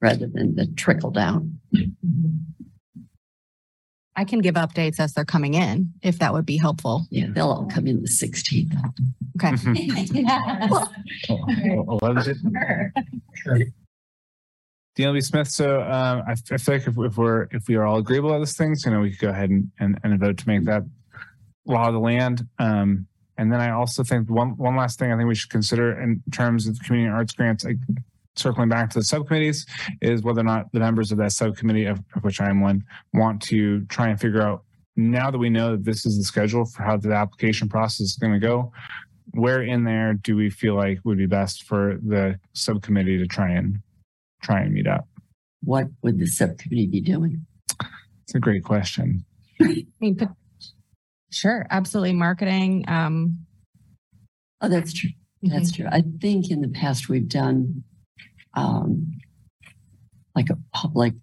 rather 0.00 0.26
than 0.26 0.54
the 0.54 0.66
trickle 0.76 1.10
down. 1.10 1.58
I 4.16 4.24
can 4.24 4.40
give 4.40 4.56
updates 4.56 4.98
as 4.98 5.12
they're 5.12 5.24
coming 5.24 5.54
in, 5.54 5.92
if 6.02 6.18
that 6.18 6.32
would 6.32 6.46
be 6.46 6.56
helpful. 6.56 7.06
Yeah, 7.10 7.26
they'll 7.30 7.50
all 7.50 7.66
come 7.66 7.86
in 7.86 8.02
the 8.02 8.08
16th. 8.08 8.74
Okay. 9.36 9.54
I 10.28 10.66
love 12.02 12.26
it. 12.26 12.36
Sure. 13.34 13.58
DLB 14.98 15.24
Smith. 15.24 15.48
So 15.48 15.80
um, 15.82 16.24
I, 16.26 16.32
I 16.32 16.56
feel 16.56 16.74
like 16.74 16.88
if, 16.88 16.98
if 16.98 17.16
we're 17.16 17.42
if 17.52 17.68
we 17.68 17.76
are 17.76 17.86
all 17.86 17.98
agreeable 17.98 18.32
on 18.32 18.40
these 18.40 18.56
things, 18.56 18.84
you 18.84 18.90
know, 18.90 18.98
we 18.98 19.10
could 19.10 19.20
go 19.20 19.28
ahead 19.28 19.50
and, 19.50 19.70
and, 19.78 20.00
and 20.02 20.18
vote 20.18 20.38
to 20.38 20.48
make 20.48 20.64
that 20.64 20.82
law 21.64 21.86
of 21.86 21.94
the 21.94 22.00
land. 22.00 22.48
Um, 22.58 23.06
and 23.38 23.52
then 23.52 23.60
I 23.60 23.70
also 23.70 24.02
think 24.02 24.28
one 24.28 24.56
one 24.56 24.76
last 24.76 24.98
thing 24.98 25.12
I 25.12 25.16
think 25.16 25.28
we 25.28 25.34
should 25.34 25.50
consider 25.50 25.98
in 25.98 26.22
terms 26.32 26.66
of 26.66 26.78
community 26.80 27.10
arts 27.10 27.32
grants, 27.32 27.64
like, 27.64 27.76
circling 28.36 28.68
back 28.68 28.90
to 28.90 28.98
the 28.98 29.04
subcommittees, 29.04 29.66
is 30.02 30.22
whether 30.22 30.40
or 30.40 30.44
not 30.44 30.70
the 30.72 30.80
members 30.80 31.10
of 31.10 31.18
that 31.18 31.32
subcommittee, 31.32 31.86
of, 31.86 32.00
of 32.14 32.22
which 32.22 32.40
I 32.40 32.50
am 32.50 32.60
one, 32.60 32.84
want 33.14 33.40
to 33.42 33.84
try 33.86 34.08
and 34.08 34.20
figure 34.20 34.42
out 34.42 34.64
now 34.96 35.30
that 35.30 35.38
we 35.38 35.48
know 35.48 35.72
that 35.72 35.84
this 35.84 36.04
is 36.04 36.18
the 36.18 36.24
schedule 36.24 36.64
for 36.64 36.82
how 36.82 36.96
the 36.96 37.12
application 37.12 37.68
process 37.68 38.00
is 38.00 38.16
going 38.16 38.32
to 38.32 38.38
go. 38.38 38.72
Where 39.32 39.62
in 39.62 39.84
there 39.84 40.14
do 40.14 40.36
we 40.36 40.50
feel 40.50 40.74
like 40.74 40.98
would 41.04 41.18
be 41.18 41.26
best 41.26 41.64
for 41.64 41.98
the 42.04 42.38
subcommittee 42.54 43.18
to 43.18 43.26
try 43.26 43.50
and 43.50 43.80
try 44.42 44.60
and 44.60 44.72
meet 44.72 44.86
up? 44.86 45.06
What 45.62 45.88
would 46.02 46.18
the 46.18 46.26
subcommittee 46.26 46.86
be 46.86 47.00
doing? 47.00 47.46
It's 48.24 48.34
a 48.34 48.40
great 48.40 48.64
question. 48.64 49.24
I 49.60 49.86
mean, 50.00 50.14
but 50.14 50.30
sure, 51.30 51.66
absolutely. 51.70 52.14
Marketing. 52.14 52.84
Um, 52.88 53.38
Oh, 54.60 54.68
that's 54.68 54.92
true. 54.92 55.10
That's 55.42 55.70
true. 55.70 55.86
I 55.90 56.02
think 56.20 56.50
in 56.50 56.60
the 56.60 56.68
past 56.68 57.08
we've 57.08 57.28
done 57.28 57.84
um, 58.54 59.12
like 60.34 60.50
a 60.50 60.58
public 60.72 61.14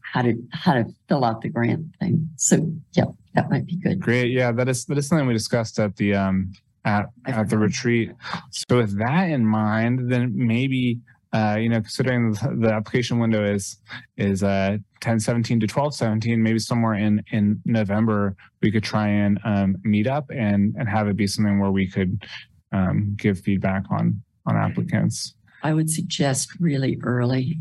how 0.00 0.22
to, 0.22 0.34
how 0.52 0.72
to 0.72 0.86
fill 1.08 1.24
out 1.24 1.42
the 1.42 1.48
grant 1.48 1.84
thing. 2.00 2.28
So, 2.36 2.72
yeah, 2.94 3.04
that 3.34 3.50
might 3.50 3.66
be 3.66 3.76
good. 3.76 4.00
Great. 4.00 4.32
Yeah, 4.32 4.50
that 4.52 4.68
is 4.68 4.84
that 4.86 4.98
is 4.98 5.06
something 5.06 5.26
we 5.26 5.34
discussed 5.34 5.78
at 5.78 5.96
the 5.96 6.14
um 6.14 6.52
at 6.84 7.10
at 7.26 7.50
the 7.50 7.58
retreat. 7.58 8.12
So 8.50 8.78
with 8.78 8.98
that 8.98 9.30
in 9.30 9.46
mind, 9.46 10.10
then 10.10 10.32
maybe 10.34 10.98
uh, 11.32 11.56
you 11.60 11.68
know, 11.68 11.80
considering 11.80 12.32
the, 12.32 12.72
application 12.72 13.18
window 13.18 13.44
is 13.44 13.78
is 14.16 14.42
uh 14.42 14.78
10 15.00 15.20
17 15.20 15.60
to 15.60 15.66
12 15.66 15.94
17, 15.94 16.42
maybe 16.42 16.58
somewhere 16.58 16.94
in 16.94 17.22
in 17.32 17.60
November 17.64 18.34
we 18.62 18.70
could 18.72 18.82
try 18.84 19.08
and 19.08 19.38
um 19.44 19.76
meet 19.84 20.06
up 20.06 20.30
and 20.30 20.74
and 20.78 20.88
have 20.88 21.06
it 21.08 21.16
be 21.16 21.26
something 21.26 21.58
where 21.60 21.70
we 21.70 21.86
could 21.90 22.24
um 22.72 23.14
give 23.16 23.38
feedback 23.40 23.84
on 23.90 24.22
on 24.46 24.56
applicants. 24.56 25.34
I 25.62 25.74
would 25.74 25.90
suggest 25.90 26.50
really 26.60 26.98
early 27.02 27.58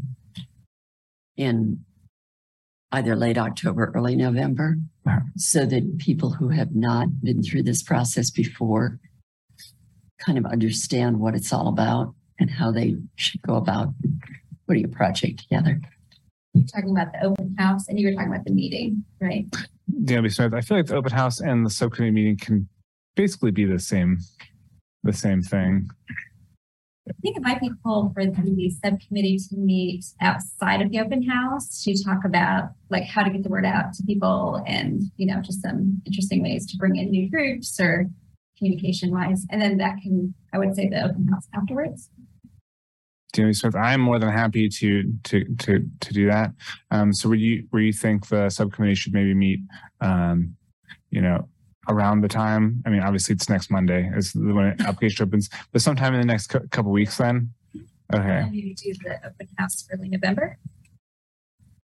in 1.36 1.80
either 2.92 3.16
late 3.16 3.38
October, 3.38 3.92
early 3.96 4.16
November, 4.16 4.78
Uh-huh. 5.06 5.20
so 5.36 5.66
that 5.66 5.98
people 5.98 6.32
who 6.32 6.50
have 6.50 6.74
not 6.74 7.08
been 7.22 7.44
through 7.44 7.64
this 7.64 7.84
process 7.84 8.32
before 8.32 9.00
kind 10.20 10.38
of 10.38 10.46
understand 10.46 11.20
what 11.20 11.36
it's 11.36 11.52
all 11.52 11.68
about 11.68 12.14
and 12.40 12.50
how 12.50 12.72
they 12.72 12.96
should 13.16 13.42
go 13.42 13.56
about 13.56 13.90
putting 14.68 14.86
a 14.86 14.90
project 14.90 15.40
together. 15.40 15.80
You're 16.54 16.66
talking 16.66 16.92
about 16.92 17.12
the 17.14 17.24
open 17.24 17.56
house 17.58 17.88
and 17.88 18.00
you 18.00 18.08
were 18.08 18.14
talking 18.14 18.32
about 18.32 18.46
the 18.46 18.54
meeting, 18.54 19.04
right? 19.22 19.46
DLB 20.04 20.34
Smith, 20.34 20.54
I 20.54 20.62
feel 20.62 20.78
like 20.78 20.88
the 20.88 20.96
open 20.96 21.12
house 21.12 21.40
and 21.40 21.66
the 21.66 21.70
subcommittee 21.70 22.12
meeting 22.12 22.38
can 22.38 22.68
basically 23.16 23.52
be 23.52 23.66
the 23.66 23.80
same 23.80 24.20
the 25.04 25.14
same 25.14 25.42
thing. 25.42 25.90
I 27.10 27.14
think 27.22 27.38
it 27.38 27.44
might 27.44 27.62
be 27.62 27.72
cool 27.84 28.12
for 28.14 28.26
the 28.26 28.70
subcommittee 28.84 29.38
to 29.50 29.56
meet 29.56 30.06
outside 30.20 30.82
of 30.82 30.92
the 30.92 31.00
open 31.00 31.24
house 31.24 31.84
to 31.84 32.04
talk 32.04 32.26
about 32.26 32.72
like 32.90 33.04
how 33.04 33.24
to 33.24 33.30
get 33.30 33.44
the 33.44 33.50
word 33.50 33.66
out 33.66 33.94
to 33.94 34.04
people 34.04 34.62
and, 34.68 35.04
you 35.16 35.26
know, 35.26 35.42
just 35.42 35.62
some 35.62 36.02
interesting 36.06 36.44
ways 36.44 36.66
to 36.68 36.78
bring 36.78 36.98
in 36.98 37.10
new 37.10 37.30
groups 37.30 37.80
or 37.80 38.08
communication 38.58 39.12
wise. 39.12 39.46
And 39.50 39.62
then 39.62 39.78
that 39.78 39.98
can, 40.04 40.34
I 40.54 40.58
would 40.58 40.76
say 40.76 40.90
the 40.90 41.06
open 41.06 41.28
house 41.28 41.48
afterwards. 41.56 42.10
Jamie 43.38 43.54
Smith, 43.54 43.76
I'm 43.76 44.02
more 44.02 44.18
than 44.18 44.30
happy 44.30 44.68
to 44.68 45.14
to 45.26 45.46
to 45.60 45.88
to 46.00 46.14
do 46.14 46.26
that. 46.26 46.52
Um, 46.90 47.14
so 47.14 47.30
would 47.30 47.40
you 47.40 47.68
where 47.70 47.84
you 47.84 47.94
think 47.94 48.28
the 48.30 48.50
subcommittee 48.50 48.96
should 48.96 49.14
maybe 49.14 49.36
meet, 49.36 49.60
um, 50.02 50.56
you 51.12 51.22
know, 51.22 51.48
around 51.88 52.22
the 52.22 52.28
time? 52.28 52.82
I 52.84 52.90
mean, 52.90 53.02
obviously 53.02 53.36
it's 53.36 53.48
next 53.48 53.70
Monday 53.70 54.12
is 54.16 54.34
when 54.34 54.76
application 54.82 55.28
opens, 55.28 55.50
but 55.72 55.84
sometime 55.84 56.16
in 56.16 56.20
the 56.20 56.26
next 56.26 56.48
cou- 56.48 56.68
couple 56.72 56.92
weeks. 56.92 57.18
Then, 57.18 57.54
okay, 58.12 58.42
maybe 58.52 58.74
do 58.74 58.92
the 59.04 59.18
open 59.24 59.48
house 59.60 59.88
early 59.94 60.10
November. 60.10 60.58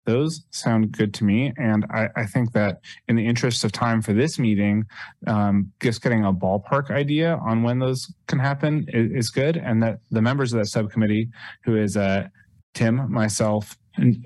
Those 0.09 0.45
sound 0.51 0.91
good 0.91 1.13
to 1.15 1.23
me, 1.23 1.53
and 1.57 1.85
I 1.91 2.09
I 2.15 2.25
think 2.25 2.51
that 2.53 2.81
in 3.07 3.15
the 3.15 3.25
interest 3.25 3.63
of 3.63 3.71
time 3.71 4.01
for 4.01 4.13
this 4.13 4.39
meeting, 4.39 4.85
um, 5.27 5.71
just 5.81 6.01
getting 6.01 6.25
a 6.25 6.33
ballpark 6.33 6.91
idea 6.91 7.37
on 7.49 7.63
when 7.63 7.79
those 7.79 8.11
can 8.27 8.39
happen 8.39 8.85
is, 8.89 9.11
is 9.11 9.29
good, 9.29 9.55
and 9.57 9.81
that 9.83 9.99
the 10.11 10.21
members 10.21 10.53
of 10.53 10.59
that 10.59 10.67
subcommittee, 10.67 11.29
who 11.63 11.75
is 11.77 11.95
uh 11.95 12.27
Tim, 12.73 13.11
myself, 13.11 13.77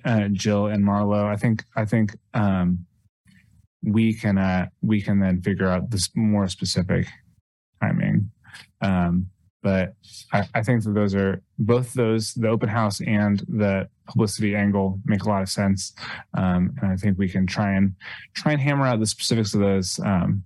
uh, 0.06 0.28
Jill, 0.32 0.68
and 0.68 0.84
Marlo. 0.84 1.26
I 1.26 1.36
think 1.36 1.64
I 1.76 1.86
think 1.86 2.16
um, 2.34 2.86
we 3.82 4.14
can 4.14 4.38
uh, 4.38 4.68
we 4.82 5.02
can 5.02 5.20
then 5.20 5.42
figure 5.42 5.68
out 5.68 5.90
this 5.90 6.10
more 6.16 6.48
specific 6.48 7.08
timing. 7.82 8.32
Um, 8.82 9.28
but 9.64 9.94
I, 10.34 10.44
I 10.54 10.62
think 10.62 10.84
that 10.84 10.94
those 10.94 11.16
are 11.16 11.42
both 11.58 11.94
those 11.94 12.34
the 12.34 12.50
open 12.50 12.70
house 12.70 13.02
and 13.02 13.40
the 13.48 13.88
publicity 14.06 14.56
angle 14.56 15.00
make 15.06 15.24
a 15.24 15.30
lot 15.30 15.42
of 15.42 15.50
sense, 15.50 15.94
um, 16.36 16.76
and 16.82 16.92
I 16.92 16.98
think 16.98 17.18
we 17.18 17.30
can 17.30 17.48
try 17.48 17.74
and 17.74 17.96
try 18.36 18.52
and 18.52 18.62
hammer 18.62 18.86
out 18.86 19.00
the 19.00 19.08
specifics 19.08 19.54
of 19.54 19.62
those 19.62 20.00
um, 20.00 20.44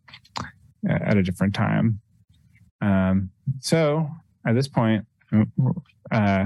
at 0.88 1.18
a 1.18 1.24
different 1.24 1.54
time. 1.54 2.00
Um, 2.82 3.32
so 3.60 4.08
at 4.46 4.56
this 4.56 4.68
point, 4.68 5.06
uh, 6.12 6.46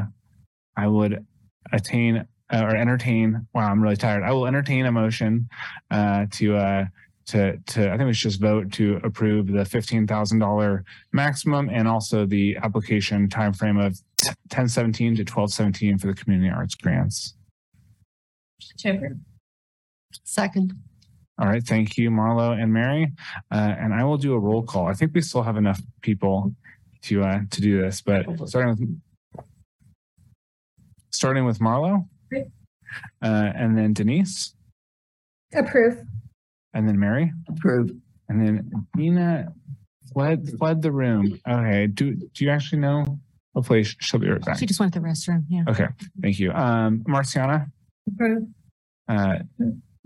I 0.77 0.87
would 0.87 1.25
attain 1.73 2.25
uh, 2.51 2.63
or 2.63 2.75
entertain. 2.75 3.47
Wow, 3.53 3.69
I'm 3.69 3.81
really 3.81 3.97
tired. 3.97 4.23
I 4.23 4.31
will 4.31 4.47
entertain 4.47 4.85
a 4.85 4.91
motion 4.91 5.49
uh, 5.91 6.25
to 6.31 6.55
uh, 6.55 6.85
to 7.31 7.57
to. 7.57 7.91
I 7.91 7.97
think 7.97 8.07
we 8.07 8.13
should 8.13 8.31
just 8.31 8.41
vote 8.41 8.71
to 8.73 8.99
approve 9.03 9.47
the 9.47 9.65
fifteen 9.65 10.07
thousand 10.07 10.39
dollar 10.39 10.83
maximum 11.11 11.69
and 11.69 11.87
also 11.87 12.25
the 12.25 12.57
application 12.63 13.27
timeframe 13.27 13.83
of 13.83 13.99
ten 14.49 14.67
seventeen 14.67 15.15
to 15.15 15.25
twelve 15.25 15.51
seventeen 15.51 15.97
for 15.97 16.07
the 16.07 16.13
community 16.13 16.49
arts 16.49 16.75
grants. 16.75 17.35
To 18.79 18.89
approve. 18.91 19.17
Second. 20.23 20.73
All 21.39 21.47
right, 21.47 21.63
thank 21.63 21.97
you, 21.97 22.11
Marlo 22.11 22.61
and 22.61 22.71
Mary. 22.71 23.11
Uh, 23.51 23.73
and 23.79 23.93
I 23.93 24.03
will 24.03 24.17
do 24.17 24.33
a 24.33 24.39
roll 24.39 24.61
call. 24.61 24.87
I 24.87 24.93
think 24.93 25.13
we 25.15 25.21
still 25.21 25.41
have 25.41 25.57
enough 25.57 25.81
people 26.01 26.53
to 27.03 27.23
uh, 27.23 27.39
to 27.49 27.61
do 27.61 27.81
this, 27.81 28.01
but 28.01 28.25
starting 28.47 28.69
with 28.69 29.45
starting 31.09 31.45
with 31.45 31.59
Marlo, 31.59 32.07
uh, 32.33 32.45
and 33.21 33.77
then 33.77 33.93
Denise, 33.93 34.53
Approve. 35.53 35.97
And 36.73 36.87
then 36.87 36.99
Mary, 36.99 37.31
Approve. 37.49 37.91
and 38.29 38.45
then 38.45 38.71
Dina 38.95 39.53
fled 40.13 40.47
fled 40.57 40.81
the 40.81 40.91
room. 40.91 41.39
Okay, 41.47 41.87
do 41.87 42.15
do 42.15 42.45
you 42.45 42.49
actually 42.51 42.79
know? 42.79 43.19
Hopefully, 43.55 43.83
sh- 43.83 43.97
she'll 43.99 44.19
be 44.19 44.29
right 44.29 44.41
back. 44.43 44.57
She 44.59 44.65
just 44.65 44.79
went 44.79 44.93
to 44.93 44.99
the 44.99 45.05
restroom. 45.05 45.43
Yeah. 45.49 45.63
Okay, 45.67 45.87
thank 46.21 46.39
you. 46.39 46.51
Um, 46.53 47.03
Marciana, 47.07 47.67
Approve. 48.07 48.43
uh, 49.09 49.39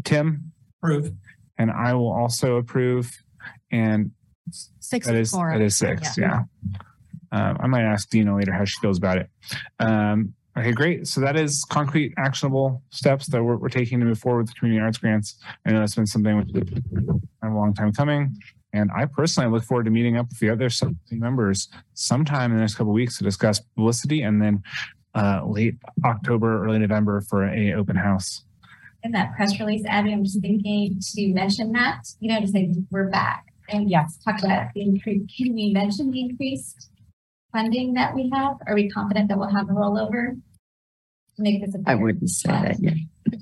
Tim, 0.04 0.52
Approve. 0.82 1.12
and 1.58 1.70
I 1.72 1.94
will 1.94 2.12
also 2.12 2.56
approve. 2.58 3.12
And 3.72 4.12
Six 4.80 5.08
That 5.08 5.16
is 5.16 5.32
four. 5.32 5.52
that 5.52 5.62
is 5.62 5.76
six. 5.76 6.18
Yeah. 6.18 6.44
Um, 7.32 7.58
I 7.60 7.66
might 7.68 7.82
ask 7.84 8.08
Dina 8.10 8.36
later 8.36 8.54
how 8.54 8.64
she 8.64 8.80
feels 8.80 8.98
about 9.00 9.18
it. 9.18 9.30
Um, 9.80 10.34
okay, 10.58 10.72
great. 10.72 11.08
So 11.08 11.22
that 11.22 11.36
is 11.36 11.64
concrete, 11.70 12.14
actionable 12.18 12.82
steps 12.90 13.28
that 13.28 13.44
we're, 13.44 13.58
we're 13.58 13.70
taking 13.70 14.00
to 14.00 14.06
move 14.06 14.20
forward 14.20 14.48
with 14.48 14.56
community 14.56 14.84
arts 14.84 14.98
grants. 14.98 15.36
I 15.66 15.72
know 15.72 15.80
that's 15.80 15.96
been 15.96 16.08
something 16.08 16.38
with 16.38 17.20
a 17.44 17.50
long 17.50 17.74
time 17.74 17.92
coming. 17.92 18.36
And 18.74 18.92
I 18.94 19.06
personally 19.06 19.50
look 19.50 19.64
forward 19.64 19.86
to 19.86 19.92
meeting 19.92 20.18
up 20.18 20.28
with 20.28 20.40
the 20.40 20.50
other 20.50 20.70
members 21.10 21.70
sometime 21.94 22.52
in 22.52 22.58
the 22.58 22.62
next 22.62 22.76
couple 22.76 22.92
of 22.92 22.96
weeks 22.96 23.18
to 23.18 23.24
discuss 23.24 23.60
publicity 23.60 24.22
and 24.24 24.42
then 24.42 24.62
uh, 25.16 25.42
late 25.46 25.76
October, 26.04 26.66
early 26.66 26.80
November 26.80 27.22
for 27.22 27.48
a 27.48 27.74
open 27.74 27.96
house. 27.96 28.44
In 29.04 29.12
that 29.12 29.34
press 29.36 29.58
release, 29.60 29.86
Abby, 29.86 30.12
I'm 30.12 30.24
just 30.26 30.42
thinking 30.42 31.00
to 31.00 31.34
mention 31.34 31.72
that, 31.72 32.02
you 32.20 32.34
know, 32.34 32.42
to 32.42 32.48
say 32.48 32.74
we're 32.92 33.10
back. 33.10 33.46
And 33.70 33.90
yes, 33.90 34.18
talk 34.26 34.44
about 34.44 34.74
the 34.76 34.82
increase. 34.82 35.22
Can 35.38 35.54
we 35.54 35.72
mention 35.72 36.12
the 36.12 36.20
increased 36.20 36.90
funding 37.54 37.94
that 37.94 38.14
we 38.14 38.30
have? 38.34 38.58
Are 38.68 38.76
we 38.76 38.90
confident 38.90 39.30
that 39.30 39.38
we'll 39.38 39.56
have 39.56 39.70
a 39.70 39.74
rollover? 39.74 40.42
To 41.38 41.42
make 41.44 41.64
this. 41.66 41.76
a 41.76 41.80
I 41.80 41.82
better 41.82 41.98
wouldn't 42.04 42.30
say 42.30 42.50
that 42.50 42.78
yet. 42.82 42.94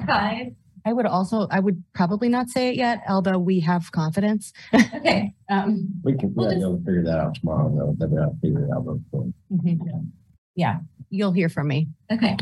Five. 0.08 0.48
I 0.86 0.92
would 0.92 1.06
also, 1.06 1.48
I 1.50 1.60
would 1.62 1.82
probably 1.94 2.28
not 2.28 2.50
say 2.50 2.70
it 2.70 2.76
yet, 2.76 3.04
although 3.08 3.38
we 3.40 3.62
have 3.62 3.92
confidence. 3.92 4.52
Okay. 4.74 5.34
Um, 5.50 6.02
We 6.04 6.18
can, 6.18 6.34
We'll 6.34 6.48
yeah, 6.48 6.54
just- 6.56 6.62
you'll 6.62 6.78
figure 6.78 7.04
that 7.04 7.20
out 7.20 7.36
tomorrow, 7.36 7.70
though. 7.70 8.08
Then 8.08 8.18
I'll 8.18 8.36
figure 8.42 8.66
it 8.66 8.72
out. 8.72 8.86
real 8.88 9.00
quick. 9.12 9.34
Mhm. 9.52 10.08
Yeah, 10.56 10.80
you'll 11.12 11.32
hear 11.32 11.48
from 11.50 11.68
me. 11.68 11.90
okay. 12.12 12.36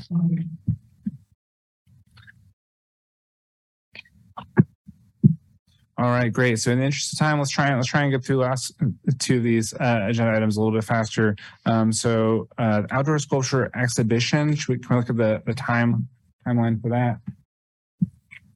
All 6.01 6.09
right, 6.09 6.33
great. 6.33 6.57
So 6.57 6.71
in 6.71 6.79
the 6.79 6.85
interest 6.85 7.13
of 7.13 7.19
time, 7.19 7.37
let's 7.37 7.51
try 7.51 7.67
and 7.67 7.75
let's 7.75 7.87
try 7.87 8.01
and 8.01 8.11
get 8.11 8.25
through 8.25 8.37
last 8.37 8.73
two 9.19 9.37
of 9.37 9.43
these 9.43 9.71
uh, 9.75 10.07
agenda 10.07 10.35
items 10.35 10.57
a 10.57 10.59
little 10.59 10.75
bit 10.75 10.83
faster. 10.83 11.35
Um, 11.67 11.93
so 11.93 12.47
uh, 12.57 12.81
outdoor 12.89 13.19
sculpture 13.19 13.69
exhibition. 13.77 14.55
Should 14.55 14.67
we, 14.67 14.79
can 14.79 14.95
we 14.95 14.95
look 14.95 15.11
at 15.11 15.17
the 15.17 15.43
the 15.45 15.53
time 15.53 16.07
timeline 16.47 16.81
for 16.81 16.89
that? 16.89 17.19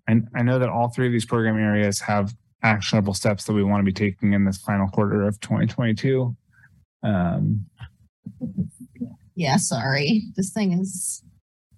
And 0.08 0.28
I 0.34 0.42
know 0.42 0.58
that 0.58 0.70
all 0.70 0.90
three 0.90 1.06
of 1.06 1.12
these 1.12 1.26
program 1.26 1.58
areas 1.58 2.00
have 2.00 2.34
actionable 2.64 3.14
steps 3.14 3.46
that 3.46 3.54
we 3.54 3.64
want 3.64 3.80
to 3.82 3.86
be 3.86 3.94
taking 3.94 4.34
in 4.34 4.44
this 4.44 4.58
final 4.58 4.88
quarter 4.88 5.22
of 5.28 5.40
2022. 5.40 6.36
Um, 7.04 7.68
Yeah, 9.36 9.58
sorry. 9.58 10.24
This 10.36 10.52
thing 10.52 10.72
is 10.72 11.22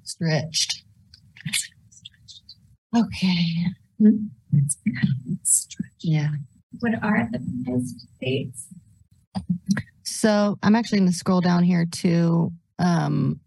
stretched. 0.04 0.86
Okay. 2.96 3.66
Yeah. 6.00 6.30
What 6.80 6.94
are 7.04 7.28
the 7.32 7.40
proposed 7.40 8.08
dates? 8.22 8.68
So 10.04 10.58
I'm 10.64 10.76
actually 10.76 11.00
going 11.00 11.12
to 11.12 11.18
scroll 11.18 11.42
down 11.42 11.64
here 11.64 11.86
to 11.86 12.52
um, 12.80 13.40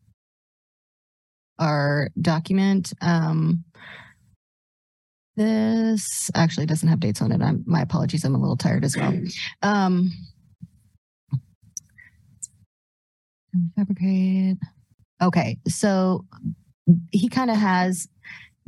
our 1.59 2.09
document. 2.21 2.93
Um, 3.01 3.65
this 5.37 6.31
actually 6.35 6.67
doesn't 6.67 6.89
have 6.89 7.01
dates 7.01 7.23
on 7.23 7.33
it. 7.33 7.41
I'm, 7.41 7.65
my 7.67 7.81
apologies. 7.81 8.25
I'm 8.25 8.35
a 8.35 8.39
little 8.39 8.57
tired 8.57 8.85
as 8.85 8.97
well. 8.97 9.15
Um, 9.63 10.11
fabricate. 13.77 14.59
Okay, 15.23 15.59
so 15.69 16.25
he 17.11 17.29
kind 17.29 17.51
of 17.51 17.57
has 17.57 18.09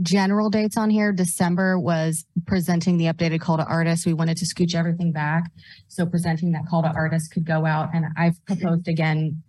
general 0.01 0.51
dates 0.51 0.77
on 0.77 0.91
here. 0.91 1.13
December 1.13 1.79
was 1.79 2.25
presenting 2.47 2.97
the 2.97 3.07
updated 3.07 3.41
call 3.41 3.57
to 3.57 3.65
artists. 3.65 4.07
We 4.07 4.15
wanted 4.15 4.37
to 4.39 4.45
scooch 4.47 4.75
everything 4.75 5.13
back. 5.13 5.51
So 5.89 6.07
presenting 6.07 6.53
that 6.53 6.67
call 6.69 6.83
to 6.83 6.89
artists 6.89 7.29
could 7.29 7.45
go 7.45 7.67
out 7.67 7.91
and 7.95 8.07
I've 8.17 8.45
proposed 8.47 8.89
again 8.89 9.43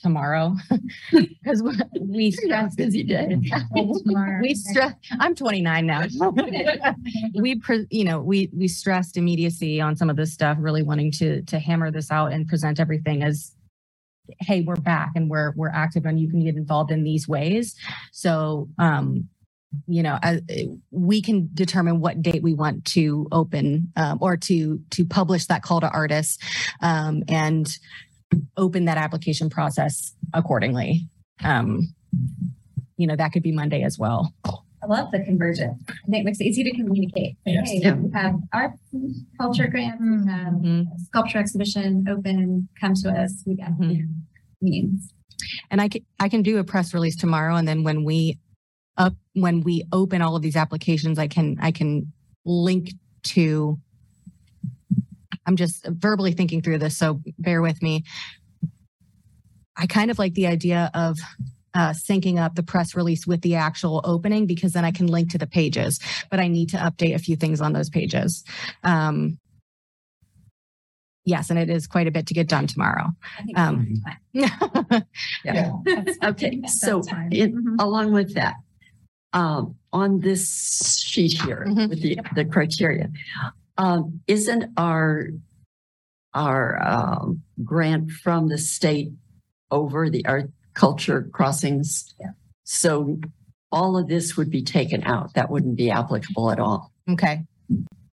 tomorrow. 0.00 0.54
Because 1.10 1.62
we 2.00 2.30
stressed 2.30 2.76
Busy 2.76 3.02
day. 3.02 3.36
we 4.42 4.54
stress, 4.54 4.92
I'm 5.18 5.34
29 5.34 5.86
now. 5.86 6.04
We, 7.34 7.56
pre- 7.56 7.86
you 7.90 8.04
know, 8.04 8.20
we, 8.20 8.50
we 8.54 8.68
stressed 8.68 9.16
immediacy 9.16 9.80
on 9.80 9.96
some 9.96 10.10
of 10.10 10.16
this 10.16 10.32
stuff, 10.32 10.58
really 10.60 10.82
wanting 10.82 11.12
to, 11.12 11.42
to 11.42 11.58
hammer 11.58 11.90
this 11.90 12.10
out 12.10 12.32
and 12.32 12.46
present 12.46 12.80
everything 12.80 13.22
as, 13.22 13.54
hey, 14.40 14.60
we're 14.62 14.76
back 14.76 15.12
and 15.16 15.30
we're, 15.30 15.52
we're 15.56 15.70
active 15.70 16.06
and 16.06 16.20
you 16.20 16.28
can 16.30 16.44
get 16.44 16.56
involved 16.56 16.90
in 16.90 17.04
these 17.04 17.26
ways. 17.28 17.74
So, 18.12 18.68
um, 18.78 19.28
you 19.86 20.02
know, 20.02 20.18
as, 20.22 20.40
we 20.90 21.20
can 21.20 21.48
determine 21.54 22.00
what 22.00 22.22
date 22.22 22.42
we 22.42 22.54
want 22.54 22.84
to 22.86 23.26
open, 23.32 23.92
um, 23.96 24.18
or 24.20 24.36
to, 24.36 24.80
to 24.90 25.04
publish 25.04 25.46
that 25.46 25.62
call 25.62 25.80
to 25.80 25.88
artists, 25.90 26.38
um, 26.80 27.22
and 27.28 27.68
open 28.56 28.86
that 28.86 28.98
application 28.98 29.48
process 29.50 30.14
accordingly. 30.34 31.06
Um, 31.44 31.94
you 32.96 33.06
know, 33.06 33.16
that 33.16 33.32
could 33.32 33.42
be 33.42 33.52
Monday 33.52 33.82
as 33.82 33.98
well. 33.98 34.32
I 34.82 34.86
love 34.86 35.10
the 35.10 35.20
conversion. 35.20 35.78
I 35.88 35.92
think 36.10 36.22
it 36.22 36.24
makes 36.24 36.40
it 36.40 36.44
easy 36.44 36.64
to 36.64 36.70
communicate. 36.76 37.36
Like, 37.44 37.54
Yes. 37.54 37.68
Hey, 37.70 37.80
Yeah. 37.82 37.94
we 37.94 38.10
have 38.12 38.34
art 38.52 38.72
culture 39.40 39.66
grant 39.66 40.00
we 40.00 40.30
have 40.30 40.54
Mhm. 40.54 40.86
sculpture 41.06 41.38
exhibition 41.38 42.06
open, 42.08 42.68
come 42.80 42.94
to 42.94 43.10
us. 43.10 43.42
We 43.46 43.56
got 43.56 43.72
Mhm. 43.72 44.08
means. 44.62 45.12
And 45.70 45.80
I 45.80 45.88
can, 45.88 46.02
I 46.20 46.28
can 46.28 46.42
do 46.42 46.58
a 46.58 46.64
press 46.64 46.94
release 46.94 47.16
tomorrow 47.16 47.56
and 47.56 47.66
then 47.66 47.82
when 47.82 48.04
we 48.04 48.32
up, 48.32 48.38
when 49.40 49.62
we 49.62 49.84
open 49.92 50.22
all 50.22 50.36
of 50.36 50.42
these 50.42 50.56
applications, 50.56 51.18
I 51.18 51.28
can, 51.28 51.56
I 51.60 51.70
can 51.72 52.12
link 52.44 52.90
to 53.24 53.78
I'm 55.46 55.56
just 55.56 55.86
verbally 55.86 56.32
thinking 56.32 56.60
through 56.60 56.76
this, 56.76 56.98
so 56.98 57.22
bear 57.38 57.62
with 57.62 57.80
me. 57.82 58.04
I 59.78 59.86
kind 59.86 60.10
of 60.10 60.18
like 60.18 60.34
the 60.34 60.46
idea 60.46 60.90
of 60.92 61.16
uh, 61.72 61.94
syncing 61.94 62.38
up 62.38 62.54
the 62.54 62.62
press 62.62 62.94
release 62.94 63.26
with 63.26 63.40
the 63.40 63.54
actual 63.54 64.02
opening 64.04 64.46
because 64.46 64.72
then 64.74 64.84
I 64.84 64.90
can 64.90 65.06
link 65.06 65.30
to 65.30 65.38
the 65.38 65.46
pages, 65.46 66.00
but 66.30 66.38
I 66.38 66.48
need 66.48 66.68
to 66.70 66.76
update 66.76 67.14
a 67.14 67.18
few 67.18 67.34
things 67.34 67.62
on 67.62 67.72
those 67.72 67.88
pages. 67.88 68.44
Um, 68.84 69.38
yes, 71.24 71.48
and 71.48 71.58
it 71.58 71.70
is 71.70 71.86
quite 71.86 72.06
a 72.06 72.10
bit 72.10 72.26
to 72.26 72.34
get 72.34 72.48
done 72.48 72.66
tomorrow. 72.66 73.06
Um, 73.56 74.02
that's 74.34 74.50
fine. 74.92 75.04
Yeah. 75.44 75.70
Okay, 76.24 76.60
so 76.66 76.96
That's 76.96 77.08
fine. 77.10 77.32
in, 77.32 77.52
Mm-hmm. 77.54 77.74
along 77.78 78.12
with 78.12 78.34
that, 78.34 78.54
um, 79.32 79.76
on 79.92 80.20
this 80.20 81.00
sheet 81.02 81.40
here 81.42 81.64
Mhm. 81.68 81.88
with 81.90 82.02
the, 82.02 82.18
the 82.34 82.44
criteria, 82.44 83.10
um, 83.76 84.20
isn't 84.26 84.64
our, 84.76 85.28
our, 86.34 86.82
um, 86.82 87.42
grant 87.64 88.10
from 88.10 88.48
the 88.48 88.58
state 88.58 89.12
over 89.70 90.08
the 90.10 90.24
art 90.26 90.50
culture 90.74 91.22
crossings? 91.32 92.14
Yeah. 92.20 92.30
So 92.64 93.18
all 93.70 93.96
of 93.98 94.08
this 94.08 94.36
would 94.36 94.50
be 94.50 94.62
taken 94.62 95.02
out. 95.04 95.34
That 95.34 95.50
wouldn't 95.50 95.76
be 95.76 95.90
applicable 95.90 96.50
at 96.50 96.58
all. 96.58 96.92
Okay. 97.08 97.44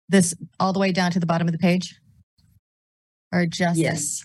This 0.10 0.34
all 0.60 0.74
the 0.74 0.80
way 0.80 0.92
down 0.92 1.12
to 1.12 1.20
the 1.20 1.26
bottom 1.26 1.48
of 1.48 1.52
the 1.52 1.58
page? 1.58 2.00
Or 3.34 3.46
just? 3.46 3.78
Yes. 3.80 4.24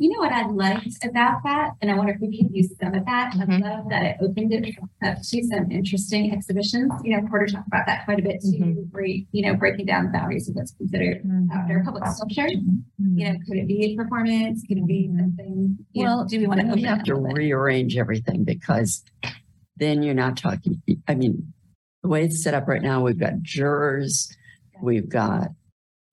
You 0.00 0.08
know 0.12 0.20
what 0.20 0.32
I 0.32 0.46
liked 0.46 1.04
about 1.04 1.42
that, 1.44 1.72
and 1.82 1.90
I 1.90 1.94
wonder 1.94 2.14
if 2.14 2.20
we 2.22 2.34
could 2.34 2.56
use 2.56 2.72
some 2.80 2.94
of 2.94 3.04
that. 3.04 3.34
I 3.34 3.44
Mhm. 3.44 3.60
love 3.60 3.90
that 3.90 4.02
it 4.02 4.16
opened 4.22 4.50
it 4.50 4.74
up 5.04 5.18
to 5.20 5.42
some 5.44 5.70
interesting 5.70 6.32
exhibitions. 6.32 6.90
You 7.04 7.20
know, 7.20 7.28
Porter 7.28 7.44
talked 7.48 7.66
about 7.68 7.84
that 7.84 8.06
quite 8.06 8.18
a 8.18 8.22
bit 8.22 8.40
too, 8.40 8.56
Mhm. 8.56 8.92
where 8.92 9.04
you 9.04 9.42
know 9.42 9.54
breaking 9.56 9.84
down 9.84 10.06
the 10.06 10.10
boundaries 10.12 10.48
of 10.48 10.54
what's 10.56 10.70
considered 10.72 11.20
outdoor 11.52 11.84
public 11.84 12.06
sculpture. 12.06 12.48
You 12.48 12.74
know, 12.98 13.32
could 13.46 13.58
it 13.58 13.66
be 13.66 13.84
a 13.92 13.96
performance? 13.96 14.64
Could 14.66 14.78
it 14.78 14.86
be 14.86 15.10
something? 15.14 15.76
You 15.92 16.04
know, 16.04 16.16
Well, 16.16 16.24
do 16.24 16.38
we 16.40 16.46
want 16.46 16.60
to 16.60 16.66
open 16.68 16.76
we 16.78 16.84
it 16.84 16.88
have 16.88 16.98
up 17.00 17.04
to 17.04 17.12
a 17.12 17.14
little 17.16 17.28
bit? 17.28 17.36
rearrange 17.36 17.98
everything 17.98 18.44
because 18.44 19.04
then 19.76 20.02
you're 20.02 20.14
not 20.14 20.38
talking, 20.38 20.80
I 21.08 21.14
mean, 21.14 21.52
the 22.02 22.08
way 22.08 22.24
it's 22.24 22.42
set 22.42 22.54
up 22.54 22.66
right 22.68 22.80
now, 22.80 23.04
we've 23.04 23.18
got 23.18 23.42
jurors, 23.42 24.34
we've 24.82 25.10
got, 25.10 25.50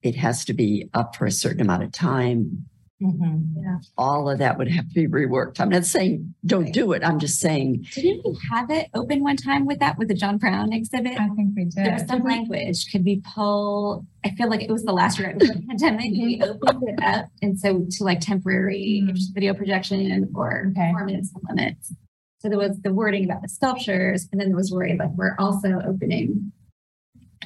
it 0.02 0.14
has 0.16 0.44
to 0.44 0.52
be 0.52 0.90
up 0.92 1.16
for 1.16 1.24
a 1.24 1.30
certain 1.30 1.62
amount 1.62 1.84
of 1.84 1.92
time. 1.92 2.66
Mhm. 3.00 3.80
All 3.96 4.28
of 4.28 4.38
that 4.40 4.58
would 4.58 4.68
have 4.68 4.88
to 4.88 4.94
be 4.94 5.06
reworked. 5.06 5.60
I'm 5.60 5.68
not 5.68 5.84
saying 5.84 6.34
don't 6.44 6.72
do 6.72 6.92
it. 6.92 7.04
I'm 7.04 7.20
just 7.20 7.38
saying, 7.38 7.84
Didn't 7.94 8.22
we 8.24 8.36
have 8.50 8.70
it 8.70 8.88
open 8.92 9.22
one 9.22 9.36
time 9.36 9.66
with 9.66 9.78
that 9.78 9.96
with 9.98 10.08
the 10.08 10.14
John 10.14 10.36
Brown 10.36 10.72
exhibit? 10.72 11.12
I 11.18 11.28
think 11.28 11.54
we 11.54 11.66
did. 11.66 11.74
There 11.76 11.92
was 11.92 12.06
some 12.08 12.24
language. 12.24 12.90
Could 12.90 13.04
we 13.04 13.22
pull? 13.34 14.04
I 14.24 14.30
feel 14.30 14.50
like 14.50 14.62
it 14.62 14.70
was 14.70 14.82
the 14.84 14.92
last 14.92 15.18
year 15.20 15.30
of 15.30 15.38
the 15.38 15.62
pandemic. 15.68 16.10
We 16.10 16.42
opened 16.42 16.88
it 16.88 17.00
up, 17.02 17.26
and 17.40 17.58
so 17.58 17.86
to 17.88 18.04
like 18.04 18.18
temporary 18.20 19.04
Mhm. 19.06 19.16
video 19.32 19.54
projection 19.54 20.28
or 20.34 20.66
Okay. 20.70 20.90
performance 20.92 21.32
limits. 21.48 21.94
So 22.40 22.48
there 22.48 22.58
was 22.58 22.80
the 22.80 22.92
wording 22.92 23.24
about 23.24 23.42
the 23.42 23.48
sculptures, 23.48 24.28
and 24.32 24.40
then 24.40 24.48
there 24.48 24.56
was 24.56 24.72
worried 24.72 24.98
like 24.98 25.12
we're 25.14 25.36
also 25.38 25.80
opening. 25.86 26.50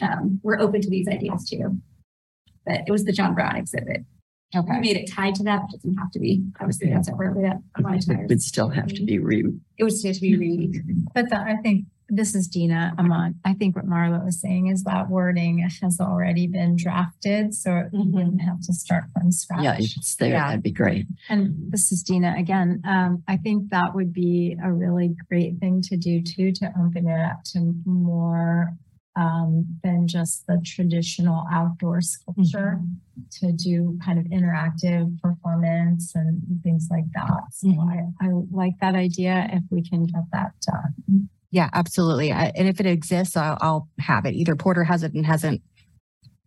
Um, 0.00 0.40
we're 0.42 0.58
open 0.58 0.80
to 0.80 0.88
these 0.88 1.08
ideas 1.08 1.46
too. 1.48 1.78
But 2.64 2.84
it 2.86 2.90
was 2.90 3.04
the 3.04 3.12
John 3.12 3.34
Brown 3.34 3.56
exhibit. 3.56 4.04
We 4.54 4.60
Okay. 4.60 4.80
made 4.80 4.96
it 4.96 5.10
tied 5.10 5.34
to 5.36 5.42
that, 5.44 5.62
but 5.62 5.74
it 5.74 5.82
doesn't 5.82 5.96
have 5.98 6.10
to 6.12 6.18
be. 6.20 6.44
Obviously, 6.60 6.90
that's 6.90 7.06
that 7.08 7.14
appropriate. 7.14 7.56
it 7.78 8.28
would 8.28 8.42
still 8.42 8.68
have 8.68 8.88
to 8.88 9.04
be 9.04 9.18
re, 9.18 9.44
It 9.78 9.84
would 9.84 9.92
still 9.92 10.10
have 10.10 10.16
to 10.16 10.20
be 10.20 10.36
read. 10.36 10.82
But 11.14 11.30
the- 11.30 11.40
I 11.40 11.56
think, 11.56 11.86
this 12.08 12.34
is 12.34 12.46
Dina 12.48 12.92
Amont. 12.98 13.36
I 13.42 13.54
think 13.54 13.74
what 13.74 13.86
Marla 13.86 14.22
was 14.22 14.38
saying 14.38 14.66
is 14.66 14.84
that 14.84 15.08
wording 15.08 15.58
has 15.80 15.98
already 15.98 16.46
been 16.46 16.76
drafted, 16.76 17.54
so 17.54 17.76
it 17.78 17.92
Mhm. 17.92 18.10
wouldn't 18.12 18.42
have 18.42 18.60
to 18.62 18.74
start 18.74 19.04
from 19.14 19.32
scratch. 19.32 19.62
yeah, 19.64 19.76
if 19.78 19.96
it's 19.96 20.14
there, 20.16 20.30
Yeah. 20.32 20.48
that'd 20.48 20.62
be 20.62 20.72
great. 20.72 21.06
And 21.30 21.72
this 21.72 21.90
is 21.90 22.02
Dina 22.02 22.34
again. 22.36 22.82
Um, 22.84 23.22
I 23.26 23.38
think 23.38 23.70
that 23.70 23.94
would 23.94 24.12
be 24.12 24.58
a 24.62 24.70
really 24.70 25.16
great 25.30 25.58
thing 25.58 25.80
to 25.82 25.96
do 25.96 26.20
too, 26.20 26.52
to 26.52 26.70
open 26.78 27.08
it 27.08 27.18
up 27.20 27.44
to 27.44 27.74
more 27.86 28.76
um, 29.16 29.66
than 29.84 30.06
just 30.08 30.46
the 30.46 30.60
traditional 30.64 31.44
outdoor 31.52 32.00
sculpture, 32.00 32.80
to 33.30 33.52
do 33.52 33.98
kind 34.04 34.18
of 34.18 34.24
interactive 34.26 35.20
performance 35.20 36.14
and 36.14 36.40
things 36.62 36.88
like 36.90 37.04
that. 37.14 37.42
So 37.50 37.68
I, 37.80 38.06
I 38.26 38.30
like 38.50 38.74
that 38.80 38.94
idea 38.94 39.48
if 39.52 39.62
we 39.70 39.82
can 39.82 40.04
get 40.06 40.22
that 40.32 40.52
done. 40.66 41.28
Yeah, 41.50 41.68
absolutely. 41.74 42.32
I- 42.32 42.52
And 42.56 42.66
if 42.68 42.80
it 42.80 42.86
exists, 42.86 43.36
I'll, 43.36 43.58
I'll 43.60 43.88
have 43.98 44.24
it. 44.24 44.34
Either 44.34 44.56
Porter 44.56 44.84
has 44.84 45.02
it 45.02 45.12
and 45.12 45.26
hasn't 45.26 45.60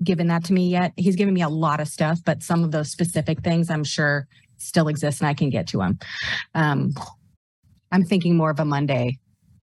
given 0.03 0.27
that 0.27 0.43
to 0.45 0.53
me 0.53 0.69
yet. 0.69 0.93
He's 0.97 1.15
given 1.15 1.33
me 1.33 1.41
a 1.41 1.49
lot 1.49 1.79
of 1.79 1.87
stuff, 1.87 2.19
but 2.25 2.41
some 2.41 2.63
of 2.63 2.71
those 2.71 2.89
specific 2.91 3.41
things 3.41 3.69
I'm 3.69 3.83
sure 3.83 4.27
still 4.57 4.87
exist 4.87 5.21
and 5.21 5.27
I 5.27 5.33
can 5.35 5.49
get 5.51 5.67
to 5.67 5.77
them. 5.77 5.99
Um, 6.55 6.93
I'm 7.91 8.03
thinking 8.03 8.35
more 8.35 8.49
of 8.49 8.59
a 8.59 8.65
Monday 8.65 9.19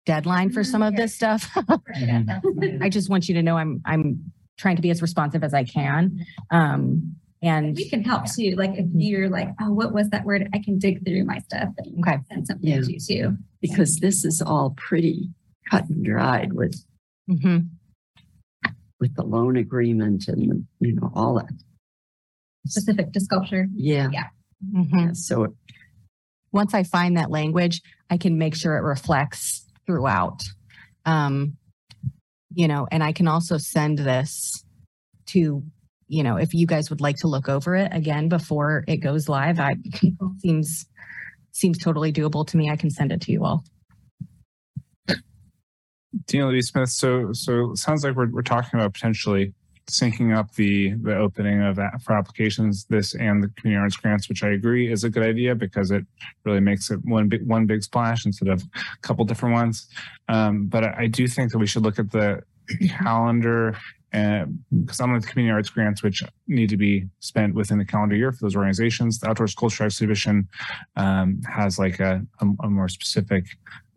deadline 0.10 0.52
for 0.52 0.64
some 0.64 0.82
of 0.82 0.96
this 0.96 1.14
stuff. 1.14 1.50
I 2.82 2.90
just 2.90 3.10
want 3.10 3.28
you 3.28 3.36
to 3.36 3.44
know 3.44 3.58
I'm, 3.58 3.82
I'm 3.86 4.32
trying 4.58 4.76
to 4.76 4.82
be 4.82 4.92
as 4.92 5.02
responsive 5.02 5.44
as 5.44 5.54
I 5.54 5.64
can. 5.64 6.26
Um, 6.52 7.16
and 7.42 7.76
We 7.76 7.90
can 7.90 8.04
help 8.04 8.26
too. 8.32 8.56
Like 8.58 8.72
if 8.76 8.86
you're 8.94 9.30
like, 9.30 9.50
oh, 9.62 9.72
what 9.72 9.94
was 9.94 10.10
that 10.10 10.26
word? 10.26 10.48
I 10.54 10.60
can 10.60 10.80
dig 10.80 11.06
through 11.06 11.26
my 11.26 11.40
stuff 11.40 11.70
and 11.78 12.00
Okay. 12.00 12.18
send 12.30 12.48
something 12.48 12.68
Yeah. 12.70 12.82
to 12.82 12.94
you 12.94 13.00
too. 13.00 13.38
Because 13.62 13.98
this 13.98 14.24
is 14.26 14.42
all 14.42 14.72
pretty 14.78 15.30
cut 15.70 15.90
and 15.90 16.04
dried 16.06 16.54
with, 16.54 16.84
Mhm. 17.30 17.70
with 19.00 19.16
the 19.16 19.24
loan 19.24 19.58
agreement 19.58 20.28
and, 20.28 20.66
you 20.80 20.94
know, 20.94 21.12
all 21.14 21.36
that. 21.36 21.52
Specific 22.68 23.12
to 23.14 23.20
sculpture. 23.20 23.68
Yeah. 23.76 24.10
Mhm. 24.74 24.88
yeah, 24.94 25.12
So 25.14 25.56
once 26.52 26.74
I 26.74 26.84
find 26.84 27.18
that 27.18 27.30
language, 27.30 27.82
I 28.10 28.18
can 28.18 28.38
make 28.38 28.56
sure 28.56 28.78
it 28.78 28.82
reflects 28.82 29.65
throughout. 29.86 30.42
Um, 31.06 31.58
you 32.54 32.68
know, 32.68 32.88
and 32.92 33.04
I 33.04 33.12
can 33.12 33.28
also 33.28 33.58
send 33.58 34.00
this 34.00 34.64
to, 35.28 35.64
you 36.08 36.24
know, 36.24 36.38
if 36.38 36.54
you 36.54 36.66
guys 36.66 36.90
would 36.90 37.02
like 37.02 37.18
to 37.18 37.28
look 37.28 37.50
over 37.50 37.76
it 37.76 37.90
again 37.94 38.30
before 38.30 38.84
it 38.88 38.98
goes 38.98 39.28
live, 39.28 39.60
I 39.60 39.76
seems 40.40 40.86
seems 41.52 41.78
totally 41.78 42.12
doable 42.12 42.46
to 42.48 42.58
me. 42.58 42.70
I 42.70 42.76
can 42.76 42.90
send 42.90 43.12
it 43.12 43.22
to 43.22 43.32
you 43.32 43.44
all. 43.46 43.64
Tina 46.28 46.48
Lee 46.48 46.62
Smith. 46.62 46.90
So, 46.90 47.32
so 47.34 47.74
sounds 47.76 48.04
like 48.04 48.16
we're, 48.16 48.30
we're 48.30 48.42
talking 48.42 48.80
about 48.80 48.94
potentially 48.94 49.54
syncing 49.88 50.36
up 50.36 50.52
the 50.56 50.94
the 50.96 51.16
opening 51.16 51.62
of 51.62 51.80
for 52.04 52.14
applications 52.14 52.86
this 52.86 53.16
and 53.16 53.44
the 53.44 53.50
community 53.50 53.82
arts 53.82 53.96
grants, 53.96 54.30
which 54.30 54.44
I 54.44 54.50
agree 54.50 54.92
is 54.92 55.04
a 55.04 55.10
good 55.10 55.24
idea 55.24 55.56
because 55.56 55.92
it 55.92 56.06
really 56.44 56.60
makes 56.60 56.90
it 56.92 57.00
one 57.04 57.30
big 57.30 57.46
one 57.48 57.66
big 57.66 57.84
splash 57.84 58.26
instead 58.26 58.50
of 58.50 58.64
a 58.64 58.98
couple 59.02 59.26
different 59.26 59.54
ones. 59.54 59.88
Um, 60.28 60.68
but 60.68 60.84
I, 60.84 60.96
I 61.00 61.08
do 61.08 61.28
think 61.28 61.52
that 61.52 61.60
we 61.60 61.68
should 61.68 61.84
look 61.84 62.00
at 62.00 62.12
the 62.12 62.42
calendar 62.90 63.78
and 64.16 64.60
because 64.72 65.02
I'm 65.02 65.20
the 65.20 65.28
community 65.28 65.54
arts 65.54 65.70
grants, 65.70 66.02
which 66.02 66.24
need 66.48 66.70
to 66.70 66.78
be 66.78 67.06
spent 67.20 67.54
within 67.54 67.78
the 67.78 67.86
calendar 67.86 68.16
year 68.16 68.32
for 68.32 68.46
those 68.46 68.56
organizations. 68.56 69.20
The 69.20 69.30
Outdoor 69.30 69.48
Sculpture 69.48 69.84
Exhibition 69.84 70.48
um, 70.96 71.42
has 71.54 71.78
like 71.78 72.00
a, 72.00 72.26
a, 72.40 72.46
a 72.64 72.70
more 72.70 72.88
specific 72.88 73.46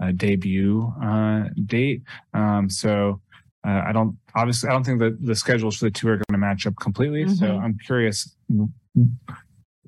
uh, 0.03 0.11
debut 0.17 0.93
uh, 1.03 1.45
date. 1.67 2.03
Um, 2.35 2.69
so 2.69 3.21
uh, 3.69 3.83
I 3.89 3.93
don't 3.93 4.17
obviously 4.35 4.69
I 4.69 4.73
don't 4.73 4.85
think 4.85 4.99
that 5.01 5.15
the 5.25 5.35
schedules 5.35 5.77
for 5.77 5.85
the 5.87 5.91
two 5.91 6.09
are 6.09 6.17
going 6.17 6.33
to 6.33 6.39
match 6.39 6.67
up 6.67 6.75
completely. 6.81 7.29
So 7.29 7.47
Mhm. 7.47 7.63
I'm 7.63 7.79
curious, 7.79 8.35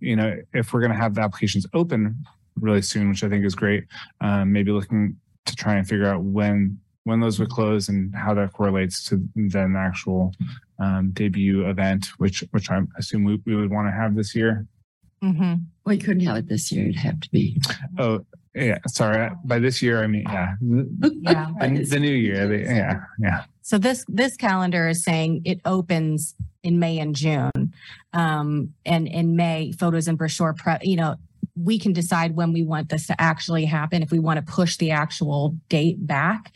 you 0.01 0.16
know, 0.16 0.36
if 0.52 0.73
we're 0.73 0.81
going 0.81 0.93
to 0.93 0.98
have 0.98 1.15
the 1.15 1.23
applications 1.23 1.66
open 1.73 2.23
really 2.57 2.82
soon, 2.82 3.09
which 3.09 3.23
I 3.24 3.28
think 3.28 3.44
is 3.44 3.55
great. 3.55 3.85
Um, 4.20 4.52
maybe 4.52 4.70
looking 4.73 5.16
to 5.47 5.57
try 5.57 5.77
and 5.77 5.86
figure 5.89 6.07
out 6.07 6.23
when 6.23 6.78
when 7.05 7.20
those 7.20 7.39
would 7.40 7.48
close 7.48 7.89
and 7.89 8.15
how 8.15 8.35
that 8.35 8.52
correlates 8.52 9.02
to 9.09 9.27
then 9.35 9.73
the 9.73 9.78
actual 9.78 10.35
um, 10.78 11.11
debut 11.12 11.66
event, 11.66 12.09
which 12.19 12.44
which 12.51 12.70
I 12.70 12.82
assume 12.98 13.24
we, 13.24 13.40
we 13.47 13.57
would 13.57 13.70
want 13.70 13.89
to 13.89 13.93
have 13.93 14.15
this 14.15 14.35
year. 14.35 14.66
hmm 15.23 15.55
Well, 15.85 15.94
you 15.94 16.01
couldn't 16.02 16.27
have 16.27 16.36
it 16.36 16.48
this 16.48 16.70
year. 16.70 16.85
It'd 16.85 16.97
have 16.97 17.20
to 17.20 17.31
be. 17.31 17.59
Oh, 17.98 18.27
yeah. 18.55 18.78
Sorry. 18.89 19.31
By 19.44 19.59
this 19.59 19.81
year, 19.82 20.02
I 20.02 20.06
mean 20.06 20.24
yeah, 20.27 20.55
the, 20.60 21.16
Yeah. 21.22 21.47
the 21.59 22.01
new 22.01 22.10
year. 22.12 22.48
The, 22.48 22.59
yeah, 22.59 23.01
yeah. 23.18 23.44
So 23.62 23.78
this, 23.78 24.05
this 24.09 24.36
calendar 24.36 24.89
is 24.89 25.05
saying 25.05 25.43
it 25.44 25.60
opens 25.64 26.35
in 26.62 26.78
May 26.78 26.98
and 26.98 27.14
June. 27.14 27.72
Um, 28.12 28.74
and 28.85 29.06
in 29.06 29.36
May, 29.36 29.72
photos 29.72 30.09
and 30.09 30.18
brochure, 30.18 30.55
pre, 30.55 30.74
you 30.82 30.97
know, 30.97 31.16
we 31.55 31.78
can 31.78 31.93
decide 31.93 32.35
when 32.36 32.52
we 32.52 32.62
want 32.64 32.89
this 32.89 33.06
to 33.09 33.20
actually 33.20 33.64
happen, 33.66 34.02
if 34.02 34.10
we 34.10 34.18
want 34.18 34.44
to 34.44 34.52
push 34.52 34.77
the 34.77 34.90
actual 34.90 35.56
date 35.68 36.05
back. 36.06 36.52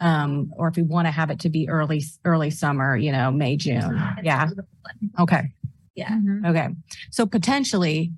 Um, 0.00 0.52
or 0.56 0.66
if 0.66 0.76
we 0.76 0.82
want 0.82 1.06
to 1.06 1.12
have 1.12 1.30
it 1.30 1.38
to 1.40 1.48
be 1.48 1.68
early, 1.68 2.02
early 2.24 2.50
summer, 2.50 2.96
you 2.96 3.12
know, 3.12 3.30
May, 3.30 3.56
June. 3.56 4.02
Yeah. 4.22 4.50
Okay. 5.20 5.52
Yeah. 5.94 6.18
Okay. 6.44 6.68
So 7.10 7.24
potentially 7.24 8.10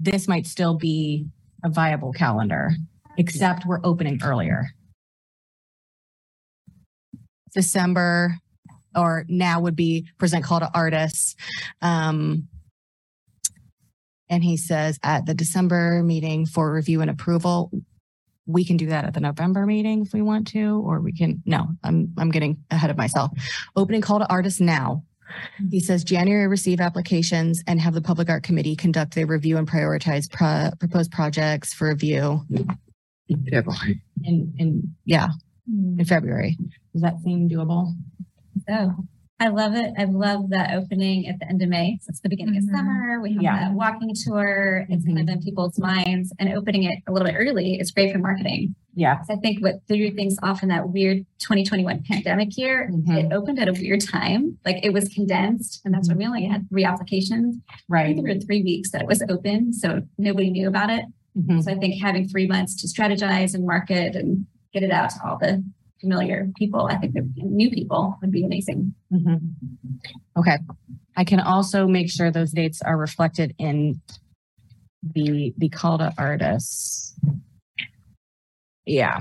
this 0.00 0.26
might 0.26 0.46
still 0.46 0.74
be 0.74 1.26
a 1.64 1.70
viable 1.70 2.12
calendar, 2.12 2.70
except 3.16 3.66
we're 3.66 3.80
opening 3.84 4.20
earlier. 4.22 4.68
December 7.54 8.34
or 8.94 9.24
now 9.28 9.60
would 9.60 9.76
be 9.76 10.08
present 10.18 10.44
call 10.44 10.60
to 10.60 10.70
artists. 10.74 11.34
Um, 11.82 12.48
and 14.28 14.44
he 14.44 14.56
says 14.56 14.98
at 15.02 15.26
the 15.26 15.34
December 15.34 16.02
meeting 16.02 16.46
for 16.46 16.72
review 16.72 17.00
and 17.00 17.10
approval, 17.10 17.70
we 18.46 18.64
can 18.64 18.76
do 18.76 18.86
that 18.86 19.04
at 19.04 19.14
the 19.14 19.20
November 19.20 19.66
meeting 19.66 20.02
if 20.02 20.12
we 20.12 20.22
want 20.22 20.48
to, 20.48 20.80
or 20.84 21.00
we 21.00 21.12
can, 21.12 21.42
no, 21.44 21.68
I'm, 21.84 22.14
I'm 22.18 22.30
getting 22.30 22.64
ahead 22.70 22.90
of 22.90 22.96
myself. 22.96 23.30
Opening 23.76 24.00
call 24.00 24.18
to 24.18 24.28
artists 24.28 24.60
now. 24.60 25.04
He 25.70 25.80
says 25.80 26.04
January 26.04 26.46
receive 26.46 26.80
applications 26.80 27.62
and 27.66 27.80
have 27.80 27.94
the 27.94 28.00
Public 28.00 28.28
Art 28.28 28.42
Committee 28.42 28.76
conduct 28.76 29.14
their 29.14 29.26
review 29.26 29.56
and 29.56 29.68
prioritize 29.68 30.30
pro- 30.30 30.70
proposed 30.78 31.10
projects 31.10 31.72
for 31.74 31.88
review 31.88 32.44
February. 33.50 34.02
in, 34.24 34.54
in, 34.58 34.94
yeah, 35.04 35.28
in 35.66 36.04
February. 36.04 36.56
Does 36.92 37.02
that 37.02 37.20
seem 37.22 37.48
doable? 37.48 37.92
So 38.68 38.94
I 39.40 39.48
love 39.48 39.74
it. 39.74 39.92
I 39.96 40.04
love 40.04 40.50
that 40.50 40.74
opening 40.74 41.28
at 41.28 41.38
the 41.38 41.48
end 41.48 41.62
of 41.62 41.68
May. 41.68 41.98
So 42.02 42.10
it's 42.10 42.20
the 42.20 42.28
beginning 42.28 42.54
Mhm. 42.54 42.58
of 42.58 42.64
summer. 42.76 43.20
We 43.20 43.34
have 43.34 43.42
Yeah. 43.42 43.58
that 43.68 43.72
walking 43.74 44.10
tour. 44.24 44.86
It's 44.88 45.04
kind 45.04 45.18
of 45.20 45.28
in 45.28 45.40
people's 45.42 45.78
minds 45.78 46.32
and 46.38 46.48
opening 46.54 46.84
it 46.84 46.98
a 47.06 47.12
little 47.12 47.26
bit 47.28 47.36
early 47.38 47.74
is 47.78 47.90
great 47.92 48.12
for 48.12 48.18
marketing. 48.18 48.74
Yeah. 48.94 49.22
I 49.30 49.36
think 49.36 49.62
what 49.62 49.86
threw 49.86 50.10
things 50.10 50.36
off 50.42 50.62
in 50.62 50.70
that 50.70 50.88
weird 50.90 51.18
2021 51.38 52.02
pandemic 52.02 52.56
year, 52.58 52.90
Mhm. 52.92 53.24
it 53.26 53.32
opened 53.32 53.58
at 53.60 53.68
a 53.68 53.72
weird 53.72 54.00
time. 54.00 54.58
Like 54.64 54.84
it 54.84 54.92
was 54.92 55.08
condensed 55.08 55.80
and 55.84 55.94
that's 55.94 56.08
when 56.08 56.18
we 56.18 56.26
only 56.26 56.44
had 56.46 56.68
three 56.68 56.84
applications. 56.84 57.58
Right. 57.88 58.16
there 58.16 58.34
were 58.34 58.40
three 58.40 58.62
weeks 58.62 58.90
that 58.90 59.02
it 59.02 59.06
was 59.06 59.22
open. 59.28 59.72
So 59.72 60.02
nobody 60.18 60.50
knew 60.50 60.66
about 60.68 60.90
it. 60.90 61.04
Mhm. 61.36 61.62
So 61.62 61.70
I 61.70 61.76
think 61.76 62.02
having 62.02 62.26
three 62.26 62.46
months 62.48 62.74
to 62.82 62.88
strategize 62.88 63.54
and 63.54 63.64
market 63.64 64.16
and 64.16 64.46
get 64.72 64.82
it 64.82 64.90
out 64.90 65.10
to 65.10 65.16
all 65.24 65.38
the 65.38 65.62
familiar 66.00 66.50
people, 66.56 66.86
I 66.86 66.96
think 66.96 67.12
the 67.14 67.28
new 67.36 67.70
people 67.70 68.16
would 68.20 68.30
be 68.32 68.44
amazing. 68.44 68.94
Mhm. 69.12 69.40
Okay. 70.36 70.56
I 71.16 71.24
can 71.24 71.40
also 71.40 71.86
make 71.86 72.10
sure 72.10 72.30
those 72.30 72.52
dates 72.52 72.80
are 72.82 72.96
reflected 72.96 73.54
in 73.58 74.00
the, 75.14 75.54
the 75.56 75.68
call 75.68 75.98
to 75.98 76.12
artists. 76.18 77.07
Yeah. 78.88 79.20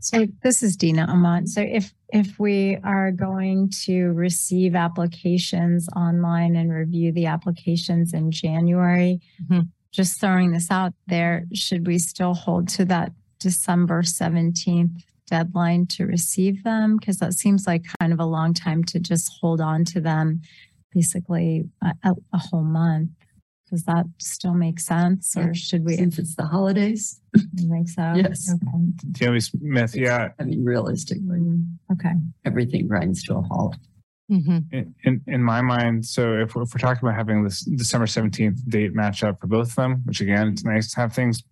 So 0.00 0.26
this 0.42 0.62
is 0.62 0.76
Dina 0.76 1.06
Amont. 1.08 1.48
So 1.48 1.60
if, 1.62 1.94
if 2.12 2.38
we 2.38 2.76
are 2.82 3.12
going 3.12 3.70
to 3.84 4.08
receive 4.08 4.74
applications 4.74 5.88
online 5.94 6.56
and 6.56 6.72
review 6.72 7.12
the 7.12 7.26
applications 7.26 8.12
in 8.12 8.30
January, 8.32 9.20
Mhm. 9.48 9.68
just 9.92 10.20
throwing 10.20 10.50
this 10.52 10.70
out 10.70 10.92
there, 11.06 11.44
should 11.54 11.86
we 11.86 11.98
still 11.98 12.34
hold 12.34 12.68
to 12.70 12.84
that 12.86 13.12
December 13.38 14.02
17th 14.02 15.04
deadline 15.26 15.86
to 15.86 16.04
receive 16.04 16.64
them? 16.64 16.96
Because 16.96 17.18
that 17.18 17.34
seems 17.34 17.66
like 17.66 17.84
kind 18.00 18.12
of 18.12 18.18
a 18.20 18.26
long 18.26 18.54
time 18.54 18.82
to 18.84 18.98
just 18.98 19.30
hold 19.40 19.60
on 19.60 19.84
to 19.86 20.00
them, 20.00 20.40
basically 20.92 21.64
a, 21.82 21.94
a 22.32 22.38
whole 22.38 22.64
month. 22.64 23.10
Does 23.72 23.84
that 23.84 24.04
still 24.18 24.52
make 24.52 24.78
sense 24.78 25.34
or 25.34 25.54
should 25.54 25.82
we 25.82 25.96
Since 25.96 26.18
it's 26.18 26.34
the 26.36 26.44
holidays. 26.44 27.20
think 27.56 27.88
so? 27.88 28.12
Yes. 28.14 28.52
Okay. 28.52 28.84
Tammy 29.14 29.40
Smith, 29.40 29.96
yeah. 29.96 30.28
I 30.38 30.44
mean, 30.44 30.62
realistically, 30.62 31.40
Mm, 31.40 31.78
Okay. 31.90 32.12
everything 32.44 32.86
grinds 32.86 33.22
to 33.24 33.36
a 33.36 33.40
halt. 33.40 33.76
Mhm. 34.30 34.70
In, 34.72 34.94
in, 35.04 35.22
in 35.26 35.42
my 35.42 35.62
mind, 35.62 36.04
so 36.04 36.34
if 36.38 36.54
we're, 36.54 36.62
if 36.64 36.74
we're 36.74 36.80
talking 36.80 37.02
about 37.08 37.16
having 37.16 37.42
this 37.44 37.62
December 37.64 38.04
17th 38.06 38.60
date 38.68 38.94
match 38.94 39.24
up 39.24 39.40
for 39.40 39.46
both 39.46 39.68
of 39.70 39.74
them, 39.76 40.02
which 40.04 40.20
again, 40.20 40.48
it's 40.48 40.64
nice 40.64 40.92
to 40.92 41.00
have 41.00 41.14
things 41.14 41.42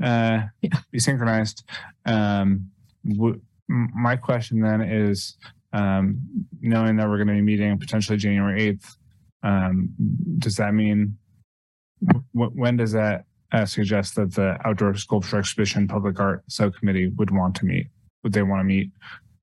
uh, 0.00 0.42
be 0.92 1.00
synchronized. 1.00 1.64
Um, 2.04 2.70
w- 3.08 3.40
m- 3.68 3.90
my 3.92 4.14
question 4.14 4.60
then 4.60 4.82
is, 4.82 5.36
um, 5.72 6.20
knowing 6.60 6.94
that 6.96 7.08
we're 7.08 7.16
going 7.18 7.26
to 7.28 7.34
be 7.34 7.42
meeting 7.42 7.76
potentially 7.76 8.16
January 8.18 8.72
8th, 8.72 8.96
um, 9.42 9.90
does 10.38 10.56
that 10.56 10.72
mean, 10.74 11.18
w- 12.34 12.50
when 12.54 12.76
does 12.76 12.92
that 12.92 13.24
uh, 13.52 13.64
suggest 13.64 14.16
that 14.16 14.34
the 14.34 14.58
Outdoor 14.64 14.94
Sculpture 14.94 15.38
Exhibition 15.38 15.88
Public 15.88 16.18
Art 16.20 16.44
Subcommittee 16.48 17.08
would 17.16 17.30
want 17.30 17.54
to 17.56 17.64
meet? 17.64 17.86
Would 18.22 18.32
they 18.32 18.42
want 18.42 18.60
to 18.60 18.64
meet 18.64 18.90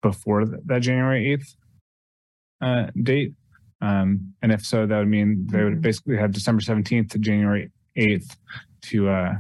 before 0.02 0.46
th- 0.46 0.62
that 0.66 0.82
January 0.82 1.38
8th? 1.38 1.56
uh, 2.64 2.88
date? 3.02 3.34
Um, 3.82 4.34
and 4.42 4.52
if 4.52 4.66
so, 4.66 4.86
that 4.86 4.98
would 4.98 5.10
mean 5.10 5.46
they 5.48 5.64
would 5.64 5.82
basically 5.82 6.18
have 6.18 6.32
December 6.32 6.62
17th 6.62 7.12
to 7.12 7.20
January 7.20 7.72
8th 7.98 8.38
to, 8.84 9.10
uh, 9.10 9.34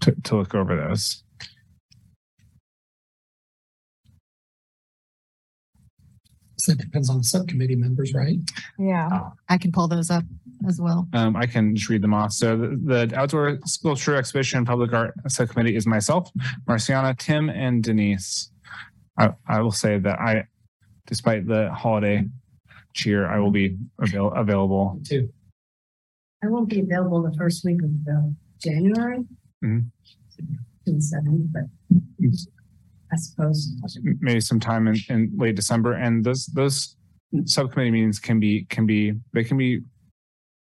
to, 0.00 0.14
to 0.24 0.36
look 0.36 0.54
over 0.54 0.76
those. 0.76 1.21
So 6.62 6.70
it 6.70 6.78
depends 6.78 7.10
on 7.10 7.18
the 7.18 7.24
subcommittee 7.24 7.74
members, 7.74 8.14
right? 8.14 8.38
Yeah. 8.78 9.30
I 9.48 9.58
can 9.58 9.72
pull 9.72 9.88
those 9.88 10.10
up 10.10 10.22
as 10.68 10.80
well. 10.80 11.08
Um, 11.12 11.34
I 11.34 11.44
can 11.44 11.74
just 11.74 11.88
read 11.90 12.02
them 12.02 12.14
off. 12.14 12.30
So 12.32 12.56
the, 12.56 13.08
the 13.08 13.18
Outdoor 13.18 13.58
Sculpture 13.64 14.14
Exhibition 14.14 14.58
and 14.58 14.66
Public 14.66 14.92
Art 14.92 15.12
Subcommittee 15.26 15.74
is 15.74 15.88
myself, 15.88 16.30
Marciana, 16.68 17.16
Tim, 17.18 17.50
and 17.50 17.82
Denise. 17.82 18.52
I, 19.18 19.30
I 19.48 19.60
will 19.60 19.72
say 19.72 19.98
that 19.98 20.20
I, 20.20 20.44
despite 21.08 21.48
the 21.48 21.68
holiday 21.72 22.26
cheer, 22.94 23.26
I 23.26 23.40
will 23.40 23.50
be 23.50 23.76
avail- 24.00 24.32
available. 24.32 25.00
Too. 25.04 25.30
I 26.44 26.46
won't 26.46 26.68
be 26.68 26.78
available 26.78 27.22
the 27.28 27.36
first 27.36 27.64
week 27.64 27.82
of 27.82 27.90
uh, 28.08 28.28
January. 28.60 29.24
Mhm. 29.64 29.86
To 30.86 30.92
the 30.92 31.00
seventh, 31.00 31.52
but 31.52 31.62
I 33.12 33.16
suppose. 33.16 33.76
maybe 34.20 34.40
sometime 34.40 34.88
in, 34.88 34.96
in 35.08 35.32
late 35.36 35.56
December. 35.56 35.92
And 35.92 36.24
those 36.24 36.46
those 36.46 36.96
subcommittee 37.44 37.90
meetings 37.90 38.18
can 38.18 38.40
be 38.40 38.64
can 38.70 38.86
be 38.86 39.14
they 39.32 39.44
can 39.44 39.56
be 39.56 39.80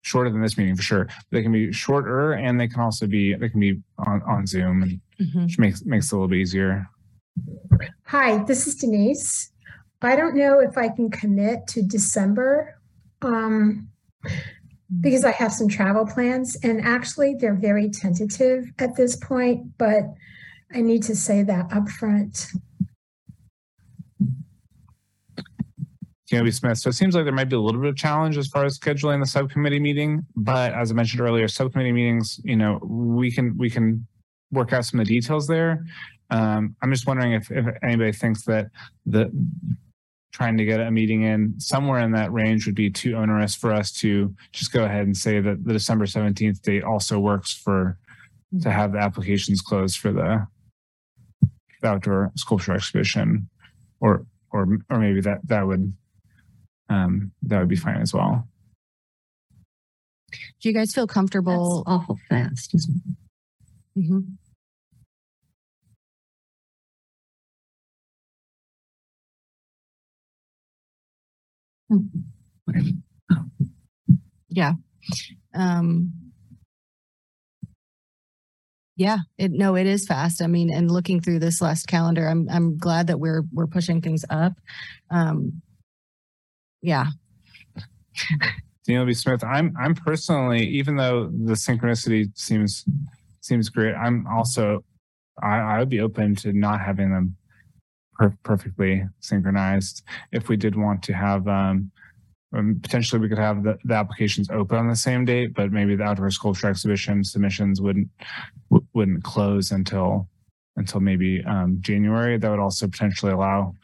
shorter 0.02 0.31
than 0.31 0.43
this 0.43 0.59
meeting 0.59 0.77
for 0.77 0.82
sure. 0.82 1.09
They 1.31 1.43
can 1.43 1.52
be 1.52 1.73
shorter 1.73 2.32
and 2.32 2.61
they 2.61 2.69
can 2.69 2.81
also 2.81 3.06
be 3.06 3.35
they 3.35 3.48
can 3.48 3.61
be 3.61 3.81
on, 3.98 4.23
on 4.23 4.47
Zoom 4.47 4.82
and 4.82 5.01
Mhm. 5.20 5.44
which 5.44 5.59
makes 5.61 5.85
makes 5.85 6.06
it 6.06 6.12
a 6.12 6.16
little 6.16 6.28
bit 6.28 6.40
easier. 6.40 6.89
Hi, 8.06 8.43
this 8.44 8.66
is 8.66 8.74
Denise. 8.74 9.51
I 10.02 10.16
don't 10.16 10.35
know 10.36 10.59
if 10.59 10.77
I 10.77 10.89
can 10.89 11.09
commit 11.11 11.66
to 11.69 11.82
December 11.82 12.78
um, 13.23 13.89
because 15.01 15.24
I 15.24 15.31
have 15.31 15.52
some 15.52 15.69
travel 15.69 16.05
plans, 16.05 16.56
and 16.65 16.81
actually 16.82 17.36
they're 17.36 17.55
very 17.55 17.90
tentative 17.90 18.70
at 18.81 18.97
this 18.97 19.16
point. 19.16 19.78
But 19.78 20.02
I 20.73 20.81
need 20.81 21.03
to 21.05 21.16
say 21.16 21.43
that 21.43 21.69
upfront. 21.69 22.49
Canby 26.31 26.51
Smith. 26.51 26.78
So 26.78 26.89
it 26.89 26.95
seems 26.95 27.15
like 27.15 27.24
there 27.24 27.35
might 27.35 27.49
be 27.49 27.57
a 27.57 27.61
little 27.61 27.81
bit 27.81 27.91
of 27.91 27.97
challenge 27.97 28.36
as 28.39 28.49
far 28.49 28.65
as 28.65 28.78
scheduling 28.78 29.20
the 29.20 29.27
subcommittee 29.27 29.78
meeting. 29.78 30.24
But 30.35 30.73
as 30.73 30.91
I 30.91 30.95
mentioned 30.95 31.20
earlier, 31.20 31.47
subcommittee 31.49 31.93
meetings, 31.93 32.41
you 32.45 32.57
know, 32.57 32.81
we 32.82 33.31
can 33.31 33.57
we 33.57 33.70
can 33.70 34.07
work 34.51 34.73
out 34.73 34.85
some 34.85 35.01
of 35.01 35.07
the 35.07 35.15
details 35.15 35.47
there. 35.47 35.85
Um, 36.31 36.74
I'm 36.82 36.91
just 36.91 37.07
wondering 37.07 37.32
if, 37.32 37.51
if 37.51 37.66
anybody 37.82 38.12
thinks 38.12 38.45
that 38.45 38.69
the 39.07 39.31
trying 40.32 40.57
to 40.57 40.65
get 40.65 40.81
a 40.81 40.91
meeting 40.91 41.23
in 41.23 41.55
somewhere 41.59 42.01
in 42.01 42.11
that 42.11 42.32
range 42.32 42.66
would 42.66 42.74
be 42.74 42.91
too 42.91 43.15
onerous 43.15 43.55
for 43.55 43.73
us 43.73 43.93
to 43.93 44.35
just 44.53 44.73
go 44.73 44.85
ahead 44.85 45.07
and 45.07 45.16
say 45.16 45.41
that 45.41 45.65
the 45.65 45.73
December 45.73 46.07
17th 46.07 46.61
date 46.62 46.82
also 46.82 47.20
works 47.20 47.53
for 47.53 47.97
to 48.61 48.70
have 48.70 48.93
the 48.93 48.99
applications 48.99 49.61
closed 49.61 49.99
for 49.99 50.12
the, 50.12 50.45
the 51.85 51.90
outdoor 51.90 52.32
sculpture 52.35 52.73
exhibition 52.73 53.48
or 54.01 54.24
or 54.51 54.66
or 54.90 54.98
maybe 54.98 55.20
that 55.20 55.47
that 55.47 55.66
would 55.66 55.93
um 56.89 57.31
that 57.43 57.59
would 57.61 57.69
be 57.69 57.77
fine 57.77 58.01
as 58.01 58.12
well. 58.15 58.48
Do 60.61 60.69
you 60.69 60.73
guys 60.73 60.93
feel 60.94 61.06
That's 61.06 61.15
comfortable? 61.15 61.82
awful 61.86 62.19
fast. 62.28 62.74
isn't 62.74 63.02
it? 63.97 64.02
Mhm. 64.02 64.36
Yeah. 74.48 74.73
Um, 75.55 76.12
yeah, 78.97 79.19
it, 79.39 79.51
no, 79.53 79.75
it 79.77 79.87
is 79.87 80.07
fast. 80.07 80.43
I 80.43 80.47
mean, 80.47 80.73
and 80.73 80.91
looking 80.91 81.21
through 81.21 81.41
this 81.41 81.61
last 81.61 81.87
calendar, 81.87 82.29
I'm, 82.29 82.49
I'm 82.51 82.79
glad 82.79 83.09
that 83.09 83.19
we're, 83.19 83.43
we're 83.53 83.66
pushing 83.66 84.01
things 84.01 84.25
up. 84.31 84.53
Um, 85.11 85.62
yeah, 86.83 87.07
Daniel 88.87 89.07
B. 89.07 89.15
Smith, 89.15 89.43
I'm 89.43 89.75
I'm 89.79 89.95
personally, 89.95 90.66
even 90.66 90.97
though 90.97 91.27
the 91.27 91.55
synchronicity 91.55 92.31
seems 92.37 92.85
seems 93.41 93.69
great, 93.69 93.95
I'm 93.95 94.27
also 94.27 94.85
I, 95.43 95.59
I 95.59 95.79
would 95.79 95.89
be 95.89 96.01
open 96.01 96.35
to 96.37 96.53
not 96.53 96.81
having 96.81 97.11
them 97.11 97.37
per- 98.15 98.37
perfectly 98.43 99.05
synchronized. 99.21 100.03
If 100.33 100.49
we 100.49 100.57
did 100.57 100.77
want 100.77 101.03
to 101.05 101.15
have 101.15 101.49
um, 101.49 101.91
um 102.55 102.79
potentially 102.83 103.21
we 103.21 103.29
could 103.29 103.39
have 103.39 103.65
the, 103.65 103.79
the 103.85 103.95
applications 103.95 104.51
open 104.51 104.77
on 104.77 104.89
the 104.89 104.97
same 104.97 105.25
date, 105.25 105.55
but 105.55 105.73
maybe 105.73 105.97
the 105.97 106.05
outdoor 106.05 106.31
sculpture 106.31 106.69
exhibition 106.69 107.25
submissions 107.25 107.81
wouldn't 107.81 108.09
wouldn't 108.95 109.25
close 109.25 109.71
until 109.73 110.29
until 110.77 111.01
maybe 111.01 111.43
um, 111.45 111.79
January. 111.81 112.39
That 112.39 112.51
would 112.51 112.61
also 112.61 112.87
potentially 112.89 113.33
allow 113.33 113.75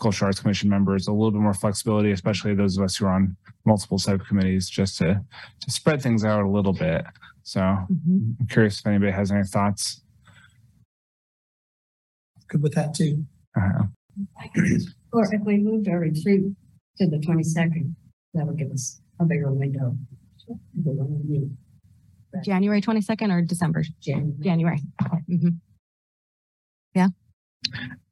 Cultural 0.00 0.28
Arts 0.28 0.40
Commission 0.40 0.68
members 0.68 1.06
a 1.06 1.12
little 1.12 1.30
bit 1.30 1.40
more 1.40 1.54
flexibility, 1.54 2.10
especially 2.10 2.54
those 2.54 2.76
of 2.76 2.84
us 2.84 2.96
who 2.96 3.06
are 3.06 3.14
on 3.14 3.36
multiple 3.64 3.98
subcommittees, 3.98 4.68
just 4.68 4.98
to 4.98 5.22
to 5.60 5.70
spread 5.70 6.02
things 6.02 6.24
out 6.24 6.44
a 6.44 6.48
little 6.48 6.72
bit. 6.72 7.04
So 7.42 7.60
I'm 7.60 8.46
curious 8.50 8.80
if 8.80 8.86
anybody 8.86 9.12
has 9.12 9.30
any 9.30 9.44
thoughts. 9.44 10.02
Good 12.48 12.62
with 12.62 12.74
that 12.74 12.94
too. 12.94 13.24
Uh-huh. 13.56 13.84
Or 15.12 15.32
if 15.32 15.40
we 15.44 15.58
moved 15.58 15.88
our 15.88 16.00
retreat 16.00 16.42
to 16.98 17.06
the 17.06 17.18
twenty-second, 17.18 17.96
that 18.34 18.46
would 18.46 18.58
give 18.58 18.70
us 18.70 19.00
a 19.20 19.24
bigger 19.24 19.52
window. 19.52 19.96
The 20.46 20.90
one 20.90 21.22
we 21.26 21.38
need, 21.38 21.56
January 22.42 22.80
22nd 22.80 23.30
or 23.32 23.42
December? 23.42 23.84
January. 24.00 24.34
January. 24.40 24.80
Mhm. 25.30 25.58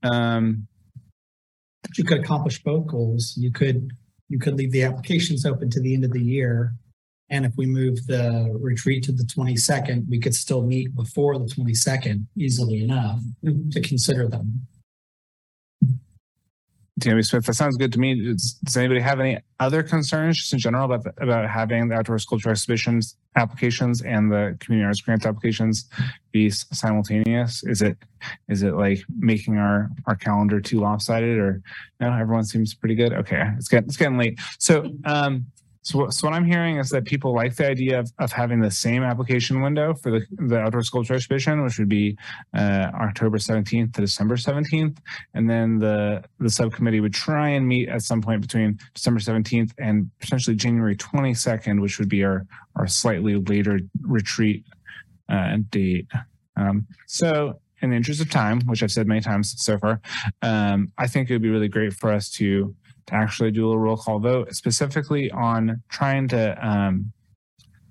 um, 0.02 0.66
you 1.96 2.04
could 2.04 2.20
accomplish 2.20 2.62
both 2.62 2.86
goals. 2.86 3.34
You 3.36 3.52
could, 3.52 3.90
you 4.28 4.38
could 4.38 4.54
leave 4.54 4.72
the 4.72 4.82
applications 4.82 5.44
open 5.46 5.70
to 5.70 5.80
the 5.80 5.94
end 5.94 6.04
of 6.04 6.12
the 6.12 6.22
year. 6.22 6.74
And 7.30 7.44
if 7.46 7.52
we 7.56 7.66
move 7.66 8.06
the 8.06 8.50
retreat 8.60 9.04
to 9.04 9.12
the 9.12 9.24
twenty-second, 9.24 10.06
we 10.10 10.20
could 10.20 10.34
still 10.34 10.62
meet 10.66 10.94
before 10.94 11.38
the 11.38 11.46
twenty-second 11.48 12.28
easily 12.36 12.82
enough 12.82 13.20
to 13.70 13.80
consider 13.80 14.28
them. 14.28 14.66
Tammy 17.02 17.22
Smith, 17.22 17.44
that 17.46 17.54
sounds 17.54 17.76
good 17.76 17.92
to 17.92 17.98
me. 17.98 18.14
Does, 18.24 18.54
does 18.64 18.76
anybody 18.76 19.00
have 19.00 19.20
any 19.20 19.38
other 19.60 19.82
concerns 19.82 20.38
just 20.38 20.52
in 20.52 20.58
general 20.58 20.84
about 20.84 21.04
the, 21.04 21.22
about 21.22 21.48
having 21.50 21.88
the 21.88 21.96
outdoor 21.96 22.18
sculpture 22.18 22.50
exhibitions 22.50 23.16
applications 23.34 24.02
and 24.02 24.30
the 24.30 24.56
community 24.60 24.86
arts 24.86 25.00
grant 25.00 25.26
applications 25.26 25.88
be 26.30 26.48
simultaneous? 26.50 27.64
Is 27.64 27.82
it 27.82 27.98
is 28.48 28.62
it 28.62 28.74
like 28.74 29.00
making 29.18 29.58
our 29.58 29.90
our 30.06 30.14
calendar 30.14 30.60
too 30.60 30.80
lopsided 30.80 31.38
or 31.38 31.62
no? 32.00 32.12
Everyone 32.12 32.44
seems 32.44 32.74
pretty 32.74 32.94
good. 32.94 33.12
Okay, 33.12 33.42
it's 33.56 33.68
getting 33.68 33.88
it's 33.88 33.96
getting 33.96 34.18
late. 34.18 34.38
So 34.58 34.92
um. 35.04 35.46
So, 35.82 35.98
what- 35.98 36.14
so 36.14 36.28
what 36.28 36.34
I'm 36.36 36.44
hearing 36.44 36.78
is 36.78 36.90
that 36.90 37.04
people 37.04 37.34
like 37.34 37.56
the 37.56 37.68
idea 37.68 37.98
of, 37.98 38.10
of 38.18 38.32
having 38.32 38.60
the 38.60 38.70
same 38.70 39.02
application 39.02 39.60
window 39.62 39.94
for 39.94 40.10
the, 40.12 40.26
the 40.38 40.58
outdoor 40.58 40.82
sculpture 40.82 41.14
exhibition, 41.14 41.62
which 41.64 41.78
would 41.78 41.88
be 41.88 42.16
uh, 42.56 42.90
October 42.94 43.38
17th 43.38 43.92
to 43.94 44.00
December 44.00 44.36
17th 44.36 44.98
and 45.34 45.50
then 45.50 45.78
the 45.78 46.22
the 46.38 46.50
subcommittee 46.50 47.00
would 47.00 47.14
try 47.14 47.48
and 47.50 47.66
meet 47.66 47.88
at 47.88 48.02
some 48.02 48.20
point 48.22 48.40
between 48.40 48.78
December 48.94 49.20
17th 49.20 49.72
and 49.78 50.10
potentially 50.20 50.56
January 50.56 50.96
22nd, 50.96 51.80
which 51.80 51.98
would 51.98 52.08
be 52.08 52.22
our 52.24 52.46
our 52.76 52.86
slightly 52.86 53.34
later 53.36 53.80
retreat 54.02 54.64
uh, 55.28 55.56
date. 55.70 56.06
Um, 56.56 56.86
so, 57.06 57.58
in 57.80 57.90
the 57.90 57.96
interest 57.96 58.20
of 58.20 58.30
time, 58.30 58.60
which 58.66 58.82
I've 58.82 58.92
said 58.92 59.06
many 59.08 59.20
times 59.20 59.54
so 59.56 59.78
far, 59.78 60.00
um, 60.42 60.92
I 60.98 61.06
think 61.08 61.28
it 61.28 61.32
would 61.34 61.42
be 61.42 61.50
really 61.50 61.68
great 61.68 61.92
for 61.94 62.12
us 62.12 62.30
to 62.32 62.74
to 63.06 63.14
actually 63.14 63.50
do 63.50 63.70
a 63.72 63.78
roll 63.78 63.96
call 63.96 64.18
vote, 64.18 64.54
specifically 64.54 65.30
on 65.30 65.82
trying 65.88 66.28
to 66.28 66.66
um, 66.66 67.12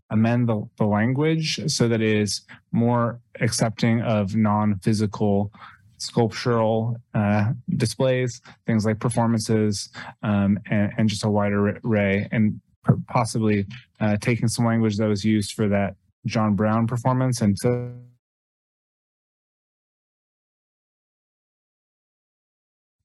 amend 0.10 0.48
the, 0.48 0.68
the 0.78 0.86
language 0.86 1.60
so 1.68 1.88
that 1.88 2.02
it 2.02 2.16
is 2.16 2.42
more 2.72 3.20
accepting 3.40 4.02
of 4.02 4.36
non-physical 4.36 5.52
sculptural 5.98 6.98
uh, 7.14 7.52
displays, 7.78 8.42
things 8.66 8.86
like 8.86 9.00
performances, 9.00 9.90
um, 10.24 10.60
and, 10.70 10.92
and 10.98 11.10
just 11.10 11.24
a 11.24 11.30
wider 11.30 11.80
array, 11.86 12.28
and 12.32 12.60
possibly 13.08 13.66
uh, 14.00 14.18
taking 14.20 14.48
some 14.48 14.66
language 14.66 14.98
that 14.98 15.08
was 15.08 15.24
used 15.24 15.54
for 15.54 15.68
that 15.68 15.96
John 16.26 16.56
Brown 16.56 16.88
performance 16.88 17.42
and 17.42 17.56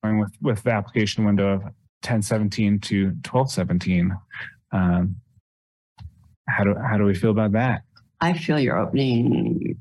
going 0.02 0.18
with 0.20 0.32
with 0.40 0.62
the 0.62 0.70
application 0.70 1.24
window 1.24 1.54
of 1.54 1.62
1017 2.06 2.80
to 2.80 3.04
1217. 3.24 4.16
Um, 4.72 5.16
how 6.48 6.64
do 6.64 6.74
how 6.74 6.96
do 6.96 7.04
we 7.04 7.14
feel 7.14 7.30
about 7.30 7.52
that? 7.52 7.82
I 8.20 8.32
feel 8.32 8.58
you're 8.58 8.78
opening 8.78 9.78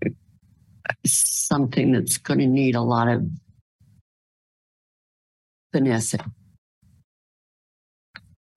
something 1.05 1.91
that's 1.91 2.17
going 2.17 2.39
to 2.39 2.47
need 2.47 2.75
a 2.75 2.81
lot 2.81 3.07
of 3.07 3.23
finesse. 5.71 6.15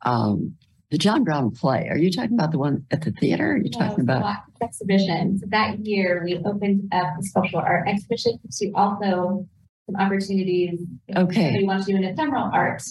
Um, 0.05 0.57
the 0.91 0.99
John 0.99 1.23
Brown 1.23 1.51
play. 1.51 1.87
Are 1.91 1.99
you 1.99 2.11
talking 2.11 2.35
about 2.35 2.51
the 2.51 2.59
one 2.59 2.87
at 2.91 3.03
the 3.03 3.13
theater? 3.13 3.53
Are 3.53 3.57
you 3.59 3.71
talking 3.71 4.01
about? 4.01 4.23
Black 4.23 4.45
exhibition. 4.63 5.39
So 5.39 5.47
that 5.51 5.85
year 5.85 6.23
we 6.25 6.39
opened 6.45 6.89
up 6.93 7.15
the 7.19 7.25
sculptural 7.25 7.63
art 7.63 7.89
exhibition 7.89 8.39
to 8.51 8.73
also 8.75 9.47
some 9.87 9.97
opportunities. 9.97 10.81
Okay. 11.15 11.59
We 11.59 11.65
want 11.65 11.85
to 11.85 11.93
do 11.93 11.97
an 11.97 12.05
ephemeral 12.05 12.51
art 12.53 12.83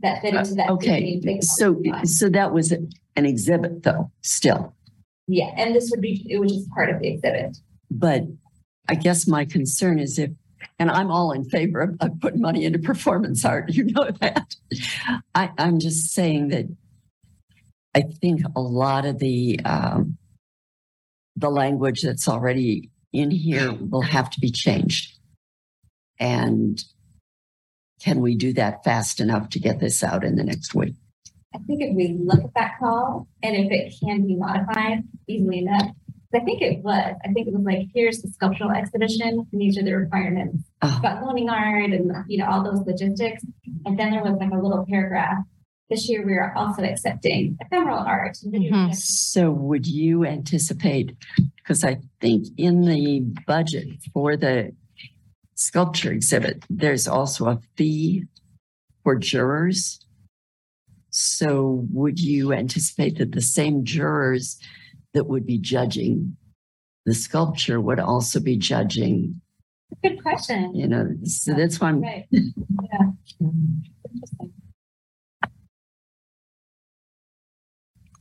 that 0.00 0.22
fit 0.22 0.34
into 0.34 0.54
that. 0.54 0.70
Okay, 0.70 1.00
theme, 1.00 1.20
they 1.22 1.32
can 1.34 1.42
so 1.42 1.80
so 2.04 2.28
that 2.28 2.52
was 2.52 2.72
an 2.72 2.90
exhibit 3.16 3.82
though, 3.82 4.10
still. 4.22 4.74
Yeah, 5.28 5.52
and 5.56 5.74
this 5.74 5.90
would 5.90 6.00
be, 6.00 6.26
it 6.28 6.38
was 6.38 6.52
just 6.52 6.70
part 6.70 6.88
of 6.88 7.00
the 7.00 7.08
exhibit. 7.08 7.58
But 7.90 8.24
I 8.88 8.94
guess 8.94 9.26
my 9.28 9.44
concern 9.44 9.98
is 9.98 10.18
if, 10.18 10.30
and 10.78 10.90
I'm 10.90 11.10
all 11.10 11.32
in 11.32 11.44
favor 11.44 11.80
of, 11.80 11.96
of 12.00 12.18
putting 12.20 12.40
money 12.40 12.64
into 12.64 12.78
performance 12.78 13.44
art, 13.44 13.68
you 13.74 13.84
know 13.84 14.10
that. 14.20 14.56
I, 15.34 15.50
I'm 15.58 15.78
just 15.78 16.12
saying 16.12 16.48
that 16.48 16.64
I 17.94 18.02
think 18.02 18.42
a 18.56 18.60
lot 18.60 19.04
of 19.04 19.18
the 19.18 19.60
um, 19.64 20.16
the 21.36 21.50
language 21.50 22.02
that's 22.02 22.28
already 22.28 22.90
in 23.12 23.30
here 23.30 23.72
will 23.72 24.02
have 24.02 24.30
to 24.30 24.40
be 24.40 24.50
changed. 24.50 25.18
And 26.18 26.82
can 28.02 28.20
we 28.20 28.36
do 28.36 28.52
that 28.54 28.84
fast 28.84 29.20
enough 29.20 29.48
to 29.50 29.58
get 29.58 29.80
this 29.80 30.02
out 30.02 30.24
in 30.24 30.36
the 30.36 30.44
next 30.44 30.74
week? 30.74 30.94
I 31.54 31.58
think 31.58 31.82
if 31.82 31.96
we 31.96 32.16
look 32.18 32.44
at 32.44 32.54
that 32.54 32.72
call 32.78 33.26
and 33.42 33.56
if 33.56 33.70
it 33.72 33.94
can 34.04 34.26
be 34.26 34.36
modified 34.36 35.04
easily 35.26 35.60
enough, 35.60 35.90
I 36.34 36.40
think 36.40 36.60
it 36.60 36.84
was, 36.84 37.16
I 37.24 37.32
think 37.32 37.48
it 37.48 37.54
was 37.54 37.62
like, 37.64 37.88
here's 37.94 38.20
the 38.20 38.28
sculptural 38.28 38.70
exhibition, 38.70 39.48
and 39.50 39.60
these 39.60 39.78
are 39.78 39.82
the 39.82 39.96
requirements. 39.96 40.62
Oh. 40.82 40.96
About 40.98 41.24
loaning 41.24 41.48
art 41.48 41.90
and, 41.90 42.12
you 42.28 42.38
know, 42.38 42.46
all 42.46 42.62
those 42.62 42.86
logistics. 42.86 43.42
And 43.86 43.98
then 43.98 44.10
there 44.10 44.22
was 44.22 44.36
like 44.38 44.50
a 44.50 44.62
little 44.62 44.84
paragraph. 44.86 45.38
This 45.88 46.06
year, 46.06 46.26
we 46.26 46.34
are 46.34 46.52
also 46.54 46.82
accepting 46.82 47.56
ephemeral 47.62 48.00
art. 48.00 48.36
and 48.42 48.52
video 48.52 48.72
Mhm. 48.72 48.94
So 48.94 49.50
would 49.50 49.86
you 49.86 50.26
anticipate, 50.26 51.16
because 51.56 51.82
I 51.82 51.96
think 52.20 52.44
in 52.58 52.82
the 52.82 53.20
budget 53.46 53.88
for 54.12 54.36
the 54.36 54.72
sculpture 55.58 56.12
exhibit, 56.12 56.64
there's 56.70 57.08
also 57.08 57.46
a 57.46 57.60
fee 57.76 58.24
for 59.02 59.16
jurors. 59.16 60.00
So, 61.10 61.86
would 61.90 62.20
you 62.20 62.52
anticipate 62.52 63.18
that 63.18 63.32
the 63.32 63.40
same 63.40 63.84
jurors 63.84 64.58
that 65.14 65.24
would 65.24 65.44
be 65.44 65.58
judging 65.58 66.36
the 67.06 67.14
sculpture 67.14 67.80
would 67.80 67.98
also 67.98 68.38
be 68.38 68.56
judging? 68.56 69.40
Good 70.02 70.22
question. 70.22 70.74
You 70.74 70.86
know, 70.86 71.08
so 71.24 71.54
that's 71.54 71.80
why 71.80 71.88
I'm. 71.88 72.02
Right. 72.02 72.26
Yeah. 72.30 73.10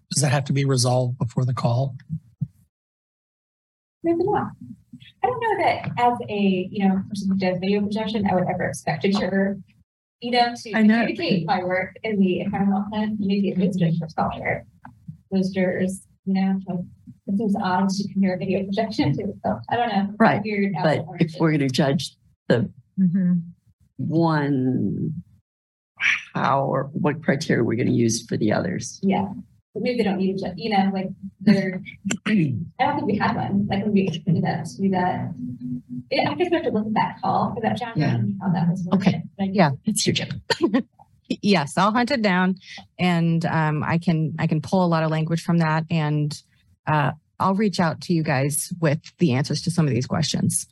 Does 0.09 0.21
that 0.21 0.31
have 0.31 0.45
to 0.45 0.53
be 0.53 0.65
resolved 0.65 1.17
before 1.19 1.45
the 1.45 1.53
call? 1.53 1.95
Maybe 4.03 4.23
not. 4.23 4.51
I 5.23 5.27
don't 5.27 5.41
know 5.41 5.57
that 5.65 5.91
as 5.97 6.17
a, 6.29 6.67
you 6.71 6.87
know, 6.87 7.01
person 7.09 7.29
who 7.29 7.37
does 7.37 7.59
video 7.59 7.81
projection, 7.81 8.25
I 8.29 8.35
would 8.35 8.47
ever 8.47 8.65
expect 8.65 9.03
a 9.05 9.09
juror, 9.09 9.57
you 10.21 10.31
know, 10.31 10.53
to 10.55 10.73
I 10.73 10.83
know. 10.83 10.99
communicate 10.99 11.45
my 11.45 11.63
work 11.63 11.95
in 12.03 12.19
the 12.19 12.41
environmental 12.41 12.85
plan, 12.89 13.17
maybe 13.19 13.49
it 13.49 13.59
is 13.59 13.75
just 13.75 13.99
for 13.99 14.07
sculpture. 14.09 14.65
Those 15.31 15.49
jurors, 15.51 16.05
you 16.25 16.33
know, 16.33 16.59
like, 16.67 16.79
it 17.27 17.37
seems 17.37 17.55
odd 17.61 17.89
to 17.89 18.13
compare 18.13 18.37
video 18.37 18.63
projection 18.63 19.13
to, 19.17 19.33
so 19.43 19.59
I 19.69 19.75
don't 19.75 19.89
know. 19.89 20.15
Right, 20.19 20.41
Weird. 20.43 20.73
But 20.81 21.05
if 21.19 21.33
we're 21.39 21.51
going 21.51 21.59
to 21.61 21.69
judge 21.69 22.15
the 22.47 22.69
Mhm. 22.99 23.41
one, 23.97 25.13
how 26.33 26.63
or 26.65 26.83
what 26.93 27.21
criteria 27.23 27.63
we're 27.63 27.75
going 27.75 27.87
to 27.87 27.93
use 27.93 28.25
for 28.25 28.37
the 28.37 28.51
others? 28.53 28.99
Yeah, 29.03 29.25
but 29.33 29.43
maybe 29.81 29.97
they 29.97 30.03
don't 30.03 30.17
need 30.17 30.37
to, 30.39 30.53
you 30.55 30.69
know, 30.69 30.89
like 30.93 31.07
they're, 31.41 31.81
I 32.27 32.57
don't 32.79 32.95
think 32.95 33.05
we 33.07 33.17
had 33.17 33.35
one, 33.35 33.67
like 33.69 33.83
when 33.83 33.93
we 33.93 34.07
do 34.07 34.41
that, 34.41 34.67
do 34.79 34.89
that. 34.89 35.33
Yeah, 36.11 36.31
I 36.31 36.35
guess 36.35 36.47
we 36.49 36.55
have 36.57 36.65
to 36.65 36.71
look 36.71 36.87
at 36.87 36.93
that 36.93 37.17
call 37.21 37.53
for 37.55 37.61
that 37.61 37.77
genre 37.77 37.99
Yeah. 37.99 38.17
how 38.41 38.49
that 38.53 38.69
was. 38.69 38.87
Okay. 38.95 39.23
but 39.37 39.53
Yeah. 39.53 39.71
It's 39.85 40.05
your 40.05 40.13
job. 40.13 40.29
Yes, 41.41 41.77
I'll 41.77 41.91
hunt 41.91 42.09
it 42.11 42.21
down 42.21 42.55
and 42.97 43.45
um, 43.45 43.83
I 43.83 43.97
can 43.97 44.33
I 44.39 44.47
can 44.47 44.61
pull 44.61 44.85
a 44.85 44.87
lot 44.87 45.03
of 45.03 45.11
language 45.11 45.41
from 45.43 45.57
that 45.57 45.83
and 45.91 46.33
uh, 46.85 47.11
I'll 47.37 47.53
reach 47.53 47.81
out 47.81 47.99
to 48.03 48.13
you 48.13 48.23
guys 48.23 48.71
with 48.79 49.01
the 49.17 49.33
answers 49.33 49.61
to 49.63 49.71
some 49.71 49.85
of 49.85 49.93
these 49.93 50.07
questions. 50.07 50.67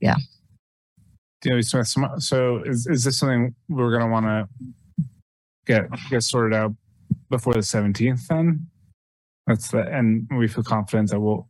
DOE 0.00 1.60
Smith, 1.62 1.88
some- 1.88 2.20
so 2.20 2.62
is, 2.64 2.86
is 2.86 3.02
this 3.02 3.18
something 3.18 3.54
we're 3.68 3.90
gonna 3.98 4.10
wanna 4.10 4.48
get, 5.66 5.86
get 6.08 6.22
sorted 6.22 6.56
out 6.56 6.72
before 7.30 7.54
the 7.54 7.62
seventeenth 7.62 8.28
then? 8.28 8.66
That's 9.46 9.70
the, 9.70 9.80
and 9.80 10.26
we 10.38 10.48
feel 10.48 10.64
confident 10.64 11.10
that 11.10 11.20
we'll, 11.20 11.48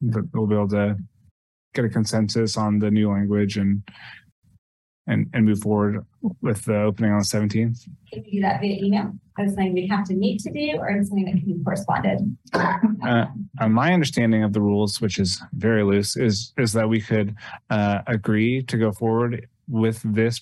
that 0.00 0.28
we'll 0.34 0.46
be 0.46 0.56
able 0.56 0.68
to 0.68 0.96
get 1.74 1.84
a 1.84 1.88
consensus 1.88 2.56
on 2.56 2.78
the 2.78 2.90
new 2.90 3.10
language 3.10 3.56
and 3.56 3.82
and, 5.08 5.28
and 5.34 5.44
move 5.44 5.60
forward 5.60 6.06
with 6.42 6.64
the 6.64 6.76
opening 6.76 7.12
on 7.12 7.18
the 7.18 7.24
seventeenth. 7.24 7.84
Can 8.12 8.22
we 8.24 8.30
do 8.32 8.40
that 8.42 8.60
via 8.60 8.84
email? 8.84 9.12
It 9.38 9.48
something 9.48 9.72
we 9.72 9.86
have 9.88 10.04
to 10.08 10.14
meet 10.14 10.40
to 10.40 10.52
do, 10.52 10.78
or 10.78 10.96
is 10.96 11.08
something 11.08 11.24
that 11.24 11.32
can 11.32 11.56
be 11.56 11.64
corresponded? 11.64 12.36
Uh, 12.52 13.26
uh, 13.60 13.68
my 13.68 13.92
understanding 13.92 14.44
of 14.44 14.52
the 14.52 14.60
rules, 14.60 15.00
which 15.00 15.18
is 15.18 15.42
very 15.54 15.82
loose, 15.82 16.16
is 16.16 16.52
is 16.58 16.72
that 16.74 16.88
we 16.88 17.00
could 17.00 17.34
uh, 17.70 18.02
agree 18.06 18.62
to 18.64 18.76
go 18.76 18.92
forward 18.92 19.48
with 19.68 20.00
this 20.04 20.40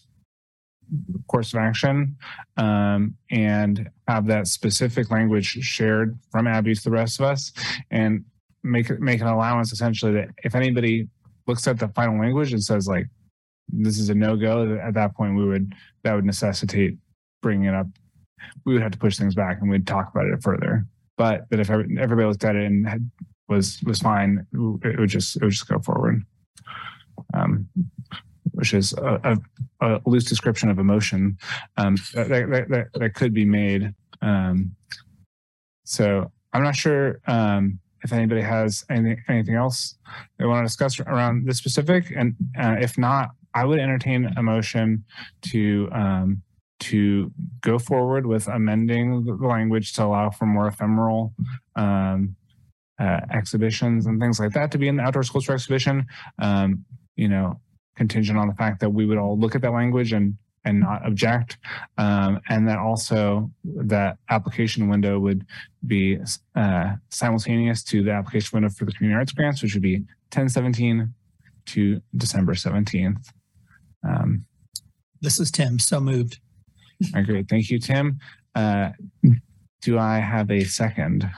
course 1.28 1.52
of 1.52 1.60
action 1.60 2.16
um, 2.56 3.14
and 3.30 3.88
have 4.08 4.26
that 4.26 4.46
specific 4.46 5.10
language 5.10 5.46
shared 5.46 6.18
from 6.30 6.46
Abby 6.46 6.74
to 6.74 6.82
the 6.82 6.90
rest 6.90 7.20
of 7.20 7.26
us, 7.26 7.52
and 7.90 8.24
make 8.62 8.90
make 9.00 9.20
an 9.20 9.26
allowance 9.26 9.72
essentially 9.72 10.12
that 10.12 10.28
if 10.44 10.54
anybody 10.54 11.08
looks 11.46 11.66
at 11.66 11.78
the 11.78 11.88
final 11.88 12.20
language 12.20 12.52
and 12.52 12.62
says 12.62 12.86
like 12.86 13.06
this 13.68 13.98
is 13.98 14.10
a 14.10 14.14
no 14.14 14.36
go, 14.36 14.78
at 14.82 14.94
that 14.94 15.14
point 15.14 15.36
we 15.36 15.44
would 15.44 15.72
that 16.04 16.14
would 16.14 16.24
necessitate 16.24 16.96
bringing 17.42 17.68
it 17.68 17.74
up. 17.74 17.86
We 18.64 18.72
would 18.72 18.82
have 18.82 18.92
to 18.92 18.98
push 18.98 19.16
things 19.18 19.34
back 19.34 19.58
and 19.60 19.70
we'd 19.70 19.86
talk 19.86 20.10
about 20.10 20.26
it 20.26 20.42
further 20.42 20.86
but 21.20 21.44
that 21.50 21.60
if 21.60 21.68
everybody 21.68 22.26
looked 22.26 22.44
at 22.44 22.56
it 22.56 22.64
and 22.64 22.88
had, 22.88 23.10
was 23.46 23.78
was 23.82 23.98
fine, 23.98 24.46
it 24.82 24.98
would 24.98 25.10
just 25.10 25.36
it 25.36 25.42
would 25.42 25.50
just 25.50 25.68
go 25.68 25.78
forward. 25.78 26.24
Um, 27.34 27.68
which 28.52 28.74
is 28.74 28.92
a, 28.94 29.38
a, 29.80 29.94
a 29.94 30.00
loose 30.06 30.24
description 30.24 30.70
of 30.70 30.78
emotion 30.78 31.38
um, 31.76 31.96
that, 32.14 32.28
that, 32.28 32.66
that, 32.68 32.86
that 32.94 33.14
could 33.14 33.32
be 33.32 33.44
made. 33.44 33.94
Um, 34.22 34.74
so 35.84 36.30
I'm 36.52 36.62
not 36.62 36.76
sure 36.76 37.20
um, 37.26 37.80
if 38.02 38.12
anybody 38.12 38.40
has 38.40 38.84
anything 38.88 39.22
anything 39.28 39.54
else 39.54 39.96
they 40.38 40.46
want 40.46 40.64
to 40.64 40.68
discuss 40.68 41.00
around 41.00 41.46
this 41.46 41.58
specific, 41.58 42.12
and 42.16 42.34
uh, 42.58 42.76
if 42.80 42.96
not, 42.96 43.30
I 43.54 43.64
would 43.64 43.78
entertain 43.78 44.32
a 44.36 44.42
motion 44.42 45.04
to 45.50 45.88
um, 45.92 46.42
to 46.80 47.30
go 47.60 47.78
forward 47.78 48.26
with 48.26 48.48
amending 48.48 49.24
the 49.24 49.34
language 49.34 49.92
to 49.94 50.04
allow 50.04 50.30
for 50.30 50.46
more 50.46 50.66
ephemeral 50.66 51.34
um, 51.76 52.36
uh, 52.98 53.20
exhibitions 53.32 54.06
and 54.06 54.20
things 54.20 54.40
like 54.40 54.52
that 54.52 54.70
to 54.72 54.78
be 54.78 54.88
in 54.88 54.96
the 54.96 55.02
outdoor 55.02 55.22
sculpture 55.22 55.52
exhibition. 55.52 56.06
Um, 56.38 56.84
you 57.16 57.28
know, 57.28 57.60
contingent 57.96 58.38
on 58.38 58.48
the 58.48 58.54
fact 58.54 58.80
that 58.80 58.90
we 58.90 59.06
would 59.06 59.18
all 59.18 59.38
look 59.38 59.54
at 59.54 59.62
that 59.62 59.72
language 59.72 60.12
and 60.12 60.36
and 60.64 60.80
not 60.80 61.06
object, 61.06 61.56
um, 61.96 62.38
and 62.50 62.68
that 62.68 62.78
also 62.78 63.50
that 63.64 64.18
application 64.28 64.88
window 64.88 65.18
would 65.18 65.46
be 65.86 66.18
uh, 66.54 66.96
simultaneous 67.08 67.82
to 67.82 68.02
the 68.02 68.10
application 68.10 68.50
window 68.56 68.68
for 68.68 68.84
the 68.84 68.92
community 68.92 69.18
arts 69.18 69.32
grants, 69.32 69.62
which 69.62 69.72
would 69.72 69.82
be 69.82 69.96
1017 70.34 71.14
to 71.64 72.00
December 72.14 72.52
17th. 72.52 73.32
Um, 74.06 74.44
This 75.22 75.40
is 75.40 75.50
Tim, 75.50 75.78
so 75.78 75.98
moved. 75.98 76.40
all 77.04 77.10
right, 77.14 77.26
great. 77.26 77.48
Thank 77.48 77.70
you, 77.70 77.78
Tim. 77.78 78.18
Uh, 78.54 78.90
do 79.80 79.98
I 79.98 80.18
have 80.18 80.50
a 80.50 80.64
second? 80.64 81.30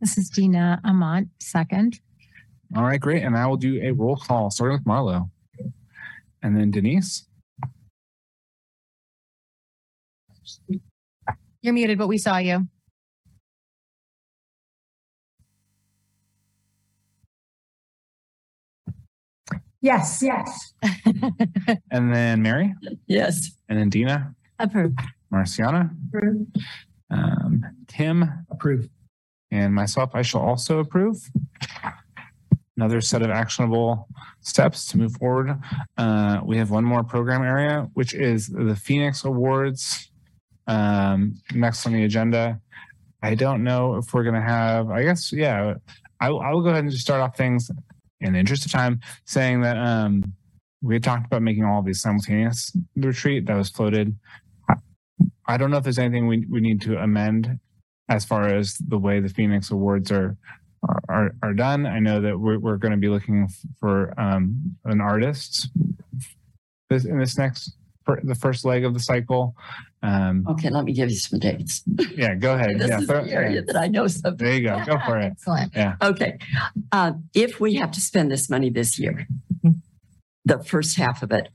This 0.00 0.16
is 0.16 0.30
Dina 0.30 0.80
Amont, 0.84 1.28
second. 1.40 2.00
All 2.76 2.82
right, 2.82 3.00
great. 3.00 3.22
And 3.22 3.36
I 3.36 3.46
will 3.46 3.56
do 3.56 3.80
a 3.82 3.92
roll 3.92 4.16
call, 4.16 4.50
starting 4.50 4.76
with 4.76 4.84
Marlo. 4.84 5.30
And 6.42 6.56
then 6.56 6.70
Denise. 6.70 7.26
You're 11.62 11.74
muted, 11.74 11.98
but 11.98 12.08
we 12.08 12.18
saw 12.18 12.38
you. 12.38 12.68
Yes, 19.80 20.22
yes. 20.22 20.74
And 21.90 22.12
then 22.12 22.42
Mary. 22.42 22.74
Yes. 23.06 23.50
And 23.68 23.78
then 23.78 23.88
Dina. 23.88 24.34
Approved. 24.58 24.98
Marciana. 25.30 25.90
Um, 27.10 27.64
Tim. 27.86 28.44
Approved. 28.50 28.90
And 29.50 29.74
myself, 29.74 30.10
I 30.14 30.22
shall 30.22 30.42
also 30.42 30.80
approve. 30.80 31.16
Another 32.78 33.00
set 33.00 33.22
of 33.22 33.30
actionable 33.30 34.06
steps 34.40 34.86
to 34.86 34.98
move 34.98 35.12
forward. 35.16 35.58
Uh, 35.96 36.38
we 36.44 36.56
have 36.58 36.70
one 36.70 36.84
more 36.84 37.02
program 37.02 37.42
area, 37.42 37.88
which 37.94 38.14
is 38.14 38.46
the 38.46 38.76
Phoenix 38.76 39.24
Awards. 39.24 40.12
Um, 40.68 41.34
next 41.52 41.84
on 41.86 41.92
the 41.92 42.04
agenda. 42.04 42.60
I 43.20 43.34
don't 43.34 43.64
know 43.64 43.96
if 43.96 44.14
we're 44.14 44.22
gonna 44.22 44.40
have, 44.40 44.90
I 44.90 45.02
guess, 45.02 45.32
yeah, 45.32 45.74
I, 46.20 46.28
I 46.28 46.52
will 46.52 46.62
go 46.62 46.68
ahead 46.68 46.84
and 46.84 46.90
just 46.92 47.02
start 47.02 47.20
off 47.20 47.36
things 47.36 47.68
in 48.20 48.34
the 48.34 48.38
interest 48.38 48.64
of 48.64 48.70
time, 48.70 49.00
saying 49.26 49.62
that, 49.62 49.76
um, 49.76 50.32
we 50.80 50.94
had 50.94 51.02
talked 51.02 51.26
about 51.26 51.42
making 51.42 51.64
all 51.64 51.82
these 51.82 52.00
simultaneous 52.00 52.70
retreat 52.94 53.46
that 53.46 53.56
was 53.56 53.70
floated. 53.70 54.16
I- 54.70 54.76
I 55.48 55.56
don't 55.56 55.72
know 55.72 55.78
if 55.78 55.82
there's 55.82 55.98
anything 55.98 56.28
we, 56.28 56.46
we 56.48 56.60
need 56.60 56.80
to 56.82 56.96
amend 57.02 57.58
as 58.08 58.24
far 58.24 58.46
as 58.46 58.74
the 58.86 58.98
way 58.98 59.18
the 59.18 59.28
Phoenix 59.28 59.72
Awards 59.72 60.12
are 60.12 60.36
are 61.18 61.24
are, 61.42 61.50
are 61.50 61.54
done. 61.54 61.86
I 61.86 61.98
know 61.98 62.20
that 62.20 62.38
we're 62.38 62.58
we're 62.58 62.76
going 62.76 62.92
to 62.92 62.98
be 62.98 63.08
looking 63.08 63.48
for 63.80 64.18
um, 64.20 64.76
an 64.84 65.00
artist 65.00 65.68
this 66.90 67.04
in 67.04 67.18
this 67.18 67.36
next 67.38 67.74
the 68.24 68.34
first 68.34 68.64
leg 68.64 68.84
of 68.84 68.94
the 68.94 69.00
cycle. 69.00 69.54
Um, 70.02 70.46
Okay, 70.48 70.70
let 70.70 70.84
me 70.84 70.92
give 70.94 71.10
you 71.10 71.16
some 71.16 71.38
dates. 71.40 71.82
yeah, 72.16 72.34
go 72.34 72.54
ahead. 72.54 72.70
This 72.78 72.88
yeah, 72.88 73.00
is 73.00 73.06
throw- 73.06 73.24
the 73.24 73.32
area 73.32 73.62
that 73.62 73.76
I 73.76 73.88
know 73.88 74.06
something. 74.06 74.36
there 74.46 74.54
you 74.54 74.62
go. 74.62 74.82
Go 74.86 74.98
for 75.04 75.18
it. 75.18 75.32
Excellent. 75.32 75.74
Yeah. 75.74 75.96
Okay. 76.00 76.38
Uh, 76.90 77.12
if 77.34 77.60
we 77.60 77.74
have 77.74 77.90
to 77.92 78.00
spend 78.00 78.30
this 78.32 78.48
money 78.48 78.70
this 78.70 78.98
year, 78.98 79.26
the 80.46 80.62
first 80.64 80.96
half 80.96 81.22
of 81.22 81.32
it, 81.32 81.48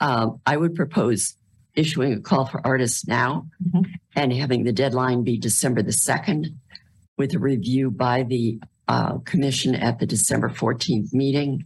um, 0.00 0.40
I 0.46 0.56
would 0.56 0.74
propose 0.74 1.36
issuing 1.76 2.12
a 2.14 2.20
call 2.20 2.46
for 2.46 2.60
artists 2.66 3.06
now 3.06 3.46
Mhm. 3.64 3.86
and 4.16 4.32
having 4.32 4.64
the 4.64 4.72
deadline 4.72 5.22
be 5.22 5.38
December 5.38 5.82
the 5.82 5.92
2nd 5.92 6.56
with 7.16 7.34
a 7.34 7.38
review 7.38 7.90
by 7.92 8.24
the 8.24 8.58
uh, 8.88 9.18
commission 9.18 9.74
at 9.74 9.98
the 9.98 10.06
December 10.06 10.48
14th 10.48 11.12
meeting 11.12 11.64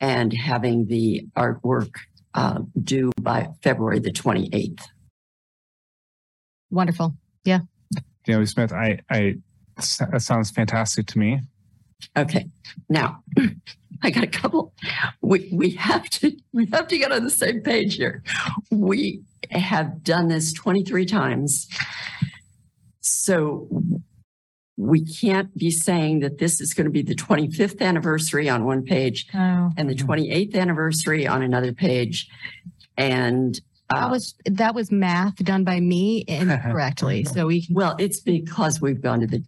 and 0.00 0.32
having 0.32 0.86
the 0.86 1.26
artwork 1.36 1.90
uh, 2.34 2.60
due 2.82 3.12
by 3.20 3.48
February 3.62 4.00
the 4.00 4.10
28th. 4.10 4.82
Wonderful. 6.70 7.14
Daly 8.24 8.46
Smith, 8.46 8.72
I 8.72 9.00
I 9.10 9.34
that 9.76 10.22
sounds 10.22 10.50
fantastic 10.50 11.06
to 11.08 11.18
me. 11.18 11.40
Okay, 12.16 12.48
now 12.88 13.22
I 14.02 14.10
got 14.10 14.24
a 14.24 14.28
couple. 14.28 14.72
We 15.20 15.48
we 15.52 15.70
have 15.70 16.08
to 16.10 16.36
we 16.52 16.66
have 16.72 16.88
to 16.88 16.98
get 16.98 17.12
on 17.12 17.24
the 17.24 17.30
same 17.30 17.60
page 17.60 17.96
here. 17.96 18.22
We 18.70 19.22
have 19.50 20.02
done 20.02 20.28
this 20.28 20.52
23 20.52 21.04
times. 21.06 21.68
So 23.00 23.68
we 24.82 25.04
can't 25.04 25.56
be 25.56 25.70
saying 25.70 26.20
that 26.20 26.38
this 26.38 26.60
is 26.60 26.74
going 26.74 26.84
to 26.86 26.90
be 26.90 27.02
the 27.02 27.14
25th 27.14 27.80
anniversary 27.80 28.48
on 28.48 28.64
one 28.64 28.82
page 28.82 29.26
Oh, 29.34 29.70
and 29.76 29.88
the 29.88 29.94
28th 29.94 30.54
anniversary 30.56 31.26
on 31.26 31.42
another 31.42 31.72
page. 31.72 32.28
And 32.96 33.54
That 33.90 34.04
Uh, 34.06 34.10
was, 34.10 34.34
that 34.46 34.74
was 34.74 34.90
math 34.90 35.36
done 35.36 35.64
by 35.64 35.78
me 35.80 36.24
incorrectly. 36.26 37.24
So 37.32 37.46
we 37.46 37.64
can, 37.66 37.74
Well, 37.74 37.94
it's 37.98 38.20
because 38.20 38.80
we've 38.80 39.00
gone 39.00 39.20
to 39.20 39.26
the, 39.26 39.42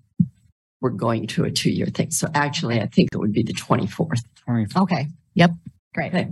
we're 0.81 0.91
going 0.91 1.27
to 1.29 1.45
a 1.45 1.51
two-year 1.51 1.87
thing. 1.87 2.11
So 2.11 2.29
actually, 2.35 2.81
I 2.81 2.87
think 2.87 3.09
it 3.13 3.19
would 3.19 3.33
be 3.33 3.43
the 3.43 3.55
24th. 3.55 4.21
okay. 4.77 5.09
Yep. 5.35 5.51
Great. 5.95 6.15
Okay. 6.15 6.29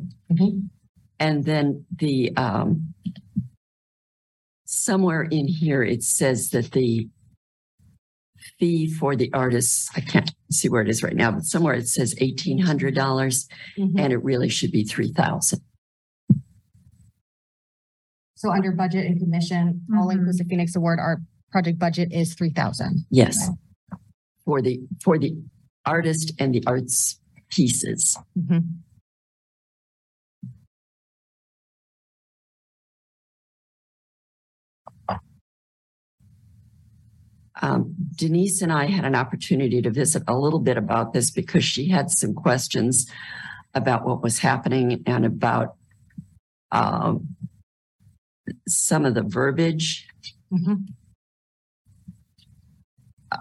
And 1.18 1.44
then 1.44 1.84
the, 1.96 2.36
um, 2.36 2.94
somewhere 4.64 5.22
in 5.22 5.46
here, 5.48 5.82
it 5.82 6.02
says 6.02 6.50
that 6.50 6.70
the 6.72 7.08
fee 8.58 8.88
for 8.92 9.16
the 9.16 9.30
artists, 9.32 9.88
I 9.96 10.00
can't 10.00 10.30
see 10.50 10.68
where 10.68 10.82
it 10.82 10.88
is 10.88 11.02
right 11.02 11.14
now, 11.16 11.30
but 11.32 11.44
somewhere 11.44 11.74
it 11.74 11.88
says 11.88 12.14
eighteen 12.18 12.58
hundred 12.58 12.94
dollars 12.94 13.48
Mhm. 13.78 13.98
and 13.98 14.12
it 14.12 14.22
really 14.22 14.48
should 14.48 14.70
be 14.72 14.84
three 14.84 15.12
thousand. 15.12 15.60
So 18.36 18.50
under 18.50 18.72
budget 18.72 19.06
and 19.06 19.18
commission, 19.20 19.82
all 19.96 20.10
inclusive 20.10 20.46
Phoenix 20.48 20.74
Award, 20.74 20.98
our 20.98 21.22
project 21.50 21.78
budget 21.78 22.12
is 22.12 22.34
three 22.34 22.50
thousand. 22.50 23.06
Yes. 23.10 23.48
For 24.44 24.60
the, 24.60 24.80
for 25.04 25.18
the 25.18 25.36
artist 25.86 26.32
and 26.40 26.52
the 26.52 26.62
arts 26.66 27.20
pieces. 27.50 28.18
Um, 37.62 37.94
Denise 38.16 38.60
and 38.60 38.72
I 38.72 38.86
had 38.86 39.04
an 39.04 39.14
opportunity 39.14 39.80
to 39.82 39.90
visit 39.90 40.24
a 40.26 40.36
little 40.36 40.58
bit 40.58 40.76
about 40.76 41.12
this 41.12 41.30
because 41.30 41.62
she 41.64 41.88
had 41.88 42.10
some 42.10 42.34
questions 42.34 43.06
about 43.72 44.04
what 44.04 44.20
was 44.20 44.40
happening 44.40 45.02
and 45.06 45.24
about 45.24 45.76
um, 46.72 47.36
some 48.68 49.04
of 49.04 49.14
the 49.14 49.22
verbiage, 49.22 50.08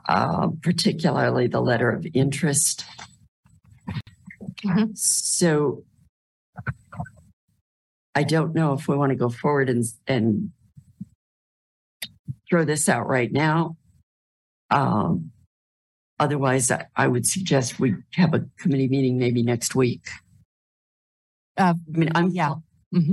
uh, 0.08 0.50
particularly 0.62 1.48
the 1.48 1.60
letter 1.60 1.90
of 1.90 2.06
interest. 2.14 2.86
So 4.94 5.84
I 8.14 8.22
don't 8.24 8.54
know 8.54 8.74
if 8.74 8.88
we 8.88 8.96
want 8.96 9.10
to 9.10 9.16
go 9.16 9.30
forward 9.30 9.68
and, 9.70 9.84
and 10.06 10.52
throw 12.48 12.64
this 12.66 12.88
out 12.88 13.08
right 13.08 13.32
now. 13.32 13.78
Um, 14.72 15.32
otherwise, 16.20 16.72
I, 16.72 16.86
I 16.96 17.08
would 17.08 17.28
suggest 17.28 17.80
we 17.80 17.96
have 18.14 18.34
a 18.34 18.46
committee 18.58 18.88
meeting 18.88 19.18
maybe 19.18 19.44
next 19.44 19.76
week. 19.76 20.08
Uh, 21.58 21.74
I 21.94 21.98
mean, 21.98 22.12
I'm, 22.16 22.30
yeah. 22.30 22.56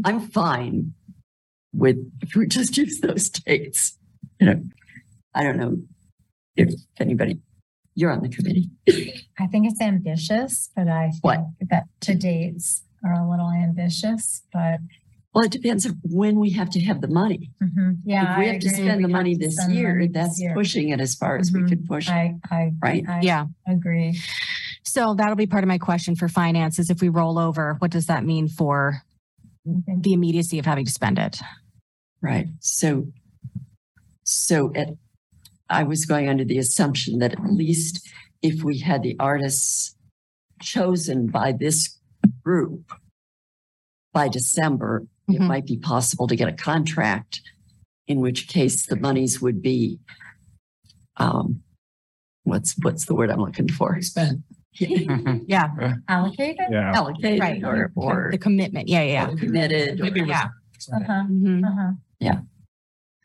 I'm 0.05 0.21
fine 0.21 0.95
with, 1.73 1.97
if 2.23 2.35
we 2.35 2.47
just 2.47 2.77
use 2.77 3.01
those 3.01 3.29
dates. 3.29 3.99
You 4.41 4.47
know, 4.47 4.63
I 5.35 5.43
don't 5.43 5.57
know 5.57 5.79
if 6.57 6.73
anybody, 6.99 7.41
you're 7.95 8.13
on 8.13 8.23
the 8.23 8.29
committee. 8.29 8.71
I 9.39 9.47
think 9.49 9.67
it's 9.67 9.81
ambitious, 9.81 10.71
but 10.75 10.89
I 10.89 11.13
What? 11.21 11.45
think 11.59 11.71
that 11.71 11.85
to 12.03 12.15
dates 12.15 12.83
are 13.05 13.13
a 13.13 13.29
little 13.29 13.51
ambitious, 13.51 14.43
but 14.53 14.81
Well, 15.35 15.45
it 15.45 15.53
depends 15.53 15.87
on 15.87 15.99
when 16.05 16.39
we 16.41 16.51
have 16.53 16.71
to 16.71 16.81
have 16.81 17.01
the 17.01 17.09
money. 17.09 17.51
mhm, 17.63 17.99
yeah. 18.05 18.33
If 18.33 18.39
we 18.39 18.45
I 18.49 18.53
have 18.53 18.61
to 18.63 18.69
agree. 18.69 18.83
spend 18.85 19.05
the 19.05 19.09
money 19.09 19.35
this 19.37 19.57
year, 19.69 19.95
money 19.95 20.07
this 20.09 20.15
that's 20.15 20.41
year. 20.41 20.55
pushing 20.55 20.89
it 20.89 21.01
as 21.01 21.15
far 21.15 21.37
as 21.37 21.53
we 21.53 21.61
Mhm. 21.61 21.69
could 21.69 21.87
push, 21.87 22.09
it, 22.09 22.13
I, 22.13 22.35
I, 22.51 22.73
right? 22.83 23.05
I 23.09 23.21
Yeah. 23.21 23.47
agree. 23.67 24.19
So 24.85 25.15
that'll 25.15 25.37
be 25.37 25.47
part 25.47 25.65
of 25.65 25.69
my 25.69 25.79
question 25.79 26.17
for 26.17 26.29
finances. 26.29 26.89
If 26.89 27.03
we 27.03 27.09
roll 27.11 27.39
over, 27.39 27.75
what 27.79 27.91
does 27.91 28.07
that 28.07 28.25
mean 28.25 28.49
for 28.49 29.03
the 29.65 30.13
immediacy 30.15 30.59
of 30.59 30.65
having 30.65 30.87
to 30.87 30.91
spend 30.91 31.19
it? 31.19 31.41
Right. 32.23 32.49
So, 32.61 33.07
so 34.25 34.71
it, 34.75 34.97
I 35.69 35.83
was 35.83 36.07
going 36.07 36.29
under 36.29 36.45
the 36.45 36.57
assumption 36.59 37.19
that 37.19 37.35
at 37.35 37.45
least 37.53 38.09
if 38.41 38.63
we 38.65 38.79
had 38.79 39.03
the 39.03 39.15
artists 39.21 39.95
chosen 40.63 41.27
by 41.27 41.53
this 41.53 41.99
group 42.43 42.91
by 44.13 44.29
December, 44.29 45.07
it 45.29 45.41
Mhm. 45.41 45.47
might 45.47 45.67
be 45.67 45.77
possible 45.77 46.27
to 46.27 46.37
get 46.37 46.49
a 46.49 46.53
contract, 46.53 47.41
in 48.07 48.21
which 48.21 48.49
case 48.49 48.87
the 48.87 48.97
monies 48.97 49.41
would 49.41 49.61
be, 49.63 49.99
um, 51.17 51.63
what's, 52.45 52.75
what's 52.83 53.05
the 53.07 53.15
word 53.15 53.31
I'm 53.31 53.41
looking 53.41 53.69
for? 53.69 54.01
Spent. 54.03 54.43
Yeah, 54.81 55.97
Allocated? 56.09 56.67
Yeah. 56.71 56.93
Allocated 56.95 57.41
right. 57.41 57.65
or, 57.65 57.91
or 57.97 58.29
The 58.31 58.39
commitment. 58.39 58.89
Yeah, 58.89 59.03
yeah, 59.03 59.29
or 59.31 59.37
committed. 59.37 60.01
or- 60.01 60.05
Maybe 60.05 60.21
it 60.21 60.23
was- 60.23 60.31
yeah. 60.31 60.49
Uh-huh, 60.95 61.25
Mhm. 61.29 61.65
uh-huh. 61.67 62.33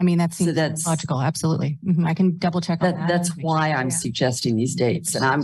I 0.01 0.03
mean, 0.05 0.17
that 0.17 0.33
So 0.33 0.43
seems 0.45 0.55
that's, 0.55 0.85
logical. 0.87 1.21
Absolutely. 1.21 1.77
Mhm. 1.85 2.05
I 2.07 2.13
can 2.15 2.37
double 2.37 2.59
check 2.59 2.83
on 2.83 2.91
that, 2.91 2.97
that. 2.97 3.07
that's 3.07 3.37
why 3.37 3.69
sure. 3.69 3.77
I'm 3.77 3.89
Yeah. 3.89 3.95
suggesting 3.95 4.55
these 4.57 4.75
dates 4.75 5.15
and 5.15 5.23
I'm, 5.23 5.43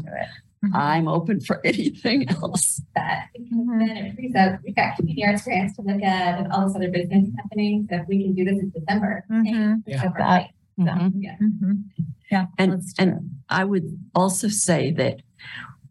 Mhm. 0.64 0.76
I'm 0.76 1.08
open 1.08 1.40
for 1.40 1.62
anything 1.66 2.28
else. 2.30 2.82
that 2.96 3.28
because 3.34 3.66
then 3.80 3.90
it 3.98 4.16
frees 4.16 4.36
up, 4.36 4.60
we've 4.66 4.76
got 4.76 4.98
community 4.98 5.26
arts 5.26 5.44
grants 5.44 5.76
to 5.78 5.82
look 5.84 6.02
at 6.04 6.40
and 6.40 6.52
all 6.52 6.68
this 6.68 6.76
other 6.76 6.90
business 6.92 7.30
happening. 7.38 7.88
So 7.90 7.98
if 7.98 8.08
we 8.08 8.24
can 8.24 8.34
do 8.36 8.44
this 8.46 8.60
in 8.60 8.70
December. 8.72 9.26
Mhm. 9.32 9.84
it's 9.88 10.02
so 10.02 10.10
That- 10.18 10.48
perfect. 10.48 10.54
Mhm. 10.80 11.12
Yeah. 11.18 11.36
Mhm. 11.42 11.84
Yeah. 12.32 12.46
And, 12.58 12.72
let's 12.72 12.94
do 12.94 13.04
it. 13.04 13.08
and 13.10 13.30
I 13.50 13.64
would 13.66 13.98
also 14.16 14.48
say 14.50 14.92
that 14.94 15.22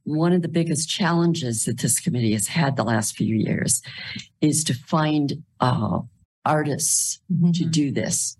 one 0.04 0.32
of 0.32 0.40
the 0.42 0.48
biggest 0.48 0.88
challenges 0.88 1.64
that 1.66 1.78
this 1.78 2.00
committee 2.00 2.32
has 2.32 2.48
had 2.48 2.76
the 2.76 2.84
last 2.84 3.14
few 3.16 3.36
years 3.36 3.82
is 4.40 4.64
to 4.64 4.74
find 4.74 5.42
uh, 5.60 6.00
artists 6.44 7.20
Mhm. 7.32 7.52
to 7.54 7.64
do 7.66 7.90
this. 7.92 8.36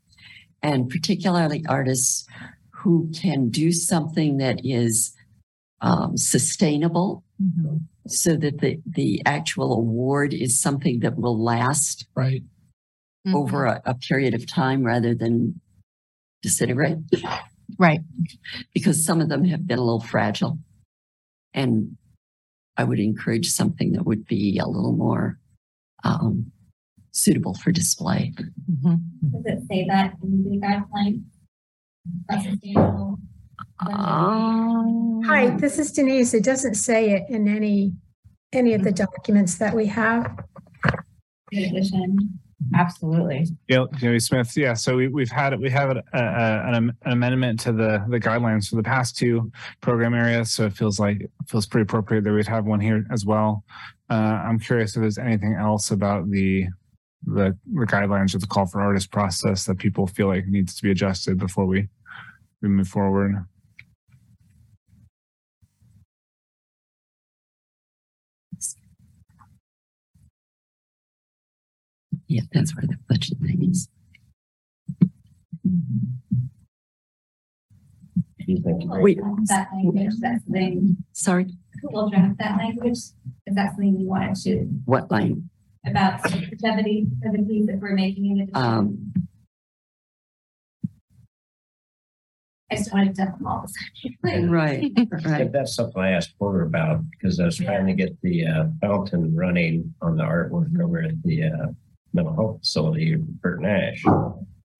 And 0.62 0.88
particularly 0.88 1.64
artists 1.68 2.26
who 2.70 3.10
can 3.14 3.48
do 3.50 3.70
something 3.72 4.38
that 4.38 4.60
is 4.64 5.12
um, 5.80 6.16
sustainable 6.16 7.24
Mhm. 7.40 7.82
so 8.08 8.36
that 8.36 8.58
the, 8.60 8.80
the 8.86 9.22
actual 9.26 9.72
award 9.74 10.34
is 10.34 10.58
something 10.60 11.00
that 11.00 11.16
will 11.16 11.40
last 11.40 12.06
Right. 12.16 12.42
Mhm. 13.26 13.34
over 13.34 13.66
a, 13.66 13.80
a 13.84 13.94
period 13.94 14.34
of 14.34 14.46
time 14.46 14.82
rather 14.82 15.14
than 15.14 15.60
disintegrate. 16.42 16.98
Right. 17.78 18.00
because 18.74 19.04
some 19.04 19.20
of 19.20 19.28
them 19.28 19.44
have 19.44 19.66
been 19.66 19.78
a 19.78 19.84
little 19.84 20.00
fragile. 20.00 20.58
And 21.54 21.96
I 22.76 22.84
would 22.84 22.98
encourage 23.00 23.48
something 23.50 23.92
that 23.92 24.04
would 24.06 24.24
be 24.26 24.58
a 24.58 24.66
little 24.66 24.92
more 24.96 25.38
um, 26.04 26.50
suitable 27.12 27.54
for 27.54 27.72
display. 27.72 28.32
Mhm. 28.70 29.00
Does 29.32 29.42
it 29.46 29.62
say 29.68 29.84
that 29.88 30.14
in 30.22 30.44
the 30.44 30.58
guidelines? 30.58 31.22
Sustainable. 32.30 33.18
Um, 33.80 35.22
Hi, 35.26 35.50
this 35.50 35.78
is 35.78 35.92
Denise. 35.92 36.34
It 36.34 36.44
doesn't 36.44 36.74
say 36.74 37.10
it 37.10 37.24
in 37.28 37.46
any, 37.46 37.92
any 38.52 38.74
of 38.74 38.82
the 38.82 38.92
documents 38.92 39.58
that 39.58 39.74
we 39.74 39.86
have. 39.86 40.38
In 41.52 41.64
addition. 41.76 42.38
Absolutely. 42.74 43.46
Yeah, 43.68 43.84
Jamie 43.96 44.18
Smith. 44.18 44.54
Yeah. 44.56 44.74
So 44.74 44.96
we, 44.96 45.08
we've 45.08 45.30
had, 45.30 45.58
we 45.58 45.70
have 45.70 45.90
a, 45.96 46.02
a, 46.12 46.18
an 46.68 46.74
an 46.74 47.12
amendment 47.12 47.60
to 47.60 47.72
the, 47.72 48.04
the 48.08 48.18
guidelines 48.18 48.68
for 48.68 48.76
the 48.76 48.82
past 48.82 49.16
two 49.16 49.50
program 49.80 50.12
areas. 50.12 50.50
So 50.50 50.66
it 50.66 50.72
feels 50.72 50.98
like, 50.98 51.20
it 51.20 51.30
feels 51.46 51.66
pretty 51.66 51.84
appropriate 51.84 52.24
that 52.24 52.32
we'd 52.32 52.48
have 52.48 52.66
one 52.66 52.80
here 52.80 53.06
as 53.10 53.24
well. 53.24 53.64
Uh, 54.10 54.42
I'm 54.44 54.58
curious 54.58 54.96
if 54.96 55.00
there's 55.02 55.18
anything 55.18 55.54
else 55.54 55.92
about 55.92 56.30
the, 56.30 56.66
the, 57.24 57.56
the 57.72 57.86
guidelines 57.86 58.34
or 58.34 58.38
the 58.38 58.46
call 58.46 58.66
for 58.66 58.80
artist 58.80 59.12
process 59.12 59.64
that 59.64 59.78
people 59.78 60.06
feel 60.06 60.26
like 60.26 60.46
needs 60.46 60.74
to 60.76 60.82
be 60.82 60.90
adjusted 60.90 61.38
before 61.38 61.64
we, 61.64 61.88
we 62.60 62.68
move 62.68 62.88
forward. 62.88 63.46
Yeah, 72.28 72.42
that's 72.52 72.76
where 72.76 72.86
the 72.86 72.98
budget 73.08 73.38
thing 73.38 73.70
is. 73.70 73.88
Do 75.00 75.08
you 78.46 78.62
think? 78.62 78.82
Wait, 78.86 79.18
That 79.46 79.68
language, 79.74 80.12
that's 80.20 80.44
something, 80.44 80.96
sorry, 81.12 81.46
who 81.80 81.88
will 81.90 82.10
draft 82.10 82.38
that 82.38 82.58
language? 82.58 82.98
Is 82.98 83.14
that 83.46 83.70
something 83.70 83.98
you 83.98 84.08
wanted 84.08 84.36
to, 84.42 84.64
what 84.84 85.10
line? 85.10 85.48
about 85.86 86.22
longevity 86.30 87.06
for 87.22 87.32
the 87.32 87.42
piece 87.44 87.66
that 87.66 87.78
we're 87.80 87.94
making 87.94 88.26
in 88.26 88.40
addition? 88.40 88.56
Um, 88.56 89.12
I 92.70 92.76
just 92.76 92.92
wanted 92.92 93.14
to 93.14 93.34
all 93.46 93.62
this. 93.62 93.74
right, 94.22 94.92
Yeah, 94.94 95.04
right. 95.24 95.50
That's 95.50 95.74
something 95.74 96.02
I 96.02 96.10
asked 96.10 96.38
Porter 96.38 96.62
about 96.62 97.00
because 97.10 97.40
I 97.40 97.46
was 97.46 97.56
trying 97.56 97.86
to 97.86 97.94
get 97.94 98.20
the 98.20 98.46
uh, 98.46 98.64
fountain 98.82 99.34
running 99.34 99.94
on 100.02 100.16
the 100.16 100.24
artwork 100.24 100.78
over 100.78 101.00
at 101.00 101.22
the 101.22 101.44
uh, 101.44 101.66
mental 102.18 102.34
health 102.34 102.60
facility, 102.60 103.16
Bert 103.16 103.60
Nash. 103.60 104.02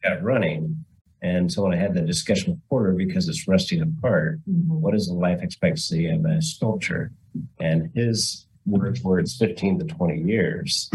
Got 0.02 0.22
running. 0.22 0.84
And 1.22 1.50
so 1.50 1.62
when 1.62 1.72
I 1.72 1.76
had 1.76 1.94
the 1.94 2.02
discussion 2.02 2.52
with 2.52 2.68
Porter, 2.68 2.92
because 2.92 3.28
it's 3.28 3.48
rusting 3.48 3.82
apart, 3.82 4.38
mm-hmm. 4.48 4.80
what 4.80 4.94
is 4.94 5.08
the 5.08 5.14
life 5.14 5.42
expectancy 5.42 6.08
of 6.08 6.24
a 6.24 6.40
sculpture? 6.40 7.12
And 7.58 7.90
his 7.94 8.46
words 8.66 9.02
were 9.02 9.18
it's 9.18 9.36
15 9.36 9.80
to 9.80 9.84
20 9.84 10.22
years. 10.22 10.90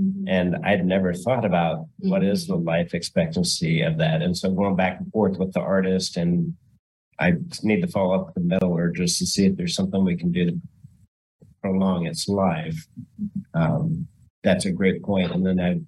Mm-hmm. 0.00 0.28
And 0.28 0.56
I'd 0.64 0.86
never 0.86 1.12
thought 1.12 1.44
about 1.44 1.86
what 1.98 2.24
is 2.24 2.46
the 2.46 2.54
mm-hmm. 2.54 2.68
life 2.68 2.94
expectancy 2.94 3.82
of 3.82 3.98
that. 3.98 4.22
And 4.22 4.36
so 4.36 4.50
going 4.50 4.74
back 4.74 4.98
and 4.98 5.12
forth 5.12 5.38
with 5.38 5.52
the 5.52 5.60
artist 5.60 6.16
and 6.16 6.54
I 7.18 7.34
need 7.62 7.82
to 7.82 7.86
follow 7.86 8.14
up 8.14 8.26
with 8.26 8.34
the 8.36 8.40
metallurgist 8.40 9.18
to 9.18 9.26
see 9.26 9.46
if 9.46 9.56
there's 9.56 9.74
something 9.74 10.02
we 10.02 10.16
can 10.16 10.32
do 10.32 10.46
to 10.46 10.60
prolong 11.62 12.06
its 12.06 12.28
life. 12.28 12.86
Um, 13.52 14.08
that's 14.42 14.64
a 14.64 14.72
great 14.72 15.02
point. 15.02 15.32
And 15.32 15.44
then 15.44 15.60
I, 15.60 15.80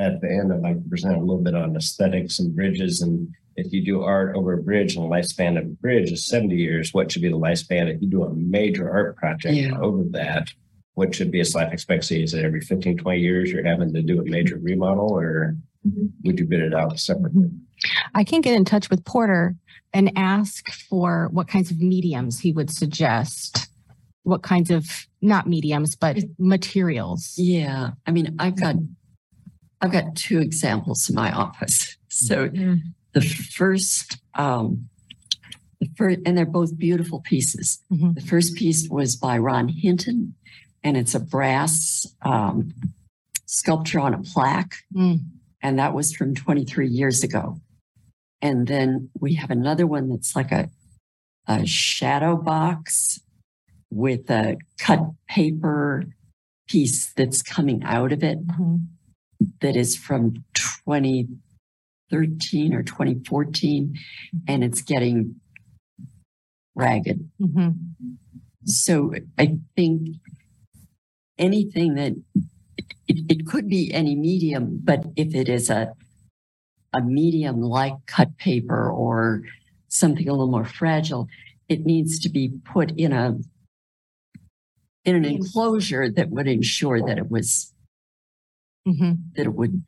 at 0.00 0.20
the 0.20 0.30
end, 0.30 0.52
I'd 0.52 0.60
like 0.60 0.82
to 0.82 0.88
present 0.88 1.16
a 1.16 1.20
little 1.20 1.42
bit 1.42 1.54
on 1.54 1.76
aesthetics 1.76 2.38
and 2.38 2.54
bridges. 2.54 3.02
And 3.02 3.28
if 3.56 3.72
you 3.72 3.84
do 3.84 4.02
art 4.02 4.36
over 4.36 4.54
a 4.54 4.62
bridge 4.62 4.96
and 4.96 5.04
the 5.04 5.08
lifespan 5.08 5.58
of 5.58 5.64
a 5.64 5.68
bridge 5.68 6.12
is 6.12 6.26
70 6.26 6.54
years, 6.54 6.94
what 6.94 7.10
should 7.10 7.22
be 7.22 7.30
the 7.30 7.38
lifespan 7.38 7.94
if 7.94 8.00
you 8.00 8.08
do 8.08 8.24
a 8.24 8.34
major 8.34 8.90
art 8.90 9.16
project 9.16 9.54
Yeah. 9.54 9.78
over 9.78 10.04
that? 10.10 10.48
What 10.94 11.14
should 11.14 11.30
be 11.30 11.40
its 11.40 11.54
life 11.54 11.72
expectancy? 11.72 12.22
Is 12.22 12.34
it 12.34 12.44
every 12.44 12.60
15, 12.60 12.98
20 12.98 13.20
years 13.20 13.50
you're 13.50 13.64
having 13.64 13.92
to 13.92 14.02
do 14.02 14.20
a 14.20 14.24
major 14.24 14.58
remodel 14.58 15.12
or 15.12 15.56
mm-hmm. 15.86 16.06
would 16.24 16.38
you 16.38 16.46
bid 16.46 16.60
it 16.60 16.74
out 16.74 16.98
separately? 17.00 17.44
Mm-hmm. 17.44 17.58
I 18.14 18.24
can 18.24 18.40
get 18.40 18.54
in 18.54 18.64
touch 18.64 18.90
with 18.90 19.04
Porter 19.04 19.56
and 19.92 20.12
ask 20.16 20.70
for 20.70 21.28
what 21.32 21.48
kinds 21.48 21.70
of 21.70 21.80
mediums 21.80 22.38
he 22.40 22.52
would 22.52 22.70
suggest. 22.70 23.68
What 24.24 24.42
kinds 24.42 24.70
of, 24.70 24.86
not 25.22 25.46
mediums, 25.46 25.96
but 25.96 26.18
materials. 26.38 27.34
Yeah, 27.38 27.92
I 28.06 28.10
mean, 28.10 28.34
I've 28.38 28.56
got, 28.60 28.76
I've 29.80 29.92
got 29.92 30.16
two 30.16 30.40
examples 30.40 31.08
in 31.08 31.14
my 31.14 31.30
office. 31.32 31.96
So 32.08 32.48
the 33.12 33.20
first, 33.20 34.18
um, 34.34 34.88
the 35.80 35.88
first, 35.96 36.20
and 36.26 36.36
they're 36.36 36.46
both 36.46 36.76
beautiful 36.78 37.20
pieces. 37.20 37.80
Mhm. 37.92 38.14
The 38.14 38.20
first 38.22 38.54
piece 38.56 38.88
was 38.88 39.16
by 39.16 39.36
Ron 39.38 39.68
Hinton, 39.68 40.34
and 40.82 40.96
it's 40.96 41.14
a 41.14 41.20
brass 41.20 42.06
um, 42.22 42.72
sculpture 43.46 44.00
on 44.00 44.14
a 44.14 44.22
plaque, 44.22 44.74
Mm. 44.94 45.20
and 45.62 45.78
that 45.78 45.94
was 45.94 46.14
from 46.14 46.34
23 46.34 46.88
years 46.88 47.22
ago. 47.22 47.60
And 48.40 48.66
then 48.66 49.10
we 49.20 49.34
have 49.34 49.50
another 49.50 49.86
one 49.86 50.08
that's 50.08 50.34
like 50.36 50.50
a 50.52 50.70
a 51.46 51.66
shadow 51.66 52.36
box 52.36 53.20
with 53.94 54.28
a 54.30 54.56
cut 54.78 55.00
paper 55.28 56.04
piece 56.68 57.12
that's 57.14 57.42
coming 57.42 57.82
out 57.84 58.12
of 58.12 58.22
it 58.24 58.44
Mhm. 58.46 58.86
that 59.60 59.76
is 59.76 59.96
from 59.96 60.44
2013 60.54 62.74
or 62.74 62.82
2014 62.82 63.94
and 64.48 64.64
it's 64.64 64.82
getting 64.82 65.40
ragged. 66.74 67.30
Mhm. 67.40 67.94
So 68.64 69.14
I 69.38 69.58
think 69.76 70.08
anything 71.38 71.94
that 71.94 72.14
it, 73.06 73.30
it 73.30 73.46
could 73.46 73.68
be 73.68 73.92
any 73.92 74.16
medium, 74.16 74.80
but 74.82 75.06
if 75.16 75.34
it 75.34 75.48
is 75.48 75.70
a 75.70 75.92
a 76.92 77.02
medium 77.02 77.60
like 77.60 77.94
cut 78.06 78.36
paper 78.38 78.88
or 78.88 79.42
something 79.88 80.28
a 80.28 80.32
little 80.32 80.50
more 80.50 80.64
fragile, 80.64 81.28
it 81.68 81.84
needs 81.84 82.20
to 82.20 82.28
be 82.28 82.48
put 82.64 82.92
in 82.92 83.12
a 83.12 83.36
in 85.04 85.16
an 85.16 85.24
enclosure 85.24 86.10
that 86.10 86.30
would 86.30 86.46
ensure 86.48 87.00
that 87.06 87.18
it 87.18 87.30
was 87.30 87.72
Mhm. 88.86 89.18
that 89.36 89.46
it 89.46 89.54
would 89.54 89.82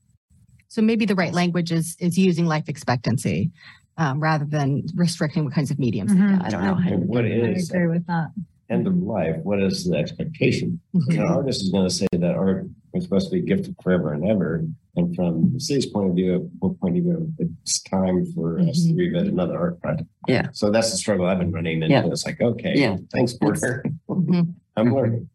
So 0.68 0.82
maybe 0.82 1.04
the 1.06 1.14
right 1.14 1.32
language 1.32 1.70
is, 1.72 1.96
is 2.00 2.18
using 2.18 2.44
life 2.46 2.68
expectancy 2.68 3.50
um, 3.98 4.20
rather 4.20 4.44
than 4.44 4.82
restricting 4.94 5.44
what 5.44 5.54
kinds 5.54 5.70
of 5.70 5.78
mediums. 5.78 6.12
Mhm. 6.12 6.42
I 6.42 6.50
don't 6.50 6.62
know 6.64 6.74
how 6.74 6.88
to 6.90 6.94
And 6.96 7.08
what 7.08 7.24
I 7.24 7.28
is 7.28 7.70
agree 7.70 7.86
with 7.86 8.04
that. 8.06 8.30
end 8.68 8.86
of 8.86 8.96
life? 8.96 9.36
What 9.44 9.62
is 9.62 9.84
the 9.86 9.96
expectation? 9.96 10.80
Mhm. 10.94 11.14
An 11.14 11.20
artist 11.20 11.62
is 11.62 11.70
going 11.70 11.88
to 11.88 11.94
say 11.94 12.06
that 12.12 12.34
art 12.34 12.68
is 12.94 13.04
supposed 13.04 13.30
to 13.30 13.36
be 13.36 13.42
gifted 13.46 13.74
forever 13.82 14.12
and 14.12 14.24
ever. 14.26 14.66
And 14.96 15.14
from 15.14 15.52
the 15.52 15.60
city's 15.60 15.86
point 15.86 16.10
of 16.10 16.16
view, 16.16 16.50
what 16.58 16.78
point 16.80 16.98
of 16.98 17.04
view, 17.04 17.32
it's 17.38 17.80
time 17.82 18.26
for 18.34 18.58
us 18.60 18.82
to 18.84 18.94
revisit 18.94 19.28
another 19.32 19.56
art 19.56 19.80
project. 19.80 20.08
Yeah. 20.26 20.48
So 20.52 20.70
that's 20.70 20.90
the 20.90 20.96
struggle 20.96 21.26
I've 21.26 21.38
been 21.38 21.52
running 21.52 21.82
into. 21.82 21.88
Yeah. 21.94 22.06
It's 22.06 22.26
like, 22.26 22.40
okay, 22.40 22.74
Yeah. 22.76 22.96
thanks, 23.12 23.34
Porter. 23.34 23.84
Mhm. 24.08 24.54
I'm 24.76 24.94
learning. 24.94 25.28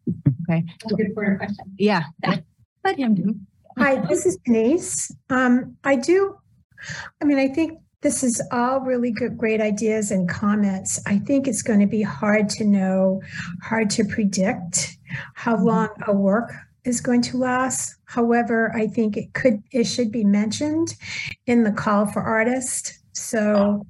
That's 0.48 0.92
a 0.92 0.94
good 0.94 1.12
for 1.14 1.24
a 1.24 1.38
question. 1.38 1.74
Yeah. 1.78 2.04
Let 2.84 2.96
him 2.96 3.14
do. 3.14 3.36
Hi, 3.78 3.96
this 4.06 4.26
is 4.26 4.38
Denise. 4.44 5.10
Um, 5.30 5.76
I 5.84 5.96
do, 5.96 6.36
I 7.20 7.24
mean, 7.24 7.38
I 7.38 7.48
think 7.48 7.78
this 8.02 8.22
is 8.22 8.42
all 8.52 8.80
really 8.80 9.10
good, 9.10 9.38
great 9.38 9.60
ideas 9.60 10.10
and 10.10 10.28
comments. 10.28 11.00
I 11.06 11.18
think 11.18 11.46
it's 11.48 11.62
going 11.62 11.80
to 11.80 11.86
be 11.86 12.02
hard 12.02 12.48
to 12.50 12.64
know, 12.64 13.22
hard 13.62 13.90
to 13.90 14.04
predict 14.04 14.96
how 15.34 15.56
long 15.56 15.88
a 16.06 16.12
work 16.12 16.52
is 16.84 17.00
going 17.00 17.22
to 17.22 17.38
last. 17.38 17.96
However, 18.04 18.72
I 18.74 18.88
think 18.88 19.16
it 19.16 19.32
could, 19.32 19.62
it 19.70 19.84
should 19.84 20.12
be 20.12 20.24
mentioned 20.24 20.96
in 21.46 21.62
the 21.62 21.72
call 21.72 22.06
for 22.06 22.22
artists. 22.22 22.98
So, 23.12 23.86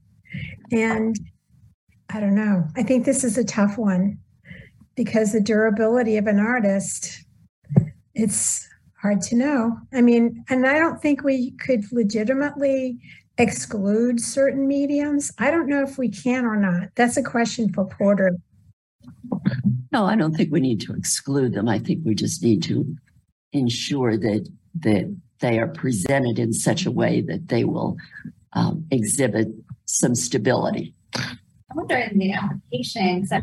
and 0.71 1.17
I 2.11 2.21
don't 2.21 2.35
know, 2.35 2.69
I 2.77 2.83
think 2.83 3.05
this 3.05 3.25
is 3.25 3.39
a 3.39 3.45
tough 3.45 3.79
one 3.79 4.19
because 4.95 5.33
the 5.33 5.41
durability 5.41 6.17
of 6.17 6.27
an 6.27 6.39
artist, 6.39 7.25
it's 8.15 8.69
hard 9.01 9.21
to 9.23 9.37
know. 9.37 9.77
I 9.93 10.01
mean, 10.01 10.45
and 10.49 10.67
I 10.67 10.79
don't 10.79 11.01
think 11.01 11.25
we 11.25 11.53
could 11.53 11.85
legitimately 11.93 12.99
exclude 13.39 14.21
certain 14.21 14.69
mediums. 14.69 15.33
I 15.39 15.51
don't 15.51 15.69
know 15.69 15.83
if 15.83 15.99
we 15.99 16.09
can 16.09 16.45
or 16.45 16.57
not. 16.57 16.91
That's 16.95 17.17
a 17.17 17.23
question 17.23 17.73
for 17.73 17.87
Porter. 17.87 18.37
No, 19.91 20.05
I 20.05 20.17
don't 20.17 20.35
think 20.35 20.53
we 20.53 20.61
need 20.61 20.81
to 20.83 20.95
exclude 20.95 21.55
them. 21.55 21.69
I 21.69 21.79
think 21.79 22.01
we 22.05 22.15
just 22.15 22.43
need 22.43 22.63
to 22.65 22.97
ensure 23.53 24.17
that 24.17 24.49
that 24.81 25.15
they 25.41 25.59
are 25.59 25.69
presented 25.69 26.39
in 26.39 26.53
such 26.53 26.87
a 26.87 26.91
way 26.91 27.21
that 27.23 27.49
they 27.49 27.65
will 27.65 27.97
um, 28.55 28.87
exhibit 28.91 29.49
some 29.87 30.15
stability. 30.15 30.95
I 31.15 31.75
wonder 31.75 31.97
in 31.97 32.19
the 32.19 32.33
application, 32.33 33.17
because 33.17 33.33
I've 33.33 33.43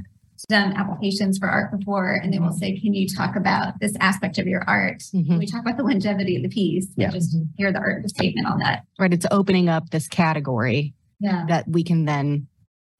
done 0.50 0.74
applications 0.74 1.38
for 1.38 1.48
art 1.48 1.72
before, 1.78 2.16
and 2.16 2.34
they 2.34 2.40
will 2.40 2.52
say, 2.52 2.78
can 2.78 2.94
you 2.94 3.08
talk 3.08 3.36
about 3.36 3.80
this 3.80 3.96
aspect 4.02 4.38
of 4.40 4.48
your 4.48 4.64
art? 4.68 5.00
Mhm. 5.14 5.28
Can 5.28 5.38
we 5.38 5.46
talk 5.46 5.62
about 5.62 5.78
the 5.78 5.84
longevity 5.84 6.36
of 6.36 6.42
the 6.44 6.50
piece? 6.50 6.88
Yeah. 6.98 7.12
Just 7.12 7.38
hear 7.56 7.72
the 7.72 7.80
art 7.80 8.10
statement 8.10 8.48
on 8.48 8.58
that. 8.60 8.84
Right. 8.98 9.14
It's 9.14 9.28
opening 9.32 9.70
up 9.70 9.92
this 9.92 10.08
category 10.08 10.94
Yeah. 11.20 11.46
that 11.48 11.68
we 11.70 11.84
can 11.84 12.06
then, 12.06 12.48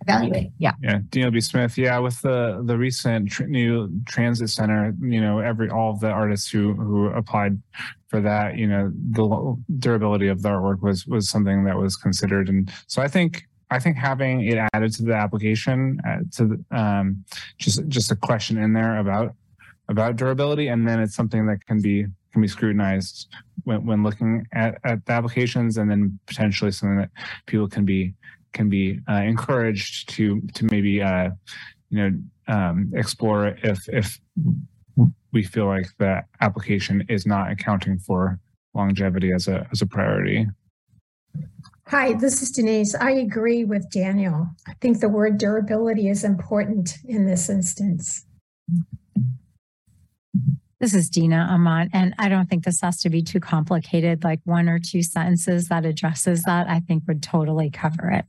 Evaluate. 0.08 0.52
Yeah, 0.58 0.72
Yeah. 0.82 1.00
Daniel 1.10 1.30
B. 1.32 1.42
Smith. 1.42 1.78
Yeah, 1.78 1.98
with 2.00 2.22
the 2.22 2.62
the 2.66 2.78
recent 2.78 3.30
tr- 3.30 3.44
new 3.48 3.90
transit 4.06 4.50
center, 4.50 4.96
you 5.02 5.20
know, 5.20 5.40
every 5.40 5.70
all 5.70 5.92
of 5.92 6.00
the 6.00 6.08
artists 6.08 6.50
who 6.50 6.74
who 6.74 7.08
applied 7.08 7.62
for 8.08 8.22
that, 8.22 8.58
you 8.58 8.66
know, 8.66 8.94
the 9.12 9.58
durability 9.78 10.30
of 10.30 10.42
the 10.42 10.48
artwork 10.48 10.82
was 10.82 11.06
was 11.06 11.30
something 11.30 11.66
that 11.66 11.76
was 11.78 11.98
considered, 11.98 12.48
and 12.48 12.72
so 12.88 13.02
I 13.02 13.10
think 13.10 13.44
I 13.72 13.80
think 13.80 13.98
having 13.98 14.42
it 14.42 14.58
added 14.74 14.94
to 14.96 15.04
the 15.04 15.14
application 15.14 16.00
uh, 16.08 16.20
to 16.38 16.46
the, 16.46 16.78
um, 16.78 17.24
just 17.58 17.88
just 17.88 18.12
a 18.12 18.16
question 18.16 18.58
in 18.58 18.74
there 18.74 18.98
about 18.98 19.36
about 19.90 20.16
durability, 20.16 20.68
and 20.68 20.88
then 20.88 21.00
it's 21.00 21.16
something 21.16 21.46
that 21.48 21.66
can 21.66 21.82
be 21.82 22.06
can 22.32 22.42
be 22.42 22.48
scrutinized 22.48 23.28
when 23.64 23.86
when 23.86 24.04
looking 24.04 24.46
at 24.54 24.80
at 24.84 25.06
the 25.06 25.12
applications, 25.12 25.78
and 25.78 25.90
then 25.90 26.20
potentially 26.26 26.72
something 26.72 26.98
that 26.98 27.10
people 27.46 27.68
can 27.68 27.86
be 27.86 28.14
can 28.54 28.70
be 28.70 29.00
uh, 29.10 29.22
encouraged 29.22 30.10
to 30.10 30.42
to 30.54 30.66
maybe 30.66 31.02
uh, 31.02 31.30
you 31.90 31.98
know 31.98 32.20
um, 32.48 32.92
explore 32.96 33.58
if 33.64 33.88
if 33.90 34.20
we 35.32 35.44
feel 35.44 35.68
like 35.68 35.88
the 36.00 36.24
application 36.42 37.06
is 37.08 37.26
not 37.26 37.52
accounting 37.52 38.00
for 38.00 38.40
longevity 38.74 39.32
as 39.32 39.48
a 39.48 39.68
as 39.72 39.82
a 39.82 39.86
priority. 39.86 40.48
Hi, 41.90 42.14
this 42.14 42.44
is 42.44 42.52
Denise. 42.52 42.94
I 42.94 43.10
agree 43.14 43.64
with 43.64 43.90
Daniel. 43.90 44.48
I 44.68 44.74
think 44.80 45.00
the 45.00 45.10
word 45.10 45.40
durability 45.40 46.08
is 46.08 46.24
important 46.24 47.00
in 47.08 47.26
this 47.26 47.50
instance. 47.50 48.28
This 50.80 50.94
is 50.94 51.10
Dina 51.10 51.48
Amont, 51.50 51.90
and 51.92 52.14
I 52.20 52.30
don't 52.30 52.48
think 52.48 52.64
this 52.64 52.80
has 52.82 53.02
to 53.02 53.10
be 53.10 53.24
too 53.24 53.40
complicated. 53.40 54.24
Like 54.24 54.40
one 54.44 54.70
or 54.70 54.78
two 54.78 55.02
sentences 55.02 55.68
that 55.70 55.84
addresses 55.84 56.44
that, 56.44 56.70
I 56.70 56.80
think 56.82 57.06
would 57.08 57.24
totally 57.24 57.72
cover 57.72 58.12
it. 58.12 58.26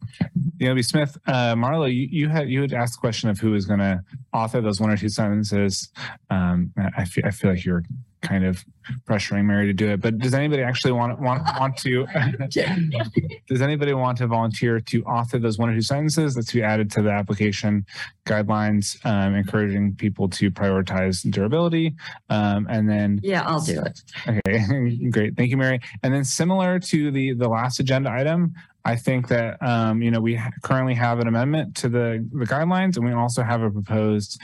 Daniel 0.57 0.77
B. 0.77 0.82
Smith, 0.82 1.19
uh, 1.27 1.55
Marlo, 1.55 1.87
you, 1.87 2.09
you 2.11 2.28
had 2.31 2.49
you 2.49 2.62
had 2.62 2.73
asked 2.73 2.95
the 2.95 3.01
question 3.01 3.28
of 3.28 3.39
who 3.39 3.55
is 3.55 3.66
going 3.66 3.81
to 3.81 4.03
author 4.32 4.62
those 4.62 4.81
one 4.81 4.89
or 4.89 4.97
two 4.97 5.11
sentences. 5.11 5.91
Um, 6.31 6.73
I 6.97 7.05
feel 7.05 7.27
I 7.27 7.31
feel 7.31 7.51
like 7.51 7.66
you're 7.66 7.85
kind 8.22 8.44
of 8.44 8.64
pressuring 9.09 9.44
Mary 9.44 9.66
to 9.66 9.72
do 9.72 9.88
it, 9.88 10.01
but 10.01 10.18
does 10.18 10.34
anybody 10.34 10.62
actually 10.62 10.92
want 10.92 11.18
want 11.20 11.42
want 11.59 11.76
to? 11.78 12.06
does 13.48 13.62
anybody 13.62 13.94
want 13.94 14.18
to 14.18 14.26
volunteer 14.26 14.80
to 14.80 15.02
author 15.05 15.38
those 15.38 15.59
one 15.59 15.70
or 15.70 15.74
two 15.74 15.82
sentences 15.82 16.34
that's 16.34 16.48
to 16.48 16.56
be 16.56 16.62
added 16.62 16.90
to 16.90 17.02
the 17.02 17.10
application 17.10 17.84
guidelines, 18.26 19.05
um, 19.06 19.34
encouraging 19.34 19.94
people 19.94 20.28
to 20.28 20.51
prioritize 20.51 21.28
durability, 21.30 21.94
um, 22.28 22.66
and 22.68 22.88
then 22.88 23.20
Yeah, 23.22 23.42
I'll 23.47 23.60
do 23.60 23.80
it. 23.80 24.02
Okay, 24.28 25.09
great. 25.10 25.36
Thank 25.36 25.51
you, 25.51 25.56
Mary. 25.56 25.80
And 26.02 26.12
then 26.12 26.24
similar 26.24 26.78
to 26.78 27.10
the 27.10 27.34
the 27.34 27.48
last 27.48 27.80
agenda 27.80 28.10
item, 28.10 28.55
I 28.84 28.97
think 28.97 29.28
that 29.28 29.62
um, 29.62 30.02
you 30.02 30.10
know 30.10 30.20
we 30.20 30.36
ha- 30.36 30.51
currently 30.62 30.94
have 30.94 31.20
an 31.20 31.28
amendment 31.28 31.74
to 31.76 31.88
the 31.88 32.28
the 32.32 32.44
guidelines, 32.44 32.97
and 32.97 33.05
we 33.05 33.12
also 33.12 33.42
have 33.42 33.62
a 33.62 33.70
proposed 33.70 34.40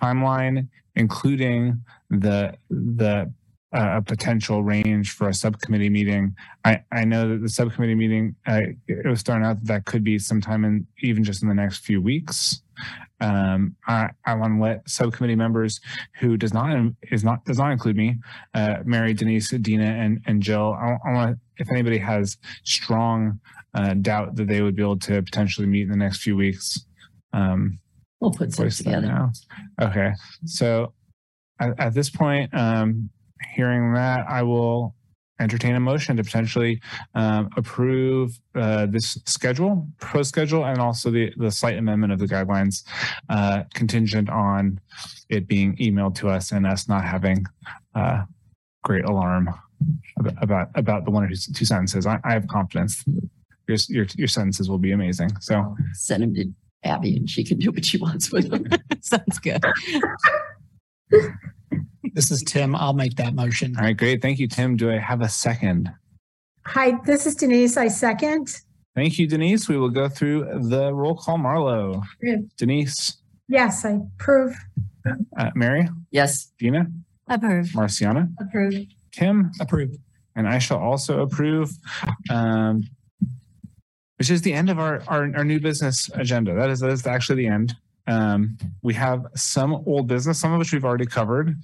timeline, 0.00 0.68
including 0.94 1.82
the 2.10 2.54
the 2.70 3.32
a, 3.72 3.98
a 3.98 4.02
potential 4.02 4.62
range 4.62 5.12
for 5.12 5.28
a 5.28 5.34
subcommittee 5.34 5.90
meeting. 5.90 6.34
I, 6.64 6.82
I 6.92 7.04
know 7.04 7.28
that 7.28 7.42
the 7.42 7.48
subcommittee 7.48 7.94
meeting, 7.94 8.34
uh, 8.46 8.60
it 8.88 9.06
was 9.06 9.22
thrown 9.22 9.44
out 9.44 9.58
that 9.58 9.66
that 9.66 9.84
could 9.84 10.04
be 10.04 10.18
sometime 10.18 10.64
in, 10.64 10.86
even 11.02 11.24
just 11.24 11.42
in 11.42 11.48
the 11.48 11.54
next 11.54 11.84
few 11.84 12.00
weeks. 12.00 12.62
Um, 13.20 13.74
I, 13.86 14.10
I 14.24 14.34
want 14.34 14.56
to 14.56 14.62
let 14.62 14.88
subcommittee 14.88 15.36
members 15.36 15.80
who 16.20 16.36
does 16.36 16.52
not, 16.52 16.76
is 17.10 17.24
not, 17.24 17.44
does 17.44 17.58
not 17.58 17.72
include 17.72 17.96
me, 17.96 18.18
uh, 18.54 18.76
Mary, 18.84 19.14
Denise, 19.14 19.50
Dina, 19.50 19.84
and, 19.84 20.20
and 20.26 20.42
Jill. 20.42 20.74
I, 20.74 20.98
I 21.04 21.12
want, 21.12 21.38
if 21.58 21.70
anybody 21.70 21.98
has 21.98 22.36
strong, 22.64 23.40
uh, 23.74 23.94
doubt 23.94 24.36
that 24.36 24.46
they 24.48 24.62
would 24.62 24.76
be 24.76 24.82
able 24.82 24.98
to 25.00 25.22
potentially 25.22 25.66
meet 25.66 25.82
in 25.82 25.90
the 25.90 25.96
next 25.96 26.22
few 26.22 26.36
weeks. 26.36 26.86
Um, 27.32 27.78
We'll 28.20 28.30
put 28.30 28.52
some 28.52 28.70
together. 28.70 29.06
now. 29.06 29.32
Okay, 29.80 30.12
so 30.46 30.94
at, 31.60 31.78
at 31.78 31.94
this 31.94 32.10
point, 32.10 32.52
um, 32.54 33.10
hearing 33.54 33.94
that, 33.94 34.26
I 34.28 34.42
will 34.42 34.94
entertain 35.38 35.74
a 35.74 35.80
motion 35.80 36.16
to 36.16 36.24
potentially 36.24 36.80
um, 37.14 37.50
approve 37.56 38.38
uh, 38.54 38.86
this 38.86 39.18
schedule, 39.26 39.86
proposed 39.98 40.28
schedule, 40.28 40.64
and 40.64 40.80
also 40.80 41.10
the 41.10 41.32
the 41.36 41.50
slight 41.50 41.76
amendment 41.76 42.12
of 42.12 42.18
the 42.18 42.26
guidelines, 42.26 42.84
uh, 43.28 43.64
contingent 43.74 44.30
on 44.30 44.80
it 45.28 45.46
being 45.46 45.76
emailed 45.76 46.14
to 46.16 46.28
us 46.28 46.52
and 46.52 46.66
us 46.66 46.88
not 46.88 47.04
having 47.04 47.44
uh, 47.94 48.22
great 48.84 49.04
alarm 49.04 49.50
about 50.18 50.42
about, 50.42 50.68
about 50.74 51.04
the 51.04 51.10
one 51.10 51.24
or 51.24 51.28
two, 51.28 51.52
two 51.52 51.64
sentences. 51.64 52.06
I, 52.06 52.18
I 52.24 52.32
have 52.32 52.46
confidence. 52.48 53.04
Your, 53.68 53.78
your 53.88 54.06
your 54.16 54.28
sentences 54.28 54.70
will 54.70 54.78
be 54.78 54.92
amazing. 54.92 55.30
So 55.40 55.76
Send 55.92 56.22
them 56.22 56.34
to 56.34 56.44
Abby 56.84 57.16
and 57.16 57.28
she 57.28 57.44
can 57.44 57.58
do 57.58 57.70
what 57.72 57.84
she 57.84 57.98
wants 57.98 58.32
with 58.32 58.48
them. 58.50 58.66
Sounds 59.00 59.38
good. 59.40 59.64
This 62.14 62.30
is 62.30 62.42
Tim. 62.46 62.74
I'll 62.74 62.94
make 62.94 63.16
that 63.16 63.34
motion. 63.34 63.76
all 63.76 63.82
right, 63.84 63.94
great. 63.96 64.22
Thank 64.22 64.38
you, 64.38 64.48
Tim. 64.48 64.74
Do 64.76 64.90
I 64.90 64.96
have 64.96 65.20
a 65.20 65.28
second? 65.28 65.92
Hi, 66.64 66.92
this 67.04 67.26
is 67.26 67.34
Denise. 67.34 67.76
I 67.76 67.88
second. 67.88 68.48
Thank 68.94 69.18
you, 69.18 69.26
Denise. 69.26 69.68
We 69.68 69.76
will 69.76 69.90
go 69.90 70.08
through 70.08 70.44
the 70.70 70.94
roll 70.94 71.14
call. 71.16 71.36
Marlo, 71.36 72.02
Good. 72.22 72.48
Denise, 72.56 73.18
Yes, 73.48 73.84
I 73.84 73.98
approve. 74.18 74.56
uh, 75.36 75.50
Mary, 75.54 75.88
Yes, 76.10 76.52
Dina, 76.58 76.86
Approve. 77.28 77.74
Marciana, 77.74 78.28
Approve. 78.40 78.86
Tim, 79.12 79.50
Approved. 79.60 79.98
and 80.36 80.48
I 80.48 80.58
shall 80.58 80.78
also 80.78 81.20
approve. 81.20 81.70
Um, 82.30 82.84
which 84.18 84.30
is 84.30 84.40
the 84.40 84.54
end 84.54 84.70
of 84.70 84.78
our, 84.78 85.02
our, 85.08 85.30
our 85.36 85.44
new 85.44 85.60
business 85.60 86.08
agenda. 86.14 86.54
That 86.54 86.70
is, 86.70 86.80
that 86.80 86.88
is 86.90 87.06
actually 87.06 87.42
the 87.42 87.48
end. 87.48 87.74
Um, 88.06 88.56
we 88.82 88.94
have 88.94 89.26
some 89.34 89.74
old 89.86 90.06
business, 90.06 90.40
some 90.40 90.52
of 90.52 90.58
which 90.58 90.72
we've 90.72 90.84
already 90.84 91.06
covered. 91.06 91.54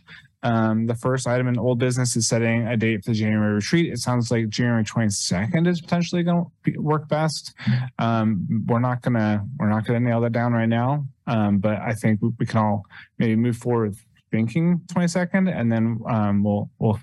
Um, 0.44 0.86
the 0.86 0.94
first 0.94 1.28
item 1.28 1.46
in 1.46 1.58
old 1.58 1.78
business 1.78 2.16
is 2.16 2.26
setting 2.26 2.66
a 2.66 2.76
date 2.76 3.04
for 3.04 3.10
the 3.10 3.16
January 3.16 3.54
retreat. 3.54 3.92
It 3.92 3.98
sounds 3.98 4.30
like 4.30 4.48
January 4.48 4.82
22nd 4.82 5.68
is 5.68 5.80
potentially 5.80 6.24
going 6.24 6.46
to 6.64 6.78
work 6.78 7.08
best. 7.08 7.54
Um, 7.98 8.64
we're 8.66 8.80
not 8.80 9.02
gonna, 9.02 9.46
we're 9.58 9.68
not 9.68 9.86
gonna 9.86 10.00
nail 10.00 10.20
that 10.22 10.32
down 10.32 10.52
right 10.52 10.68
now. 10.68 11.06
Um, 11.28 11.58
but 11.58 11.78
I 11.78 11.94
think 11.94 12.20
we, 12.20 12.30
we 12.40 12.46
can 12.46 12.58
all 12.58 12.82
maybe 13.18 13.36
move 13.36 13.56
forward 13.56 13.94
thinking 14.32 14.80
22nd 14.92 15.54
and 15.54 15.70
then, 15.70 16.00
um, 16.08 16.42
we'll, 16.42 16.68
we'll, 16.78 16.98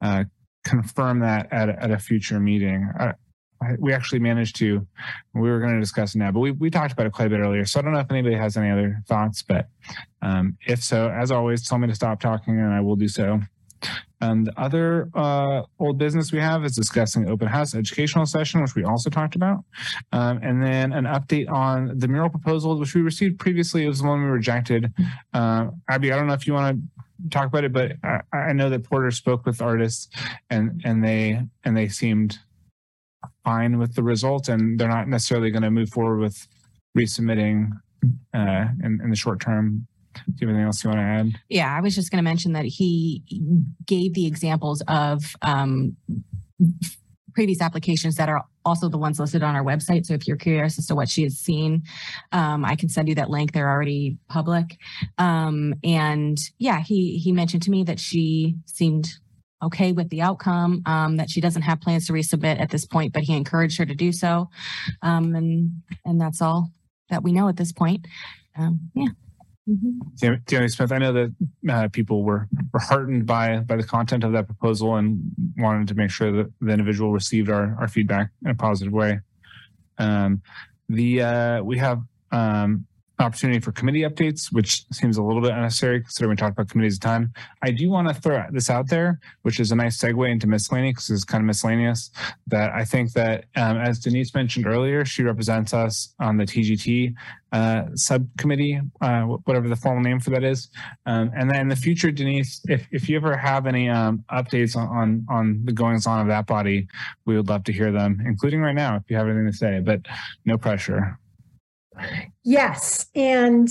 uh, 0.00 0.24
confirm 0.64 1.20
that 1.20 1.48
at, 1.50 1.68
at 1.68 1.90
a 1.90 1.98
future 1.98 2.38
meeting. 2.38 2.88
Uh, 2.98 3.12
we 3.78 3.92
actually 3.92 4.20
managed 4.20 4.56
to, 4.56 4.86
we 5.34 5.48
were 5.50 5.60
going 5.60 5.74
to 5.74 5.80
discuss 5.80 6.14
it 6.14 6.18
now, 6.18 6.30
but 6.30 6.40
we, 6.40 6.52
we 6.52 6.70
talked 6.70 6.92
about 6.92 7.06
it 7.06 7.12
quite 7.12 7.26
a 7.26 7.30
bit 7.30 7.40
earlier. 7.40 7.64
So 7.64 7.78
I 7.78 7.82
don't 7.82 7.92
know 7.92 8.00
if 8.00 8.10
anybody 8.10 8.36
has 8.36 8.56
any 8.56 8.70
other 8.70 9.02
thoughts, 9.06 9.42
but 9.42 9.68
um, 10.22 10.56
if 10.66 10.82
so, 10.82 11.10
as 11.10 11.30
always, 11.30 11.66
tell 11.66 11.78
me 11.78 11.88
to 11.88 11.94
stop 11.94 12.20
talking 12.20 12.58
and 12.58 12.72
I 12.72 12.80
will 12.80 12.96
do 12.96 13.08
so. 13.08 13.40
And 14.20 14.48
the 14.48 14.60
other 14.60 15.08
uh, 15.14 15.62
old 15.78 15.98
business 15.98 16.32
we 16.32 16.40
have 16.40 16.64
is 16.64 16.74
discussing 16.74 17.28
open 17.28 17.46
house 17.46 17.74
educational 17.74 18.26
session, 18.26 18.60
which 18.60 18.74
we 18.74 18.82
also 18.82 19.10
talked 19.10 19.36
about. 19.36 19.64
Um, 20.10 20.40
and 20.42 20.62
then 20.62 20.92
an 20.92 21.04
update 21.04 21.48
on 21.48 21.96
the 21.96 22.08
mural 22.08 22.28
proposal, 22.28 22.76
which 22.78 22.94
we 22.94 23.00
received 23.00 23.38
previously. 23.38 23.84
It 23.84 23.88
was 23.88 24.00
the 24.00 24.08
one 24.08 24.20
we 24.22 24.28
rejected. 24.28 24.92
Uh, 25.32 25.68
Abby, 25.88 26.12
I 26.12 26.16
don't 26.16 26.26
know 26.26 26.34
if 26.34 26.46
you 26.46 26.54
want 26.54 26.80
to 26.80 27.28
talk 27.30 27.46
about 27.46 27.62
it, 27.64 27.72
but 27.72 27.92
I, 28.02 28.20
I 28.32 28.52
know 28.52 28.68
that 28.70 28.82
Porter 28.82 29.12
spoke 29.12 29.46
with 29.46 29.62
artists 29.62 30.08
and, 30.50 30.80
and 30.84 31.04
they, 31.04 31.40
and 31.64 31.76
they 31.76 31.88
seemed 31.88 32.40
fine 33.44 33.78
with 33.78 33.94
the 33.94 34.02
result 34.02 34.48
and 34.48 34.78
they're 34.78 34.88
not 34.88 35.08
necessarily 35.08 35.50
going 35.50 35.62
to 35.62 35.70
move 35.70 35.90
forward 35.90 36.18
with 36.18 36.46
resubmitting 36.96 37.70
uh, 38.34 38.66
in, 38.82 39.00
in 39.02 39.10
the 39.10 39.16
short 39.16 39.40
term. 39.40 39.86
Do 40.14 40.32
you 40.40 40.48
have 40.48 40.54
anything 40.54 40.66
else 40.66 40.82
you 40.82 40.90
want 40.90 41.00
to 41.00 41.04
add? 41.04 41.32
Yeah, 41.48 41.72
I 41.72 41.80
was 41.80 41.94
just 41.94 42.10
going 42.10 42.18
to 42.18 42.24
mention 42.24 42.52
that 42.54 42.64
he 42.64 43.22
gave 43.86 44.14
the 44.14 44.26
examples 44.26 44.82
of 44.88 45.36
um, 45.42 45.96
previous 47.34 47.60
applications 47.60 48.16
that 48.16 48.28
are 48.28 48.44
also 48.64 48.88
the 48.88 48.98
ones 48.98 49.20
listed 49.20 49.44
on 49.44 49.54
our 49.54 49.62
website. 49.62 50.06
So 50.06 50.14
if 50.14 50.26
you're 50.26 50.36
curious 50.36 50.78
as 50.78 50.86
to 50.86 50.96
what 50.96 51.08
she 51.08 51.22
has 51.22 51.38
seen, 51.38 51.84
um, 52.32 52.64
I 52.64 52.74
can 52.74 52.88
send 52.88 53.08
you 53.08 53.14
that 53.14 53.30
link. 53.30 53.52
They're 53.52 53.70
already 53.70 54.18
public. 54.28 54.76
Um, 55.18 55.74
and 55.84 56.36
yeah, 56.58 56.80
he 56.80 57.18
he 57.18 57.30
mentioned 57.30 57.62
to 57.64 57.70
me 57.70 57.84
that 57.84 58.00
she 58.00 58.56
seemed 58.66 59.08
okay 59.62 59.92
with 59.92 60.08
the 60.10 60.22
outcome. 60.22 60.82
Um, 60.86 61.16
that 61.16 61.30
she 61.30 61.40
doesn't 61.40 61.62
have 61.62 61.80
plans 61.80 62.06
to 62.06 62.12
resubmit 62.12 62.60
at 62.60 62.70
this 62.70 62.84
point, 62.84 63.12
but 63.12 63.22
he 63.22 63.36
encouraged 63.36 63.78
her 63.78 63.86
to 63.86 63.94
do 63.94 64.12
so. 64.12 64.48
Um, 65.02 65.34
and 65.34 65.82
and 66.04 66.20
that's 66.20 66.40
all 66.40 66.70
that 67.10 67.22
we 67.22 67.32
know 67.32 67.48
at 67.48 67.56
this 67.56 67.72
point. 67.72 68.06
Um, 68.56 68.90
yeah. 68.94 69.08
Mhm. 69.68 70.44
Danny 70.46 70.68
Smith, 70.68 70.92
I 70.92 70.98
know 70.98 71.12
that 71.12 71.34
uh, 71.68 71.88
people 71.88 72.24
were, 72.24 72.48
were 72.72 72.80
heartened 72.80 73.26
by 73.26 73.58
by 73.58 73.76
the 73.76 73.82
content 73.82 74.24
of 74.24 74.32
that 74.32 74.46
proposal 74.46 74.96
and 74.96 75.20
wanted 75.58 75.88
to 75.88 75.94
make 75.94 76.10
sure 76.10 76.32
that 76.32 76.50
the 76.60 76.70
individual 76.70 77.12
received 77.12 77.50
our, 77.50 77.76
our 77.78 77.88
feedback 77.88 78.30
in 78.44 78.50
a 78.50 78.54
positive 78.54 78.92
way. 78.92 79.20
Um, 79.98 80.42
the 80.88 81.22
uh, 81.22 81.62
we 81.62 81.76
have 81.78 82.00
um, 82.32 82.86
opportunity 83.18 83.60
for 83.60 83.72
committee 83.72 84.02
updates, 84.02 84.52
which 84.52 84.84
seems 84.92 85.16
a 85.16 85.22
little 85.22 85.42
bit 85.42 85.50
unnecessary 85.50 86.00
considering 86.00 86.30
we 86.30 86.36
talked 86.36 86.52
about 86.52 86.68
committees 86.68 86.96
a 86.96 87.00
ton. 87.00 87.32
I 87.62 87.70
do 87.70 87.90
want 87.90 88.08
to 88.08 88.14
throw 88.14 88.44
this 88.50 88.70
out 88.70 88.88
there, 88.88 89.18
which 89.42 89.60
is 89.60 89.72
a 89.72 89.76
nice 89.76 89.98
segue 89.98 90.30
into 90.30 90.46
miscellaneous 90.46 90.94
because 90.94 91.10
it's 91.10 91.24
kind 91.24 91.42
of 91.42 91.46
miscellaneous. 91.46 92.10
That 92.46 92.72
I 92.72 92.84
think 92.84 93.12
that 93.12 93.46
um, 93.56 93.76
as 93.78 93.98
Denise 93.98 94.34
mentioned 94.34 94.66
earlier, 94.66 95.04
she 95.04 95.22
represents 95.22 95.74
us 95.74 96.14
on 96.20 96.36
the 96.36 96.44
TGT 96.44 97.14
uh, 97.52 97.84
subcommittee, 97.94 98.80
uh, 99.00 99.22
whatever 99.22 99.68
the 99.68 99.76
formal 99.76 100.02
name 100.02 100.20
for 100.20 100.30
that 100.30 100.44
is. 100.44 100.68
Um, 101.06 101.30
and 101.34 101.50
then 101.50 101.60
in 101.60 101.68
the 101.68 101.76
future, 101.76 102.10
Denise, 102.10 102.60
if, 102.68 102.86
if 102.92 103.08
you 103.08 103.16
ever 103.16 103.36
have 103.36 103.66
any 103.66 103.88
um, 103.88 104.24
updates 104.30 104.76
on, 104.76 104.88
on 104.88 105.26
on 105.28 105.64
the 105.64 105.72
goings 105.72 106.06
on 106.06 106.20
of 106.20 106.28
that 106.28 106.46
body, 106.46 106.86
we 107.24 107.36
would 107.36 107.48
love 107.48 107.64
to 107.64 107.72
hear 107.72 107.90
them, 107.90 108.22
including 108.24 108.60
right 108.60 108.74
now 108.74 108.96
if 108.96 109.02
you 109.08 109.16
have 109.16 109.26
anything 109.26 109.46
to 109.46 109.56
say. 109.56 109.80
But 109.80 110.02
no 110.44 110.58
pressure. 110.58 111.18
Yes, 112.44 113.06
and 113.14 113.68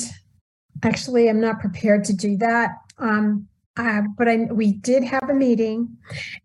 actually, 0.84 1.30
I'm 1.30 1.42
not 1.42 1.60
prepared 1.60 2.04
to 2.06 2.14
do 2.14 2.38
that. 2.38 2.72
Um, 2.98 3.48
uh, 3.78 4.02
but 4.18 4.28
I, 4.28 4.48
we 4.52 4.74
did 4.74 5.04
have 5.04 5.30
a 5.30 5.34
meeting 5.34 5.98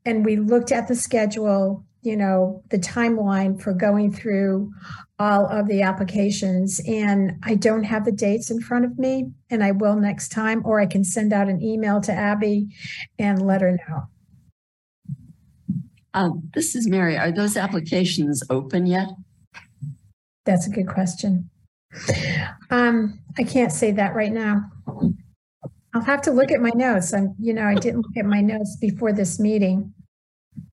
and 0.04 0.24
we 0.24 0.36
looked 0.36 0.70
at 0.70 0.86
the 0.86 0.94
schedule, 0.94 1.84
you 2.02 2.16
know, 2.16 2.62
the 2.68 2.78
timeline 2.78 3.60
for 3.60 3.72
going 3.72 4.12
through 4.12 4.70
all 5.18 5.46
of 5.46 5.66
the 5.66 5.80
applications. 5.82 6.80
And 6.86 7.32
I 7.42 7.54
don't 7.54 7.84
have 7.84 8.04
the 8.04 8.12
dates 8.12 8.50
in 8.50 8.60
front 8.60 8.84
of 8.84 8.98
me 8.98 9.30
and 9.48 9.64
I 9.64 9.70
will 9.70 9.96
next 9.96 10.28
time, 10.28 10.60
or 10.66 10.78
I 10.78 10.86
can 10.86 11.04
send 11.04 11.32
out 11.32 11.48
an 11.48 11.62
email 11.62 12.00
to 12.02 12.12
Abby 12.12 12.68
and 13.18 13.46
let 13.46 13.62
her 13.62 13.78
know. 13.88 14.02
um, 16.14 16.50
this 16.52 16.74
is 16.74 16.86
Mary. 16.86 17.16
Are 17.16 17.32
those 17.32 17.56
applications 17.56 18.42
open 18.50 18.86
yet? 18.86 19.08
That's 20.44 20.66
a 20.66 20.70
good 20.70 20.88
question. 20.88 21.48
Um, 22.70 23.20
I 23.38 23.42
can't 23.44 23.72
say 23.72 23.92
that 23.92 24.14
right 24.14 24.32
now. 24.32 24.62
I'll 25.94 26.00
have 26.02 26.22
to 26.22 26.30
look 26.30 26.50
at 26.50 26.60
my 26.60 26.70
notes. 26.74 27.12
I'm, 27.12 27.34
you 27.38 27.52
know, 27.52 27.64
I 27.66 27.74
didn't 27.74 28.00
look 28.02 28.16
at 28.16 28.24
my 28.24 28.40
notes 28.40 28.76
before 28.80 29.12
this 29.12 29.38
meeting. 29.38 29.92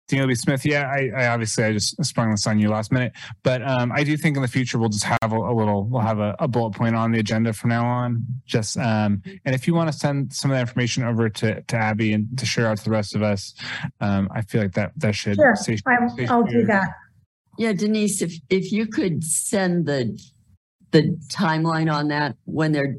Daniel 0.09 0.29
B. 0.29 0.35
Smith, 0.35 0.67
yeah, 0.67 0.91
I, 0.91 1.11
I 1.17 1.27
obviously 1.29 1.65
I 1.65 1.73
just 1.73 2.03
sprung 2.05 2.31
this 2.33 2.47
on 2.47 2.59
you 2.59 2.69
last 2.69 2.93
minute, 2.93 3.13
but 3.43 3.63
um, 3.67 3.91
I 3.93 4.05
do 4.05 4.15
think 4.17 4.37
in 4.37 4.43
the 4.43 4.49
future 4.49 4.79
we'll 4.79 4.91
just 4.91 5.05
have 5.05 5.33
a, 5.33 5.37
a 5.37 5.55
little, 5.55 5.85
we'll 5.85 6.03
have 6.03 6.19
a, 6.19 6.35
a 6.39 6.47
bullet 6.49 6.73
point 6.75 6.95
on 6.95 7.13
the 7.13 7.19
agenda 7.19 7.53
from 7.55 7.71
now 7.71 7.87
on. 7.87 8.23
Just 8.45 8.77
um, 8.77 9.23
and 9.47 9.55
if 9.55 9.67
you 9.67 9.75
want 9.75 9.91
to 9.91 9.97
send 9.97 10.33
some 10.33 10.51
of 10.51 10.57
that 10.57 10.61
information 10.63 11.05
over 11.05 11.31
to, 11.31 11.63
to 11.63 11.77
Abby 11.77 12.13
and 12.13 12.27
to 12.39 12.45
share 12.45 12.67
out 12.67 12.77
to 12.79 12.85
the 12.85 12.91
rest 12.91 13.15
of 13.15 13.23
us, 13.23 13.55
um, 14.01 14.29
I 14.35 14.43
feel 14.43 14.61
like 14.61 14.73
that 14.73 14.93
that 14.99 15.15
should. 15.15 15.37
Sure, 15.37 15.55
stay- 15.57 15.79
I- 15.87 16.07
stay 16.09 16.27
I'll 16.27 16.45
do 16.45 16.65
that. 16.67 16.89
Yeah, 17.59 17.73
Denise, 17.73 18.21
if, 18.23 18.35
if 18.51 18.73
you 18.73 18.87
could 18.87 19.23
send 19.25 19.87
the, 19.87 20.19
the 20.93 21.19
timeline 21.29 21.93
on 21.93 22.09
that, 22.09 22.37
when 22.45 22.73
they're, 22.73 22.97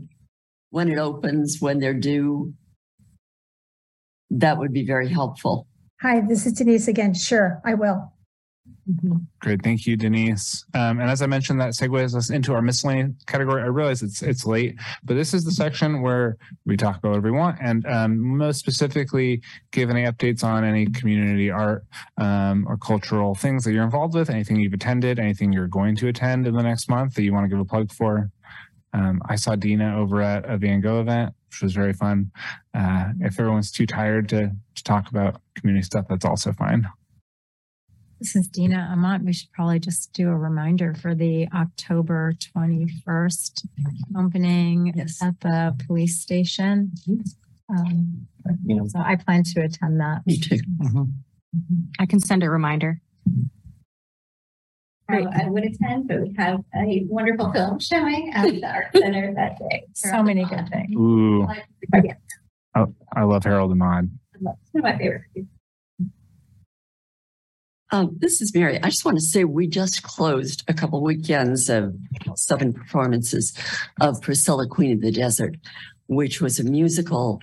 when 0.69 0.91
it 0.91 0.97
opens, 0.97 1.57
when 1.59 1.79
they're 1.79 1.93
due, 1.93 2.53
that 4.29 4.57
would 4.57 4.73
be 4.73 4.85
very 4.85 5.09
helpful. 5.09 5.67
Hi, 6.01 6.21
this 6.21 6.45
is 6.45 6.53
Denise 6.53 6.87
again. 6.87 7.13
Sure, 7.13 7.61
I 7.65 7.75
will. 7.75 8.12
Great, 9.39 9.63
thank 9.63 9.85
you, 9.85 9.95
Denise. 9.95 10.65
Um, 10.73 10.99
and 10.99 11.09
as 11.09 11.21
I 11.21 11.25
mentioned, 11.25 11.59
that 11.61 11.73
segues 11.73 12.15
us 12.15 12.29
into 12.29 12.53
our 12.53 12.61
miscellaneous 12.61 13.11
category. 13.27 13.61
I 13.61 13.67
realize 13.67 14.01
it's 14.01 14.21
it's 14.21 14.45
late, 14.45 14.75
but 15.03 15.13
this 15.13 15.33
is 15.33 15.45
the 15.45 15.51
section 15.51 16.01
where 16.01 16.35
we 16.65 16.75
talk 16.75 16.97
about 16.97 17.09
whatever 17.09 17.31
we 17.31 17.37
want, 17.37 17.59
and 17.61 17.85
um, 17.87 18.19
most 18.37 18.59
specifically, 18.59 19.41
give 19.71 19.89
any 19.89 20.03
updates 20.03 20.43
on 20.43 20.65
any 20.65 20.85
community 20.87 21.49
art 21.49 21.85
um, 22.17 22.65
or 22.67 22.75
cultural 22.77 23.35
things 23.35 23.63
that 23.63 23.71
you're 23.71 23.85
involved 23.85 24.15
with, 24.15 24.29
anything 24.29 24.57
you've 24.57 24.73
attended, 24.73 25.17
anything 25.17 25.53
you're 25.53 25.67
going 25.67 25.95
to 25.95 26.09
attend 26.09 26.45
in 26.45 26.53
the 26.53 26.63
next 26.63 26.89
month 26.89 27.13
that 27.13 27.23
you 27.23 27.33
want 27.33 27.45
to 27.45 27.49
give 27.49 27.59
a 27.59 27.65
plug 27.65 27.91
for. 27.91 28.29
Um, 28.93 29.21
I 29.27 29.35
saw 29.35 29.55
Dina 29.55 29.97
over 29.97 30.21
at 30.21 30.45
a 30.45 30.57
Van 30.57 30.81
Gogh 30.81 30.99
event, 30.99 31.33
which 31.49 31.61
was 31.61 31.73
very 31.73 31.93
fun. 31.93 32.31
Uh, 32.73 33.09
if 33.21 33.39
everyone's 33.39 33.71
too 33.71 33.87
tired 33.87 34.29
to, 34.29 34.51
to 34.75 34.83
talk 34.83 35.09
about 35.09 35.41
community 35.55 35.83
stuff, 35.83 36.05
that's 36.09 36.25
also 36.25 36.51
fine. 36.51 36.87
This 38.23 38.37
is 38.37 38.47
Dina 38.47 38.87
Amont. 38.89 39.25
We 39.25 39.33
should 39.33 39.51
probably 39.51 39.79
just 39.79 40.13
do 40.13 40.29
a 40.29 40.37
reminder 40.37 40.93
for 40.93 41.13
the 41.13 41.45
October 41.53 42.31
21st 42.55 43.65
opening 44.17 44.93
Yes. 44.95 45.21
at 45.21 45.37
the 45.41 45.75
police 45.85 46.21
station. 46.21 46.93
Um, 47.67 48.27
You 48.63 48.77
know, 48.77 48.87
So 48.87 48.99
I 48.99 49.17
plan 49.17 49.43
to 49.43 49.63
attend 49.63 49.99
that. 49.99 50.25
Me 50.25 50.37
too. 50.37 50.57
I 51.99 52.05
can 52.05 52.21
send 52.21 52.43
a 52.43 52.49
reminder. 52.49 53.01
So 55.11 55.17
I 55.17 55.49
would 55.49 55.65
attend, 55.65 56.07
but 56.07 56.21
we 56.21 56.33
have 56.37 56.63
a 56.73 57.03
wonderful 57.09 57.51
film 57.51 57.77
showing 57.79 58.31
at 58.33 58.49
the 58.49 58.63
Art 58.63 58.85
Center 58.95 59.33
that 59.35 59.59
day. 59.59 59.83
So 59.95 60.23
many 60.23 60.45
good 60.45 60.69
things. 60.69 60.95
Ooh, 60.95 61.45
Yeah, 61.93 62.85
I 63.13 63.23
love 63.23 63.43
Harold 63.43 63.71
and 63.71 63.79
Maude. 63.79 64.09
It's 64.33 64.41
one 64.41 64.55
of 64.75 64.83
my 64.83 64.97
favorites. 64.97 65.27
Um, 67.93 68.17
this 68.17 68.41
is 68.41 68.55
Mary. 68.55 68.79
I 68.81 68.89
just 68.89 69.05
want 69.05 69.19
to 69.19 69.23
say 69.23 69.43
we 69.43 69.67
just 69.67 70.01
closed 70.01 70.63
a 70.67 70.73
couple 70.73 71.03
weekends 71.03 71.69
of 71.69 71.95
seven 72.33 72.73
performances 72.73 73.55
of 74.01 74.19
Priscilla, 74.19 74.67
Queen 74.67 74.93
of 74.93 75.01
the 75.01 75.11
Desert, 75.11 75.57
which 76.07 76.41
was 76.41 76.57
a 76.59 76.63
musical 76.63 77.39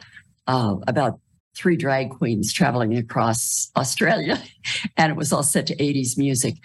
uh, 0.48 0.74
about 0.88 1.20
three 1.56 1.76
drag 1.76 2.10
queens 2.10 2.52
traveling 2.52 2.96
across 2.96 3.70
Australia. 3.76 4.42
And 4.96 5.10
it 5.10 5.16
was 5.16 5.32
all 5.32 5.44
set 5.44 5.66
to 5.68 5.76
80s 5.76 6.18
music. 6.18 6.56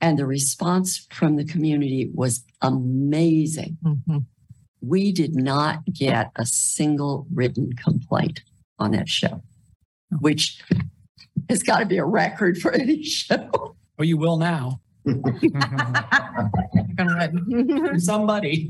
And 0.00 0.18
the 0.18 0.26
response 0.26 1.06
from 1.10 1.36
the 1.36 1.44
community 1.44 2.10
was 2.14 2.44
amazing. 2.62 3.76
We 4.80 5.12
did 5.12 5.34
not 5.34 5.84
get 5.92 6.30
a 6.36 6.46
single 6.46 7.26
written 7.34 7.72
complaint 7.72 8.42
on 8.78 8.92
that 8.92 9.08
show, 9.08 9.42
which 10.20 10.62
has 11.48 11.62
got 11.62 11.80
to 11.80 11.86
be 11.86 11.98
a 11.98 12.04
record 12.04 12.58
for 12.58 12.72
any 12.72 13.02
show. 13.02 13.76
oh, 13.98 14.02
you 14.02 14.16
will 14.16 14.36
now. 14.36 14.80
Somebody. 17.98 18.68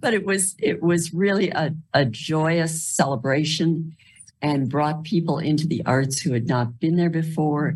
but 0.00 0.12
it 0.12 0.26
was 0.26 0.56
it 0.58 0.82
was 0.82 1.14
really 1.14 1.50
a, 1.50 1.74
a 1.94 2.04
joyous 2.04 2.82
celebration 2.82 3.96
and 4.42 4.68
brought 4.68 5.04
people 5.04 5.38
into 5.38 5.66
the 5.66 5.82
arts 5.86 6.20
who 6.20 6.32
had 6.32 6.46
not 6.46 6.78
been 6.78 6.96
there 6.96 7.10
before 7.10 7.74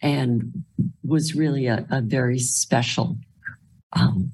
and 0.00 0.64
was 1.04 1.34
really 1.34 1.66
a, 1.66 1.86
a 1.90 2.00
very 2.00 2.38
special 2.38 3.18
um, 3.94 4.32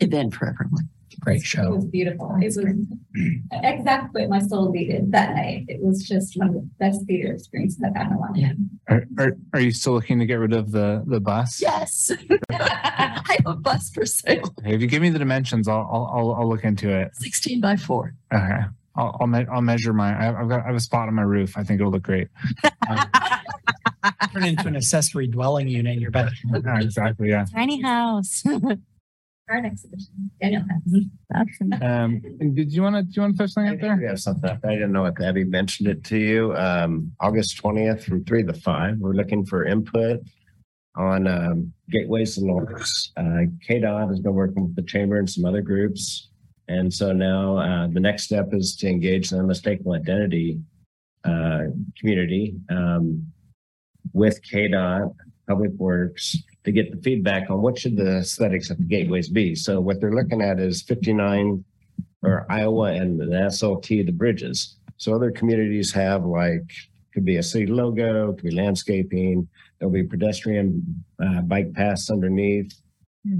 event 0.00 0.34
for 0.34 0.46
everyone. 0.46 0.88
Great 1.20 1.42
show. 1.42 1.72
It 1.72 1.76
was 1.76 1.84
beautiful. 1.86 2.34
It 2.40 2.46
was 2.46 2.58
exactly 3.52 4.22
what 4.26 4.30
my 4.30 4.46
soul 4.46 4.72
needed 4.72 5.12
that 5.12 5.34
night. 5.36 5.66
It 5.68 5.80
was 5.82 6.02
just 6.06 6.36
one 6.36 6.48
of 6.48 6.54
the 6.54 6.68
best 6.78 7.04
theater 7.06 7.32
experiences 7.32 7.82
I've 7.84 7.94
had 7.94 8.06
in 8.08 8.12
a 8.14 8.18
long 8.18 8.34
time. 8.34 8.70
Are, 8.88 9.04
are, 9.18 9.32
are 9.54 9.60
you 9.60 9.70
still 9.70 9.92
looking 9.92 10.18
to 10.18 10.26
get 10.26 10.34
rid 10.36 10.52
of 10.52 10.72
the, 10.72 11.02
the 11.06 11.20
bus? 11.20 11.60
Yes, 11.60 12.10
I 12.50 13.22
have 13.28 13.46
a 13.46 13.54
bus 13.54 13.90
for 13.90 14.06
sale, 14.06 14.42
Okay, 14.60 14.74
If 14.74 14.80
you 14.80 14.86
give 14.86 15.02
me 15.02 15.10
the 15.10 15.18
dimensions, 15.18 15.68
I'll, 15.68 15.88
I'll, 15.92 16.10
I'll, 16.14 16.32
I'll 16.40 16.48
look 16.48 16.64
into 16.64 16.88
it. 16.90 17.14
sixteen 17.16 17.60
by 17.60 17.76
four. 17.76 18.14
Okay. 18.32 18.60
I'll, 18.96 19.16
I'll, 19.20 19.26
me- 19.26 19.46
I'll 19.52 19.62
measure 19.62 19.92
my, 19.92 20.12
I- 20.18 20.40
I've 20.40 20.48
got, 20.48 20.62
I 20.64 20.66
have 20.66 20.74
a 20.74 20.80
spot 20.80 21.06
on 21.08 21.14
my 21.14 21.22
roof. 21.22 21.56
I 21.56 21.62
think 21.62 21.80
it'll 21.80 21.92
look 21.92 22.02
great. 22.02 22.28
Turn 24.32 24.44
into 24.44 24.66
an 24.66 24.76
accessory 24.76 25.26
dwelling 25.26 25.68
unit 25.68 25.94
in 25.94 26.00
your 26.00 26.10
bed. 26.10 26.30
Yeah, 26.64 26.80
Exactly, 26.80 27.28
yeah. 27.28 27.44
Tiny 27.52 27.80
house. 27.82 28.42
Our 29.50 29.64
exhibition, 29.64 30.30
Daniel 30.40 30.62
has. 30.70 31.04
That's 31.30 31.82
Um, 31.82 32.22
and 32.40 32.54
did 32.54 32.72
you 32.72 32.82
want 32.82 32.96
to, 32.96 33.02
do 33.02 33.10
you 33.16 33.22
want 33.22 33.34
to 33.34 33.38
throw 33.38 33.46
something 33.46 33.74
up 33.74 33.80
there? 33.80 33.96
We 33.96 34.06
have 34.06 34.20
something. 34.20 34.48
I 34.48 34.72
didn't 34.74 34.92
know 34.92 35.06
if 35.06 35.20
Abby 35.20 35.42
mentioned 35.42 35.88
it 35.88 36.04
to 36.04 36.18
you. 36.18 36.54
Um, 36.54 37.12
August 37.18 37.56
twentieth 37.56 38.04
from 38.04 38.24
three 38.24 38.44
to 38.44 38.52
five, 38.52 38.98
we're 38.98 39.14
looking 39.14 39.44
for 39.44 39.64
input 39.64 40.20
on, 40.96 41.26
um, 41.26 41.72
gateways 41.90 42.38
and 42.38 42.46
locks. 42.46 43.10
Uh, 43.16 43.46
KDOT 43.68 44.08
has 44.08 44.20
been 44.20 44.34
working 44.34 44.64
with 44.64 44.76
the 44.76 44.82
chamber 44.82 45.18
and 45.18 45.28
some 45.28 45.44
other 45.44 45.62
groups. 45.62 46.28
And 46.68 46.92
so 46.92 47.12
now, 47.12 47.56
uh, 47.58 47.88
the 47.88 47.98
next 47.98 48.24
step 48.24 48.50
is 48.52 48.76
to 48.76 48.88
engage 48.88 49.30
the 49.30 49.38
unmistakable 49.40 49.94
identity, 49.94 50.60
uh, 51.24 51.62
community, 51.98 52.54
um, 52.68 53.26
with 54.12 54.40
KDOT, 54.48 55.12
Public 55.48 55.72
Works, 55.72 56.36
to 56.64 56.72
get 56.72 56.90
the 56.90 57.00
feedback 57.00 57.50
on 57.50 57.62
what 57.62 57.78
should 57.78 57.96
the 57.96 58.18
aesthetics 58.18 58.70
of 58.70 58.78
the 58.78 58.84
gateways 58.84 59.28
be. 59.28 59.54
So 59.54 59.80
what 59.80 60.00
they're 60.00 60.12
looking 60.12 60.42
at 60.42 60.60
is 60.60 60.82
fifty-nine 60.82 61.64
or 62.22 62.46
Iowa 62.50 62.92
and 62.92 63.18
the 63.18 63.24
SLT, 63.24 64.04
the 64.04 64.12
bridges. 64.12 64.76
So 64.98 65.14
other 65.14 65.30
communities 65.30 65.90
have 65.92 66.26
like, 66.26 66.70
could 67.14 67.24
be 67.24 67.36
a 67.36 67.42
city 67.42 67.66
logo, 67.66 68.34
could 68.34 68.44
be 68.44 68.54
landscaping, 68.54 69.48
there'll 69.78 69.92
be 69.92 70.02
pedestrian 70.04 71.02
uh, 71.24 71.40
bike 71.40 71.72
paths 71.72 72.10
underneath. 72.10 72.72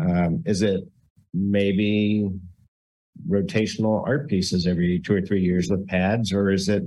Um, 0.01 0.42
is 0.47 0.62
it 0.62 0.84
maybe 1.34 2.30
rotational 3.28 4.06
art 4.06 4.28
pieces 4.28 4.66
every 4.66 4.98
two 4.98 5.14
or 5.14 5.20
three 5.20 5.42
years 5.42 5.70
with 5.70 5.86
pads, 5.86 6.32
or 6.32 6.51
is 6.51 6.68
it 6.68 6.82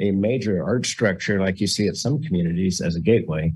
a 0.00 0.10
major 0.10 0.64
art 0.64 0.86
structure 0.86 1.40
like 1.40 1.60
you 1.60 1.66
see 1.66 1.86
at 1.86 1.96
some 1.96 2.22
communities 2.22 2.80
as 2.80 2.96
a 2.96 3.00
gateway? 3.00 3.52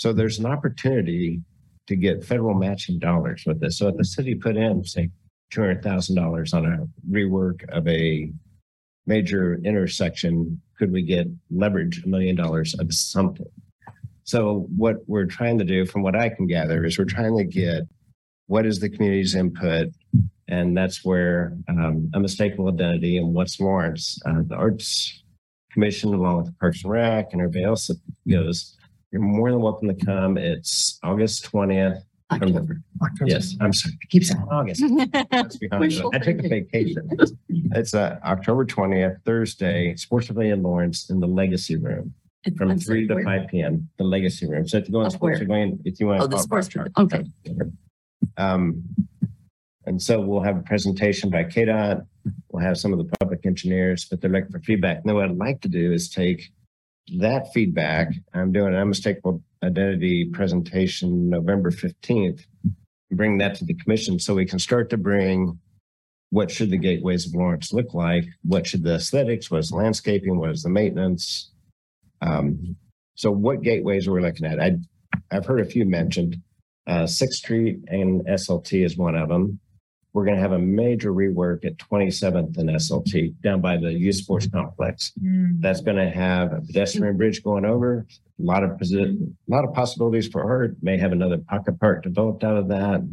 So 0.00 0.14
there's 0.14 0.38
an 0.38 0.46
opportunity 0.46 1.42
to 1.86 1.94
get 1.94 2.24
federal 2.24 2.54
matching 2.54 2.98
dollars 2.98 3.44
with 3.46 3.60
this. 3.60 3.76
So 3.76 3.88
if 3.88 3.98
the 3.98 4.04
city 4.04 4.34
put 4.34 4.56
in, 4.56 4.82
say, 4.82 5.10
two 5.50 5.60
hundred 5.60 5.82
thousand 5.82 6.16
dollars 6.16 6.54
on 6.54 6.64
a 6.64 6.86
rework 7.14 7.68
of 7.68 7.86
a 7.86 8.32
major 9.06 9.60
intersection, 9.62 10.58
could 10.78 10.90
we 10.90 11.02
get 11.02 11.26
leverage 11.50 12.02
a 12.02 12.08
million 12.08 12.34
dollars 12.34 12.74
of 12.78 12.94
something? 12.94 13.44
So 14.24 14.66
what 14.74 15.06
we're 15.06 15.26
trying 15.26 15.58
to 15.58 15.64
do, 15.64 15.84
from 15.84 16.02
what 16.02 16.16
I 16.16 16.30
can 16.30 16.46
gather, 16.46 16.82
is 16.86 16.98
we're 16.98 17.04
trying 17.04 17.36
to 17.36 17.44
get 17.44 17.82
what 18.46 18.64
is 18.64 18.80
the 18.80 18.88
community's 18.88 19.34
input, 19.34 19.88
and 20.48 20.74
that's 20.74 21.04
where 21.04 21.52
um, 21.68 22.10
unmistakable 22.14 22.68
identity 22.68 23.18
and 23.18 23.34
what's 23.34 23.60
Lawrence, 23.60 24.18
uh, 24.24 24.40
the 24.46 24.56
Arts 24.56 25.22
Commission, 25.74 26.14
along 26.14 26.38
with 26.38 26.46
the 26.46 26.52
Parks 26.52 26.84
and 26.84 26.90
Rec, 26.90 27.34
and 27.34 27.42
everybody 27.42 27.64
else 27.64 27.88
that 27.88 28.00
goes. 28.26 28.78
You're 29.12 29.22
more 29.22 29.50
than 29.50 29.60
welcome 29.60 29.88
to 29.88 30.04
come. 30.06 30.38
It's 30.38 30.98
August 31.02 31.44
twentieth. 31.44 32.04
October. 32.32 32.80
Yes, 33.24 33.56
I'm 33.60 33.72
sorry. 33.72 33.98
I 34.00 34.06
keep 34.06 34.22
saying 34.22 34.46
August. 34.48 34.84
That's 35.32 35.56
behind. 35.58 35.92
I 36.14 36.18
took 36.18 36.38
a 36.38 36.48
vacation. 36.48 37.10
It's 37.48 37.92
uh, 37.92 38.20
October 38.24 38.64
twentieth, 38.64 39.18
Thursday, 39.24 39.96
Sports 39.96 40.28
Pavilion 40.28 40.62
Lawrence 40.62 41.10
in 41.10 41.18
the 41.18 41.26
Legacy 41.26 41.74
Room 41.74 42.14
from 42.56 42.70
I'm 42.70 42.78
three 42.78 43.06
sorry, 43.06 43.08
to 43.08 43.14
where? 43.16 43.24
five 43.24 43.48
PM, 43.48 43.88
the 43.98 44.04
Legacy 44.04 44.48
Room. 44.48 44.68
So 44.68 44.78
if 44.78 44.86
you 44.86 44.92
go 44.92 45.00
on 45.00 45.06
Of 45.06 45.12
Sports? 45.12 45.40
Pavilion, 45.40 45.80
if 45.84 45.98
you 45.98 46.06
want. 46.06 46.22
Oh, 46.22 46.28
the 46.28 46.38
sports, 46.38 46.68
okay. 46.96 47.24
Um, 48.36 48.84
and 49.86 50.00
so 50.00 50.20
we'll 50.20 50.42
have 50.42 50.56
a 50.56 50.62
presentation 50.62 51.30
by 51.30 51.42
KDOT. 51.44 52.06
We'll 52.52 52.62
have 52.62 52.78
some 52.78 52.92
of 52.92 52.98
the 52.98 53.10
public 53.18 53.44
engineers, 53.44 54.04
but 54.04 54.20
they're 54.20 54.30
looking 54.30 54.52
for 54.52 54.60
feedback. 54.60 54.98
And 54.98 55.06
then 55.06 55.16
what 55.16 55.24
I'd 55.24 55.36
like 55.36 55.60
to 55.62 55.68
do 55.68 55.92
is 55.92 56.08
take 56.08 56.52
that 57.18 57.52
feedback. 57.52 58.12
I'm 58.34 58.52
doing 58.52 58.74
an 58.74 58.80
unmistakable 58.80 59.42
identity 59.62 60.26
presentation 60.32 61.28
November 61.30 61.70
fifteenth. 61.70 62.46
Bring 63.12 63.38
that 63.38 63.56
to 63.56 63.64
the 63.64 63.74
commission 63.74 64.18
so 64.18 64.34
we 64.34 64.46
can 64.46 64.58
start 64.58 64.90
to 64.90 64.96
bring 64.96 65.58
what 66.30 66.50
should 66.50 66.70
the 66.70 66.78
gateways 66.78 67.26
of 67.26 67.34
Lawrence 67.34 67.72
look 67.72 67.92
like? 67.92 68.24
What 68.42 68.66
should 68.66 68.84
the 68.84 68.94
aesthetics? 68.94 69.50
What 69.50 69.58
is 69.58 69.70
the 69.70 69.76
landscaping? 69.76 70.38
What 70.38 70.50
is 70.50 70.62
the 70.62 70.68
maintenance? 70.68 71.50
Um, 72.22 72.76
so 73.16 73.30
what 73.30 73.62
gateways 73.62 74.06
are 74.06 74.12
we 74.12 74.22
looking 74.22 74.46
at? 74.46 74.60
I, 74.60 74.76
I've 75.30 75.46
heard 75.46 75.60
a 75.60 75.64
few 75.64 75.84
mentioned. 75.84 76.36
Uh, 76.86 77.06
Sixth 77.06 77.38
Street 77.38 77.80
and 77.88 78.24
SLT 78.26 78.84
is 78.84 78.96
one 78.96 79.16
of 79.16 79.28
them. 79.28 79.58
We're 80.12 80.24
going 80.24 80.36
to 80.36 80.42
have 80.42 80.52
a 80.52 80.58
major 80.58 81.12
rework 81.12 81.64
at 81.64 81.76
27th 81.78 82.58
and 82.58 82.68
SLT 82.70 83.40
down 83.42 83.60
by 83.60 83.76
the 83.76 83.92
youth 83.92 84.16
sports 84.16 84.48
complex. 84.48 85.12
That's 85.60 85.80
going 85.80 85.98
to 85.98 86.10
have 86.10 86.52
a 86.52 86.60
pedestrian 86.60 87.16
bridge 87.16 87.44
going 87.44 87.64
over. 87.64 88.06
A 88.40 88.42
lot 88.42 88.64
of 88.64 88.70
a 88.70 89.16
lot 89.46 89.64
of 89.64 89.72
possibilities 89.72 90.26
for 90.26 90.42
art. 90.42 90.76
May 90.82 90.98
have 90.98 91.12
another 91.12 91.38
pocket 91.38 91.78
park 91.78 92.02
developed 92.02 92.42
out 92.42 92.56
of 92.56 92.68
that. 92.68 93.08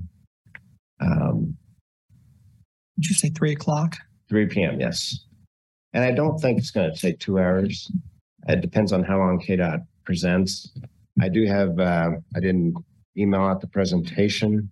Um, 0.99 1.55
Did 2.99 3.09
you 3.09 3.15
say 3.15 3.29
three 3.29 3.51
o'clock? 3.51 3.97
3 4.29 4.47
p.m. 4.47 4.79
Yes, 4.79 5.25
and 5.93 6.03
I 6.03 6.11
don't 6.11 6.37
think 6.39 6.57
it's 6.57 6.71
going 6.71 6.91
to 6.93 6.99
take 6.99 7.19
two 7.19 7.39
hours. 7.39 7.91
It 8.47 8.61
depends 8.61 8.91
on 8.91 9.03
how 9.03 9.19
long 9.19 9.39
KDOT 9.39 9.85
presents. 10.03 10.71
I 11.21 11.29
do 11.29 11.45
have, 11.45 11.79
uh, 11.79 12.11
I 12.35 12.39
didn't 12.39 12.75
email 13.17 13.41
out 13.41 13.61
the 13.61 13.67
presentation, 13.67 14.69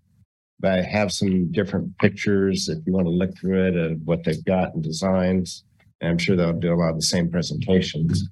I 0.63 0.81
have 0.81 1.11
some 1.11 1.51
different 1.51 1.97
pictures 1.97 2.69
if 2.69 2.79
you 2.85 2.93
want 2.93 3.05
to 3.07 3.11
look 3.11 3.37
through 3.37 3.67
it 3.67 3.75
of 3.75 3.99
what 4.05 4.23
they've 4.23 4.43
got 4.45 4.73
and 4.73 4.83
designs. 4.83 5.63
And 6.01 6.11
I'm 6.11 6.17
sure 6.17 6.35
they'll 6.35 6.53
do 6.53 6.73
a 6.73 6.75
lot 6.75 6.89
of 6.89 6.95
the 6.95 7.01
same 7.01 7.29
presentations. 7.29 8.27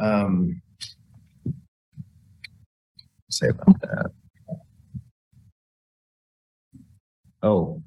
Um, 0.00 0.60
say 3.30 3.48
about 3.48 3.80
that. 3.80 4.10
Oh, 7.42 7.82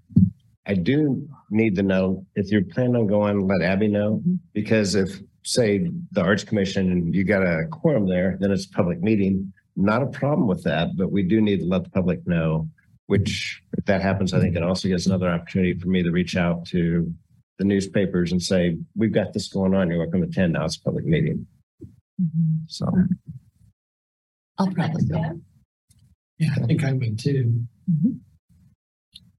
I 0.66 0.74
do 0.74 1.28
need 1.50 1.76
to 1.76 1.84
know 1.84 2.26
if 2.36 2.52
you're 2.52 2.64
planning 2.64 2.96
on 2.96 3.08
going, 3.08 3.48
let 3.48 3.62
Abby 3.62 3.88
know, 3.88 4.22
because 4.54 4.96
if, 4.96 5.22
say, 5.44 5.90
the 6.12 6.22
Arts 6.22 6.44
Commission 6.44 6.92
and 6.92 7.16
you 7.16 7.24
got 7.24 7.44
a 7.44 7.68
quorum 7.72 8.08
there, 8.08 8.38
then 8.40 8.52
it's 8.52 8.66
a 8.66 8.70
public 8.72 9.02
meeting. 9.02 9.54
Not 9.78 10.02
a 10.02 10.08
problem 10.08 10.48
with 10.48 10.64
that, 10.64 10.98
but 10.98 11.12
we 11.12 11.24
do 11.24 11.40
need 11.40 11.60
to 11.60 11.66
let 11.66 11.84
the 11.84 11.90
public 11.90 12.26
know, 12.28 12.68
which 13.08 13.62
if 13.78 13.86
that 13.86 14.02
happens, 14.02 14.34
I 14.34 14.40
think 14.40 14.56
it 14.56 14.64
also 14.64 14.88
gives 14.88 15.06
another 15.06 15.30
opportunity 15.30 15.78
for 15.80 15.88
me 15.88 16.04
to 16.04 16.12
reach 16.12 16.36
out 16.36 16.66
to 16.68 17.14
the 17.58 17.64
newspapers 17.64 18.32
and 18.32 18.42
say, 18.42 18.78
we've 18.96 19.14
got 19.14 19.34
this 19.34 19.48
going 19.48 19.74
on. 19.76 19.90
You're 19.90 20.00
welcome 20.00 20.22
to 20.22 20.28
attend. 20.28 20.54
Now 20.54 20.66
it's 20.66 20.78
a 20.78 20.82
public 20.82 21.06
meeting. 21.06 21.48
Mm-hmm. 22.22 22.66
So. 22.68 22.92
I'll 24.58 24.72
probably 24.72 25.06
go. 25.06 25.40
Yeah, 26.38 26.50
I 26.56 26.66
think 26.66 26.84
I 26.84 26.94
would 26.94 27.20
too. 27.20 27.64
Mm-hmm. 27.90 28.12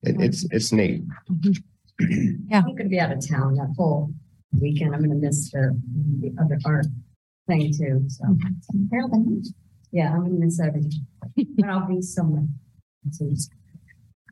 It, 0.02 0.16
it's, 0.20 0.46
it's 0.50 0.72
neat. 0.72 1.02
Mm-hmm. 1.30 1.52
Yeah, 2.48 2.58
I'm 2.58 2.76
gonna 2.76 2.88
be 2.88 3.00
out 3.00 3.12
of 3.12 3.26
town 3.26 3.54
that 3.54 3.74
whole 3.76 4.12
weekend. 4.60 4.94
I'm 4.94 5.02
gonna 5.02 5.14
miss 5.14 5.50
the, 5.50 5.78
the 6.20 6.34
other 6.40 6.58
art 6.64 6.86
thing 7.46 7.72
too, 7.72 8.04
so. 8.08 8.36
Yeah, 9.92 10.12
I'm 10.12 10.24
gonna 10.24 10.34
miss 10.34 10.60
everything, 10.60 11.06
but 11.56 11.68
I'll 11.68 11.88
be 11.88 12.02
somewhere. 12.02 12.46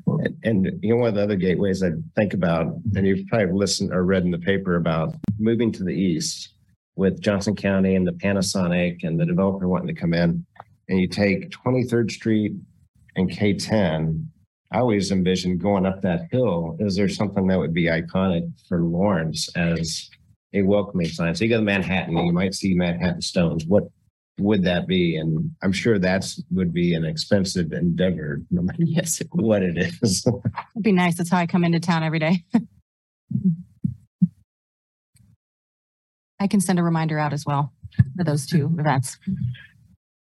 And- 0.07 0.37
And 0.43 0.79
you 0.83 0.91
know, 0.91 0.97
one 0.97 1.09
of 1.09 1.15
the 1.15 1.23
other 1.23 1.37
gateways 1.37 1.83
I 1.83 1.91
think 2.15 2.35
about, 2.35 2.77
and 2.95 3.07
you've 3.07 3.27
probably 3.29 3.53
listened 3.55 3.93
or 3.93 4.05
read 4.05 4.25
in 4.25 4.31
the 4.31 4.39
paper 4.39 4.77
about 4.77 5.15
moving 5.39 5.73
to 5.73 5.83
the 5.85 5.95
east 5.95 6.51
with 6.97 7.21
Johnson 7.23 7.57
County 7.57 7.95
and 7.97 8.07
the 8.07 8.13
Panasonic 8.13 9.03
and 9.03 9.19
the 9.19 9.25
developer 9.25 9.67
wanting 9.67 9.95
to 9.95 9.99
come 10.01 10.13
in. 10.13 10.45
And 10.89 11.01
you 11.01 11.09
take 11.09 11.51
23rd 11.51 12.11
Street 12.11 12.53
and 13.17 13.31
K10. 13.31 14.27
I 14.71 14.79
always 14.81 15.11
envisioned 15.11 15.61
going 15.61 15.87
up 15.87 16.03
that 16.03 16.29
hill. 16.31 16.77
Is 16.81 16.97
there 16.97 17.09
something 17.09 17.47
that 17.47 17.59
would 17.59 17.73
be 17.73 17.85
iconic 17.87 18.51
for 18.69 18.83
Lawrence 18.83 19.49
as 19.57 20.11
a 20.53 20.63
welcoming 20.63 21.09
sign? 21.09 21.35
So 21.35 21.45
you 21.45 21.51
go 21.51 21.59
to 21.59 21.63
Manhattan, 21.65 22.19
and 22.19 22.27
you 22.27 22.33
might 22.33 22.55
see 22.55 22.75
Manhattan 22.75 23.23
stones. 23.23 23.65
What 23.67 23.85
would 24.39 24.65
that 24.65 24.87
be? 24.87 25.17
And 25.17 25.51
I'm 25.63 25.73
sure 25.73 25.99
that's 25.99 26.43
would 26.51 26.73
be 26.73 26.95
an 26.95 27.05
expensive 27.05 27.73
endeavor, 27.73 28.41
no 28.51 28.63
matter 28.63 28.79
Yes, 28.83 29.21
it 29.21 29.29
what 29.33 29.63
it 29.63 29.79
is. 29.79 30.27
It'd 30.75 30.83
be 30.83 30.93
nice. 30.93 31.17
That's 31.17 31.31
how 31.31 31.39
I 31.39 31.47
come 31.47 31.65
into 31.65 31.81
town 31.81 32.03
every 32.03 32.19
day. 32.19 32.45
I 36.41 36.47
can 36.47 36.61
send 36.61 36.79
a 36.79 36.83
reminder 36.83 37.19
out 37.19 37.33
as 37.33 37.47
well 37.47 37.73
for 38.17 38.25
those 38.25 38.47
two 38.47 38.75
events. 38.79 39.19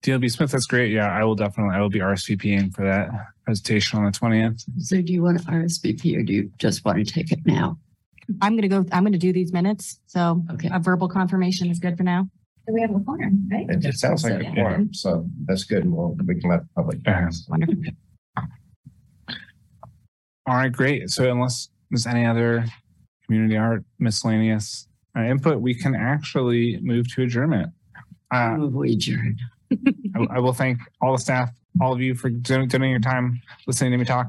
Daniel 0.03 0.21
B. 0.21 0.29
Smith, 0.29 0.51
that's 0.51 0.67
great. 0.67 0.93
Yeah, 0.93 1.11
I 1.11 1.25
will 1.25 1.35
definitely, 1.35 1.75
I 1.75 1.81
will 1.81 1.89
be 1.89 2.01
RSVPing 2.01 2.75
for 2.75 2.85
that 2.85 3.09
presentation 3.47 3.99
on 3.99 4.05
the 4.05 4.13
twentieth. 4.13 4.63
So 4.79 5.01
do 5.01 5.13
you 5.13 5.23
want 5.23 5.41
to 5.41 5.45
RSVP 5.47 6.19
or 6.19 6.23
do 6.23 6.33
you 6.35 6.51
just 6.59 6.85
want 6.85 6.99
to 6.99 7.05
take 7.13 7.33
it 7.33 7.41
now? 7.47 7.79
I'm 8.43 8.55
gonna 8.55 8.69
go, 8.69 8.85
I'm 8.93 9.03
gonna 9.05 9.17
do 9.19 9.33
these 9.33 9.53
minutes, 9.53 10.01
so 10.07 10.45
Okay. 10.53 10.69
a 10.73 10.79
verbal 10.79 11.09
confirmation 11.09 11.71
is 11.71 11.79
good 11.79 11.97
for 11.97 12.03
now. 12.03 12.29
Do 12.67 12.73
we 12.75 12.81
have 12.81 12.95
a 12.95 13.01
forum, 13.01 13.49
right? 13.53 13.69
It 13.69 13.85
it 13.85 13.95
sounds 13.95 14.25
like 14.25 14.41
a 14.41 14.45
Yeah. 14.45 14.55
quorum, 14.55 14.95
so 14.95 15.29
that's 15.47 15.65
good. 15.65 15.85
and 15.85 15.93
We'll, 15.93 16.17
can 16.17 16.41
let 16.49 16.61
the 16.63 16.69
public. 16.75 16.99
Wonderful. 17.49 17.77
All 20.47 20.55
right, 20.57 20.73
great. 20.73 21.11
So 21.11 21.31
unless 21.31 21.69
there's 21.91 22.07
any 22.07 22.25
other 22.27 22.65
community 23.25 23.57
art 23.57 23.85
miscellaneous 23.99 24.87
uh, 25.17 25.23
input, 25.23 25.61
we 25.61 25.75
can 25.75 25.95
actually 25.95 26.79
move 26.83 27.13
to 27.15 27.23
adjournment. 27.23 27.71
Uh, 28.31 28.57
Move 28.57 28.75
we 28.75 28.93
adjourn. 28.93 29.39
I, 30.17 30.27
I 30.37 30.39
will 30.41 30.53
thank 30.53 30.79
all 31.01 31.13
the 31.13 31.19
staff, 31.19 31.51
all 31.81 31.93
of 31.93 32.01
you 32.01 32.15
for 32.15 32.29
don- 32.31 32.69
donating 32.69 32.91
your 32.91 33.01
time, 33.01 33.41
listening 33.67 33.93
to 33.93 33.97
me 33.99 34.05
talk. 34.05 34.29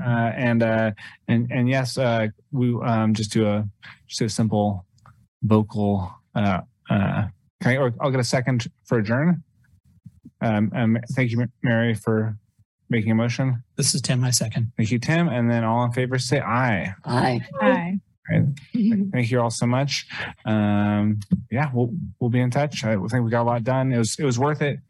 Uh, 0.00 0.08
and, 0.36 0.62
uh, 0.62 0.92
and, 1.28 1.50
and 1.50 1.68
yes, 1.68 1.98
uh, 1.98 2.28
we, 2.52 2.74
um, 2.84 3.14
just 3.14 3.32
do 3.32 3.46
a, 3.46 3.66
just 4.06 4.18
do 4.20 4.24
a 4.26 4.28
simple 4.28 4.86
vocal, 5.42 6.12
uh, 6.34 6.60
uh, 6.90 7.26
can 7.60 7.72
I, 7.72 7.76
or 7.76 7.92
I'll 8.00 8.10
get 8.10 8.20
a 8.20 8.24
second 8.24 8.66
for 8.84 8.98
adjourn. 8.98 9.42
Um, 10.40 10.70
um, 10.74 10.98
thank 11.16 11.30
you, 11.30 11.46
Mary, 11.62 11.94
for 11.94 12.36
making 12.90 13.10
a 13.10 13.14
motion. 13.14 13.62
This 13.76 13.94
is 13.94 14.00
Tim, 14.02 14.20
my 14.20 14.30
second. 14.30 14.72
Thank 14.76 14.90
you, 14.90 14.98
Tim. 14.98 15.28
And 15.28 15.50
then 15.50 15.64
all 15.64 15.84
in 15.84 15.92
favor, 15.92 16.18
say 16.18 16.40
aye. 16.40 16.94
Aye. 17.04 17.40
Hi. 17.60 17.98
Thank 18.74 19.30
you 19.30 19.40
all 19.40 19.50
so 19.50 19.66
much. 19.66 20.06
Um, 20.44 21.18
yeah, 21.50 21.70
we'll 21.72 21.94
we'll 22.20 22.28
be 22.28 22.40
in 22.40 22.50
touch. 22.50 22.84
I 22.84 22.94
think 22.94 23.24
we 23.24 23.30
got 23.30 23.42
a 23.42 23.48
lot 23.48 23.64
done. 23.64 23.90
It 23.90 23.96
was 23.96 24.16
it 24.18 24.24
was 24.24 24.38
worth 24.38 24.60
it, 24.60 24.80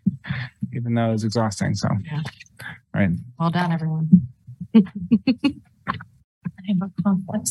even 0.75 0.95
though 0.95 1.11
it 1.11 1.13
was 1.13 1.25
exhausting. 1.25 1.75
So, 1.75 1.89
Yeah. 2.05 2.21
all 2.61 3.01
right. 3.01 3.11
Well 3.39 3.51
done, 3.51 3.71
everyone. 3.71 4.09
I 4.75 4.83
have 6.67 6.83
a 6.83 7.03
conflict. 7.03 7.49